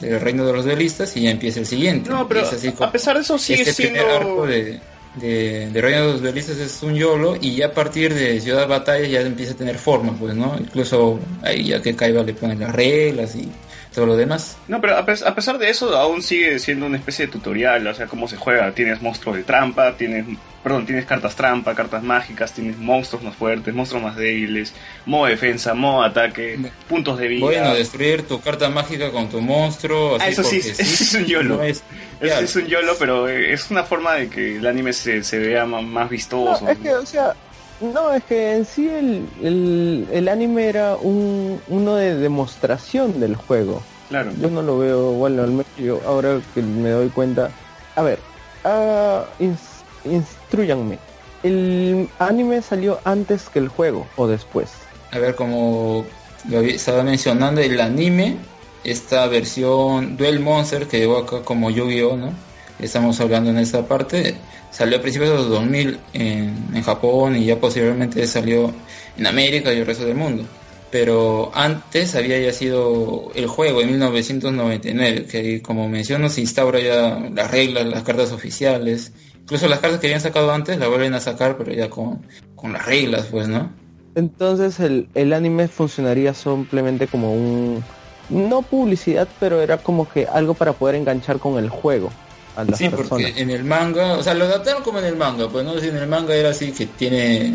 [0.00, 2.10] del reino de los duelistas y ya empieza el siguiente.
[2.10, 4.00] No, pero así a pesar de eso sigue este siendo...
[4.00, 4.80] primer arco de,
[5.16, 9.20] de, de los Duelistas es un YOLO y ya a partir de Ciudad Batalla ya
[9.22, 10.56] empieza a tener forma, pues, ¿no?
[10.58, 13.50] Incluso ahí ya que Kaiba le pone las reglas y
[13.96, 14.56] todo lo demás.
[14.68, 17.84] No, pero a, pes- a pesar de eso, aún sigue siendo una especie de tutorial,
[17.86, 18.70] o sea, cómo se juega.
[18.72, 20.24] Tienes monstruos de trampa, tienes,
[20.62, 24.72] perdón, tienes cartas trampa, cartas mágicas, tienes monstruos más fuertes, monstruos más débiles,
[25.06, 26.58] modo defensa, modo ataque,
[26.88, 27.44] puntos de vida.
[27.46, 30.16] Bueno, destruir tu carta mágica con tu monstruo.
[30.20, 31.56] Ah, así eso sí, eso es un YOLO.
[31.56, 31.82] No es-
[32.20, 32.44] es, claro.
[32.44, 35.64] es un YOLO, pero eh, es una forma de que el anime se, se vea
[35.66, 36.64] más, vistoso.
[36.64, 37.34] No, es que, o sea,
[37.80, 43.36] no, es que en sí el, el, el anime era un, uno de demostración del
[43.36, 43.82] juego.
[44.08, 44.32] Claro.
[44.40, 47.50] Yo no lo veo, bueno, al menos yo ahora que me doy cuenta.
[47.96, 48.18] A ver,
[48.64, 50.98] ah, ins- instruyanme.
[51.42, 54.70] ¿El anime salió antes que el juego o después?
[55.12, 56.04] A ver, como
[56.48, 58.36] lo había- estaba mencionando, el anime,
[58.84, 62.32] esta versión Duel Monster que llegó acá como Yu-Gi-Oh, ¿no?
[62.78, 64.36] Estamos hablando en esta parte,
[64.76, 68.70] salió a principios de los 2000 en, en Japón y ya posteriormente salió
[69.16, 70.44] en América y el resto del mundo.
[70.90, 77.18] Pero antes había ya sido el juego en 1999, que como menciono se instaura ya
[77.34, 81.20] las reglas, las cartas oficiales, incluso las cartas que habían sacado antes las vuelven a
[81.20, 82.20] sacar, pero ya con,
[82.54, 83.70] con las reglas, pues, ¿no?
[84.14, 87.82] Entonces el, el anime funcionaría simplemente como un...
[88.28, 92.10] No publicidad, pero era como que algo para poder enganchar con el juego
[92.56, 93.08] a las Sí, personas.
[93.08, 95.88] porque en el manga, o sea, lo adaptaron como en el manga, pues no, si
[95.88, 97.54] en el manga era así que tiene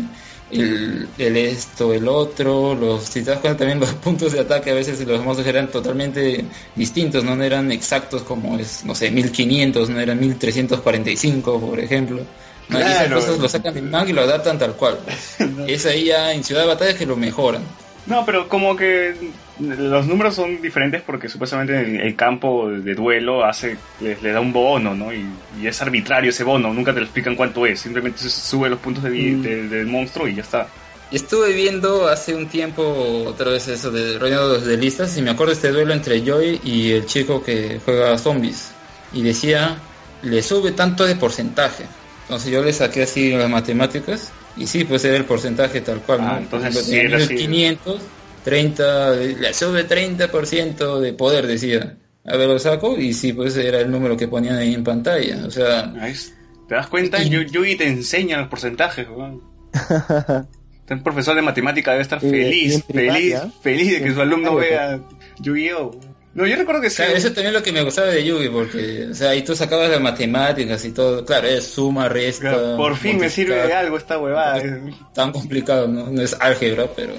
[0.50, 4.70] el, el esto, el otro, los, si te das cuenta también los puntos de ataque
[4.70, 9.10] a veces los monstruos eran totalmente distintos, no, no eran exactos como es, no sé,
[9.10, 12.22] 1500, no eran 1345, por ejemplo.
[12.68, 13.16] No, y esas Claro.
[13.16, 15.00] cosas lo sacan del manga y lo adaptan tal cual.
[15.66, 17.81] Es ahí ya en Ciudad de Batalla que lo mejoran.
[18.06, 19.14] No, pero como que
[19.60, 24.40] los números son diferentes porque supuestamente el, el campo de duelo hace le, le da
[24.40, 25.12] un bono, ¿no?
[25.12, 25.24] Y,
[25.60, 29.04] y es arbitrario ese bono, nunca te lo explican cuánto es, simplemente sube los puntos
[29.04, 30.66] de vi- de- del monstruo y ya está.
[31.12, 32.82] Estuve viendo hace un tiempo
[33.26, 36.22] otra vez eso de Reino de los Delistas y me acuerdo de este duelo entre
[36.24, 38.72] Joy y el chico que juega zombies.
[39.12, 39.76] Y decía,
[40.22, 41.84] le sube tanto de porcentaje.
[42.22, 46.20] Entonces yo le saqué así las matemáticas y sí, pues era el porcentaje tal cual.
[46.22, 46.38] Ah, ¿no?
[46.38, 47.34] entonces Por sí ejemplo, así.
[47.34, 48.00] 1500,
[48.44, 51.96] 30, le sube 30% de poder, decía.
[52.24, 55.44] A ver, lo saco y sí, pues era el número que ponían ahí en pantalla.
[55.46, 55.92] O sea,
[56.68, 57.22] ¿Te das cuenta?
[57.22, 59.42] Y- Yu- Yugi te enseña los porcentajes, weón.
[60.90, 65.00] Un profesor de matemática debe estar feliz, feliz, feliz de que su alumno vea
[65.40, 65.90] Yu-Gi-Oh!
[66.34, 66.96] No, yo recuerdo que sí.
[66.96, 69.54] Claro, eso también es lo que me gustaba de Yugi, porque, o sea, ahí tú
[69.54, 72.76] sacabas las matemáticas y todo, claro, es suma, resta.
[72.76, 74.62] Por fin me sirve de algo esta huevada.
[75.14, 76.10] Tan complicado, ¿no?
[76.10, 77.12] No es álgebra, pero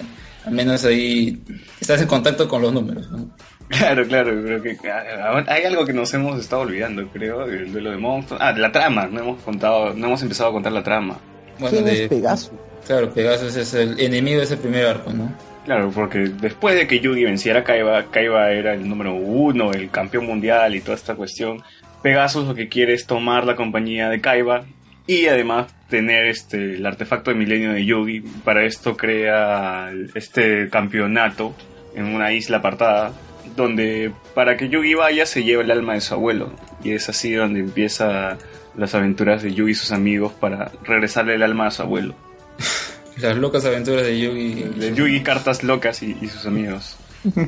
[0.45, 1.42] al menos ahí
[1.80, 3.30] estás en contacto con los números, ¿no?
[3.69, 7.92] Claro, claro, creo que ah, hay algo que nos hemos estado olvidando, creo, el duelo
[7.92, 8.42] de monstruos.
[8.43, 11.17] Ah, de la trama, no hemos contado, no hemos empezado a contar la trama.
[11.59, 12.51] Bueno, ¿Quién de, es Pegasus?
[12.85, 15.33] claro, Pegasus es el enemigo de ese primer arco, ¿no?
[15.66, 19.90] Claro, porque después de que Yugi venciera a Kaiba, Kaiba era el número uno, el
[19.90, 21.64] campeón mundial y toda esta cuestión.
[22.01, 24.66] Pegasus lo que quiere es tomar la compañía de Kaiba
[25.08, 28.19] y además tener este el artefacto de milenio de Yugi.
[28.43, 31.56] Para esto crea este campeonato
[31.95, 33.14] en una isla apartada
[33.56, 36.51] donde para que Yugi vaya se lleva el alma de su abuelo
[36.83, 38.38] y es así donde empieza
[38.75, 42.16] las aventuras de Yugi y sus amigos para regresarle el alma a su abuelo.
[43.17, 44.53] Las locas aventuras de Yugi.
[44.80, 46.95] De Yugi, cartas locas y, y sus amigos.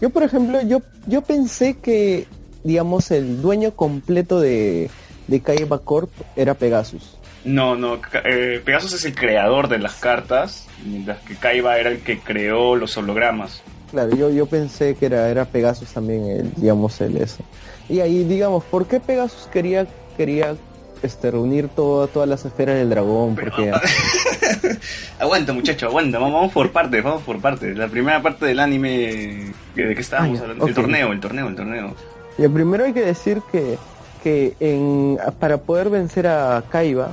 [0.00, 2.26] Yo, por ejemplo, yo, yo pensé que,
[2.64, 4.90] digamos, el dueño completo de,
[5.26, 7.16] de Kaiba Corp era Pegasus.
[7.44, 12.00] No, no, eh, Pegasus es el creador de las cartas, mientras que Kaiba era el
[12.00, 13.62] que creó los hologramas.
[13.90, 17.42] Claro, yo, yo pensé que era, era Pegasus también, el, digamos, el eso.
[17.88, 19.86] Y ahí, digamos, ¿por qué Pegasus quería,
[20.16, 20.56] quería
[21.02, 23.34] este, reunir todo- todas las esferas del dragón?
[23.34, 23.72] Porque,
[25.18, 27.76] aguanta, muchacho, aguanta, vamos, vamos por partes, vamos por partes.
[27.76, 30.66] La primera parte del anime, ¿de qué estábamos Ah, ya, hablando?
[30.66, 31.94] El torneo, el torneo, el torneo.
[32.38, 33.78] y primero hay que decir que,
[34.22, 37.10] que en, para poder vencer a Kaiba,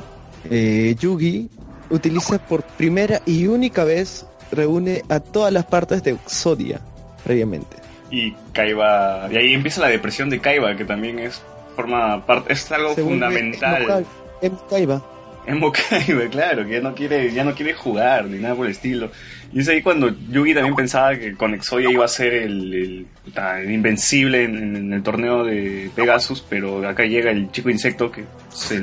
[0.49, 1.49] eh, Yugi
[1.89, 6.79] utiliza por primera y única vez, reúne a todas las partes de Exodia
[7.23, 7.77] previamente.
[8.11, 11.41] Y Kaiba, y ahí empieza la depresión de Kaiba, que también es
[11.75, 13.81] forma parte, es algo fundamental.
[13.83, 14.05] Emo Kai-
[14.41, 15.01] Emo Kaiba.
[15.45, 18.71] Emo Kaiba, claro, que ya no quiere, ya no quiere jugar ni nada por el
[18.71, 19.09] estilo.
[19.51, 23.07] Y es ahí cuando Yugi también pensaba que con Exodia iba a ser el, el,
[23.25, 28.09] puta, el invencible en, en el torneo de Pegasus, pero acá llega el chico insecto
[28.11, 28.81] que se,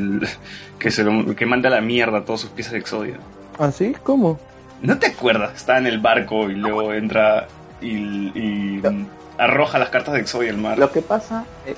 [0.78, 3.16] que se lo- que manda a la mierda todas sus piezas de Exodia.
[3.58, 3.96] ¿Ah, sí?
[4.04, 4.38] ¿Cómo?
[4.82, 5.54] ¿No te acuerdas?
[5.56, 7.48] Está en el barco y luego entra
[7.82, 8.82] y, y
[9.38, 10.78] arroja las cartas de Exodia al mar.
[10.78, 11.74] Lo que pasa, eh,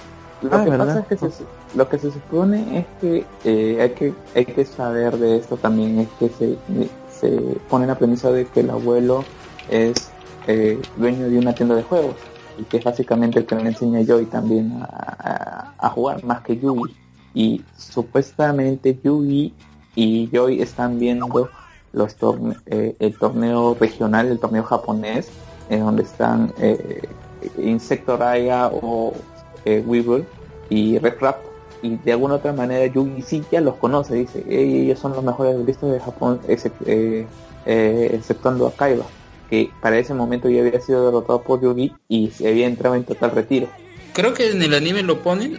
[0.50, 0.72] lo Ah, que ¿verdad?
[0.72, 4.64] pasa es que se, lo que se supone es que, eh, hay que hay que
[4.64, 6.62] saber de esto también es que se,
[7.06, 9.32] se pone la premisa de que el abuelo
[9.66, 13.68] es eh, dueño de una tienda de juegos y que es básicamente el que le
[13.68, 16.98] enseña a Joy también a, a- a jugar más que Yugi
[17.32, 19.60] y supuestamente Yugi
[19.94, 21.52] y Joy están viendo
[21.92, 25.34] los torne- eh, el torneo regional, el torneo japonés,
[25.66, 27.18] en donde están eh,
[27.56, 29.28] Insectoraya o
[29.64, 30.24] eh, Weevil
[30.70, 31.38] y Red Rap
[31.82, 35.24] y de alguna otra manera Yugi sí ya los conoce, dice, "Ey, ellos son los
[35.24, 37.26] mejores duelistas de Japón, excep- eh,
[37.66, 39.04] eh, exceptuando a Kaiba,
[39.50, 43.04] que para ese momento ya había sido derrotado por Yugi y se había entrado en
[43.04, 43.68] total retiro.
[44.12, 45.58] Creo que en el anime lo ponen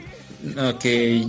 [0.80, 1.25] que,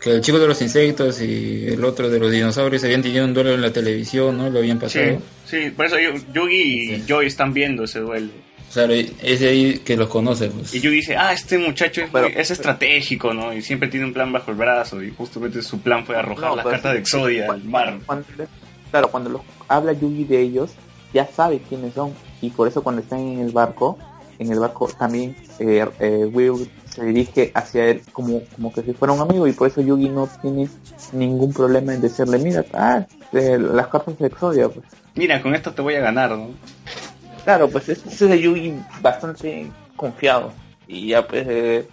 [0.00, 3.32] que el chico de los insectos y el otro de los dinosaurios habían tenido un
[3.34, 4.50] duelo en la televisión, ¿no?
[4.50, 5.18] Lo habían Sí, pasado.
[5.46, 7.04] sí, por eso Yu- Yugi y Sí.
[7.08, 8.28] Joy están viendo ese duelo.
[8.68, 10.74] O sea, es de ahí que los conoce, pues.
[10.74, 13.52] Y Yugi dice, ah, este muchacho es, Pero- muy- es estratégico, ¿no?
[13.52, 15.00] Y siempre tiene un plan bajo el brazo.
[15.02, 17.98] Y justamente su plan fue arrojar No, las cartas de sí, Exodia al mar.
[18.04, 18.26] Cuando,
[18.90, 20.70] claro, cuando los, habla Yugi de ellos,
[21.12, 22.12] ya sabe quiénes son.
[22.40, 23.96] Y por eso cuando están en el barco,
[24.40, 28.92] en el barco también eh, eh, Will se dirige hacia él como, como que si
[28.92, 29.46] fuera un amigo.
[29.46, 30.68] Y por eso Yugi no tiene
[31.12, 34.84] ningún problema en decirle, mira, ah, eh, las cartas de Exodia, pues.
[35.14, 36.50] Mira, con esto te voy a ganar, ¿no?
[37.44, 40.52] Claro, pues ese es de Yugi bastante confiado.
[40.86, 41.88] Y ya pues eh,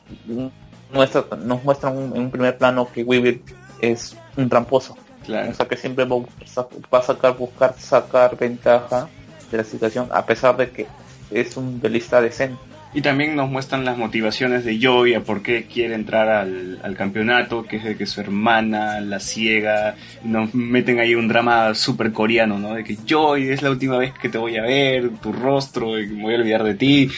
[0.94, 3.42] muestra, nos muestran un- en un primer plano que Weevil
[3.82, 4.98] es un tramposo.
[5.26, 5.52] Claro.
[5.52, 9.08] O sea que siempre va, a- va a sacar, buscar sacar ventaja
[9.52, 10.88] de la situación, a pesar de que
[11.30, 12.60] es un duelista decente.
[12.94, 16.96] Y también nos muestran las motivaciones de Joy a por qué quiere entrar al, al
[16.98, 19.96] campeonato, que es de que su hermana la ciega,
[20.26, 22.74] nos meten ahí un drama súper coreano, ¿no?
[22.74, 26.08] De que Joy es la última vez que te voy a ver, tu rostro, y
[26.08, 27.10] me voy a olvidar de ti,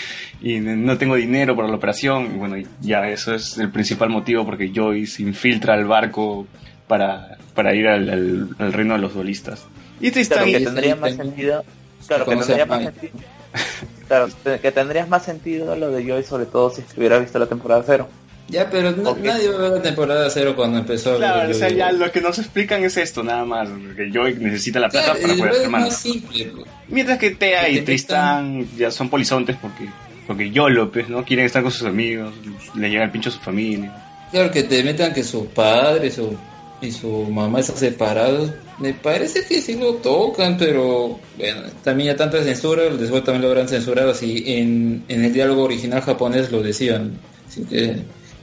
[0.43, 4.45] y no tengo dinero para la operación, y bueno, ya eso es el principal motivo
[4.45, 6.45] porque Joy se infiltra al barco
[6.87, 9.65] para, para ir al, al- al reino de los duelistas.
[9.99, 11.63] Y Tristan Claro, que tendría más sentido.
[12.07, 13.13] Claro, que tendría más sentido.
[14.07, 14.27] Claro,
[14.61, 18.07] que tendrías más sentido lo de Joy, sobre todo si hubiera visto la temporada cero.
[18.49, 21.17] Ya, pero nadie va a ver la temporada cero cuando empezó.
[21.17, 24.79] Claro, o sea, ya lo que nos explican es esto, nada más, que Joy necesita
[24.79, 26.51] la plata Claro, para poder ser más simple.
[26.53, 26.67] pues.
[26.89, 29.87] Mientras que Tea y Tristan ya son polizontes porque
[30.27, 31.23] porque Yolo, pues, ¿no?
[31.23, 32.33] Quieren estar con sus amigos,
[32.75, 33.93] le llega el pincho a su familia.
[34.31, 36.35] Claro, que te metan que su padre su,
[36.83, 38.51] y su mamá están separados.
[38.79, 43.47] Me parece que sí lo tocan, pero bueno, también ya tanta censura, después también lo
[43.49, 47.17] habrán censurado así en, en el diálogo original japonés lo decían.
[47.47, 47.95] Así que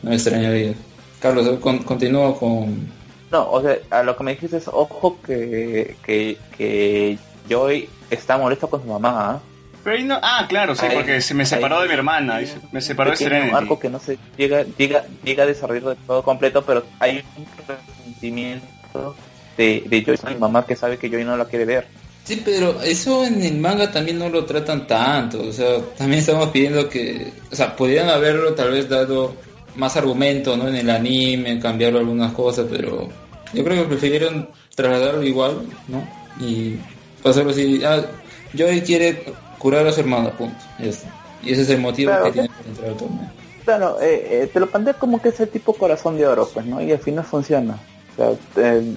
[0.02, 0.74] no me extrañaría.
[1.20, 2.88] Carlos, con- continúa con...
[3.30, 8.38] No, o sea, a lo que me dijiste es, ojo que, que, que Joy está
[8.38, 9.40] molesto con su mamá, ¿ah?
[9.82, 12.38] Pero ahí no, ah, claro, sí, Ahí- porque se me separó ahí- de mi hermana,
[12.38, 13.54] dice, me separó de Serenity.
[13.54, 17.46] arco que no se llega, llega, llega a desarrollar de todo completo, pero hay un
[17.66, 19.14] resentimiento
[19.56, 21.86] de, de Joy mi mamá que sabe que Joy no la quiere ver.
[22.24, 25.42] Sí, pero eso en el manga también no lo tratan tanto.
[25.42, 29.34] O sea, también estamos pidiendo que, o sea, pudieran haberlo tal vez dado
[29.74, 30.68] más argumento, ¿no?
[30.68, 33.08] En el anime, cambiarlo algunas cosas, pero
[33.52, 36.06] yo creo que prefirieron trasladarlo igual, ¿no?
[36.38, 36.76] Y
[37.22, 37.80] pasarlo así.
[37.84, 38.02] Ah,
[38.56, 39.24] Joey quiere
[39.60, 40.56] curar a su hermana, punto.
[40.80, 43.30] Y ese es el motivo Claro, que tiene que entrar al torneo.
[43.64, 46.66] Claro, eh, eh, te lo plantea como que es el tipo corazón de oro, pues,
[46.66, 46.80] ¿no?
[46.82, 47.78] Y al final funciona.
[48.12, 48.94] O sea, eh,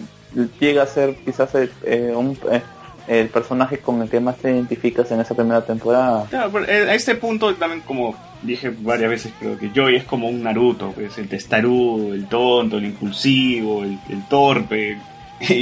[0.59, 2.61] llega a ser quizás el, eh, un, eh,
[3.08, 6.25] el personaje con el que más te identificas en esa primera temporada.
[6.30, 10.03] Claro, pero eh, a este punto también como dije varias veces creo que Joy es
[10.06, 14.98] como un Naruto, pues el testarudo, el tonto, el impulsivo, el, el torpe
[15.42, 15.53] y,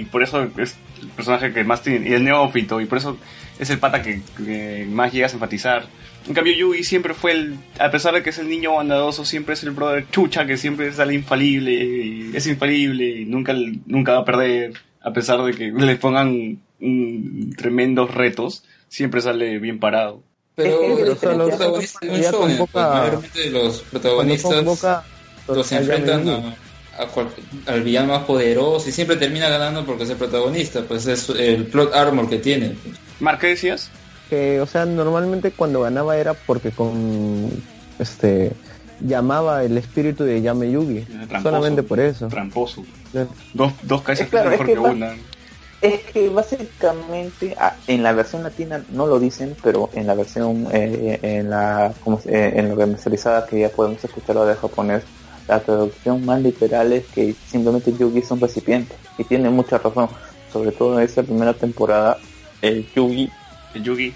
[0.00, 3.16] y por eso es el personaje que más tiene, y el neófito y por eso
[3.58, 5.86] es el pata que, que más llegas a enfatizar.
[6.26, 9.54] En cambio Yui siempre fue el, a pesar de que es el niño bondadoso, siempre
[9.54, 13.54] es el brother chucha que siempre sale infalible, y es infalible y nunca,
[13.86, 19.58] nunca va a perder, a pesar de que le pongan mm, tremendos retos, siempre sale
[19.58, 20.22] bien parado.
[20.54, 25.04] Pero los- protagonista de un pues, convoca- mayormente los protagonistas convoca
[25.48, 26.56] los enfrentan a,
[26.98, 27.28] a cual-
[27.66, 31.66] al villano más poderoso y siempre termina ganando porque es el protagonista, pues es el
[31.66, 32.76] plot armor que tiene.
[33.20, 33.90] Mark, ¿qué decías?
[34.28, 37.50] que, o sea, normalmente cuando ganaba era porque con
[37.98, 38.52] este
[39.00, 41.00] llamaba el espíritu de Yame Yugi.
[41.00, 41.42] Tramposo.
[41.42, 42.28] Solamente por eso.
[42.28, 42.84] Tramposo.
[43.12, 43.28] Claro.
[43.54, 45.16] Dos, dos cabezas Es claro, mejor es que, una.
[45.80, 50.66] Es que básicamente ah, en la versión latina no lo dicen, pero en la versión
[50.72, 55.04] eh, en la como eh, en la remasterizada que ya podemos escucharlo de japonés,
[55.48, 60.08] la traducción más literal es que simplemente Yugi es un recipiente y tiene mucha razón,
[60.52, 62.18] sobre todo en esta primera temporada
[62.60, 63.30] El Yugi.
[63.74, 64.14] El Yugi.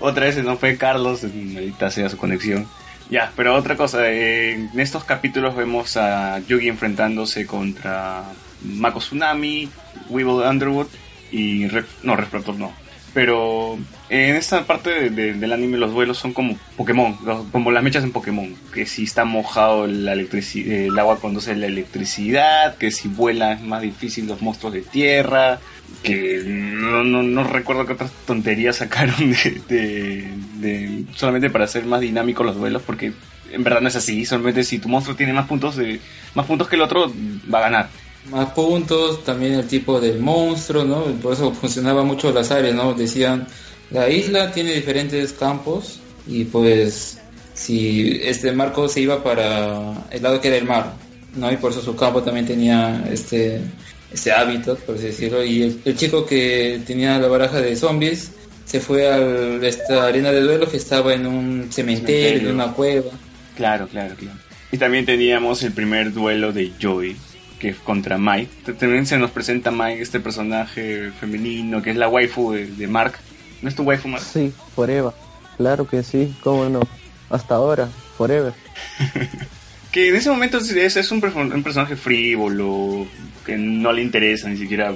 [0.00, 2.66] Otra vez no fue Carlos, ahorita sea su conexión.
[3.10, 8.24] Ya, pero otra cosa, eh, en estos capítulos vemos a Yugi enfrentándose contra
[8.62, 9.68] Mako Tsunami,
[10.08, 10.88] Weevil Underwood
[11.30, 12.72] y Red, no, Red Raptor no.
[13.14, 13.78] Pero
[14.08, 17.16] en esta parte de- de- del anime los duelos son como Pokémon,
[17.52, 22.76] como las mechas en Pokémon, que si está mojado la el agua conduce la electricidad,
[22.76, 25.60] que si vuela es más difícil los monstruos de tierra,
[26.02, 29.30] que no, no, no recuerdo qué otras tonterías sacaron
[29.68, 30.28] de-
[30.58, 33.12] de- solamente para hacer más dinámicos los duelos, porque
[33.52, 36.00] en verdad no es así, solamente si tu monstruo tiene más puntos de
[36.34, 37.12] más puntos que el otro
[37.52, 37.88] va a ganar.
[38.30, 41.04] Más puntos, también el tipo de monstruo, ¿no?
[41.22, 42.94] Por eso funcionaba mucho las áreas, ¿no?
[42.94, 43.46] Decían,
[43.90, 47.18] la isla tiene diferentes campos y pues
[47.52, 50.94] si este marco se iba para el lado que era el mar,
[51.36, 51.52] ¿no?
[51.52, 53.60] Y por eso su campo también tenía este,
[54.12, 55.44] este hábitat, por así decirlo.
[55.44, 58.32] Y el, el chico que tenía la baraja de zombies
[58.64, 59.18] se fue a
[59.66, 62.48] esta arena de duelo que estaba en un cementerio, Cementerio.
[62.48, 63.10] en una cueva.
[63.56, 64.38] Claro, claro, claro.
[64.72, 67.16] Y también teníamos el primer duelo de Joy,
[67.72, 68.46] que contra Mai.
[68.78, 73.14] También se nos presenta Mai, este personaje femenino, que es la waifu de, de Mark.
[73.62, 74.22] ¿No es tu waifu, Mark?
[74.22, 75.12] Sí, Forever.
[75.56, 76.80] Claro que sí, cómo no.
[77.30, 78.52] Hasta ahora, Forever.
[79.92, 83.06] Que en ese momento es, un, perso- un personaje frívolo,
[83.46, 84.92] que no le interesa ni siquiera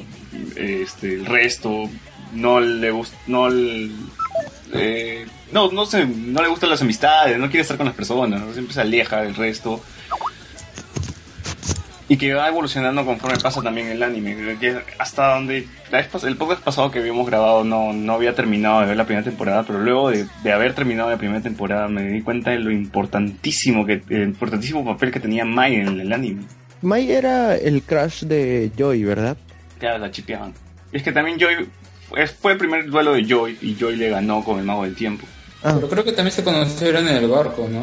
[0.56, 1.88] este, el resto,
[2.32, 3.48] no le gusta, no
[4.72, 8.40] eh, no, no, se, no le gustan las amistades, no quiere estar con las personas,
[8.40, 8.52] ¿no?
[8.52, 9.80] siempre se aleja del resto.
[12.11, 14.57] Y que va evolucionando conforme pasa también el anime.
[14.59, 18.35] que hasta donde la vez pas- el podcast pasado que habíamos grabado no, no había
[18.35, 21.87] terminado de ver la primera temporada, pero luego de, de haber terminado la primera temporada
[21.89, 26.11] me di cuenta de lo importantísimo que el importantísimo papel que tenía Mai en el
[26.12, 26.45] anime.
[26.81, 29.37] Mai era el crush de Joy, ¿verdad?
[29.78, 30.55] Claro, la chipeaban.
[30.93, 31.69] Y es que también Joy
[32.09, 34.95] fue, fue el primer duelo de Joy y Joy le ganó con el mago del
[34.95, 35.27] tiempo.
[35.62, 37.83] Ah, Pero creo que también se conocieron en el barco, ¿no?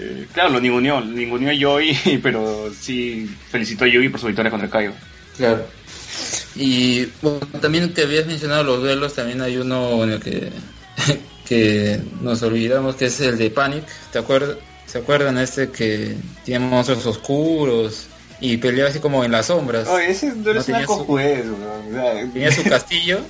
[0.00, 4.26] Eh, claro, lo ninguneó, lo ninguneó a Joy, pero sí felicitó a Joy por su
[4.26, 4.92] victoria contra Kaido.
[5.36, 5.66] Claro.
[6.56, 10.50] Y bueno, también que habías mencionado los duelos, también hay uno en el que,
[11.48, 13.84] que nos olvidamos que es el de Panic.
[14.12, 14.56] ¿Te acuerdas?
[14.86, 18.06] ¿Se acuerdan este que tiene monstruos oscuros
[18.40, 19.86] y peleaba así como en las sombras?
[19.88, 21.88] Oye, ese No es una su- cojudez, weón.
[21.88, 23.20] O sea, Tenía su castillo,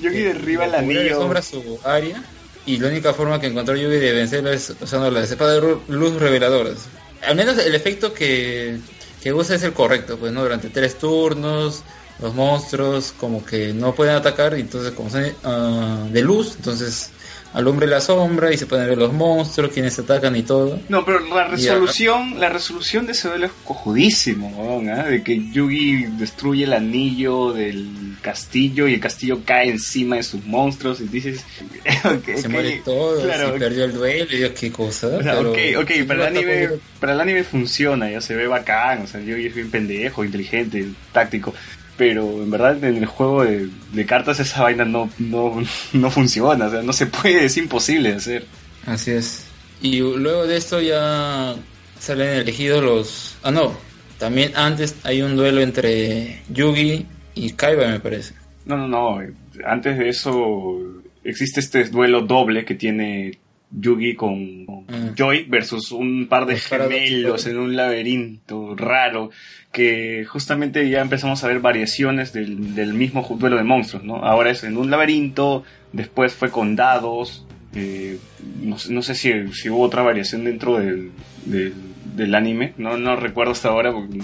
[0.00, 1.16] Yugi derriba el anillo.
[1.18, 2.22] sombra su área
[2.66, 6.14] y la única forma que encontró Yugi de vencerlo es usando las espadas de luz
[6.14, 6.88] reveladoras.
[7.26, 8.78] Al menos el efecto que,
[9.22, 11.82] que usa es el correcto, pues no durante tres turnos
[12.20, 17.10] los monstruos como que no pueden atacar entonces como son ah, de luz, entonces
[17.52, 20.78] alumbre la sombra y se pueden ver los monstruos, quienes atacan y todo.
[20.88, 25.04] No, pero la resolución, la resolución de ese duelo es cojudísimo, weón, ¿ah?
[25.04, 30.44] De que Yugi destruye el anillo del castillo y el castillo cae encima de sus
[30.44, 31.44] monstruos y dices,
[32.04, 35.08] ok, Se ok, muere todo, claro, y perdió el duelo y yo, qué cosa.
[35.08, 36.68] O sea, pero ok, ok, para el, anime,
[37.00, 40.86] para el anime funciona, ya se ve bacán, o sea, Yugi es bien pendejo, inteligente,
[41.12, 41.54] táctico,
[42.00, 45.62] pero en verdad en el juego de, de cartas esa vaina no, no,
[45.92, 48.46] no funciona, o sea, no se puede, es imposible de hacer.
[48.86, 49.46] Así es.
[49.82, 51.56] Y luego de esto ya
[51.98, 53.36] salen elegidos los...
[53.42, 53.74] Ah, no.
[54.18, 57.04] También antes hay un duelo entre Yugi
[57.34, 58.32] y Kaiba, me parece.
[58.64, 59.20] No, no, no.
[59.66, 60.78] Antes de eso
[61.22, 63.38] existe este duelo doble que tiene
[63.70, 65.14] Yugi con, con Mm.
[65.16, 69.30] Joy versus un par de gemelos en un laberinto raro
[69.72, 74.16] que justamente ya empezamos a ver variaciones del, del mismo duelo de monstruos, ¿no?
[74.24, 78.18] Ahora es en un laberinto, después fue con dados, eh,
[78.62, 81.12] no, sé- no sé si, si hubo otra variación dentro del,
[81.44, 81.72] del,
[82.16, 84.18] del anime, no, no recuerdo hasta ahora porque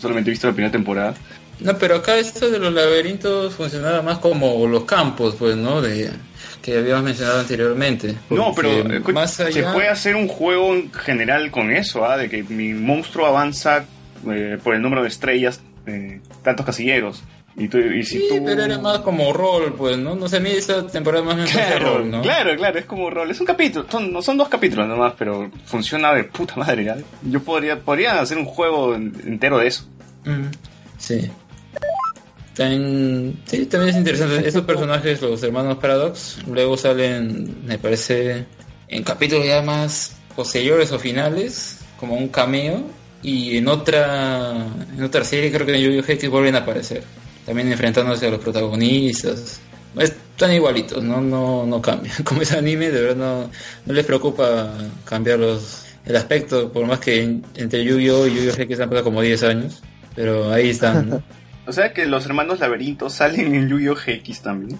[0.00, 1.14] solamente he visto la primera temporada.
[1.60, 5.80] No, pero acá esto de los laberintos funcionaba más como los campos, pues, ¿no?
[5.82, 6.10] De
[6.62, 8.14] que habíamos mencionado anteriormente.
[8.30, 9.52] No, pero eh, cu- más allá...
[9.52, 12.16] se puede hacer un juego en general con eso, ¿ah?
[12.16, 13.84] de que mi monstruo avanza
[14.30, 17.22] eh, por el número de estrellas, eh, tantos casilleros.
[17.56, 18.44] Y, tú, y si Sí, tú...
[18.44, 20.14] pero era más como rol, pues, ¿no?
[20.14, 22.22] No sé, a mí esa temporada más me Claro, rol, ¿no?
[22.22, 23.30] claro, claro, es como rol.
[23.30, 26.88] Es un capítulo, son, no son dos capítulos nomás, pero funciona de puta madre.
[26.90, 26.96] ¿ah?
[27.22, 29.84] Yo podría, podría hacer un juego en- entero de eso.
[30.24, 30.44] Mm,
[30.96, 31.30] Sí.
[32.60, 34.46] También, sí, también es interesante.
[34.46, 38.44] Estos personajes, los hermanos Paradox, luego salen, me parece,
[38.86, 42.82] en capítulos ya más posteriores o finales, como un cameo.
[43.22, 46.30] Y en otra en otra serie, creo que en Yu-Gi-Oh!
[46.30, 47.02] Vuelven a aparecer.
[47.46, 49.58] También enfrentándose a los protagonistas.
[49.96, 52.14] Están igualitos, no, no, no cambian.
[52.24, 53.50] Como es anime, de verdad no,
[53.86, 54.70] no les preocupa
[55.06, 58.26] cambiar los, el aspecto, por más que en- entre Yu-Gi-Oh!
[58.26, 58.60] y Yu-Gi-Oh!
[58.60, 59.80] Hex han pasado como 10 años.
[60.14, 61.22] Pero ahí están, ¿no?
[61.66, 63.94] O sea que los hermanos laberintos salen en Yu-Gi-Oh!
[63.94, 64.78] GX también.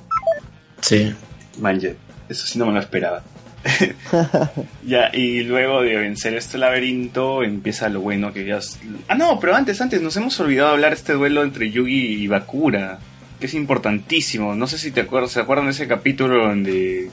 [0.80, 1.14] Sí.
[1.58, 1.96] Manje,
[2.28, 3.22] eso sí no me lo esperaba.
[4.86, 8.58] ya, y luego de vencer este laberinto empieza lo bueno que ya...
[9.08, 12.26] Ah, no, pero antes, antes, nos hemos olvidado hablar de este duelo entre Yugi y
[12.26, 12.98] Bakura,
[13.38, 14.54] que es importantísimo.
[14.54, 17.10] No sé si te acuerdas, ¿se acuerdan de ese capítulo donde,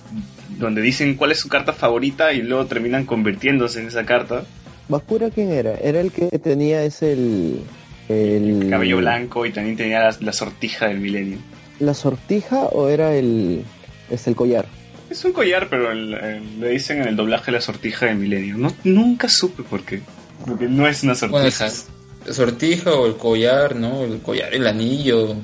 [0.58, 4.44] donde dicen cuál es su carta favorita y luego terminan convirtiéndose en esa carta?
[4.88, 5.76] ¿Bakura quién era?
[5.76, 7.62] Era el que tenía ese el...
[8.10, 11.38] El, El cabello blanco y también tenía la, la sortija del milenio.
[11.80, 13.64] ¿La sortija o era el...
[14.10, 14.66] Es el collar?
[15.10, 18.58] Es un collar, pero el- el- le dicen en el doblaje la sortija del milenio.
[18.58, 20.02] No, nunca supe por qué.
[20.46, 21.84] Porque no es una Bueno, sortija.
[22.34, 24.04] sortija o el collar, ¿no?
[24.04, 25.36] El collar, el anillo.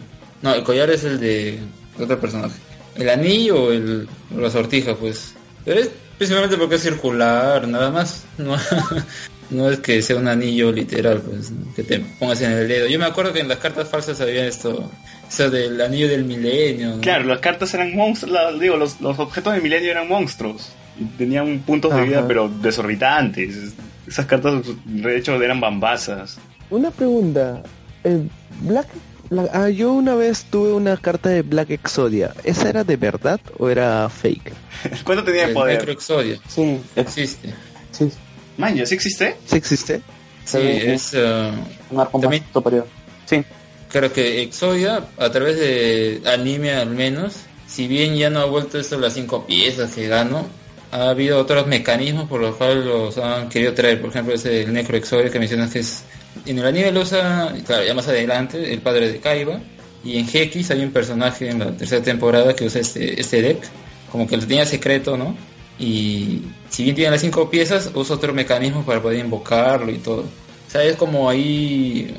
[0.41, 1.59] No, el collar es el de
[1.99, 2.55] otro personaje.
[2.95, 5.33] El anillo o el, la sortija, pues.
[5.65, 8.25] Pero es principalmente porque es circular, nada más.
[8.37, 8.55] No,
[9.49, 11.73] no es que sea un anillo literal, pues, ¿no?
[11.73, 12.87] que te pongas en el dedo.
[12.87, 14.89] Yo me acuerdo que en las cartas falsas había esto,
[15.29, 16.95] eso del anillo del milenio.
[16.95, 17.01] ¿no?
[17.01, 20.71] Claro, las cartas eran monstruos, digo, los, los objetos del milenio eran monstruos.
[20.99, 23.73] Y tenían puntos de vida, pero desorbitantes.
[24.07, 26.37] Esas cartas, de hecho, eran bambasas.
[26.69, 27.63] Una pregunta.
[28.03, 28.29] El
[28.61, 28.87] Black...
[29.29, 32.33] la- ah, yo una vez tuve una carta de Black Exodia.
[32.43, 34.53] ¿Esa era de verdad o era fake?
[35.03, 35.77] ¿Cuánto tenía de El poder?
[35.79, 36.37] Necroexodia.
[36.47, 37.53] Sí, es, Existe.
[37.91, 38.11] sí,
[38.57, 39.35] ¿ya sí existe?
[39.45, 39.97] ¿Sí existe?
[40.45, 41.13] Sí, Sí, es...
[41.13, 42.87] un arco más También- superior.
[43.25, 43.43] Sí,
[43.89, 47.35] Creo que Exodia, a través de anime al menos,
[47.67, 50.47] si bien ya no ha vuelto esto las cinco piezas que ganó,
[50.91, 54.01] ha habido otros mecanismos por los cuales los han querido traer.
[54.01, 56.03] Por ejemplo, ese el Necro Exodia que mencionas que es...
[56.45, 59.59] En el anime lo usa, claro, ya más adelante, el padre de Kaiba.
[60.03, 63.63] Y en GX hay un personaje en la tercera temporada que usa este, este deck,
[64.11, 65.35] como que lo tenía secreto, ¿no?
[65.79, 70.21] Y si bien tiene las cinco piezas, usa otro mecanismo para poder invocarlo y todo.
[70.21, 72.13] O sea, es como ahí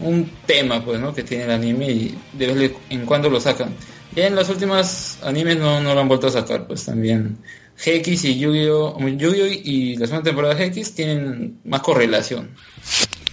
[0.00, 1.14] un tema, pues, ¿no?
[1.14, 3.74] Que tiene el anime y de vez en cuando lo sacan.
[4.14, 7.38] Ya en los últimos animes no, no lo han vuelto a sacar, pues también.
[7.76, 8.98] GX y Yu-Gi-Oh!
[8.98, 9.46] Yu-Gi-Oh!
[9.46, 12.50] y la segunda temporada de tienen más correlación.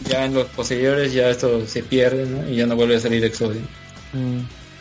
[0.06, 2.48] Ya en los posteriores ya esto se pierde, ¿no?
[2.50, 3.62] Y ya no vuelve a salir Exodia.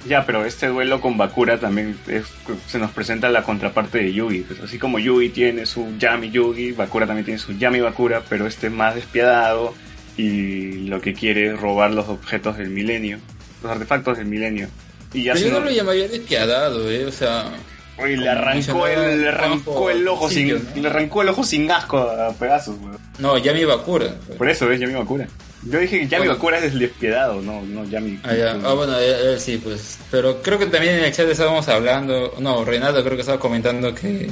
[0.09, 2.27] Ya, pero este duelo con Bakura también es-
[2.69, 4.41] se nos presenta la contraparte de Yugi.
[4.43, 8.47] Pues así como Yugi tiene su Yami Yugi, Bakura también tiene su Yami Bakura, pero
[8.47, 9.75] este es más despiadado
[10.17, 13.19] y lo que quiere es robar los objetos del milenio,
[13.63, 14.69] los artefactos del milenio.
[15.13, 17.05] Y ya Pero se yo no lo llamaría despiadado, ¿eh?
[17.07, 17.51] O sea,
[17.99, 20.61] Oye, le arrancó el, le arrancó el ojo sin, ¿no?
[20.75, 22.99] le arrancó el ojo sin asco a Pegasus, weón.
[23.19, 24.15] no, Yami Bakura.
[24.37, 25.27] Por eso es Yami Bakura.
[25.63, 26.35] Yo dije que Yami Bueno.
[26.35, 28.21] Bakura es el despiadado, no, no Yami.
[28.23, 28.51] Ah, ya.
[28.63, 29.99] Ah, bueno, él, él sí, pues.
[30.11, 33.95] Pero creo que también en el chat estábamos hablando, no, Renato creo que estaba comentando
[33.95, 34.31] que,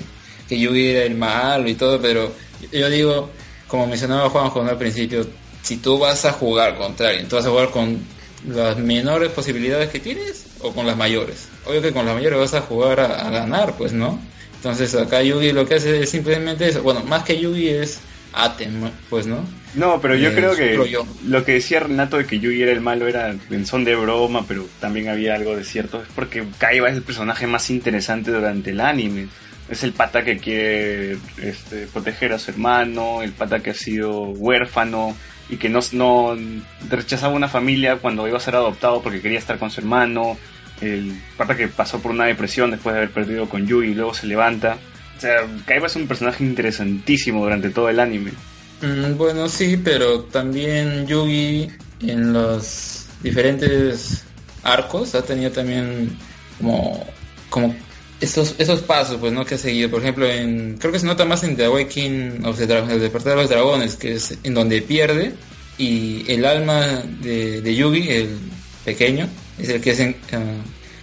[0.49, 2.33] que Yugi era el malo y todo, pero
[2.71, 3.31] yo digo,
[3.67, 4.71] como mencionaba Juanjo ¿no?
[4.71, 5.27] al principio,
[5.63, 7.99] si tú vas a jugar contra alguien, tú vas a jugar con
[8.47, 11.49] las menores posibilidades que tienes o con las mayores.
[11.67, 14.19] Obvio que con las mayores vas a jugar a, a ganar, pues, ¿no?
[14.57, 16.83] Entonces acá Yugi lo que hace es simplemente eso.
[16.83, 18.01] Bueno, más que Yugi es
[18.33, 19.45] Atem, pues, ¿no?
[19.75, 20.81] No, pero yo Eh, creo que
[21.27, 24.45] lo que decía Renato de que Yugi era el malo era en son de broma,
[24.49, 26.01] pero también había algo de cierto.
[26.03, 29.29] Es porque Kaiba es el personaje más interesante durante el anime.
[29.69, 34.21] Es el pata que quiere este, proteger a su hermano, el pata que ha sido
[34.23, 35.17] huérfano
[35.51, 36.37] y que no, no
[36.89, 40.39] rechazaba una familia cuando iba a ser adoptado porque quería estar con su hermano.
[40.85, 44.15] El pata que pasó por una depresión después de haber perdido con Yugi y luego
[44.15, 44.77] se levanta.
[45.17, 48.33] O sea, Kaiba es un personaje interesantísimo durante todo el anime.
[48.83, 51.69] Mm, Bueno, sí, pero también Yugi
[52.01, 54.25] en los diferentes
[54.63, 56.17] arcos ha tenido también
[56.59, 57.07] como,
[57.51, 57.75] como
[58.21, 59.45] esos, esos pasos pues, ¿no?
[59.45, 59.91] que ha seguido.
[59.91, 63.43] Por ejemplo, en, creo que se nota más en The Awakening of el despertar de
[63.43, 65.35] los dragones, que es en donde pierde
[65.79, 68.39] y el alma de, de Yugi, el
[68.85, 70.57] pequeño, es el que es en- eh,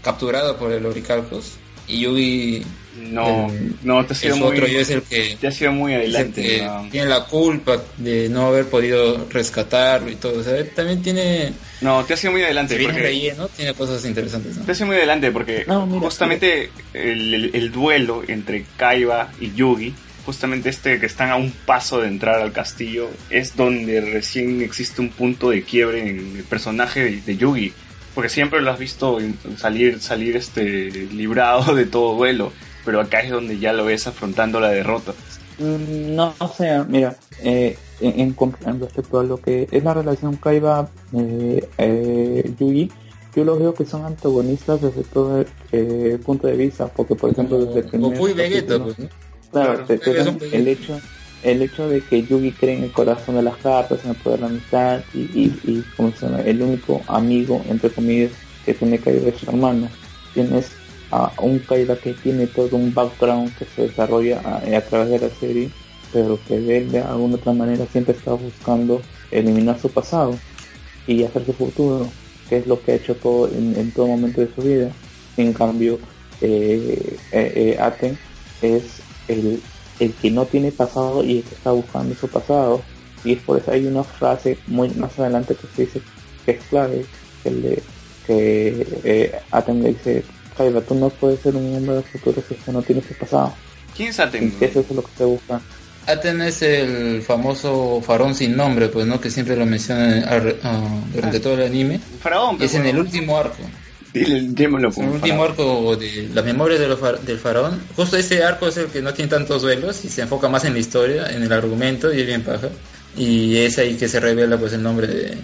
[0.04, 1.54] capturado por el Oricalcos.
[1.88, 2.64] Y Yugi,
[3.10, 5.94] No, el- no, te ha sido muy, otro, es el que te ha sido muy
[5.94, 6.68] adelante.
[6.92, 10.40] tiene la culpa de no haber podido rescatarlo y todo.
[10.40, 12.76] O sea, también tiene, No, te ha sido muy adelante.
[12.84, 14.58] porque- tiene cosas interesantes.
[14.58, 14.64] ¿no?
[14.66, 19.52] Te hace muy adelante porque No, mira, justamente el, el- el duelo entre Kaiba y
[19.54, 19.94] Yugi,
[20.26, 25.02] justamente este que están a un paso de entrar al castillo, es donde recién existe
[25.02, 27.74] un punto de quiebre en el personaje de, de Yugi.
[28.16, 29.18] Porque siempre lo has visto
[29.58, 32.52] salir, salir este librado de todo duelo.
[32.84, 35.14] Pero acá es donde ya lo ves afrontando la derrota.
[35.60, 40.36] Mm, No, no sé, mira, eh, en, en respecto a lo que es la relación
[40.38, 42.92] Kaiba eh, eh, Yugi,
[43.36, 47.30] yo los veo que son antagonistas desde todo el eh, punto de vista, porque por
[47.30, 49.08] ejemplo desde el primer Goku y Vegeta, pues, ¿no?
[49.52, 50.12] Claro, te- te
[50.58, 51.00] el hecho,
[51.44, 54.40] el hecho de que Yugi cree en el corazón de las cartas, en el poder
[54.40, 56.42] de la amistad y, y, y ¿cómo se llama?
[56.42, 58.32] el único amigo, entre comillas,
[58.66, 59.90] que tiene Kaiba es su hermano.
[60.34, 60.72] Tienes
[61.12, 65.28] a un Kaiba que tiene todo un background que se desarrolla a, a través de
[65.28, 65.70] la serie,
[66.14, 70.38] pero que él de alguna otra manera siempre está buscando eliminar su pasado
[71.08, 72.08] y hacer su futuro,
[72.50, 74.92] que es lo que ha hecho todo en, en todo momento de su vida.
[75.38, 76.00] En cambio,
[76.42, 78.18] eh, eh, eh, Aten
[78.62, 78.84] es
[79.28, 79.62] el,
[80.02, 82.82] el que no tiene pasado y el que está buscando su pasado.
[83.24, 86.02] Y es por eso hay una frase muy más adelante que se dice
[86.44, 87.06] que es clave,
[87.44, 87.84] que, le,
[88.26, 90.24] que eh, Aten le dice,
[90.58, 93.14] Kaiba, tú no puedes ser un hombre del futuro si es que no tienes tu
[93.14, 93.54] pasado.
[93.96, 95.62] ¿Quién es Y que eso es lo que se busca.
[96.08, 99.22] Aten es el famoso farón sin nombre, pues, ¿no?
[99.22, 100.24] Que siempre lo mencionan
[100.64, 102.00] ah, durante todo el anime.
[102.00, 103.64] Faraón, Y es en el último arco.
[104.14, 104.54] El
[104.94, 105.42] como último faraón.
[105.52, 107.82] arco de la memoria de far- del faraón.
[107.96, 110.74] Justo ese arco es el que no tiene tantos duelos y se enfoca más en
[110.74, 112.70] la historia, en el argumento y es bien paja.
[113.16, 115.38] Y es ahí que se revela pues el nombre de,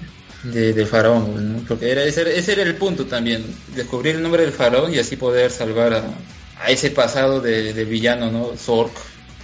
[0.43, 1.59] de- del faraón, pues, ¿no?
[1.67, 3.43] Porque era, ese, era- ese era el punto también,
[3.75, 6.03] descubrir el nombre del faraón y así poder salvar a,
[6.63, 8.51] a ese pasado de, de villano, ¿no?
[8.57, 8.91] Zork.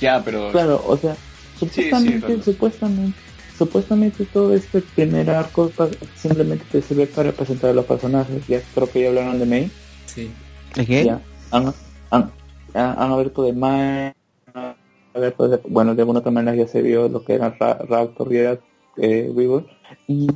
[0.01, 0.51] Ya, pero...
[0.51, 1.15] Claro, o sea,
[1.59, 2.43] sí, supuestamente, claro.
[2.43, 3.17] supuestamente,
[3.57, 8.45] supuestamente todo este primer arco pa- simplemente te sirve para presentar a los personajes.
[8.47, 9.71] Ya creo que ya hablaron de May.
[10.05, 10.29] Sí.
[10.75, 11.05] ¿De qué?
[11.05, 11.67] Ya, han,
[12.11, 12.31] han,
[12.73, 14.13] han, han abierto de May.
[14.53, 14.75] han
[15.13, 18.33] abierto de- bueno, de alguna otra manera ya se vio lo que era Ra- Raptor
[18.33, 18.59] y era
[18.97, 19.65] eh, Weaver.
[20.07, 20.27] Y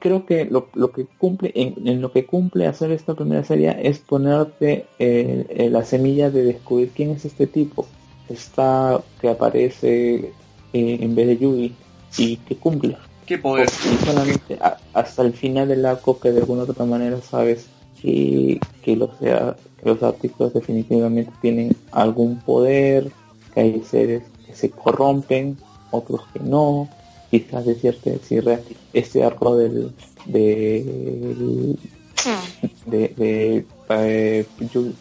[0.00, 3.74] creo que lo, lo que cumple, en, en lo que cumple hacer esta primera serie
[3.82, 7.86] es ponerte eh, eh, la semilla de descubrir quién es este tipo.
[8.28, 10.32] Está que aparece
[10.72, 11.74] eh, en vez de Yugi
[12.18, 12.96] y que cumple.
[13.26, 13.68] ¿Qué poder?
[13.68, 17.66] Y solamente a- hasta el final del arco que de alguna u otra manera sabes
[18.00, 23.10] que, que, los, sea- que los artistas definitivamente tienen algún poder,
[23.54, 25.56] que hay seres que se corrompen,
[25.90, 26.88] otros que no,
[27.30, 28.44] quizás de cierto decir
[28.92, 29.92] este arco del
[30.26, 31.78] del-
[32.86, 34.46] de, de, eh,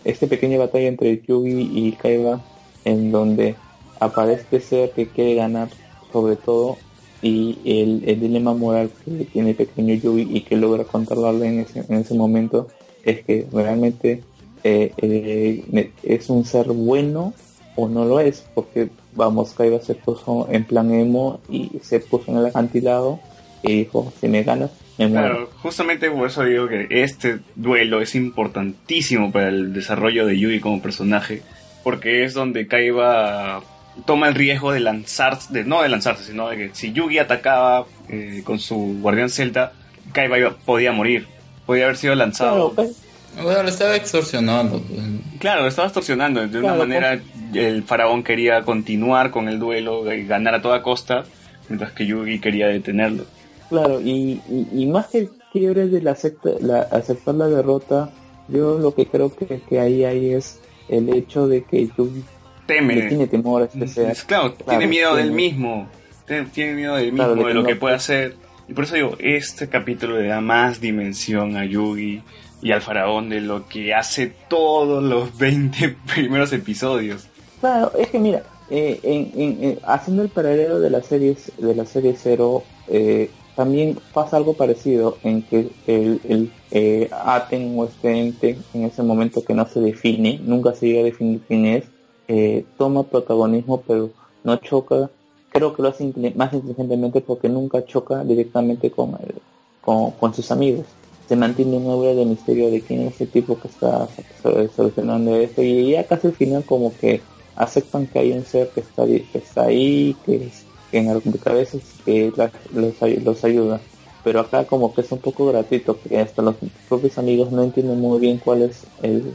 [0.04, 2.42] este pequeña batalla entre Yugi y Kaiba
[2.86, 3.56] en donde
[4.00, 5.70] aparece ser que quiere ganar
[6.12, 6.78] sobre todo
[7.24, 11.86] y el, el dilema moral que tiene pequeño Yugi y que logra controlarlo en ese,
[11.88, 12.68] en ese momento
[13.04, 14.22] es que realmente
[14.64, 17.34] eh, eh, es un ser bueno
[17.76, 22.30] o no lo es porque vamos Kaiba se puso en plan emo y se puso
[22.30, 23.20] en el acantilado
[23.64, 28.02] y dijo si me ganas me muero Claro, justamente por eso digo que este duelo
[28.02, 31.42] es importantísimo para el desarrollo de Yugi como personaje,
[31.84, 33.64] porque es donde Kaiba
[34.06, 37.86] toma el riesgo de lanzarse, de, no de lanzarse, sino de que si Yugi atacaba
[38.10, 39.74] eh, con su guardián celta,
[40.12, 41.28] Kaiba iba- podía morir,
[41.66, 42.72] podía haber sido lanzado.
[42.74, 42.90] Claro,
[43.36, 45.00] Kai- Bueno, lo estaba extorsionando, pues.
[45.40, 46.42] Claro, lo estaba extorsionando.
[46.48, 47.20] De una Claro, manera,
[47.54, 51.24] el faraón quería continuar con el duelo y ganar a toda costa,
[51.70, 53.26] mientras que Yugi quería detenerlo.
[53.70, 58.12] Claro, y, y, y más que el quiebre de la, acepta, la aceptar la derrota,
[58.50, 62.24] yo lo que creo que, que ahí hay es el hecho de que Yugi
[62.68, 63.02] le Teme.
[63.08, 64.12] tiene temor a este ser.
[64.12, 65.88] Es claro, Claro, tiene miedo del mismo.
[66.28, 68.36] Tiene, tiene miedo del mismo, Claro, de lo que puede hacer.
[68.70, 72.22] Y por eso digo, este capítulo le da más dimensión a Yugi
[72.62, 77.28] y al faraón de lo que hace todos los 20 primeros episodios.
[77.60, 81.76] Claro, es que mira, eh, en, en- en- haciendo el paralelo de la serie de
[81.76, 87.86] la serie cero, eh, también pasa algo parecido en que el, el eh, Aten o
[87.86, 91.66] este ente en ese momento que no se define, nunca se llega a definir quién
[91.66, 91.84] es,
[92.28, 94.10] eh, toma protagonismo pero
[94.44, 95.10] no choca.
[95.52, 99.36] Creo que lo hace más inteligentemente porque nunca choca directamente con, el-
[99.82, 100.86] con, sus amigos.
[101.30, 104.08] Se mantiene un aura de misterio de quién es el tipo que está
[104.42, 107.22] so- solucionando esto y ya casi al final como que
[107.56, 111.82] aceptan que hay un ser que está, que está ahí, que, es- en algún cabezas
[112.06, 112.94] que la- los,
[113.24, 113.80] los ayuda.
[114.24, 116.56] Pero acá como que es un poco gratuito, porque hasta los
[116.88, 119.34] propios amigos no entienden muy bien cuál es el,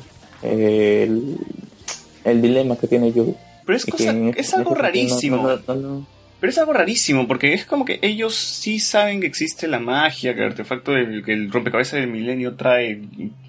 [2.31, 3.35] el dilema que tiene Yugi.
[3.67, 5.37] Pero es, cosa- que es en algo rarísimo.
[5.37, 6.07] no- no- no-
[6.41, 10.35] Pero es algo rarísimo, porque es como que ellos sí saben que existe la magia,
[10.35, 13.03] que el artefacto del que el rompecabezas del milenio trae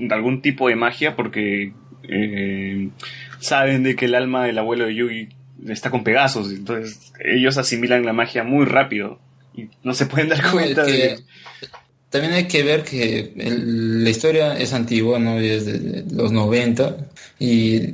[0.09, 2.89] algún tipo de magia, porque eh,
[3.39, 5.29] saben de que el alma del abuelo de Yugi
[5.67, 9.19] está con Pegasus, entonces ellos asimilan la magia muy rápido
[9.55, 11.19] y no se pueden dar No, cuenta es que de...
[12.09, 15.37] También hay que ver que la historia es antigua, ¿no?
[15.39, 16.97] Es de, los 90
[17.37, 17.93] y,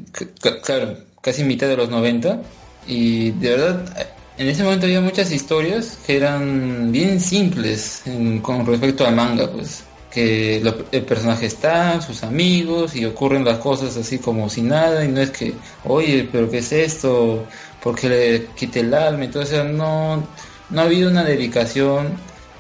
[0.64, 2.42] claro, casi mitad de los 90
[2.88, 8.04] y de verdad en ese momento había muchas historias que eran bien simples
[8.42, 10.58] con respecto al manga, pues que
[10.92, 15.20] el personaje está, sus amigos y ocurren las cosas así como si nada y no
[15.20, 15.54] es que,
[15.84, 17.46] oye, pero ¿qué es esto?
[17.84, 19.26] ¿Por qué le quité el alma?
[19.26, 20.26] Entonces no,
[20.70, 22.14] no ha habido una dedicación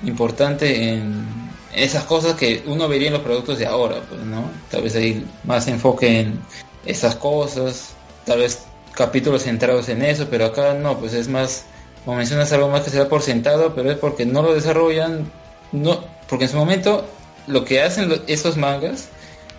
[0.04, 1.45] importante en
[1.76, 4.50] esas cosas que uno vería en los productos de ahora, pues, ¿no?
[4.72, 6.40] Tal vez hay más enfoque en,
[6.86, 7.90] esas cosas,
[8.26, 8.64] tal vez
[8.94, 11.66] capítulos centrados en eso, pero acá no, pues es más,
[12.06, 15.32] como mencionas, algo más que se da por sentado, pero es porque no lo desarrollan,
[15.72, 17.06] no, porque en su momento
[17.48, 19.10] lo que hacen estos mangas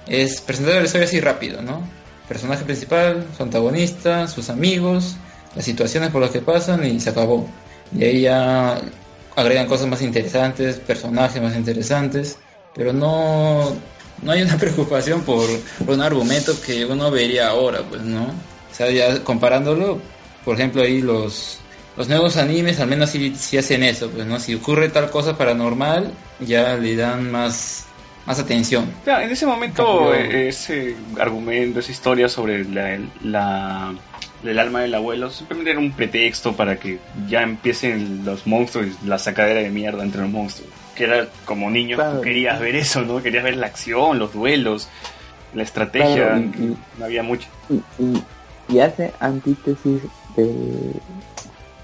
[0.06, 1.82] es presentar la historia así rápido, ¿no?
[2.28, 5.16] Personaje principal, su antagonista, sus amigos,
[5.54, 7.46] las situaciones por las que pasan y se acabó.
[7.96, 8.80] Y ahí ya
[9.36, 12.38] agregan cosas más interesantes, personajes más interesantes,
[12.74, 13.76] pero no,
[14.22, 15.46] no hay una preocupación por,
[15.84, 18.24] por un argumento que uno vería ahora, pues, ¿no?
[18.24, 20.00] O sea, ya comparándolo,
[20.44, 21.58] por ejemplo, ahí los,
[21.96, 24.40] los nuevos animes al menos sí, sí hacen eso, pues, ¿no?
[24.40, 27.85] Si ocurre tal cosa paranormal, ya le dan más,
[28.26, 28.92] más atención.
[29.04, 33.94] Claro, en ese momento eh, ese argumento, esa historia sobre la, la-
[34.44, 36.98] el alma del abuelo simplemente era un pretexto para que
[37.28, 40.70] ya empiecen los monstruos, la sacadera de mierda entre los monstruos.
[40.94, 42.16] Que era como niño, Claro.
[42.18, 43.22] tú querías ver eso, ¿no?
[43.22, 44.88] Querías ver la acción, los duelos,
[45.54, 46.14] la estrategia.
[46.28, 47.48] Claro, y- no había mucho.
[47.70, 48.22] y, y-
[48.68, 50.02] y hace antítesis
[50.36, 50.92] de,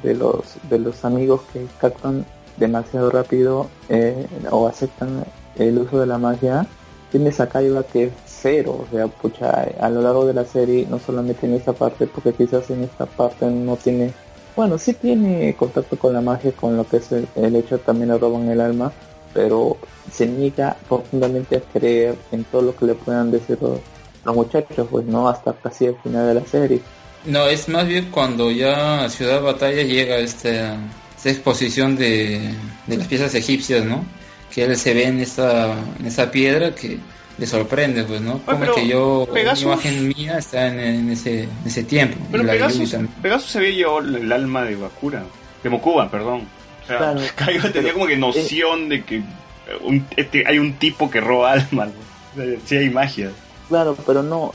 [0.02, 5.24] de los de los amigos que captan demasiado rápido eh, o aceptan
[5.56, 6.66] el uso de la magia
[7.10, 10.86] tienes a Kaiba que es cero o sea pucha a lo largo de la serie
[10.88, 14.12] no solamente en esta parte porque quizás en esta parte no tiene
[14.56, 18.18] bueno sí tiene contacto con la magia con lo que es el, hecho también le
[18.18, 18.92] roban el alma
[19.34, 19.76] pero
[20.10, 23.80] se niega profundamente a creer en todo lo que le puedan decir los,
[24.24, 26.80] muchachos, pues no hasta casi el final de la serie.
[27.24, 30.76] No, es más bien cuando ya Ciudad Batalla llega esta,
[31.16, 32.52] esta exposición de,
[32.86, 34.04] de las piezas egipcias, ¿no?
[34.52, 36.98] Que él se ve en esta, en esa piedra que
[37.38, 38.38] le sorprende, pues, ¿no?
[38.44, 42.18] Como pero que yo, Pegasus- una imagen mía está en, en ese, en ese tiempo.
[42.30, 42.94] Pero de Pegasus.
[43.22, 45.24] Pegasus se había llevado el alma de Bakura,
[45.62, 46.42] de Mokuba, perdón.
[46.82, 47.20] O sea, Claro.
[47.36, 49.22] Kaiba tenía Pero, como que noción de que eh,
[49.82, 51.88] un- este, hay un tipo que roba almas.
[51.88, 52.42] ¿no?
[52.42, 53.30] O sea, sí hay magia.
[53.68, 54.52] Claro, pero no,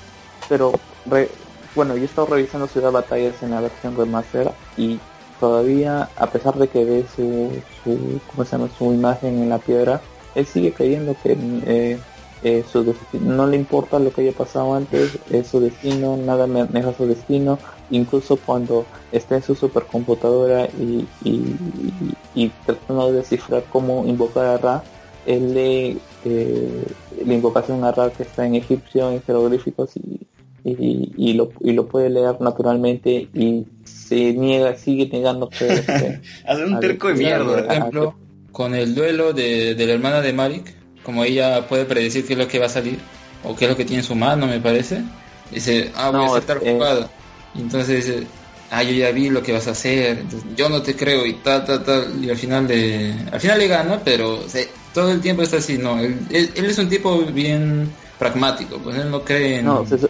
[0.48, 0.74] pero
[1.08, 1.30] re-
[1.74, 5.00] bueno, yo he estado revisando Ciudad Batallas en la versión remaster y
[5.40, 7.50] todavía, a pesar de que ve su,
[7.84, 8.70] su, ¿cómo se llama?
[8.78, 10.02] su imagen en la piedra,
[10.36, 12.00] él sigue creyendo que eh,
[12.44, 16.46] eh, su desti- no le importa lo que haya pasado antes, es su destino, nada
[16.48, 17.58] maneja su destino,
[17.90, 24.46] incluso cuando está en su supercomputadora y, y, y, y tratando de descifrar cómo invocar
[24.46, 24.84] a Ra,
[25.26, 26.84] él lee eh,
[27.26, 30.20] la invocación a Ra que está en egipcio, en jeroglíficos y,
[30.64, 33.66] y, y lo, y lo puede leer naturalmente y
[34.08, 35.66] se niega, sigue negando que
[36.48, 37.46] Hace un terco de mierda.
[37.64, 38.16] Por ejemplo,
[38.52, 42.40] con el duelo de, de la hermana de Marik, como ella puede predecir qué es
[42.40, 43.00] lo que va a salir,
[43.44, 45.04] o qué es lo que tiene en su mano, me parece,
[45.52, 47.10] dice, ah, voy No, a aceptar eh, jugada.
[47.56, 48.28] Y entonces dice,
[48.72, 51.34] ah, yo ya vi lo que vas a hacer, entonces, yo no te creo y
[51.36, 54.64] tal, tal, tal, y al final le, al final le gana, pero o sea,
[54.94, 58.98] todo el tiempo está así, no, él, él- él es un tipo bien pragmático, pues
[58.98, 59.66] él no cree en...
[59.66, 60.08] no, se, se-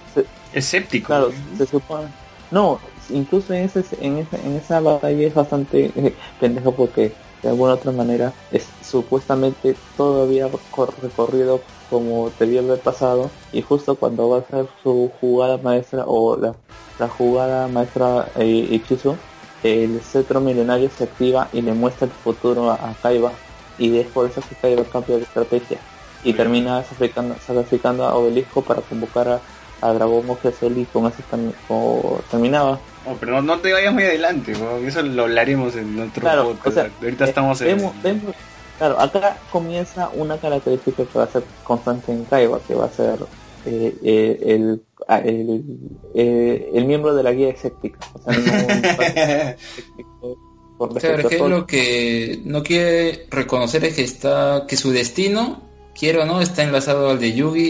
[0.54, 1.08] Escéptico.
[1.08, 2.08] Claro, se supone.
[2.50, 7.50] No, incluso en, ese, en, esa, en esa batalla es bastante eh, pendejo porque de
[7.50, 13.32] alguna otra manera es supuestamente cor- recorrido como debía haber pasado.
[13.52, 16.56] Y justo cuando va a hacer su jugada maestra o la,
[16.98, 19.18] la jugada maestra eh, Ichizu,
[19.62, 23.32] el cetro milenario se activa y le muestra el futuro a, a Kaiba.
[23.78, 25.80] Y es por eso que Kaiba cambia de estrategia
[26.24, 29.42] y termina sacrificando, sacrificando a Obelisco para convocar a,
[29.82, 30.26] a Dragón
[30.76, 31.24] y con eso
[32.30, 32.80] terminaba.
[33.10, 34.54] Oh, pero no, no te vayas muy adelante,
[34.86, 36.68] eso lo hablaremos en otro Claro, podcast.
[36.68, 37.68] o sea, Ahorita eh, estamos en...
[37.78, 38.36] vemos- vemos-
[38.78, 42.90] claro, acá comienza una característica que va a ser constante en Kaiba, que va a
[42.92, 43.20] ser
[43.66, 45.64] eh, eh, el, ah, el,
[46.16, 47.98] eh, el miembro de la guía escéptica.
[48.14, 50.38] O sea, no un escéptico
[50.78, 55.64] por Claro, que lo que no quiere reconocer es que está, que su destino,
[55.98, 57.68] quiero o no, está enlazado al de Yugi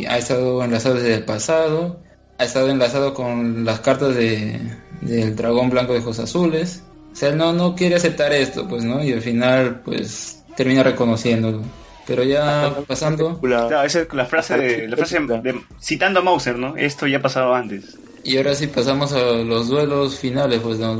[0.00, 2.00] y ha estado enlazado desde el pasado,
[2.38, 4.60] ha estado enlazado con las cartas de,
[5.00, 6.82] del dragón blanco de ojos azules.
[7.12, 9.02] O sea, él no, no quiere aceptar esto, pues, ¿no?
[9.02, 11.62] Y al final, pues, termina reconociéndolo.
[12.06, 16.56] Pero ya pasando, Claro, esa es la frase de, la frase de- citando a Mauser,
[16.58, 16.76] ¿no?
[16.76, 17.98] Esto ya ha pasado antes.
[18.22, 20.96] y ahora sí pasamos a los duelos finales, pues, ¿no?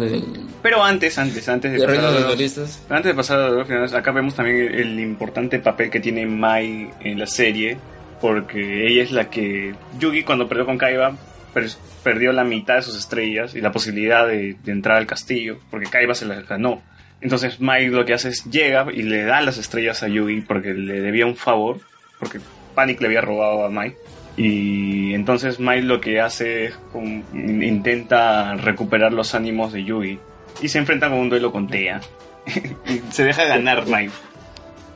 [0.63, 2.83] Pero antes, antes, antes de de los pasar, duelistas.
[2.89, 6.01] antes de pasar a los duelos finales, acá vemos también el, el importante papel que
[6.01, 7.77] tiene Mai en la serie,
[8.21, 11.15] porque ella es la que Yugi cuando perdió con Kaiba
[11.55, 11.69] per-
[12.03, 16.15] perdió la mitad de sus estrellas y la posibilidad de, entrar al castillo, porque Kaiba
[16.15, 16.83] se las ganó.
[17.21, 20.75] Entonces Mai lo que hace es llega y le da las estrellas a Yugi porque
[20.75, 21.79] le debía un favor,
[22.19, 22.41] porque
[22.75, 23.95] Panic le había robado a Mai.
[24.37, 30.19] Y entonces Mai lo que hace es como intenta recuperar los ánimos de Yugi
[30.63, 32.01] y se enfrenta con un duelo con Tea.
[33.11, 34.11] se deja ganar Mai.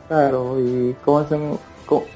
[0.09, 1.61] Claro, y cómo se, co-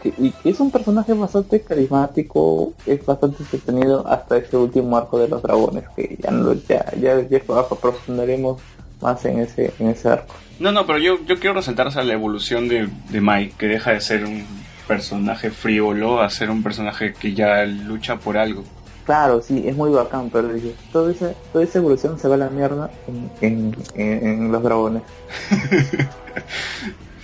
[0.03, 5.19] que- y que es un personaje bastante carismático, es bastante entretenido hasta ese último arco
[5.19, 7.39] de los dragones, que ya no ya, ya, ya
[7.71, 8.61] aprofundaremos
[9.01, 10.35] más en ese, en ese arco.
[10.61, 13.67] No, no, pero yo, yo quiero resaltar o sea, la evolución de, de Mike, que
[13.67, 14.45] deja de ser un
[14.87, 18.63] personaje frívolo a ser un personaje que ya lucha por algo.
[19.05, 22.39] Claro, sí, es muy bacán, pero dije, toda esa, toda esa evolución se va a
[22.39, 25.03] la mierda en, en, en- en los dragones.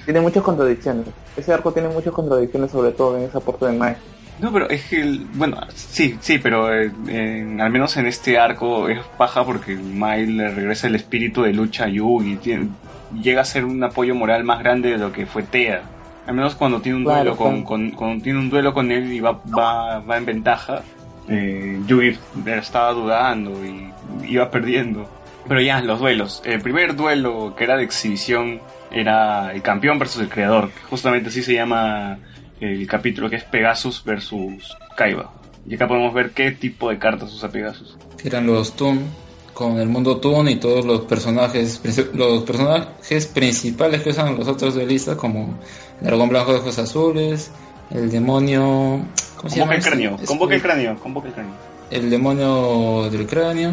[0.04, 1.06] tiene muchas contradicciones.
[1.36, 3.96] Ese arco tiene muchas contradicciones, sobre todo en esa parte de Mike.
[4.40, 8.38] No, pero es que, el- bueno, sí, sí, pero eh, en- al menos en este
[8.38, 12.68] arco es paja porque Mike le regresa el espíritu de lucha a Yugi, tiene-
[13.20, 15.82] llega a ser un apoyo moral más grande de lo que fue Tea.
[16.26, 19.40] Al menos cuando tiene un Claro, duelo con, tiene un duelo con él y va,
[19.56, 20.82] va, va en ventaja,
[21.28, 21.78] eh,
[22.46, 23.92] estaba dudando y
[24.26, 25.08] iba perdiendo.
[25.48, 26.42] Pero ya, los duelos.
[26.44, 28.60] El primer duelo que era de exhibición
[28.90, 30.70] era el campeón versus el creador.
[30.88, 32.18] Justamente así se llama
[32.60, 35.32] el capítulo que es Pegasus versus Kaiba.
[35.66, 37.96] Y acá podemos ver qué tipo de cartas usa Pegasus.
[38.24, 39.00] eran los Toon,
[39.54, 41.80] con el mundo Toon y todos los personajes
[42.14, 45.58] los personajes principales que usan los otros duelistas como
[46.00, 47.50] el dragón blanco de ojos azules,
[47.90, 49.02] el demonio
[49.36, 49.72] ¿cómo se llama?
[49.72, 49.90] Convoca el este?
[49.90, 51.52] cráneo, Es- convoca el cráneo, convoca el cráneo.
[51.90, 53.72] el demonio del cráneo,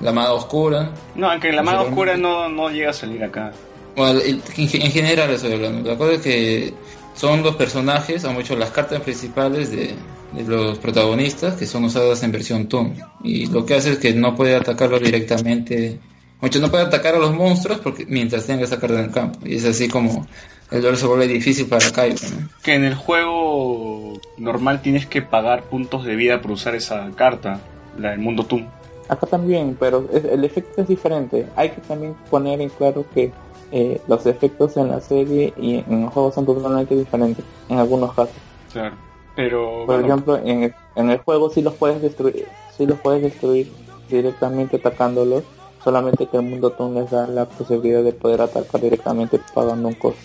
[0.00, 0.90] la amada oscura.
[1.14, 3.52] No, aunque la el- oscura no, no llega a salir acá.
[3.96, 5.90] Bueno, en ge- en general estoy hablando.
[5.90, 6.72] La cosa es que
[7.14, 9.94] son los personajes, o mucho las cartas principales de,
[10.32, 12.94] de los protagonistas que son usadas en versión Toon.
[13.22, 15.98] Y lo que hace es que no puede atacarlos directamente.
[16.40, 19.38] Mucho no puede atacar a los monstruos porque mientras tenga esa carta en el campo.
[19.44, 20.26] Y es así como
[20.70, 22.16] el duelo se vuelve difícil para Kaiba.
[22.40, 22.48] ¿no?
[22.62, 27.60] Que en el juego normal tienes que pagar puntos de vida por usar esa carta,
[27.98, 28.66] la del mundo Toon.
[29.08, 31.46] Acá también, pero el efecto es diferente.
[31.56, 33.30] Hay que también poner en claro que
[33.72, 38.10] eh, los efectos en la serie y en los juegos son totalmente diferentes, en algunos
[38.14, 38.34] casos.
[38.72, 38.94] Claro.
[39.34, 42.98] Pero Por bueno, ejemplo, en el, en el juego sí los puedes destruir, sí los
[43.00, 43.72] puedes destruir
[44.10, 45.42] directamente atacándolos,
[45.82, 49.94] solamente que el mundo Toon les da la posibilidad de poder atacar directamente pagando un
[49.94, 50.20] costo.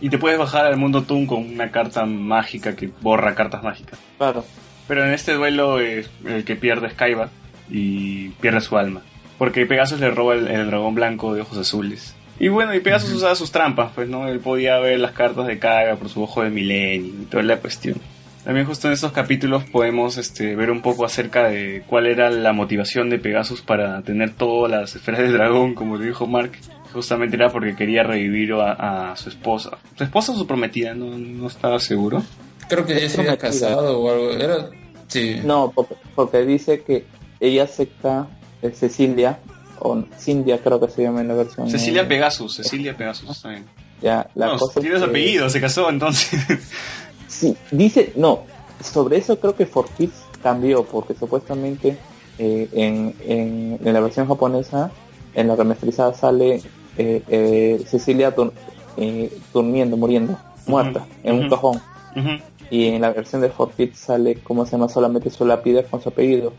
[0.00, 3.98] y te puedes bajar al mundo Toon con una carta mágica que borra cartas mágicas.
[4.18, 4.44] Claro,
[4.86, 7.30] Pero en este duelo eh, el que pierde es Kaiba
[7.70, 9.00] y pierde su alma.
[9.38, 12.13] Porque Pegasus le roba el, el dragón blanco de ojos azules.
[12.38, 15.58] Y bueno, y Pegasus usaba sus trampas, pues no, él podía ver las cartas de
[15.58, 17.96] Kaiba por su ojo de milenio y toda la cuestión.
[18.44, 22.52] También justo en estos capítulos podemos este, ver un poco acerca de cuál era la
[22.52, 26.52] motivación de Pegasus para tener todas las esferas del dragón, como le dijo Mark.
[26.92, 29.78] Justamente era porque quería revivir a, a su esposa.
[29.96, 30.94] ¿Su esposa o su prometida?
[30.94, 32.22] No, no estaba seguro.
[32.68, 34.30] Creo que ya se había casado o algo.
[34.32, 34.68] Era.
[35.08, 35.40] Sí.
[35.44, 37.04] no, porque, porque dice que
[37.40, 38.28] ella acepta
[38.62, 39.38] eh, Cecilia,
[39.84, 41.68] o Cindia creo que se llama en la versión.
[41.70, 43.42] Cecilia eh, Pegasus, Cecilia Pegasus.
[43.44, 43.64] bien.
[44.02, 46.40] Ya, la no, cosa es tiene que- apellido, se casó entonces.
[47.28, 48.44] Sí, dice, no,
[48.80, 51.96] sobre eso creo que For Kids cambió, porque supuestamente
[52.38, 54.90] eh, en, en, en la versión japonesa,
[55.34, 56.62] en la remasterizada sale
[56.96, 58.52] eh, eh, Cecilia dur-
[59.52, 61.80] durmiendo, muriendo, muerta, en un cajón.
[62.70, 66.02] Y en la versión de For Kids sale, como se llama, solamente su lápida con
[66.02, 66.52] su apellido.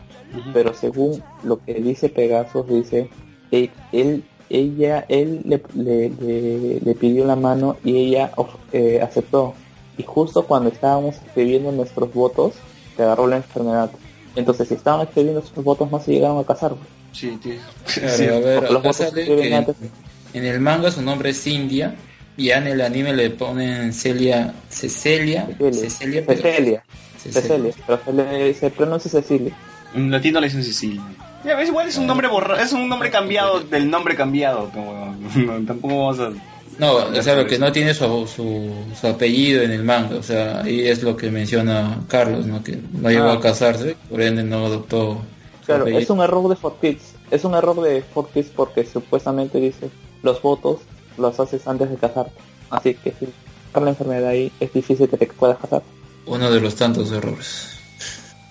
[0.52, 3.08] Pero según lo que dice Pegasus, dice,
[3.50, 8.32] él, ella, él le, le, le- le pidió la mano y ella
[8.72, 9.54] eh, aceptó.
[9.98, 12.54] Y justo cuando estábamos escribiendo nuestros votos,
[12.96, 13.90] te agarró la enfermedad.
[14.34, 16.74] Entonces, si estaban escribiendo sus votos, no se llegaron a casar.
[17.12, 17.60] Sí, Claro,
[18.16, 18.26] sí.
[18.26, 19.76] a ver, porque los acá votos sale escriben que en, antes.
[20.34, 21.94] en el manga su nombre es Cindia
[22.36, 26.24] y ya en el anime le ponen Celia, Cecilia, Cecilia, Cecilia.
[26.26, 26.84] Cecilia.
[27.18, 27.72] Cecilia.
[27.86, 29.56] Pero se, le, se pronuncia Cecilia.
[29.94, 31.02] En latino le dicen Cecilia.
[31.44, 34.70] Ya ves, igual es un nombre borrado, es un nombre cambiado del nombre cambiado.
[34.70, 36.30] Como, no, tampoco vamos a...
[36.78, 40.22] No, o sea, lo que no tiene su, su, su apellido en el manga, o
[40.22, 42.62] sea, ahí es lo que menciona Carlos, ¿no?
[42.62, 43.34] Que no llegó Ah.
[43.34, 45.22] a casarse, por ende no adoptó
[45.64, 46.02] Claro, apellido.
[46.02, 47.14] es un error de Fortits.
[47.30, 49.88] Es un error de Fortits porque supuestamente dice
[50.22, 50.80] los votos
[51.18, 52.32] los haces antes de casarte.
[52.70, 53.28] Así que si
[53.72, 55.82] por la enfermedad ahí es difícil que te puedas casar.
[56.26, 57.78] Uno de los tantos errores.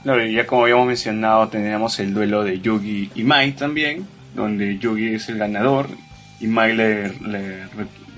[0.04, 4.78] Claro, y ya como habíamos mencionado, tenemos el duelo de Yugi y Mai también, donde
[4.78, 5.88] Yugi es el ganador
[6.40, 7.12] y Mai le,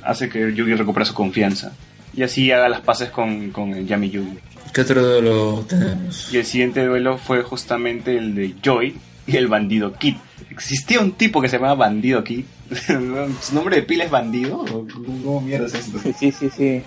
[0.04, 1.72] hace que Yugi recupere su confianza.
[2.14, 4.38] Y así haga las paces con, con el Yami Yugi.
[4.74, 6.32] ¿Qué otro duelo tenemos?
[6.34, 10.16] Y el siguiente duelo fue justamente el de Joy y el bandido Kid.
[10.50, 12.46] ¿Existía un tipo que se llamaba Bandido Kid?
[13.42, 14.60] ¿Su nombre de pila es Bandido?
[14.60, 14.88] ¿O
[15.24, 16.00] ¿Cómo mierda es esto?
[16.00, 16.84] Sí, sí, sí, sí.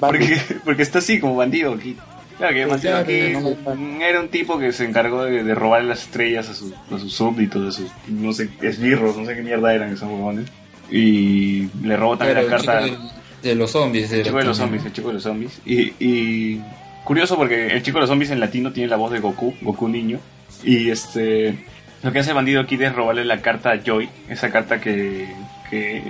[0.00, 1.96] Porque, porque está así como Bandido Kid.
[2.36, 5.84] Claro que Bandido claro, no mm, era un tipo que se encargó de, de robar
[5.84, 9.42] las estrellas a, sus a sus súbditos, a sus, no sé, esbirros, no sé qué
[9.42, 10.48] mierda eran esos huevones.
[10.90, 12.84] Y le robó también Claro, la carta...
[12.84, 13.02] chico,
[13.42, 14.10] De los zombies.
[14.12, 15.60] El chico de los zombies, el chico de los zombies.
[15.66, 16.62] Y, y
[17.04, 19.88] curioso porque el chico de los zombies en latino tiene la voz de Goku, Goku
[19.88, 20.18] niño.
[20.64, 21.58] Y este
[22.02, 25.28] lo que hace el bandido Kid es robarle la carta a Joy, esa carta que,
[25.70, 26.02] que,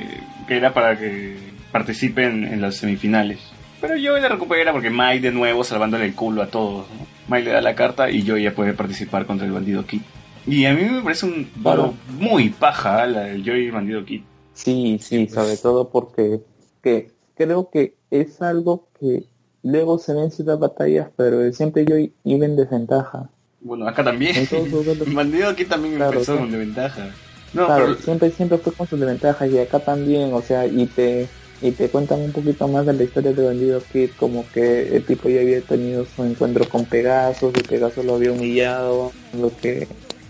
[0.47, 1.37] que era para que
[1.73, 3.39] participe en, en las semifinales.
[3.81, 6.87] Pero Joy la recupera porque Mike de nuevo salvándole el culo a todos.
[6.91, 7.07] ¿no?
[7.29, 10.03] Mike le da la carta y Joy ya puede participar contra el bandido Kid.
[10.47, 13.09] Y a mí me parece un duelo muy paja, ¿eh?
[13.09, 14.23] la del Joy y el bandido Kid.
[14.55, 15.35] Sí, sí, pues.
[15.35, 16.41] sobre todo porque
[16.83, 19.25] que creo que es algo que
[19.63, 23.31] luego se ve en ciertas batallas, pero siempre yo iba en desventaja.
[23.61, 24.49] Bueno, acá también.
[25.15, 26.41] Bandido Kid también Claro, empezó claro.
[26.43, 27.07] con desventaja.
[27.55, 30.87] No, claro, pero siempre, siempre fue con sus desventajas y acá también, o sea, y
[30.87, 31.29] te
[31.61, 35.05] y te cuentan un poquito más de la historia de Bandido Kid, como que el
[35.05, 39.89] tipo ya había tenido su encuentro con Pegasus y Pegasus lo había humillado, lo que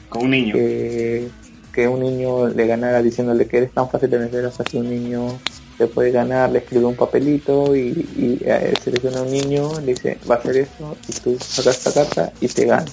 [0.09, 0.55] con un niño.
[0.55, 1.29] que,
[1.71, 4.89] que un niño le ganara diciéndole que eres tan fácil de vencer hasta que un
[4.89, 5.43] niño
[5.77, 9.93] te puede ganar, le escribe un papelito y, y a él selecciona un niño, le
[9.93, 12.87] dice va a hacer esto y tú sacas esta carta y te gana.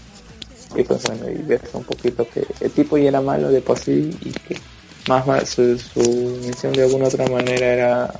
[0.75, 3.77] Y pues bueno, y ves un poquito que el tipo ya era malo de por
[3.77, 4.59] sí y que
[5.07, 8.13] más mal su, su misión de alguna otra manera era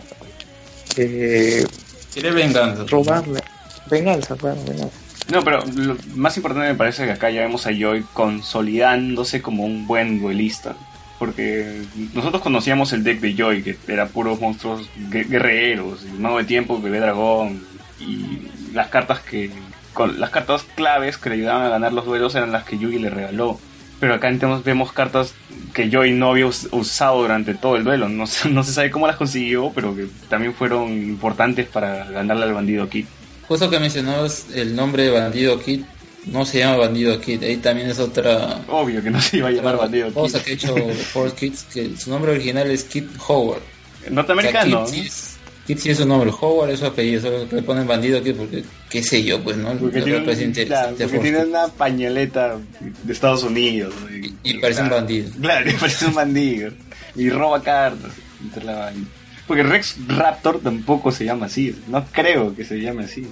[0.97, 1.65] eh,
[2.13, 2.83] Quiere venganza.
[2.89, 3.41] robarle.
[3.89, 4.95] Venganza, claro, venganza.
[5.31, 9.65] No, pero lo más importante me parece que acá ya vemos a Joy consolidándose como
[9.65, 10.75] un buen duelista.
[11.17, 11.81] Porque
[12.13, 16.43] nosotros conocíamos el deck de Joy, que era puros monstruos gue- guerreros, el mago de
[16.43, 17.63] tiempo, bebé dragón,
[17.99, 19.49] y las cartas que.
[19.95, 22.99] Con, las cartas claves que le ayudaban a ganar los duelos eran las que Yugi
[22.99, 23.59] le regaló.
[23.99, 25.33] Pero acá entonces vemos cartas
[25.73, 28.07] que Joy no había us- usado durante todo el duelo.
[28.09, 32.43] No, se- no se sabe cómo las consiguió, pero que también fueron importantes para ganarle
[32.43, 33.05] al bandido Kid.
[33.47, 35.81] Justo que mencionabas el nombre de Bandido Kid,
[36.25, 39.51] no se llama Bandido Kid, ahí también es otra Obvio que no se iba a
[39.51, 40.13] llamar bandido Kid.
[40.15, 40.75] cosa que ha hecho
[41.13, 43.61] Force Kids, que su nombre original es Kid Howard.
[44.09, 44.81] Norteamericano.
[44.83, 45.24] O sea, Kid, sí es,
[45.67, 48.63] Kid sí es su nombre, Howard es su apellido, solo le ponen Bandido Kid porque,
[48.89, 49.71] qué sé yo, pues, ¿no?
[49.73, 52.57] Porque, tiene, un- claro, porque tiene una pañaleta
[53.03, 53.93] de Estados Unidos.
[54.11, 55.29] Y- y parece un bandido.
[55.41, 56.71] Claro, y parece un bandido.
[57.15, 58.11] Y roba cartas.
[58.43, 59.05] entre la vaina.
[59.47, 61.75] Porque Rex Raptor tampoco se llama así.
[61.87, 63.25] No creo que se llame así.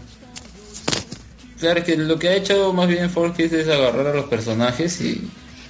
[1.59, 5.21] Claro que lo que ha hecho más bien Kids es agarrar a los personajes y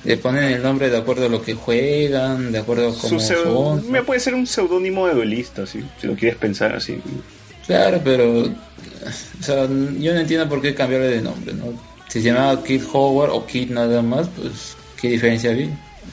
[0.04, 3.80] le ponen el nombre de acuerdo a lo que juegan, de acuerdo a cómo pseudo-
[3.80, 3.92] son.
[3.92, 5.84] me puede ser un seudónimo de duelista, ¿sí?
[6.00, 7.00] si lo quieres pensar así.
[7.66, 11.66] Claro, pero o sea, yo no entiendo por qué cambiarle de nombre, ¿no?
[12.10, 15.70] Si se llamaba Kid Howard o Kid nada más, pues qué diferencia había.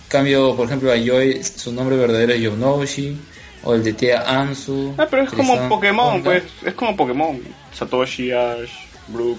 [0.08, 3.16] Cambio, por ejemplo, a Joy, su nombre verdadero es Yonoshi,
[3.62, 4.94] o el de tía Ansu.
[4.96, 6.24] Ah, pero es como Pokémon, Honda.
[6.30, 6.44] pues.
[6.64, 7.40] Es como Pokémon.
[7.74, 8.70] Satoshi, Ash,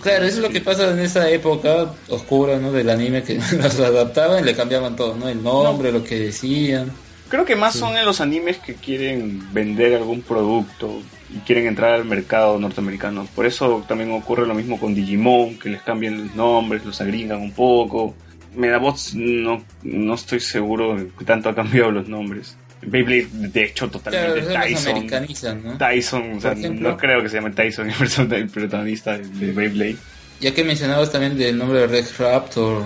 [0.01, 2.71] Claro, eso es lo que pasa en esa época oscura, ¿no?
[2.71, 5.29] Del anime que los adaptaban y le cambiaban todo, ¿no?
[5.29, 6.91] El nombre, lo que decían.
[7.29, 11.01] Creo que más son en los animes que quieren vender algún producto
[11.33, 13.25] y quieren entrar al mercado norteamericano.
[13.33, 17.39] Por eso también ocurre lo mismo con Digimon, que les cambian los nombres, los agringan
[17.39, 18.13] un poco.
[18.53, 22.57] Medabots no, no estoy seguro de que tanto ha cambiado los nombres.
[22.83, 24.03] Beyblade, de hecho, Claro,
[24.35, 24.53] totalmente los
[24.83, 25.63] Tyson.
[25.63, 25.77] ¿no?
[25.77, 27.89] Tyson, o sea, ejemplo- no creo que se llame Tyson
[28.33, 29.97] el protagonista de Beyblade.
[30.39, 32.83] Ya que mencionabas también del nombre de Rex Raptor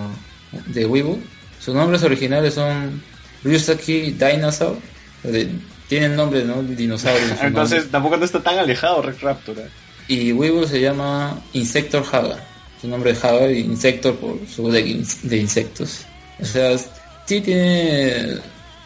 [0.66, 1.16] de Weeble,
[1.60, 3.02] sus nombres originales son
[3.44, 4.76] Ryusaki Dinosaur.
[5.22, 5.48] de-
[5.88, 6.62] tienen nombre, ¿no?
[6.62, 7.24] Dinosaurio.
[7.40, 7.92] en Entonces nombre.
[7.92, 9.58] tampoco no está tan alejado Rex Raptor.
[9.60, 9.68] ¿eh?
[10.08, 12.38] Y Weeble se llama Insector Haga.
[12.80, 16.04] Su nombre es Haga y Insector por su in- de insectos.
[16.40, 18.34] O sea, sí tiene.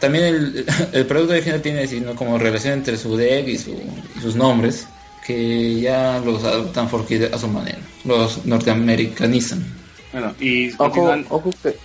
[0.01, 2.15] También el, el producto original tiene así, ¿no?
[2.15, 3.79] como relación entre su deck y, su-
[4.17, 4.87] y sus nombres,
[5.27, 7.79] que ya los adoptan por a su manera.
[8.05, 9.65] Los norteamericanizan.
[10.13, 11.77] Bueno, y Ojo, ojo que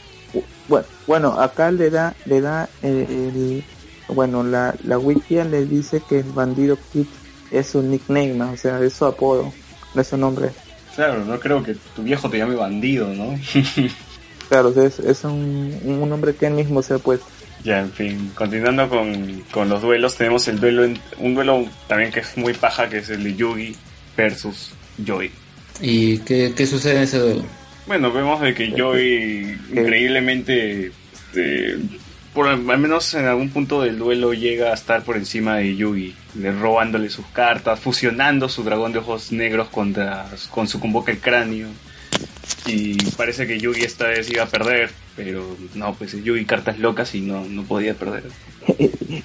[0.68, 3.64] bueno, bueno, acá le da le da el, el-
[4.08, 7.06] bueno, la la wiki le dice que el bandido Kid
[7.52, 8.52] es su nickname, ¿no?
[8.52, 9.52] o sea, es su apodo,
[9.94, 10.50] no es su nombre.
[10.96, 13.38] Claro, no creo que tu viejo te llame bandido, ¿no?
[14.48, 17.26] Claro, es, es un, un nombre que él mismo se ha puesto.
[17.66, 22.12] Ya, en fin, continuando con, con los duelos, tenemos el duelo, en- un duelo también
[22.12, 23.76] que es muy paja, que es el de Yugi
[24.16, 24.72] versus
[25.06, 25.30] Joy.
[25.82, 27.44] ¿Y qué, qué sucede en ese duelo?
[27.88, 31.78] Bueno, vemos de que Joy increíblemente, este,
[32.34, 36.16] por al menos en algún punto del duelo llega a estar por encima de Yugi,
[36.40, 41.20] le robándole sus cartas, fusionando su dragón de ojos negros contra, con su convoca el
[41.20, 41.68] cráneo.
[42.68, 45.44] Y parece que Yugi esta vez iba a perder, pero
[45.76, 48.24] no, pues Yugi cartas locas y no, no podía perder.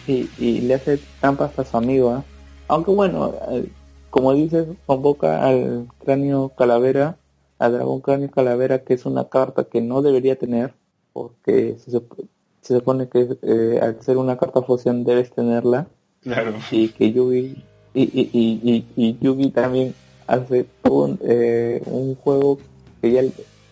[0.06, 2.10] y, y le hace trampas a su amigo.
[2.10, 2.24] ¿ah?
[2.68, 3.64] Aunque bueno, eh,
[4.10, 7.16] como dices, convoca al cráneo calavera,
[7.58, 10.74] al dragón cráneo calavera, que es una carta que no debería tener,
[11.12, 12.26] porque se, sup-
[12.60, 15.86] se supone que eh, al ser una carta fusión debes tenerla,
[16.22, 16.52] Claro.
[16.70, 19.94] y que Yugi y, y, y Yugi también
[20.26, 22.58] hace un, eh, un juego
[23.00, 23.22] que ya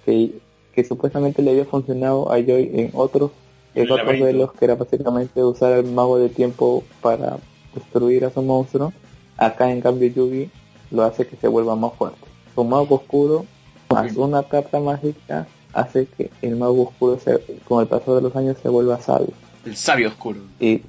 [0.04, 0.38] que,
[0.74, 3.30] que supuestamente le había funcionado a Joy en otros
[3.74, 7.38] en otros duelos que era básicamente usar el mago de tiempo para
[7.74, 8.92] destruir a su monstruo.
[9.36, 10.50] Acá en cambio Yugi
[10.90, 12.18] lo hace que se vuelva más fuerte.
[12.54, 13.46] Su mago oscuro
[13.90, 18.34] más una carta mágica hace que el mago oscuro se, con el paso de los
[18.36, 19.32] años se vuelva sabio.
[19.64, 20.40] El sabio oscuro.
[20.60, 20.82] y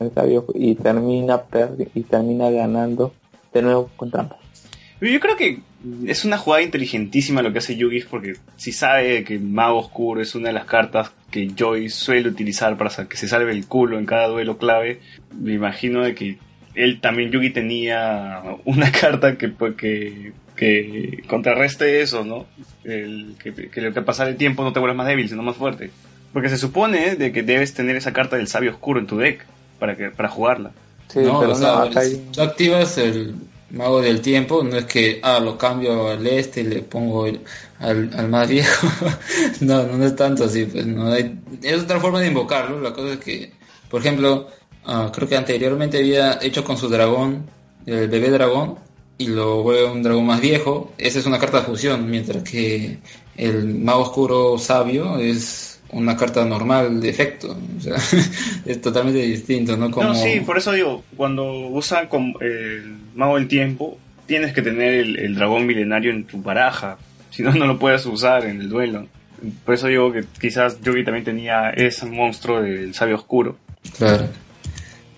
[0.00, 1.42] el sabio y termina
[1.94, 3.12] y termina ganando
[3.52, 4.38] de nuevo con trampas
[5.00, 5.60] Yo creo que
[6.06, 10.34] es una jugada inteligentísima lo que hace Yugi porque si sabe que Mago Oscuro es
[10.34, 14.06] una de las cartas que Joy suele utilizar para que se salve el culo en
[14.06, 15.00] cada duelo clave,
[15.38, 16.38] me imagino de que
[16.74, 22.46] él también Yugi tenía una carta que pues, que, que contrarreste eso, ¿no?
[22.84, 25.56] El, que, que lo que pasar el tiempo no te vuelvas más débil, sino más
[25.56, 25.90] fuerte.
[26.32, 29.44] Porque se supone de que debes tener esa carta del sabio oscuro en tu deck
[29.78, 30.70] para que para jugarla.
[31.08, 33.34] sí no, pero o sea, no acá hay- tú activas el
[33.72, 38.10] mago del tiempo, no es que, ah, lo cambio al este y le pongo al,
[38.14, 38.86] al más viejo.
[39.60, 42.80] no, no es tanto así, pues no hay, es otra forma de invocarlo.
[42.80, 43.52] La cosa es que,
[43.90, 44.48] por ejemplo,
[44.84, 47.46] ah, creo que anteriormente había hecho con su dragón,
[47.86, 48.78] el bebé dragón,
[49.18, 50.92] y lo vuelve un dragón más viejo.
[50.98, 52.98] Esa es una carta de fusión, mientras que
[53.36, 57.56] el mago oscuro sabio es una carta normal de efecto.
[57.78, 57.96] O sea,
[58.66, 59.90] es totalmente distinto, ¿no?
[59.90, 60.08] Como...
[60.08, 64.94] No, sí, por eso digo, cuando usan con el mago del tiempo, tienes que tener
[64.94, 66.98] el, el dragón milenario en tu baraja,
[67.30, 69.06] si no, no lo puedes usar en el duelo.
[69.64, 73.56] Por eso digo que quizás Yugi también tenía ese monstruo del sabio oscuro.
[73.98, 74.28] Claro.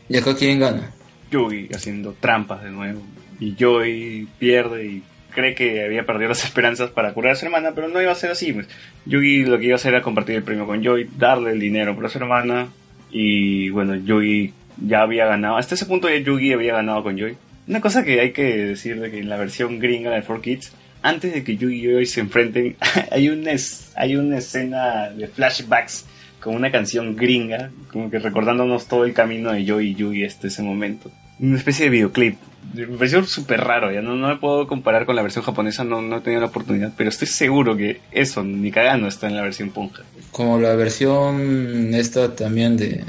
[0.08, 0.92] ¿Y acá quién gana?
[1.30, 3.02] Yugi haciendo trampas de nuevo.
[3.38, 5.02] Y Joy pierde y
[5.34, 8.16] cree que había perdido las esperanzas para curar a su hermana, pero no iba a
[8.16, 8.52] ser así.
[8.52, 8.68] Pues.
[9.06, 11.94] Yugi lo que iba a hacer era compartir el premio con Joy, darle el dinero
[11.94, 12.68] para su hermana.
[13.10, 15.56] Y bueno, Yugi ya había ganado.
[15.56, 17.36] Hasta ese punto ya Yugi había ganado con Joy.
[17.66, 20.70] Una cosa que hay que decir de que en la versión gringa de 4Kids,
[21.02, 22.76] antes de que Yugi y Joy se enfrenten,
[23.10, 23.52] hay una,
[23.96, 26.06] hay una escena de flashbacks
[26.40, 30.48] con una canción gringa, como que recordándonos todo el camino de Joy y Yugi hasta
[30.48, 31.10] ese momento.
[31.40, 32.36] Una especie de videoclip.
[32.72, 36.00] Me pareció súper raro, ya no, no me puedo comparar con la versión japonesa, no,
[36.02, 39.42] no he tenido la oportunidad, pero estoy seguro que eso, ni cagando, está en la
[39.42, 40.02] versión ponja.
[40.32, 43.04] Como la versión esta también de,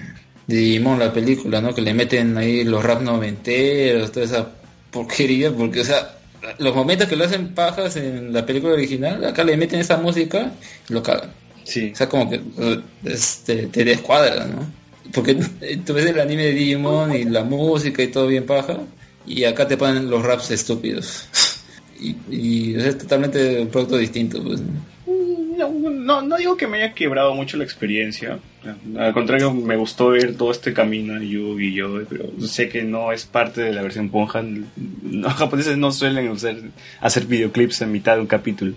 [0.47, 1.73] de Digimon, la película, ¿no?
[1.73, 4.49] Que le meten ahí los rap noventeros, toda esa
[4.91, 6.17] porquería, porque, o sea,
[6.59, 10.51] los momentos que lo hacen pajas en la película original, acá le meten esa música
[10.89, 11.31] y lo cagan.
[11.63, 11.91] Sí.
[11.93, 14.63] O sea, como que uh, es- te, te descuadra, ¿no?
[15.11, 15.35] Porque
[15.85, 18.77] tú ves el anime de Digimon y la música y todo bien paja,
[19.27, 21.27] y acá te ponen los raps estúpidos.
[21.99, 24.61] Y, y es totalmente un producto distinto, pues.
[24.61, 25.69] ¿no?
[25.89, 28.37] No, no, digo que me haya quebrado mucho la experiencia.
[28.97, 33.11] Al contrario, me gustó ver todo este camino Yugi y yo, pero sé que no
[33.13, 34.43] es parte de la versión Ponja.
[35.09, 36.61] Los japoneses no suelen hacer,
[36.99, 38.73] hacer videoclips en mitad de un capítulo.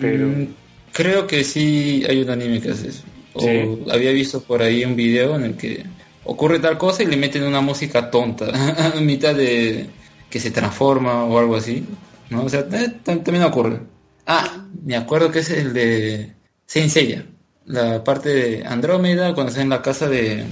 [0.00, 0.46] Pero Mm,
[0.92, 3.02] creo que sí hay un anime que hace eso.
[3.34, 3.90] O Sí.
[3.90, 5.82] había visto por ahí un video en el que
[6.24, 8.46] ocurre tal cosa y le meten una música tonta
[8.96, 9.86] a mitad de
[10.30, 11.84] que se transforma o algo así.
[12.30, 12.44] ¿no?
[12.44, 13.80] O sea, eh, tam- también ocurre.
[14.26, 16.32] Ah, me acuerdo que es el de
[16.66, 17.26] Saint Seiya.
[17.66, 20.44] La parte de Andrómeda, cuando está en la casa de,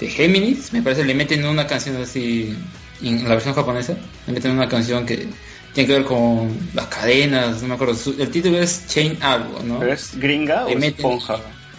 [0.00, 2.56] de Géminis, me parece le meten una canción así,
[3.02, 3.94] en la versión japonesa,
[4.26, 5.26] le meten una canción que
[5.74, 7.94] tiene que ver con las cadenas, no me acuerdo.
[7.94, 9.80] Su- el título es Chain algo, ¿no?
[9.80, 11.36] ¿pero es gringa o Le meten- Ponja?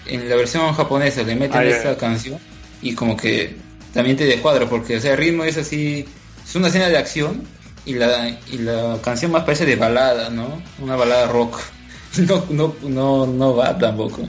[0.07, 2.37] en la versión japonesa le meten Ah, esta canción
[2.85, 3.55] y como que
[3.93, 6.05] también te descuadra porque o sea el ritmo es así
[6.45, 7.41] es una escena de acción
[7.83, 11.59] y la y la canción más parece de balada no una balada rock
[12.27, 14.21] no no no no va tampoco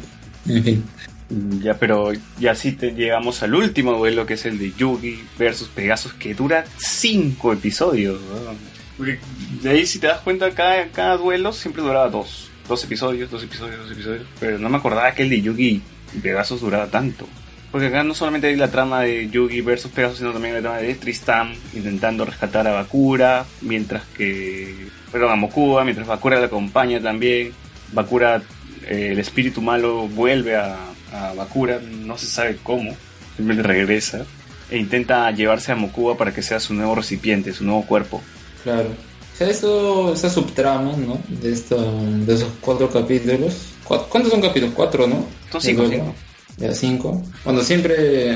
[1.61, 5.69] Ya, pero ya sí te llegamos al último duelo que es el de Yugi versus
[5.69, 8.21] Pegasus que dura cinco episodios.
[8.97, 9.19] Porque
[9.61, 12.49] de ahí si te das cuenta cada, cada duelo siempre duraba dos.
[12.69, 14.25] Dos episodios, dos episodios, dos episodios.
[14.39, 15.83] Pero no me acordaba que el de Yugi
[16.15, 17.27] y Pegasus duraba tanto.
[17.73, 20.77] Porque acá no solamente hay la trama de Yugi versus Pegasus, sino también la trama
[20.79, 24.89] de Tristam intentando rescatar a Bakura, mientras que...
[25.13, 27.53] Perdón, a Mokuba, mientras Bakura la acompaña también.
[27.93, 28.43] Bakura,
[28.89, 30.77] eh, el espíritu malo, vuelve a,
[31.13, 32.95] a Bakura, no se sabe cómo,
[33.37, 34.25] simplemente regresa
[34.71, 38.21] e intenta llevarse a Mokuba para que sea su nuevo recipiente, su nuevo cuerpo.
[38.65, 44.33] claro o sea eso esa subtrama no de esta de esos cuatro capítulos ¿Cu- ¿cuántos
[44.33, 44.75] son capítulos?
[44.75, 46.15] cuatro no Son De cinco,
[46.57, 46.63] cinco.
[46.65, 47.23] Ya, cinco.
[47.45, 48.31] Cuando siempre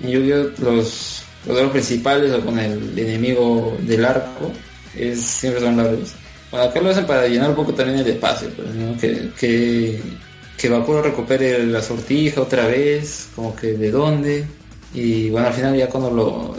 [0.00, 0.62] en Yu-Gi-Oh!
[0.62, 4.50] los los principales o con el enemigo del arco
[4.96, 6.14] es, siempre son largos.
[6.50, 8.68] Bueno, acá lo hacen para llenar un poco también el espacio, pues.
[9.00, 10.00] Que, que,
[10.56, 10.68] que
[11.02, 14.44] recupere la sortija otra vez, como que de dónde.
[14.94, 16.56] Y bueno, al final ya cuando lo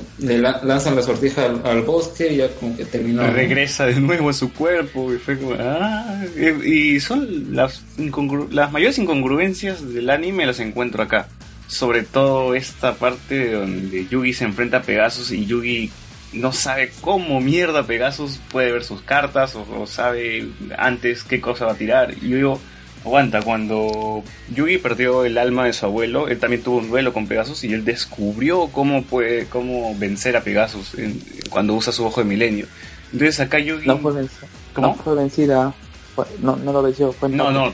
[0.64, 3.24] lanzan la sortija al, bosque, ya como que terminó.
[3.26, 3.32] ¿no?
[3.32, 6.22] regresa de nuevo a su cuerpo y fue como ah,
[6.66, 11.28] y son las incongru- las mayores incongruencias del anime las encuentro acá
[11.68, 15.90] sobre todo esta parte donde Yugi se enfrenta a Pegasus y Yugi
[16.34, 20.48] no sabe cómo mierda Pegasus puede ver sus cartas o, o sabe
[20.78, 22.62] antes qué cosa va a tirar y yo digo
[23.06, 27.28] aguanta cuando Yugi perdió el alma de su abuelo él también tuvo un duelo con
[27.28, 32.22] Pegasus y él descubrió cómo puede cómo vencer a Pegasus en- cuando usa su ojo
[32.22, 32.68] de milenio
[33.14, 34.48] entonces acá Yugi No fue vencida.
[34.74, 34.88] ¿Cómo?
[34.88, 35.74] No fue vencida.
[36.16, 37.14] Fue- no, no lo venció.
[37.14, 37.54] Fue No, empate.
[37.70, 37.74] no,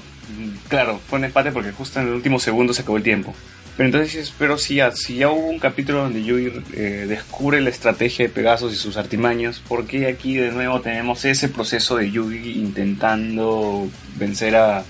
[0.67, 3.33] claro, fue un empate porque justo en el último segundo se acabó el tiempo.
[3.77, 7.69] Pero entonces pero si ya, si ya hubo un capítulo donde Yui eh, descubre la
[7.69, 12.11] estrategia de Pegasus y sus artimañas, ¿por qué aquí de nuevo tenemos ese proceso de
[12.11, 13.87] Yugi intentando
[14.17, 14.83] vencer a,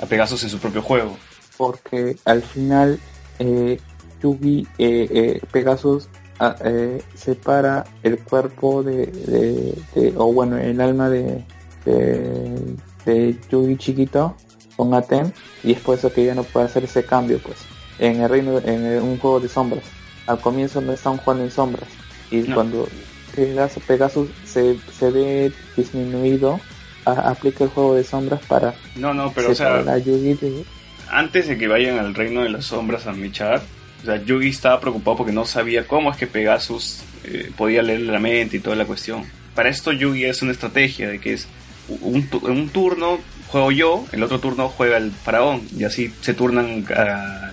[0.00, 1.16] a Pegasus en su propio juego?
[1.56, 2.98] porque al final
[3.38, 3.78] eh,
[4.22, 10.80] Yugi eh, eh, Pegasus ah, eh, separa el cuerpo de, de- de- o bueno el
[10.80, 11.44] alma de,
[11.84, 14.34] de, de Yugi chiquito
[14.76, 17.58] con Aten y es por eso que ya no puede hacer ese cambio pues
[17.98, 19.84] en el reino en el- un juego de sombras
[20.26, 21.88] al comienzo no están jugando en sombras
[22.30, 22.54] y No.
[22.54, 22.88] cuando
[23.34, 26.58] Pegasus, Pegasus se, se ve disminuido
[27.04, 30.64] a- aplica el juego de sombras para No, no, pero o sea, Yugi de,
[31.10, 33.62] antes de que vayan al reino de las sombras a mechar,
[34.02, 38.12] o sea, Yugi estaba preocupado porque no sabía cómo es que Pegasus eh, podía leerle
[38.12, 39.24] la mente y toda la cuestión.
[39.54, 41.48] Para esto Yugi es una estrategia de que es
[41.88, 46.82] un, un turno juego yo, el otro turno juega el faraón y así se turnan
[46.82, 47.52] cada,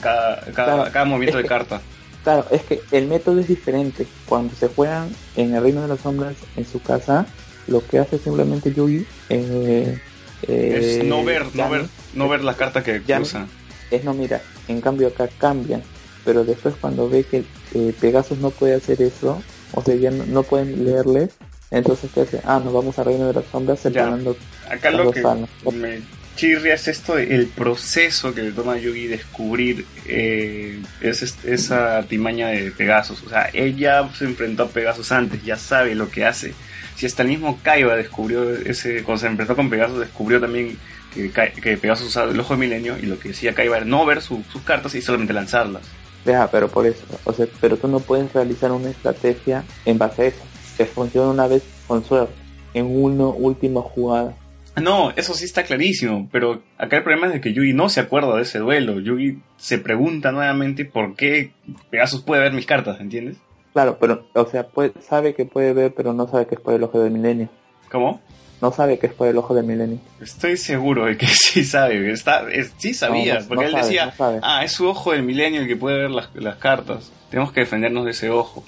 [0.00, 1.80] cada, Claro, cada movimiento de que- carta.
[2.24, 4.04] Claro, es que el método es diferente.
[4.24, 7.24] Cuando se juegan en el Reino de las Sombras en su casa,
[7.68, 9.98] lo que hace simplemente Yugi eh,
[10.42, 13.22] eh, es no ver, no ver, no ver la carta que Yami.
[13.22, 13.46] usa.
[13.90, 14.40] Es no mira.
[14.68, 15.82] En cambio acá cambian.
[16.24, 19.40] Pero después cuando ve que eh, Pegasus no puede hacer eso,
[19.72, 21.28] o sea, ya no, no pueden leerle,
[21.70, 22.40] entonces ¿qué hace?
[22.44, 24.36] Ah, nos vamos al Reino de las Sombras separando
[24.68, 25.22] Acá lo que
[25.72, 26.02] me
[26.36, 32.48] chirria es esto el proceso que le toma a Yugi descubrir eh, es esa artimaña
[32.48, 33.22] de Pegasus.
[33.24, 36.54] O sea, ella se enfrentó a Pegasus antes, ya sabe lo que hace.
[36.96, 40.76] Si hasta el mismo Kaiba descubrió ese, cuando se enfrentó con Pegasus, descubrió también
[41.14, 44.04] que, que Pegasus usaba el ojo de milenio y lo que decía Kaiba era no
[44.06, 45.82] ver su- sus cartas y solamente lanzarlas.
[46.24, 50.22] Ya, pero por eso, o sea, pero tú no puedes realizar una estrategia en base
[50.22, 50.42] a eso.
[50.76, 52.34] Que funciona una vez con suerte,
[52.74, 54.34] en una última jugada.
[54.82, 58.00] No, eso sí está clarísimo, pero acá el problema es de que Yugi no se
[58.00, 59.00] acuerda de ese duelo.
[59.00, 61.52] Yugi se pregunta nuevamente por qué
[61.90, 63.36] Pegasus puede ver mis cartas, ¿entiendes?
[63.76, 66.72] Claro, pero, o sea, puede- sabe que puede ver, pero no sabe que es por
[66.72, 67.50] el ojo del milenio.
[67.92, 68.22] ¿Cómo?
[68.62, 69.98] No sabe que es por el ojo del milenio.
[70.18, 73.74] Estoy seguro de que sí sabe, está, es- sí sabía, No, no- porque no él
[73.74, 77.12] sabe, decía, ah, es su ojo del milenio el que puede ver las, las cartas,
[77.28, 78.64] tenemos que defendernos de ese ojo.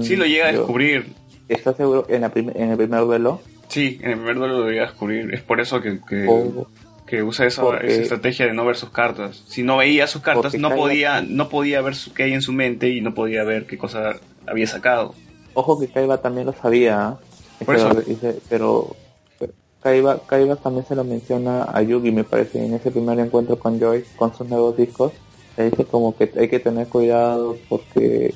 [0.00, 1.12] Sí Mm, lo llega a descubrir,
[1.48, 3.40] ¿Estás seguro en, la en el primer duelo?
[3.66, 7.46] sí, en el primer duelo lo llega a descubrir, es por eso que, que, usa
[7.46, 9.42] esa, porque- esa estrategia de no ver sus cartas.
[9.48, 12.52] Si no veía sus cartas, no podía, no podía ver su, qué hay en su
[12.52, 14.14] mente y no podía ver qué cosa
[14.46, 15.14] había sacado.
[15.54, 17.18] Ojo que Kaiba también lo sabía, ¿ah?
[17.64, 17.90] Por eso.
[18.06, 18.94] dice- pero
[19.38, 23.58] pero Kaiba, Kaiba también se lo menciona a Yugi, me parece, en ese primer encuentro
[23.58, 25.12] con Joy, con sus nuevos discos.
[25.56, 28.34] Le dice como que hay que tener cuidado porque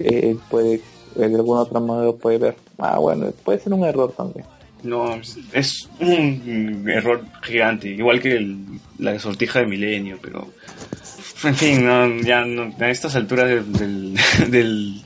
[0.00, 0.80] eh, él puede,
[1.14, 2.56] de algún otro modo puede ver.
[2.78, 4.44] Ah, bueno, puede ser un error también.
[4.82, 5.14] No,
[5.54, 8.58] es un error gigante, igual que el-
[8.98, 10.46] la sortija de Milenio, pero
[11.44, 14.16] en fin, no, ya no- a estas alturas del, del,
[14.50, 15.02] del,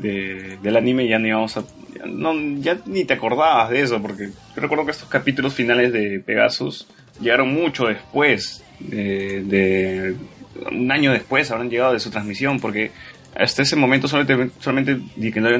[0.00, 1.64] de- del anime ya ni vamos a...
[1.96, 5.92] Ya, no, ya ni te acordabas de eso, porque yo recuerdo que estos capítulos finales
[5.92, 6.86] de Pegasus
[7.20, 10.16] llegaron mucho después, de,
[10.70, 12.90] un año después habrán llegado de su transmisión, porque
[13.36, 14.96] hasta ese momento solamente, solamente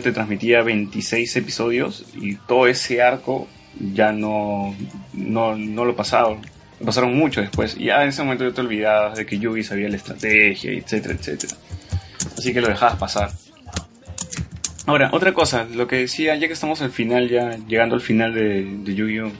[0.01, 3.49] te transmitía 26 episodios y todo ese arco
[3.93, 4.75] ya no,
[5.13, 6.39] no, no lo pasaron.
[6.85, 7.77] Pasaron mucho después.
[7.79, 11.15] Y ya en ese momento ya te olvidabas de que Yugi sabía la estrategia, etcétera,
[11.15, 11.55] etcétera.
[12.37, 13.31] Así que lo dejabas pasar.
[14.87, 18.35] Ahora, otra cosa, lo que decía, ya que estamos al final, ya llegando al final
[18.35, 19.33] de, de Yu-Gi-Oh!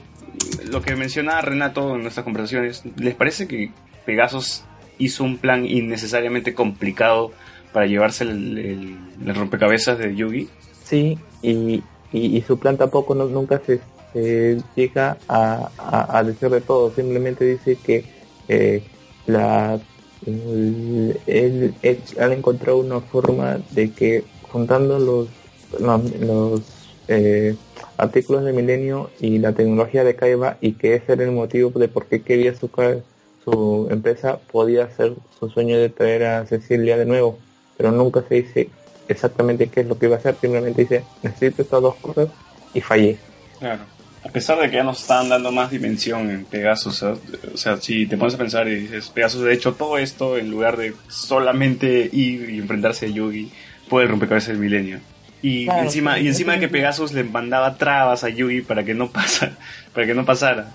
[0.71, 3.71] Lo que mencionaba Renato en nuestras conversaciones, ¿les parece que
[4.05, 4.63] Pegasus
[4.97, 7.31] hizo un plan innecesariamente complicado
[7.73, 10.49] para llevarse el, rompecabezas de Yugi?
[10.83, 13.81] Sí, y, y, su plan tampoco no- nunca se,
[14.75, 18.05] llega a, a, decir de todo, simplemente dice que
[18.47, 18.81] eh,
[19.27, 19.79] la
[20.25, 24.23] el- él, él ha encontrado una forma de que
[24.55, 25.27] juntando los,
[25.81, 26.61] los,
[27.09, 27.57] eh,
[27.97, 31.89] artículos de Milenio y la tecnología de Kaiba y que ese era el motivo de
[31.89, 32.69] por qué quería su,
[33.43, 37.37] su empresa podía hacer su sueño de traer a Cecilia de nuevo
[37.75, 38.69] pero nunca se dice
[39.09, 42.29] exactamente qué es lo que iba a hacer, simplemente dice, necesito estas dos cosas
[42.73, 43.17] y fallé.
[43.59, 43.81] Claro.
[44.23, 47.17] A pesar de que ya nos están dando más dimensión en Pegasus, o
[47.55, 50.77] sea, si te pones a pensar y dices, Pegasus ha hecho todo esto en lugar
[50.77, 53.51] de solamente ir y enfrentarse a Yugi
[53.89, 54.99] por el rompecabezas del milenio.
[55.41, 56.59] Y Claro, encima, y encima sí.
[56.61, 59.51] que Pegasus le mandaba trabas a Yugi para que no pasa,
[59.93, 60.71] para que no pasara.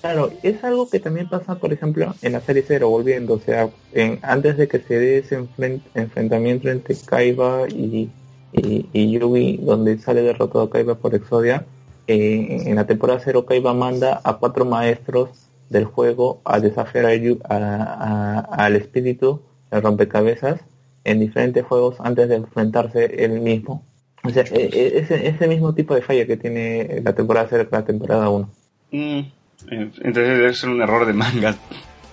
[0.00, 3.68] Claro, es algo que también pasa, por ejemplo, en la serie Zero, volviendo, o sea,
[3.92, 8.08] en, antes de que se dé ese enfren- enfrentamiento entre Kaiba y,
[8.52, 11.64] y, y Yugi, donde sale derrotado Kaiba por Exodia,
[12.06, 15.30] eh, en la temporada Zero Kaiba manda a cuatro maestros
[15.68, 17.10] del juego a desafiar a
[17.48, 19.40] a- a- al espíritu
[19.72, 20.60] del rompecabezas
[21.04, 23.84] en diferentes juegos antes de enfrentarse él mismo.
[24.24, 27.66] O sea, e- e- ese, ese mismo tipo de falla que tiene la temporada 0
[27.68, 28.50] con la temporada 1.
[28.92, 29.20] Mm,
[29.68, 31.56] entonces debe ser un error de manga.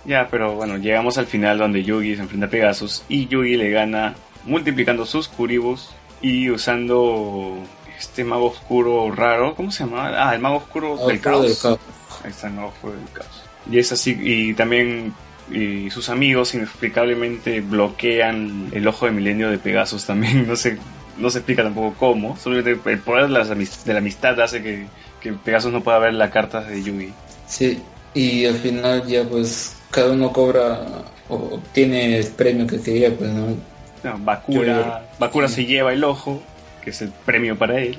[0.05, 3.69] Ya, pero bueno, llegamos al final donde Yugi se enfrenta a Pegasus y Yugi le
[3.69, 7.57] gana multiplicando sus Kuribus y usando
[7.97, 9.55] este mago oscuro raro.
[9.55, 10.29] ¿Cómo se llama?
[10.29, 11.45] Ah, el mago oscuro del oscuro caos.
[11.45, 11.79] del caos.
[12.23, 13.43] Ahí está el mago oscuro del caos.
[13.69, 15.13] Y es así, y también
[15.51, 20.45] y sus amigos inexplicablemente bloquean el ojo de milenio de Pegasus también.
[20.47, 20.77] No sé,
[21.17, 22.37] no se explica tampoco cómo.
[22.37, 23.49] Solamente el poder de, las
[23.85, 24.87] de la amistad hace que,
[25.21, 27.13] que Pegasus no pueda ver las cartas de Yugi.
[27.47, 27.79] Sí,
[28.13, 30.81] y al final ya pues cada uno cobra
[31.27, 33.55] o obtiene el premio que quería, pues no.
[34.03, 36.41] No, Bakura, Bakura se lleva el ojo,
[36.83, 37.97] que es el premio para él.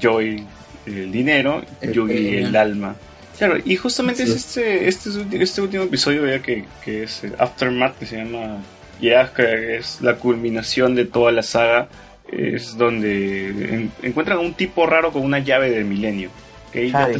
[0.00, 0.46] Joy
[0.86, 2.46] el dinero, El Yugi premio.
[2.48, 2.96] el alma.
[3.40, 4.30] Claro, y justamente Sí.
[4.32, 8.58] es este, este, este último episodio ya que, que es eh, Aftermath, que se llama,
[9.00, 11.88] ya que es la culminación de toda la saga,
[12.30, 16.28] es donde en- encuentran a un tipo raro con una llave del milenio.
[16.70, 17.18] Que ya, te,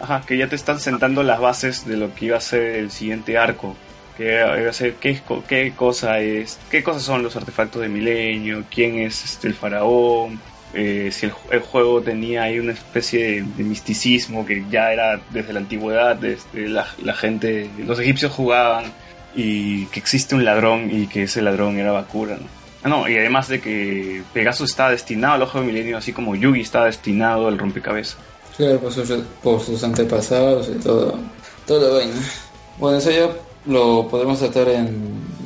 [0.00, 2.90] ajá, que ya te están sentando las bases de lo que iba a ser el
[2.92, 3.76] siguiente arco.
[4.16, 8.62] Que iba a ser qué, qué cosa es, qué cosas son los artefactos de milenio,
[8.70, 10.40] quién es este, el faraón,
[10.74, 15.20] eh, si el, el juego tenía ahí una especie de, de misticismo que ya era
[15.30, 18.84] desde la antigüedad, desde la, la gente, los egipcios jugaban
[19.34, 22.60] y que existe un ladrón y que ese ladrón era Bakura, ¿no?
[22.82, 26.34] Ah, no, y además de que Pegasus está destinado al ojo de milenio, así como
[26.34, 28.16] Yugi está destinado al rompecabezas.
[28.56, 29.10] Claro, por sus,
[29.42, 31.18] por sus antepasados y todo,
[31.68, 32.14] la vaina.
[32.78, 33.30] Bueno, eso ya
[33.66, 34.86] lo podremos tratar en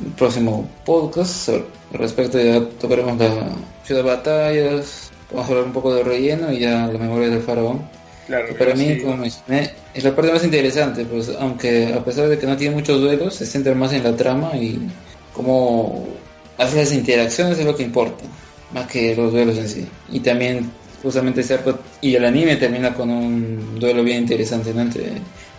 [0.05, 1.49] el próximo podcast.
[1.49, 3.49] Al respecto ya tocaremos la
[3.83, 5.04] ciudad de batallas,
[5.35, 7.81] vamos a hablar un poco de relleno y ya la memoria del faraón.
[8.27, 9.01] Claro, Que para mí, sí.
[9.01, 12.75] como mencioné, es la parte más interesante, pues aunque a pesar de que no tiene
[12.75, 14.79] muchos duelos, se centra más en la trama y
[15.33, 16.07] cómo
[16.57, 18.23] hace las interacciones es lo que importa,
[18.73, 19.87] más que los duelos en sí.
[20.11, 20.71] Y también,
[21.03, 24.81] justamente ese arco y el anime termina con un duelo bien interesante ¿no?
[24.81, 25.11] entre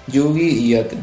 [0.08, 0.98] Yugi y Yaten.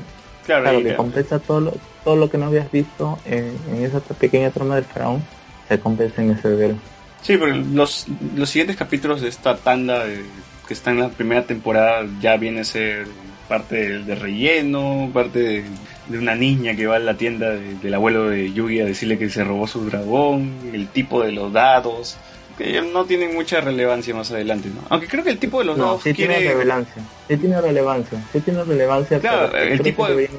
[0.45, 3.83] Claro, Claro, y- que compensa todo lo, todo lo que no habías visto en, en
[3.85, 5.23] esa pequeña trama del faraón,
[5.69, 6.75] se compensa en ese duelo.
[7.23, 10.23] Sí, pero los, los siguientes capítulos de esta tanda de-
[10.67, 13.07] que está en la primera temporada ya viene a ser
[13.49, 15.63] parte de, de relleno, parte de,
[16.07, 19.17] de una niña que va a la tienda de- del abuelo de Yugi a decirle
[19.17, 22.17] que se robó su dragón, el tipo de los dados,
[22.57, 24.81] que ya no tienen mucha relevancia más adelante, ¿no?
[24.89, 26.37] Aunque creo que el tipo de los No, dados sí quiere...
[26.37, 29.19] tiene relevancia, sí tiene relevancia, sí tiene relevancia.
[29.19, 30.29] Claro, el tipo de-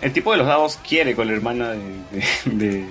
[0.00, 1.88] El tipo de los dados quiere con la hermana de-
[2.46, 2.84] de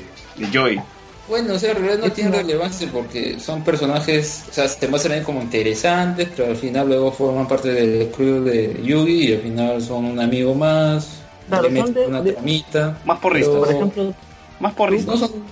[0.51, 0.80] Joy.
[1.27, 4.67] Bueno, o sea, en realidad no Es tiene una- relevancia porque son personajes, o sea,
[4.69, 9.30] se muestran ahí como interesantes, pero al final luego forman parte del crew de Yugi
[9.30, 12.97] y al final son un amigo más, Claro, le son meten de- una de- tramita.
[13.06, 13.56] Más porristas.
[13.56, 14.14] Por ejemplo,
[14.59, 15.19] Más porristas.
[15.19, 15.43] No son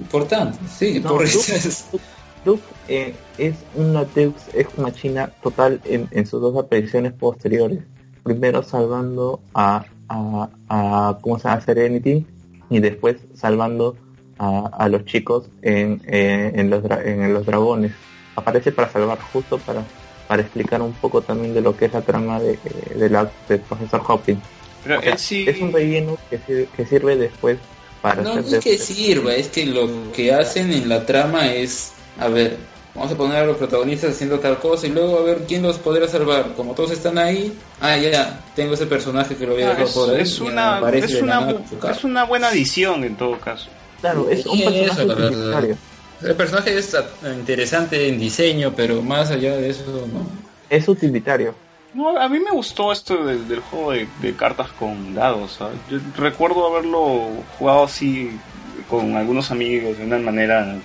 [0.00, 1.98] importantes, sí, No, por tú- eso.
[2.44, 7.80] Duke eh, es una Deus ex machina total en, en sus dos apariciones posteriores.
[8.22, 11.60] Primero salvando a, a, a ¿cómo se llama?
[11.60, 12.24] Serenity
[12.70, 13.96] y después salvando
[14.38, 17.92] a, a los chicos en, eh, en, los dra- en los dragones.
[18.34, 19.82] Aparece para salvar justo para,
[20.28, 22.58] para explicar un poco también de lo que es la trama de,
[22.94, 24.40] de la, del profesor Hopkins.
[24.84, 25.44] Pero O sea, él sí...
[25.48, 27.58] Es un relleno que, que sirve después
[28.02, 31.92] para No, hacer es que sirva, es que lo que hacen en la trama es,
[32.20, 32.56] a ver,
[32.94, 35.78] vamos a poner a los protagonistas haciendo tal cosa y luego a ver quién los
[35.78, 36.52] podrá salvar.
[36.56, 39.86] Como todos están ahí, ah, ya, tengo ese personaje que lo voy a Ah, dejar
[39.86, 40.20] es, por ahí.
[40.20, 41.54] es una, es, una,
[41.90, 43.68] es una buena adición en todo caso.
[44.00, 45.76] Claro, es un personaje eso.
[46.22, 50.26] El personaje es ah, interesante en diseño, pero más allá de eso, no.
[50.70, 51.54] Es utilitario.
[51.94, 55.52] No, a mí me gustó esto del, del juego de, de cartas con dados.
[55.58, 55.76] ¿sabes?
[55.90, 58.30] Yo recuerdo haberlo jugado así
[58.88, 60.76] con algunos amigos de una manera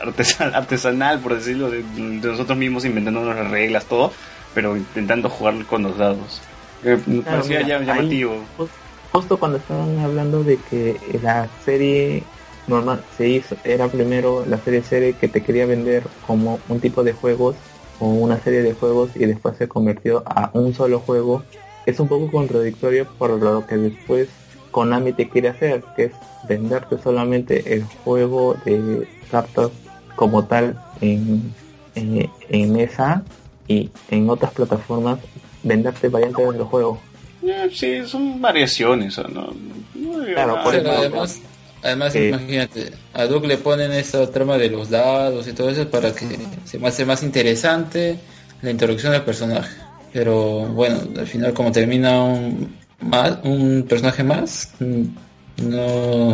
[0.00, 4.12] artesan- artesanal, por decirlo, de, de nosotros mismos inventándonos las reglas, todo,
[4.54, 6.40] pero intentando jugar con los dados.
[6.84, 8.44] Eh, me Claro, parecía mira, ya ahí- llamativo.
[8.58, 8.68] Jus-
[9.12, 12.22] Justo cuando estaban hablando de que la serie
[12.70, 17.02] normal se hizo, era primero la serie serie que te quería vender como un tipo
[17.04, 17.56] de juegos
[17.98, 21.42] o una serie de juegos y después se convirtió a un solo juego.
[21.84, 24.28] Es un poco contradictorio por lo que después
[24.70, 26.12] Konami te quiere hacer, que es
[26.48, 29.70] venderte solamente el juego de cartas
[30.16, 31.52] como tal en,
[31.94, 33.22] en, en esa
[33.66, 35.18] y en otras plataformas
[35.62, 36.98] venderte variantes de los juegos.
[37.42, 39.46] Eh, sí, son variaciones, ¿o ¿no?
[39.94, 40.64] No digo Claro, nada.
[40.64, 41.40] por Pero eso- además,
[41.82, 42.28] además Eh.
[42.28, 46.26] imagínate, a Duke le ponen esa trama de los dados y todo eso para que
[46.64, 48.18] se me hace más interesante
[48.62, 49.70] la introducción del personaje.
[50.12, 56.28] Pero bueno, al final como termina un, más, un personaje más, mm, no...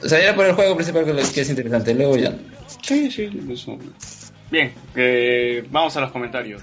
[0.00, 2.36] O sea, era por el juego principal que es- interesante, luego ya no.
[2.82, 3.76] Sí, sí, eso.
[4.50, 6.62] Bien, eh, vamos a los comentarios.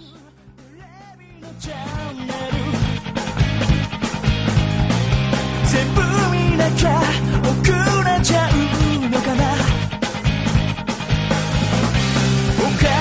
[8.25, 8.33] おか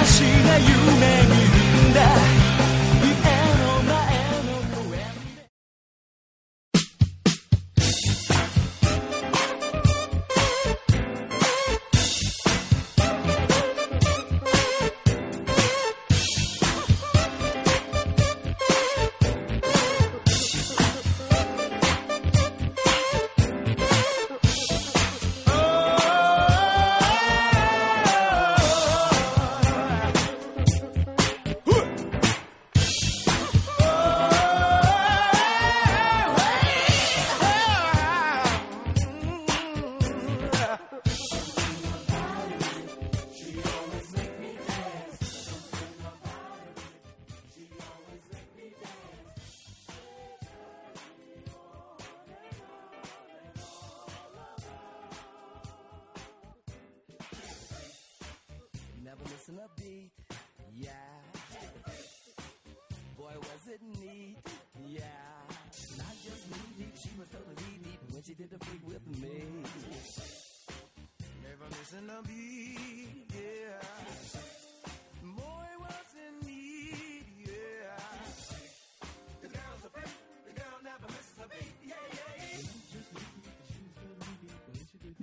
[0.04, 2.33] しな夢見るんだ。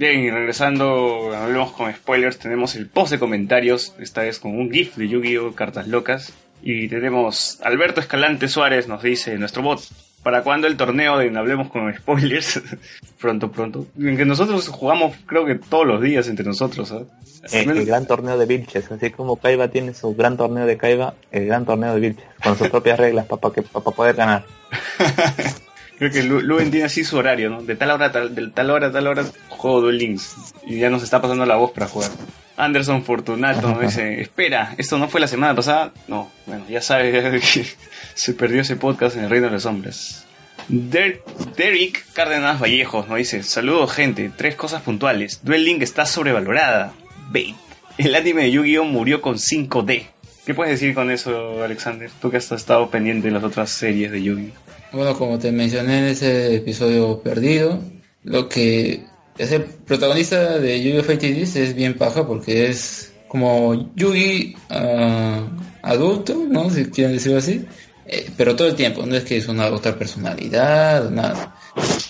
[0.02, 4.72] Bien, y regresando, hablemos con spoilers, tenemos el post de comentarios, esta vez con un
[4.72, 5.54] GIF de Yu-Gi-Oh!
[5.54, 6.34] Cartas Locas.
[6.64, 9.80] Y tenemos Alberto Escalante Suárez, nos dice nuestro bot.
[10.24, 12.64] ¿Para cuándo el torneo de Hablemos con Spoilers?
[13.20, 13.86] pronto, pronto.
[13.96, 16.92] En que nosotros jugamos, creo que todos los días entre nosotros.
[16.92, 17.04] ¿ah?
[17.52, 21.14] Eh, el gran torneo de Vilches, así como Kaiba tiene su gran torneo de Kaiba,
[21.32, 24.46] el gran torneo de Vilches, con sus propias reglas para que para poder ganar.
[26.02, 27.62] Creo que Lu- Luen tiene así su horario, ¿no?
[27.62, 30.36] De tal hora, tal, de tal hora, tal hora, juego Duel Links.
[30.66, 32.10] Y ya nos está pasando la voz para jugar.
[32.58, 35.94] Anderson Fortunato nos dice, espera, ¿esto no fue la semana pasada?
[36.08, 37.14] No, bueno, ya sabes
[37.54, 37.66] que
[38.16, 40.26] se perdió ese podcast en el Reino de los Hombres.
[40.70, 41.22] Der-
[41.56, 45.42] Derek Cárdenas Vallejos nos dice, saludos gente, tres cosas puntuales.
[45.44, 46.94] Duel Link está sobrevalorada.
[47.30, 47.56] Bait.
[48.00, 48.86] El anime de Yu-Gi-Oh!
[48.86, 50.08] murió con 5D.
[50.48, 52.10] ¿Qué puedes decir con eso, Alexander?
[52.20, 54.71] Tú que has estado pendiente de las otras series de Yu-Gi-Oh!
[54.94, 57.80] Bueno, como te mencioné en ese episodio perdido,
[58.24, 59.06] lo que
[59.38, 61.62] es el protagonista de Yu-Gi-Oh!
[61.62, 65.48] Es bien paja porque es como Yugi ah,
[65.82, 66.70] adulto, ¿no?
[66.70, 67.66] Si quieren decirlo así.
[68.06, 71.56] Eh, pero todo el tiempo, no es que es una otra personalidad, nada.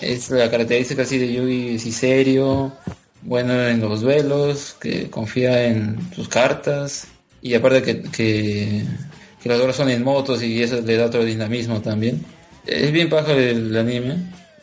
[0.02, 2.74] Es la característica así de Yugi, sí serio,
[3.22, 7.08] bueno en los duelos, que confía en sus cartas.
[7.44, 8.84] Y aparte que, que,
[9.46, 12.26] los duelos son en motos y eso le da otro dinamismo también.
[12.66, 14.18] Es bien paja el anime,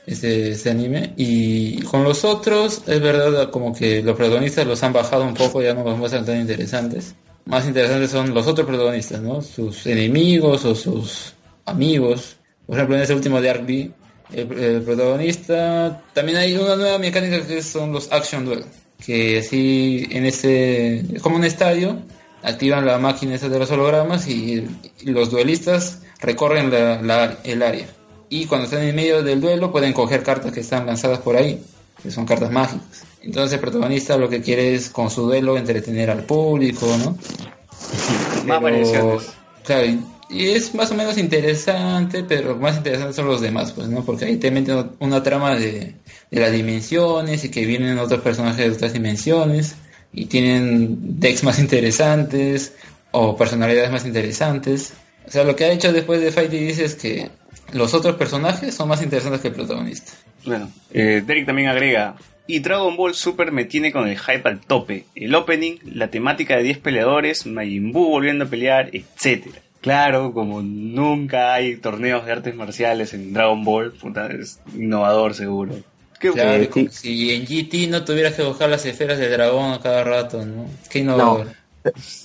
[0.07, 1.13] este anime.
[1.17, 5.63] Y con los otros, es verdad, como que los protagonistas los han bajado un poco,
[5.63, 7.15] ya no los muestran tan interesantes.
[7.45, 9.43] Más interesantes son los otros protagonistas, ¿no?
[9.43, 12.37] Sus enemigos o sus amigos.
[12.67, 13.91] Por ejemplo, en ese último de Arc B,
[14.33, 16.03] el, el protagonista.
[16.13, 18.65] También hay una nueva mecánica que son los Action Duel.
[19.05, 20.99] Que así, en ese.
[21.15, 22.03] Es como un estadio,
[22.43, 24.67] activan la máquina esa de los hologramas y
[25.05, 27.87] los duelistas recorren la- la- el área.
[28.29, 31.63] Y cuando están en medio del duelo pueden coger cartas que están lanzadas por ahí,
[32.03, 33.05] que son cartas mágicas.
[33.23, 37.11] Entonces el protagonista lo que quiere es con su duelo entretener al público, ¿no?
[37.13, 39.23] Más Pero, variaciones.
[39.65, 43.89] Claro, y, y es más o menos interesante, pero más interesantes son los demás, pues,
[43.89, 44.05] ¿no?
[44.05, 45.95] Porque ahí te meten una trama de,
[46.31, 49.75] de las dimensiones y que vienen otros personajes de otras dimensiones
[50.13, 52.73] y tienen decks más interesantes
[53.11, 54.93] o personalidades más interesantes.
[55.29, 57.31] O sea, lo que ha hecho después de Fight dice es que
[57.73, 60.13] los otros personajes son más interesantes que el protagonista.
[60.47, 62.17] Bueno, eh, Derek también agrega,
[62.47, 65.05] y Dragon Ball Super me tiene con el hype al tope.
[65.15, 69.49] El opening, la temática de 10 peleadores, Majin Buu volviendo a pelear, etc.
[69.83, 75.75] Claro, como nunca hay torneos de artes marciales en Dragon Ball, puta, es innovador seguro.
[76.19, 80.03] Qué Claro, si en GT no tuvieras que buscar las esferas de dragón a cada
[80.03, 80.69] rato, ¿no?
[80.91, 81.49] Qué innovador.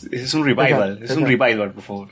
[0.09, 1.25] Es un revival, Exacto, es un exacto.
[1.25, 2.07] revival, por favor.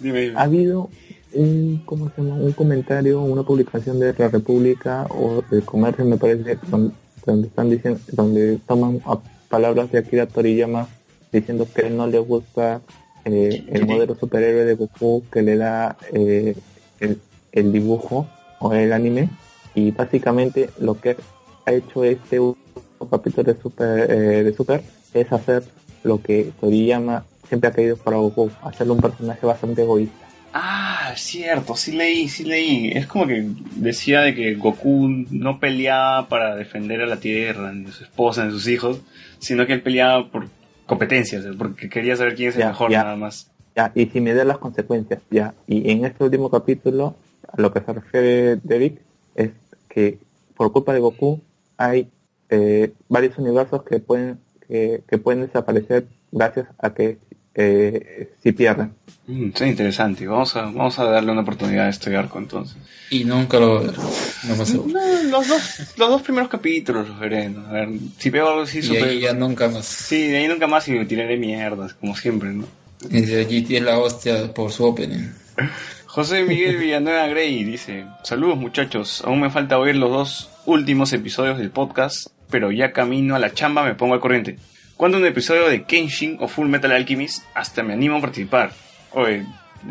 [0.00, 0.38] Dime, dime.
[0.38, 0.90] ha habido
[1.34, 2.36] un, ¿cómo se llama?
[2.36, 7.70] un comentario, una publicación de la República o del Comercio, me parece, donde, donde están
[7.70, 10.88] diciendo, donde toman a palabras de Akira Toriyama
[11.32, 12.80] diciendo que él no le gusta
[13.24, 16.56] eh, el modelo superhéroe de Goku que le da eh,
[17.00, 17.20] el,
[17.52, 18.26] el dibujo
[18.60, 19.28] o el anime
[19.74, 21.16] y básicamente lo que
[21.66, 22.40] ha hecho este
[23.10, 24.82] capítulo de Super, eh, de Super
[25.12, 25.64] es hacer
[26.02, 30.26] lo que Toriyama siempre ha querido para Goku, hacerle un personaje bastante egoísta.
[30.52, 32.90] Ah, cierto, sí leí, sí leí.
[32.92, 37.86] Es como que decía de que Goku no peleaba para defender a la Tierra, ni
[37.86, 39.00] a su esposa, ni a sus hijos,
[39.38, 40.48] sino que él peleaba por
[40.86, 43.02] competencias, porque quería saber quién es el Ya, mejor ya.
[43.02, 43.50] nada más.
[43.74, 45.52] Ya, y si me da las consecuencias, ya.
[45.66, 47.16] Y en este último capítulo,
[47.52, 49.00] a lo que se refiere Derek,
[49.34, 49.50] es
[49.90, 50.18] que
[50.56, 51.42] por culpa de Goku
[51.76, 52.08] hay
[52.48, 57.18] eh, varios universos que pueden que, que pueden desaparecer gracias a que
[57.56, 58.92] eh, si pierden.
[59.26, 60.26] Mm, está interesante.
[60.26, 62.76] Vamos a, vamos a darle una oportunidad a este arco entonces.
[63.10, 64.84] Y nunca lo no pasó.
[64.86, 67.48] No, los, dos, los dos primeros capítulos los veré.
[67.48, 67.66] ¿no?
[67.66, 69.04] A ver, si veo algo así Y super...
[69.04, 69.86] ahí ya nunca más.
[69.86, 72.66] Sí, de ahí nunca más y me tiraré mierdas, como siempre, ¿no?
[73.10, 75.30] Y de GT es la hostia por su opening.
[76.06, 81.58] José Miguel Villanueva Grey dice, saludos muchachos, aún me falta oír los dos últimos episodios
[81.58, 84.56] del podcast, pero ya camino a la chamba me pongo al corriente.
[84.96, 87.44] ¿Cuándo un episodio de Kenshin o Full Metal Alchemist?
[87.52, 88.72] Hasta me animo a participar.
[89.12, 89.44] Oye,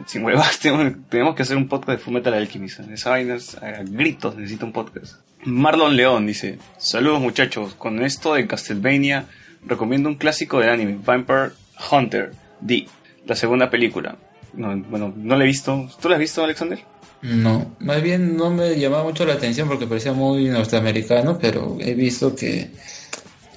[0.07, 0.57] sin huevas,
[1.09, 2.79] tenemos, que hacer un podcast de Full Metal Alchemist.
[2.79, 5.17] Esa vaina es a gritos, necesita un podcast.
[5.43, 9.27] Marlon León dice, saludos muchachos, con esto de Castlevania
[9.63, 11.51] recomiendo un clásico del anime, Vampire
[11.91, 12.87] Hunter D,
[13.27, 14.17] la segunda película.
[14.53, 15.87] No, bueno, no la he visto.
[16.01, 16.79] ¿Tú la has visto, Alexander?
[17.21, 21.93] No, más bien no me llamaba mucho la atención porque parecía muy norteamericano, pero he
[21.93, 22.71] visto que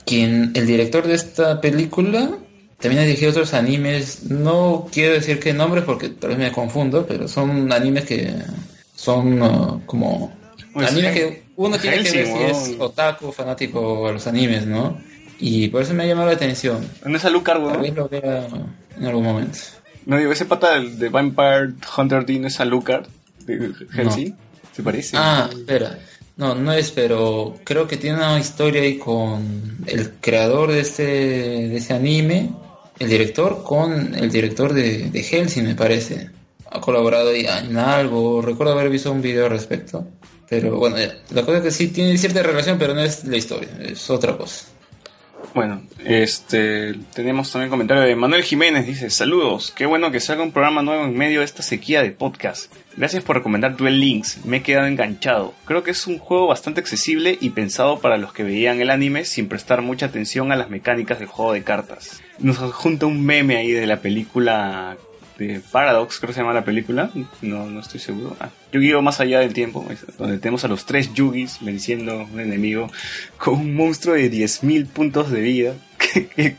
[0.09, 2.31] quien el director de esta película
[2.81, 4.25] también ha dirigido otros animes.
[4.25, 8.33] No quiero decir qué nombres porque tal vez me confundo, pero son animes que
[8.95, 10.33] son uh, como
[10.73, 14.99] Pues, animes que uno tiene que ver si es otaku, fanático a los animes, ¿no?
[15.41, 16.85] Y por eso me ha llamado la atención.
[17.05, 17.83] ¿No es Alucard, Tal weón?
[17.83, 18.49] vez lo vea
[18.99, 19.59] en algún momento.
[20.07, 23.07] No digo, ese pata del- de Vampire Hunter D no es Alucard
[23.47, 24.35] de Hellsing.
[24.75, 25.17] ¿Se parece?
[25.17, 25.99] Ah, espera.
[26.39, 31.03] No, no es, pero creo que tiene una historia ahí con el creador de este,
[31.03, 32.51] de ese anime,
[33.01, 36.31] el director, con el director de, de Hellsing, me parece.
[36.71, 40.07] Ha colaborado ahí en algo, recuerdo haber visto un video al respecto.
[40.49, 40.97] Pero bueno,
[41.31, 44.37] la cosa es que sí tiene cierta relación, pero no es la historia, es otra
[44.37, 44.67] cosa.
[45.55, 50.53] Bueno, este, tenemos también comentario de Manuel Jiménez, dice, saludos, qué bueno que salga un
[50.53, 52.73] programa nuevo en medio de esta sequía de podcast.
[52.99, 55.55] Gracias por recomendar Duel Links, me he quedado enganchado.
[55.67, 59.25] Creo que es un juego bastante accesible y pensado para los que veían el anime
[59.25, 62.21] sin prestar mucha atención a las mecánicas del juego de cartas.
[62.41, 64.97] Nos junta un meme ahí de la película
[65.39, 68.37] de Paradox, creo que se llama la película, no, no estoy seguro.
[68.41, 69.01] Ah, Yu-Gi-Oh!
[69.01, 69.87] más allá del tiempo,
[70.19, 72.91] donde tenemos a los tres Yugis venciendo un enemigo
[73.37, 76.57] con un monstruo de 10.000 puntos de vida, que,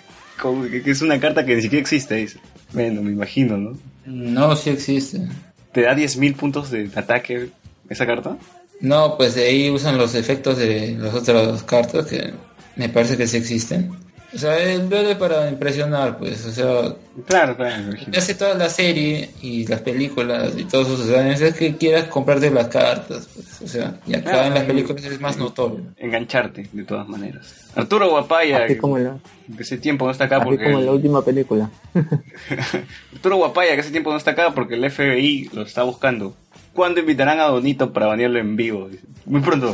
[0.86, 2.30] es una carta que ni siquiera existe.
[2.72, 3.78] Bueno, me imagino, ¿no?
[4.06, 5.28] No, sí existe.
[5.72, 7.50] ¿Te da 10.000 puntos de ataque
[7.90, 8.38] esa carta?
[8.82, 12.34] No, pues de ahí usan los efectos de las otras cartas que
[12.76, 13.92] me parece que sí existen.
[14.34, 19.32] O sea, el duele para impresionar, pues, o sea, Claro, claro, hace toda la serie
[19.42, 23.68] y las películas y todos sus años es que quieras comprarte las cartas, pues, o
[23.68, 25.82] sea, y acá en las películas es más notorio.
[25.98, 27.70] Engancharte, de todas maneras.
[27.76, 29.18] Arturo Guapaya, Así como en la,
[29.56, 30.66] que ese tiempo no está acá así porque...
[30.66, 31.70] como en la última película.
[33.14, 36.36] Arturo Guapaya, que hace tiempo no está acá porque el FBI lo está buscando.
[36.74, 38.90] ¿Cuándo invitarán a Donito para banearlo en vivo?
[39.26, 39.74] Muy pronto.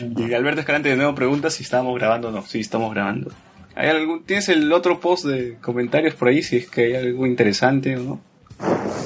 [0.00, 2.42] Y Alberto Escalante de nuevo pregunta si estábamos grabando o no.
[2.42, 3.30] Sí, estamos grabando.
[3.74, 7.26] ¿Hay algún, ¿Tienes el otro post de comentarios por ahí si es que hay algo
[7.26, 8.20] interesante o no?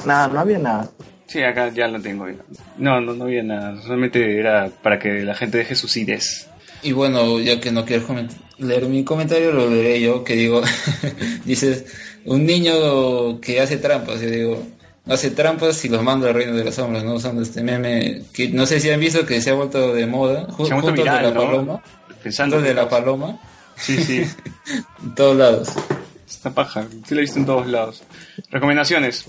[0.07, 0.91] Nada, no había nada.
[1.27, 2.27] Sí, acá ya lo tengo.
[2.79, 3.81] No, no, no había nada.
[3.83, 6.51] Solamente era para que la gente deje sus ideas.
[6.83, 8.07] Y bueno, ya que no quieres
[8.59, 10.63] leer mi comentario, lo leeré yo, que digo,
[11.45, 11.87] dices,
[12.27, 14.67] un niño que hace trampas, yo digo,
[15.07, 17.15] hace trampas y los manda al reino de las sombras, ¿no?
[17.15, 20.47] Usando este meme, que no sé si han visto que se ha vuelto de moda,
[20.49, 21.41] ju- Se ha vuelto juntos viral, de la ¿no?
[21.47, 21.83] paloma,
[22.23, 23.41] Pensando de la paloma,
[23.77, 24.23] Sí, sí.
[25.03, 25.69] en todos lados.
[26.29, 26.87] Esta paja.
[27.07, 28.03] Sí lo he visto en todos lados.
[28.51, 29.25] Recomendaciones.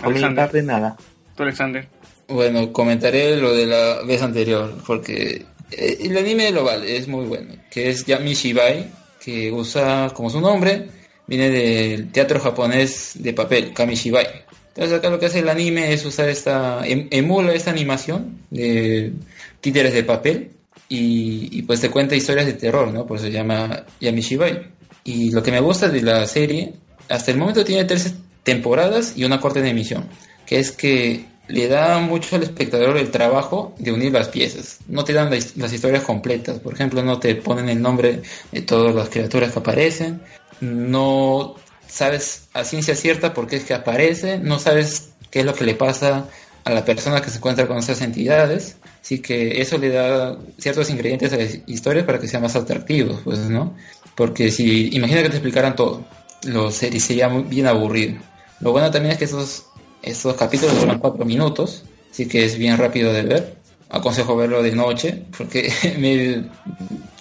[0.00, 0.50] Alexander.
[0.50, 0.96] De nada.
[1.36, 1.86] ¿Tú, Alexander?
[2.28, 7.26] Bueno, comentaré lo de la vez anterior, porque eh, el anime lo vale, es muy
[7.26, 8.88] bueno, que es Yami Shibai,
[9.22, 10.88] que usa como su nombre,
[11.26, 14.39] viene del teatro japonés de papel, Kamishibai.
[14.74, 19.12] Entonces acá lo que hace el anime es usar esta, em- emula esta animación de
[19.60, 20.50] títeres de papel
[20.88, 23.06] y, pues te cuenta historias de terror, ¿no?
[23.06, 24.68] Por eso se llama Yamishibai.
[25.04, 26.74] Y lo que me gusta de la serie,
[27.08, 30.04] hasta el momento tiene tres temporadas y una corte de emisión,
[30.46, 34.78] que es que le da mucho al espectador el trabajo de unir las piezas.
[34.88, 38.94] No te dan las historias completas, por ejemplo, no te ponen el nombre de todas
[38.94, 40.20] las criaturas que aparecen,
[40.60, 41.56] no
[41.90, 45.64] sabes a ciencia cierta por qué es que aparece, no sabes qué es lo que
[45.64, 46.28] le pasa
[46.64, 50.90] a la persona que se encuentra con esas entidades, así que eso le da ciertos
[50.90, 53.74] ingredientes a la historia para que sean más atractivos, pues, ¿no?
[54.14, 56.04] Porque si, imagina que te explicaran todo,
[56.46, 58.20] lo sería, muy bien aburrido.
[58.60, 59.64] Lo bueno también es que esos,
[60.02, 63.56] estos capítulos duran cuatro minutos, así que es bien rápido de ver.
[63.88, 66.44] Aconsejo verlo de noche, porque me-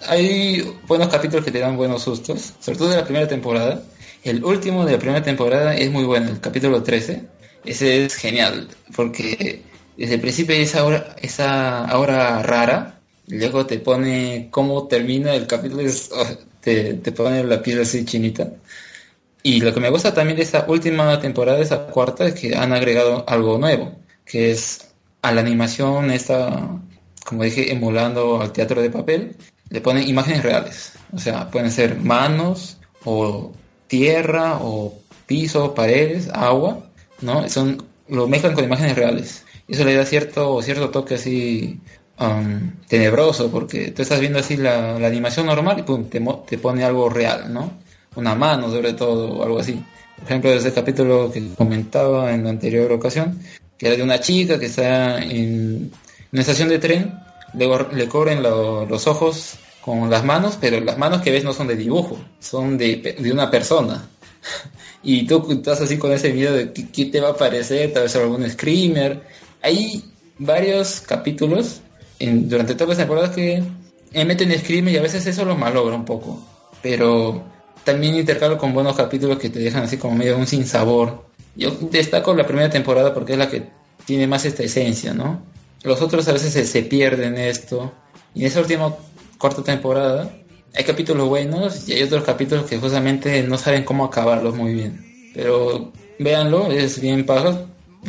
[0.07, 3.81] hay buenos capítulos que te dan buenos sustos, sobre todo de la primera temporada.
[4.23, 7.23] El último de la primera temporada es muy bueno, el capítulo 13.
[7.65, 9.63] Ese es genial, porque
[9.97, 15.81] desde el principio esa hora, esa hora rara, luego te pone cómo termina el capítulo,
[15.81, 16.09] es-
[16.61, 18.51] te, te pone la piel así chinita.
[19.43, 22.73] Y lo que me gusta también de esta última temporada, esa cuarta, es que han
[22.73, 23.93] agregado algo nuevo,
[24.25, 24.87] que es
[25.21, 26.69] a la animación esta,
[27.25, 29.35] como dije, emulando al teatro de papel,
[29.69, 30.93] le ponen imágenes reales.
[31.13, 33.53] O sea, pueden ser manos o
[33.89, 34.93] tierra o
[35.25, 36.79] piso, paredes, agua,
[37.21, 37.49] ¿no?
[37.49, 39.43] Son, lo mezclan con imágenes reales.
[39.67, 41.79] Eso le da cierto, cierto toque así
[42.19, 46.83] um, tenebroso, porque tú estás viendo así la, animación normal y pum, te, te pone
[46.83, 47.73] algo real, ¿no?
[48.15, 49.83] Una mano sobre todo, algo así.
[50.15, 53.39] Por ejemplo, ese capítulo que comentaba en la anterior ocasión,
[53.77, 55.91] que era de una chica que está en
[56.31, 57.13] una estación de tren,
[57.53, 61.75] le lo- los ojos con las manos, pero las manos que ves no son de
[61.75, 64.07] dibujo, son de, de una persona.
[65.01, 68.03] Y tú estás así con ese miedo de qué, qué te va a aparecer, tal
[68.03, 69.23] vez algún screamer.
[69.61, 70.03] Hay
[70.37, 71.79] varios capítulos
[72.19, 73.63] en- durante todas las temporadas que
[74.13, 76.45] meten screamer y a veces eso lo malogra un poco.
[76.81, 77.45] Pero
[77.85, 81.25] también intercalo con buenos capítulos que te dejan así como medio un sin sabor.
[81.55, 83.69] Yo destaco la primera temporada porque es la que
[84.05, 85.41] tiene más esta esencia, ¿no?
[85.83, 87.93] Los otros a veces se, se pierden esto.
[88.35, 88.93] Y en esa última
[89.39, 90.29] cuarta temporada
[90.75, 95.03] hay capítulos buenos y hay otros capítulos que justamente no saben cómo acabarlos muy bien.
[95.33, 97.61] Pero véanlo, es bien paja.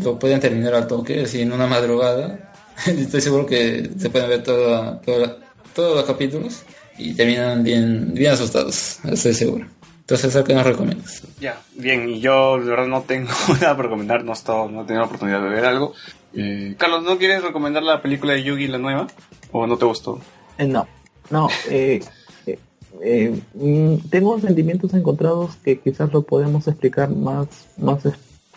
[0.04, 2.52] Lo pueden terminar al toque, así en una madrugada.
[2.86, 5.38] Estoy seguro que se pueden ver toda- toda-
[5.74, 6.62] todos los capítulos
[6.98, 9.66] y terminan bien, bien asustados, estoy seguro.
[10.00, 11.22] Entonces, ¿a qué nos recomiendas?
[11.40, 14.82] Ya, bien, y yo de verdad no tengo nada para recomendar, no he, estado, no
[14.82, 15.94] he tenido la oportunidad de ver algo.
[16.34, 19.06] Eh, Carlos, ¿no quieres recomendar la película de Yugi, la nueva?
[19.52, 20.20] ¿O no te gustó?
[20.58, 20.86] Eh, no,
[21.30, 22.00] no, eh,
[22.46, 22.58] eh,
[23.02, 28.02] eh, mm, tengo sentimientos encontrados que quizás lo podemos explicar más, más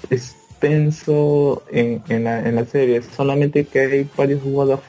[0.09, 4.79] extenso en, en, la, en la serie, solamente que hay varios what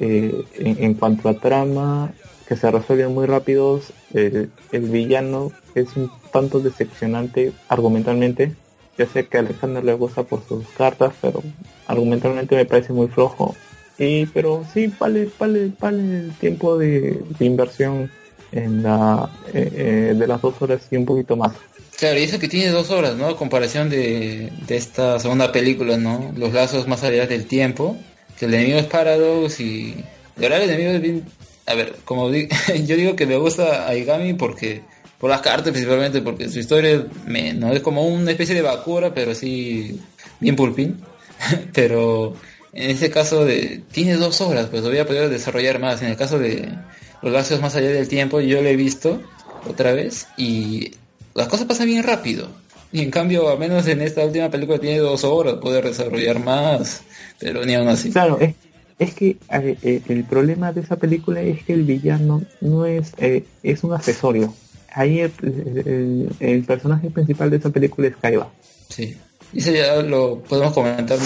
[0.00, 2.12] eh, en, en cuanto a trama
[2.48, 8.54] que se resuelven muy rápidos, el, el villano es un tanto decepcionante argumentalmente,
[8.98, 11.42] yo sé que a Alexander le gusta por sus cartas, pero
[11.86, 13.54] argumentalmente me parece muy flojo.
[14.00, 18.10] Y, pero sí, vale, vale, vale el tiempo de, inversión
[18.50, 21.52] en la eh, eh, de las dos horas y un poquito más.
[21.98, 23.36] Claro, y eso que tiene dos horas, ¿no?
[23.36, 26.32] Comparación de, de esta segunda película, ¿no?
[26.34, 27.94] Los lazos más allá del tiempo,
[28.38, 29.92] que el enemigo es Paradox y...
[30.34, 31.24] De verdad el enemigo es bien...
[31.66, 32.48] A ver, como di-
[32.86, 34.80] yo digo que me gusta Aigami porque...
[35.18, 39.12] Por las cartas principalmente, porque su historia me, no es como una especie de Bakura,
[39.12, 40.00] pero sí
[40.40, 40.98] bien pulpín.
[41.74, 42.34] pero
[42.72, 46.02] en este caso de tiene dos horas, pues lo voy a poder desarrollar más.
[46.02, 46.68] En el caso de
[47.22, 49.20] los lazos más allá del tiempo, yo lo he visto
[49.68, 50.92] otra vez y
[51.34, 52.48] las cosas pasan bien rápido.
[52.92, 57.02] Y en cambio, al menos en esta última película tiene dos horas, puede desarrollar más,
[57.38, 58.10] pero ni aún así.
[58.10, 58.54] Claro, es,
[58.98, 63.12] es que eh, eh, el problema de esa película es que el villano no es
[63.18, 64.52] eh, es un accesorio.
[64.92, 68.50] Ahí el, el- el personaje principal de esa película es Kaiba.
[68.88, 69.16] Sí.
[69.52, 71.18] Y eso ya lo podemos comentar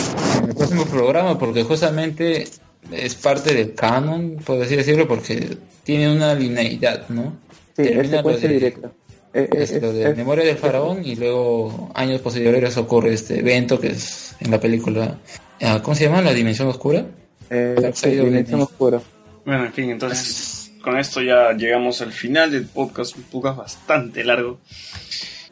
[0.42, 2.46] en el próximo programa, porque justamente
[2.92, 7.36] es parte del canon, por así decirlo, porque tiene una linealidad, ¿no?
[7.76, 8.90] Sí, es secuencia de- directa.
[9.32, 13.88] Es lo de es- Memoria del Faraón y luego años posteriores ocurre este evento que
[13.88, 15.18] es en la película,
[15.60, 16.22] ah, ¿cómo se llama?
[16.22, 17.04] La Dimensión Oscura.
[17.50, 18.60] eh, sí, Dimensión.
[18.62, 19.00] Oscura.
[19.44, 24.22] Bueno, en fin, entonces con esto ya llegamos al final del podcast, un podcast bastante
[24.22, 24.58] largo.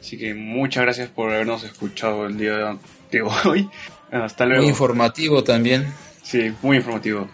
[0.03, 2.77] Así que muchas gracias por habernos escuchado el día
[3.09, 3.69] de hoy.
[4.11, 4.63] Hasta luego.
[4.63, 5.87] Muy informativo también.
[6.21, 7.29] Sí, muy informativo.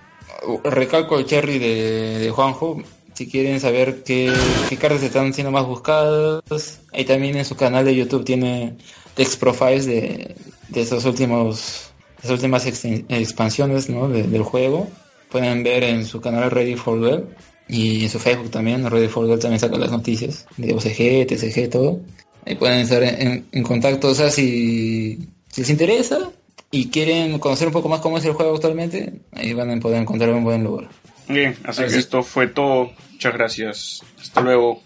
[0.63, 2.83] Recalco el cherry de, de Juanjo.
[3.15, 4.31] Si quieren saber qué,
[4.69, 8.77] qué cartas están siendo más buscadas, ahí también en su canal de YouTube tiene
[9.15, 10.35] text profiles de,
[10.69, 11.91] de esos últimos,
[12.21, 14.07] las últimas expansiones ¿no?
[14.09, 14.87] de- del juego.
[15.31, 17.25] Pueden ver en su canal Ready for Duel
[17.67, 18.89] y en su Facebook también.
[18.89, 21.99] Ready for Duel también saca las noticias de OCG, TCG, todo.
[22.45, 25.19] Ahí pueden estar en, en contacto, o sea, si,
[25.49, 26.31] si les interesa
[26.71, 30.01] y quieren conocer un poco más cómo es el juego actualmente, ahí van a poder
[30.01, 30.87] encontrar un buen lugar.
[31.27, 31.93] Bien, así Así.
[31.93, 32.91] que esto fue todo.
[33.11, 34.03] Muchas gracias.
[34.19, 34.81] Hasta luego.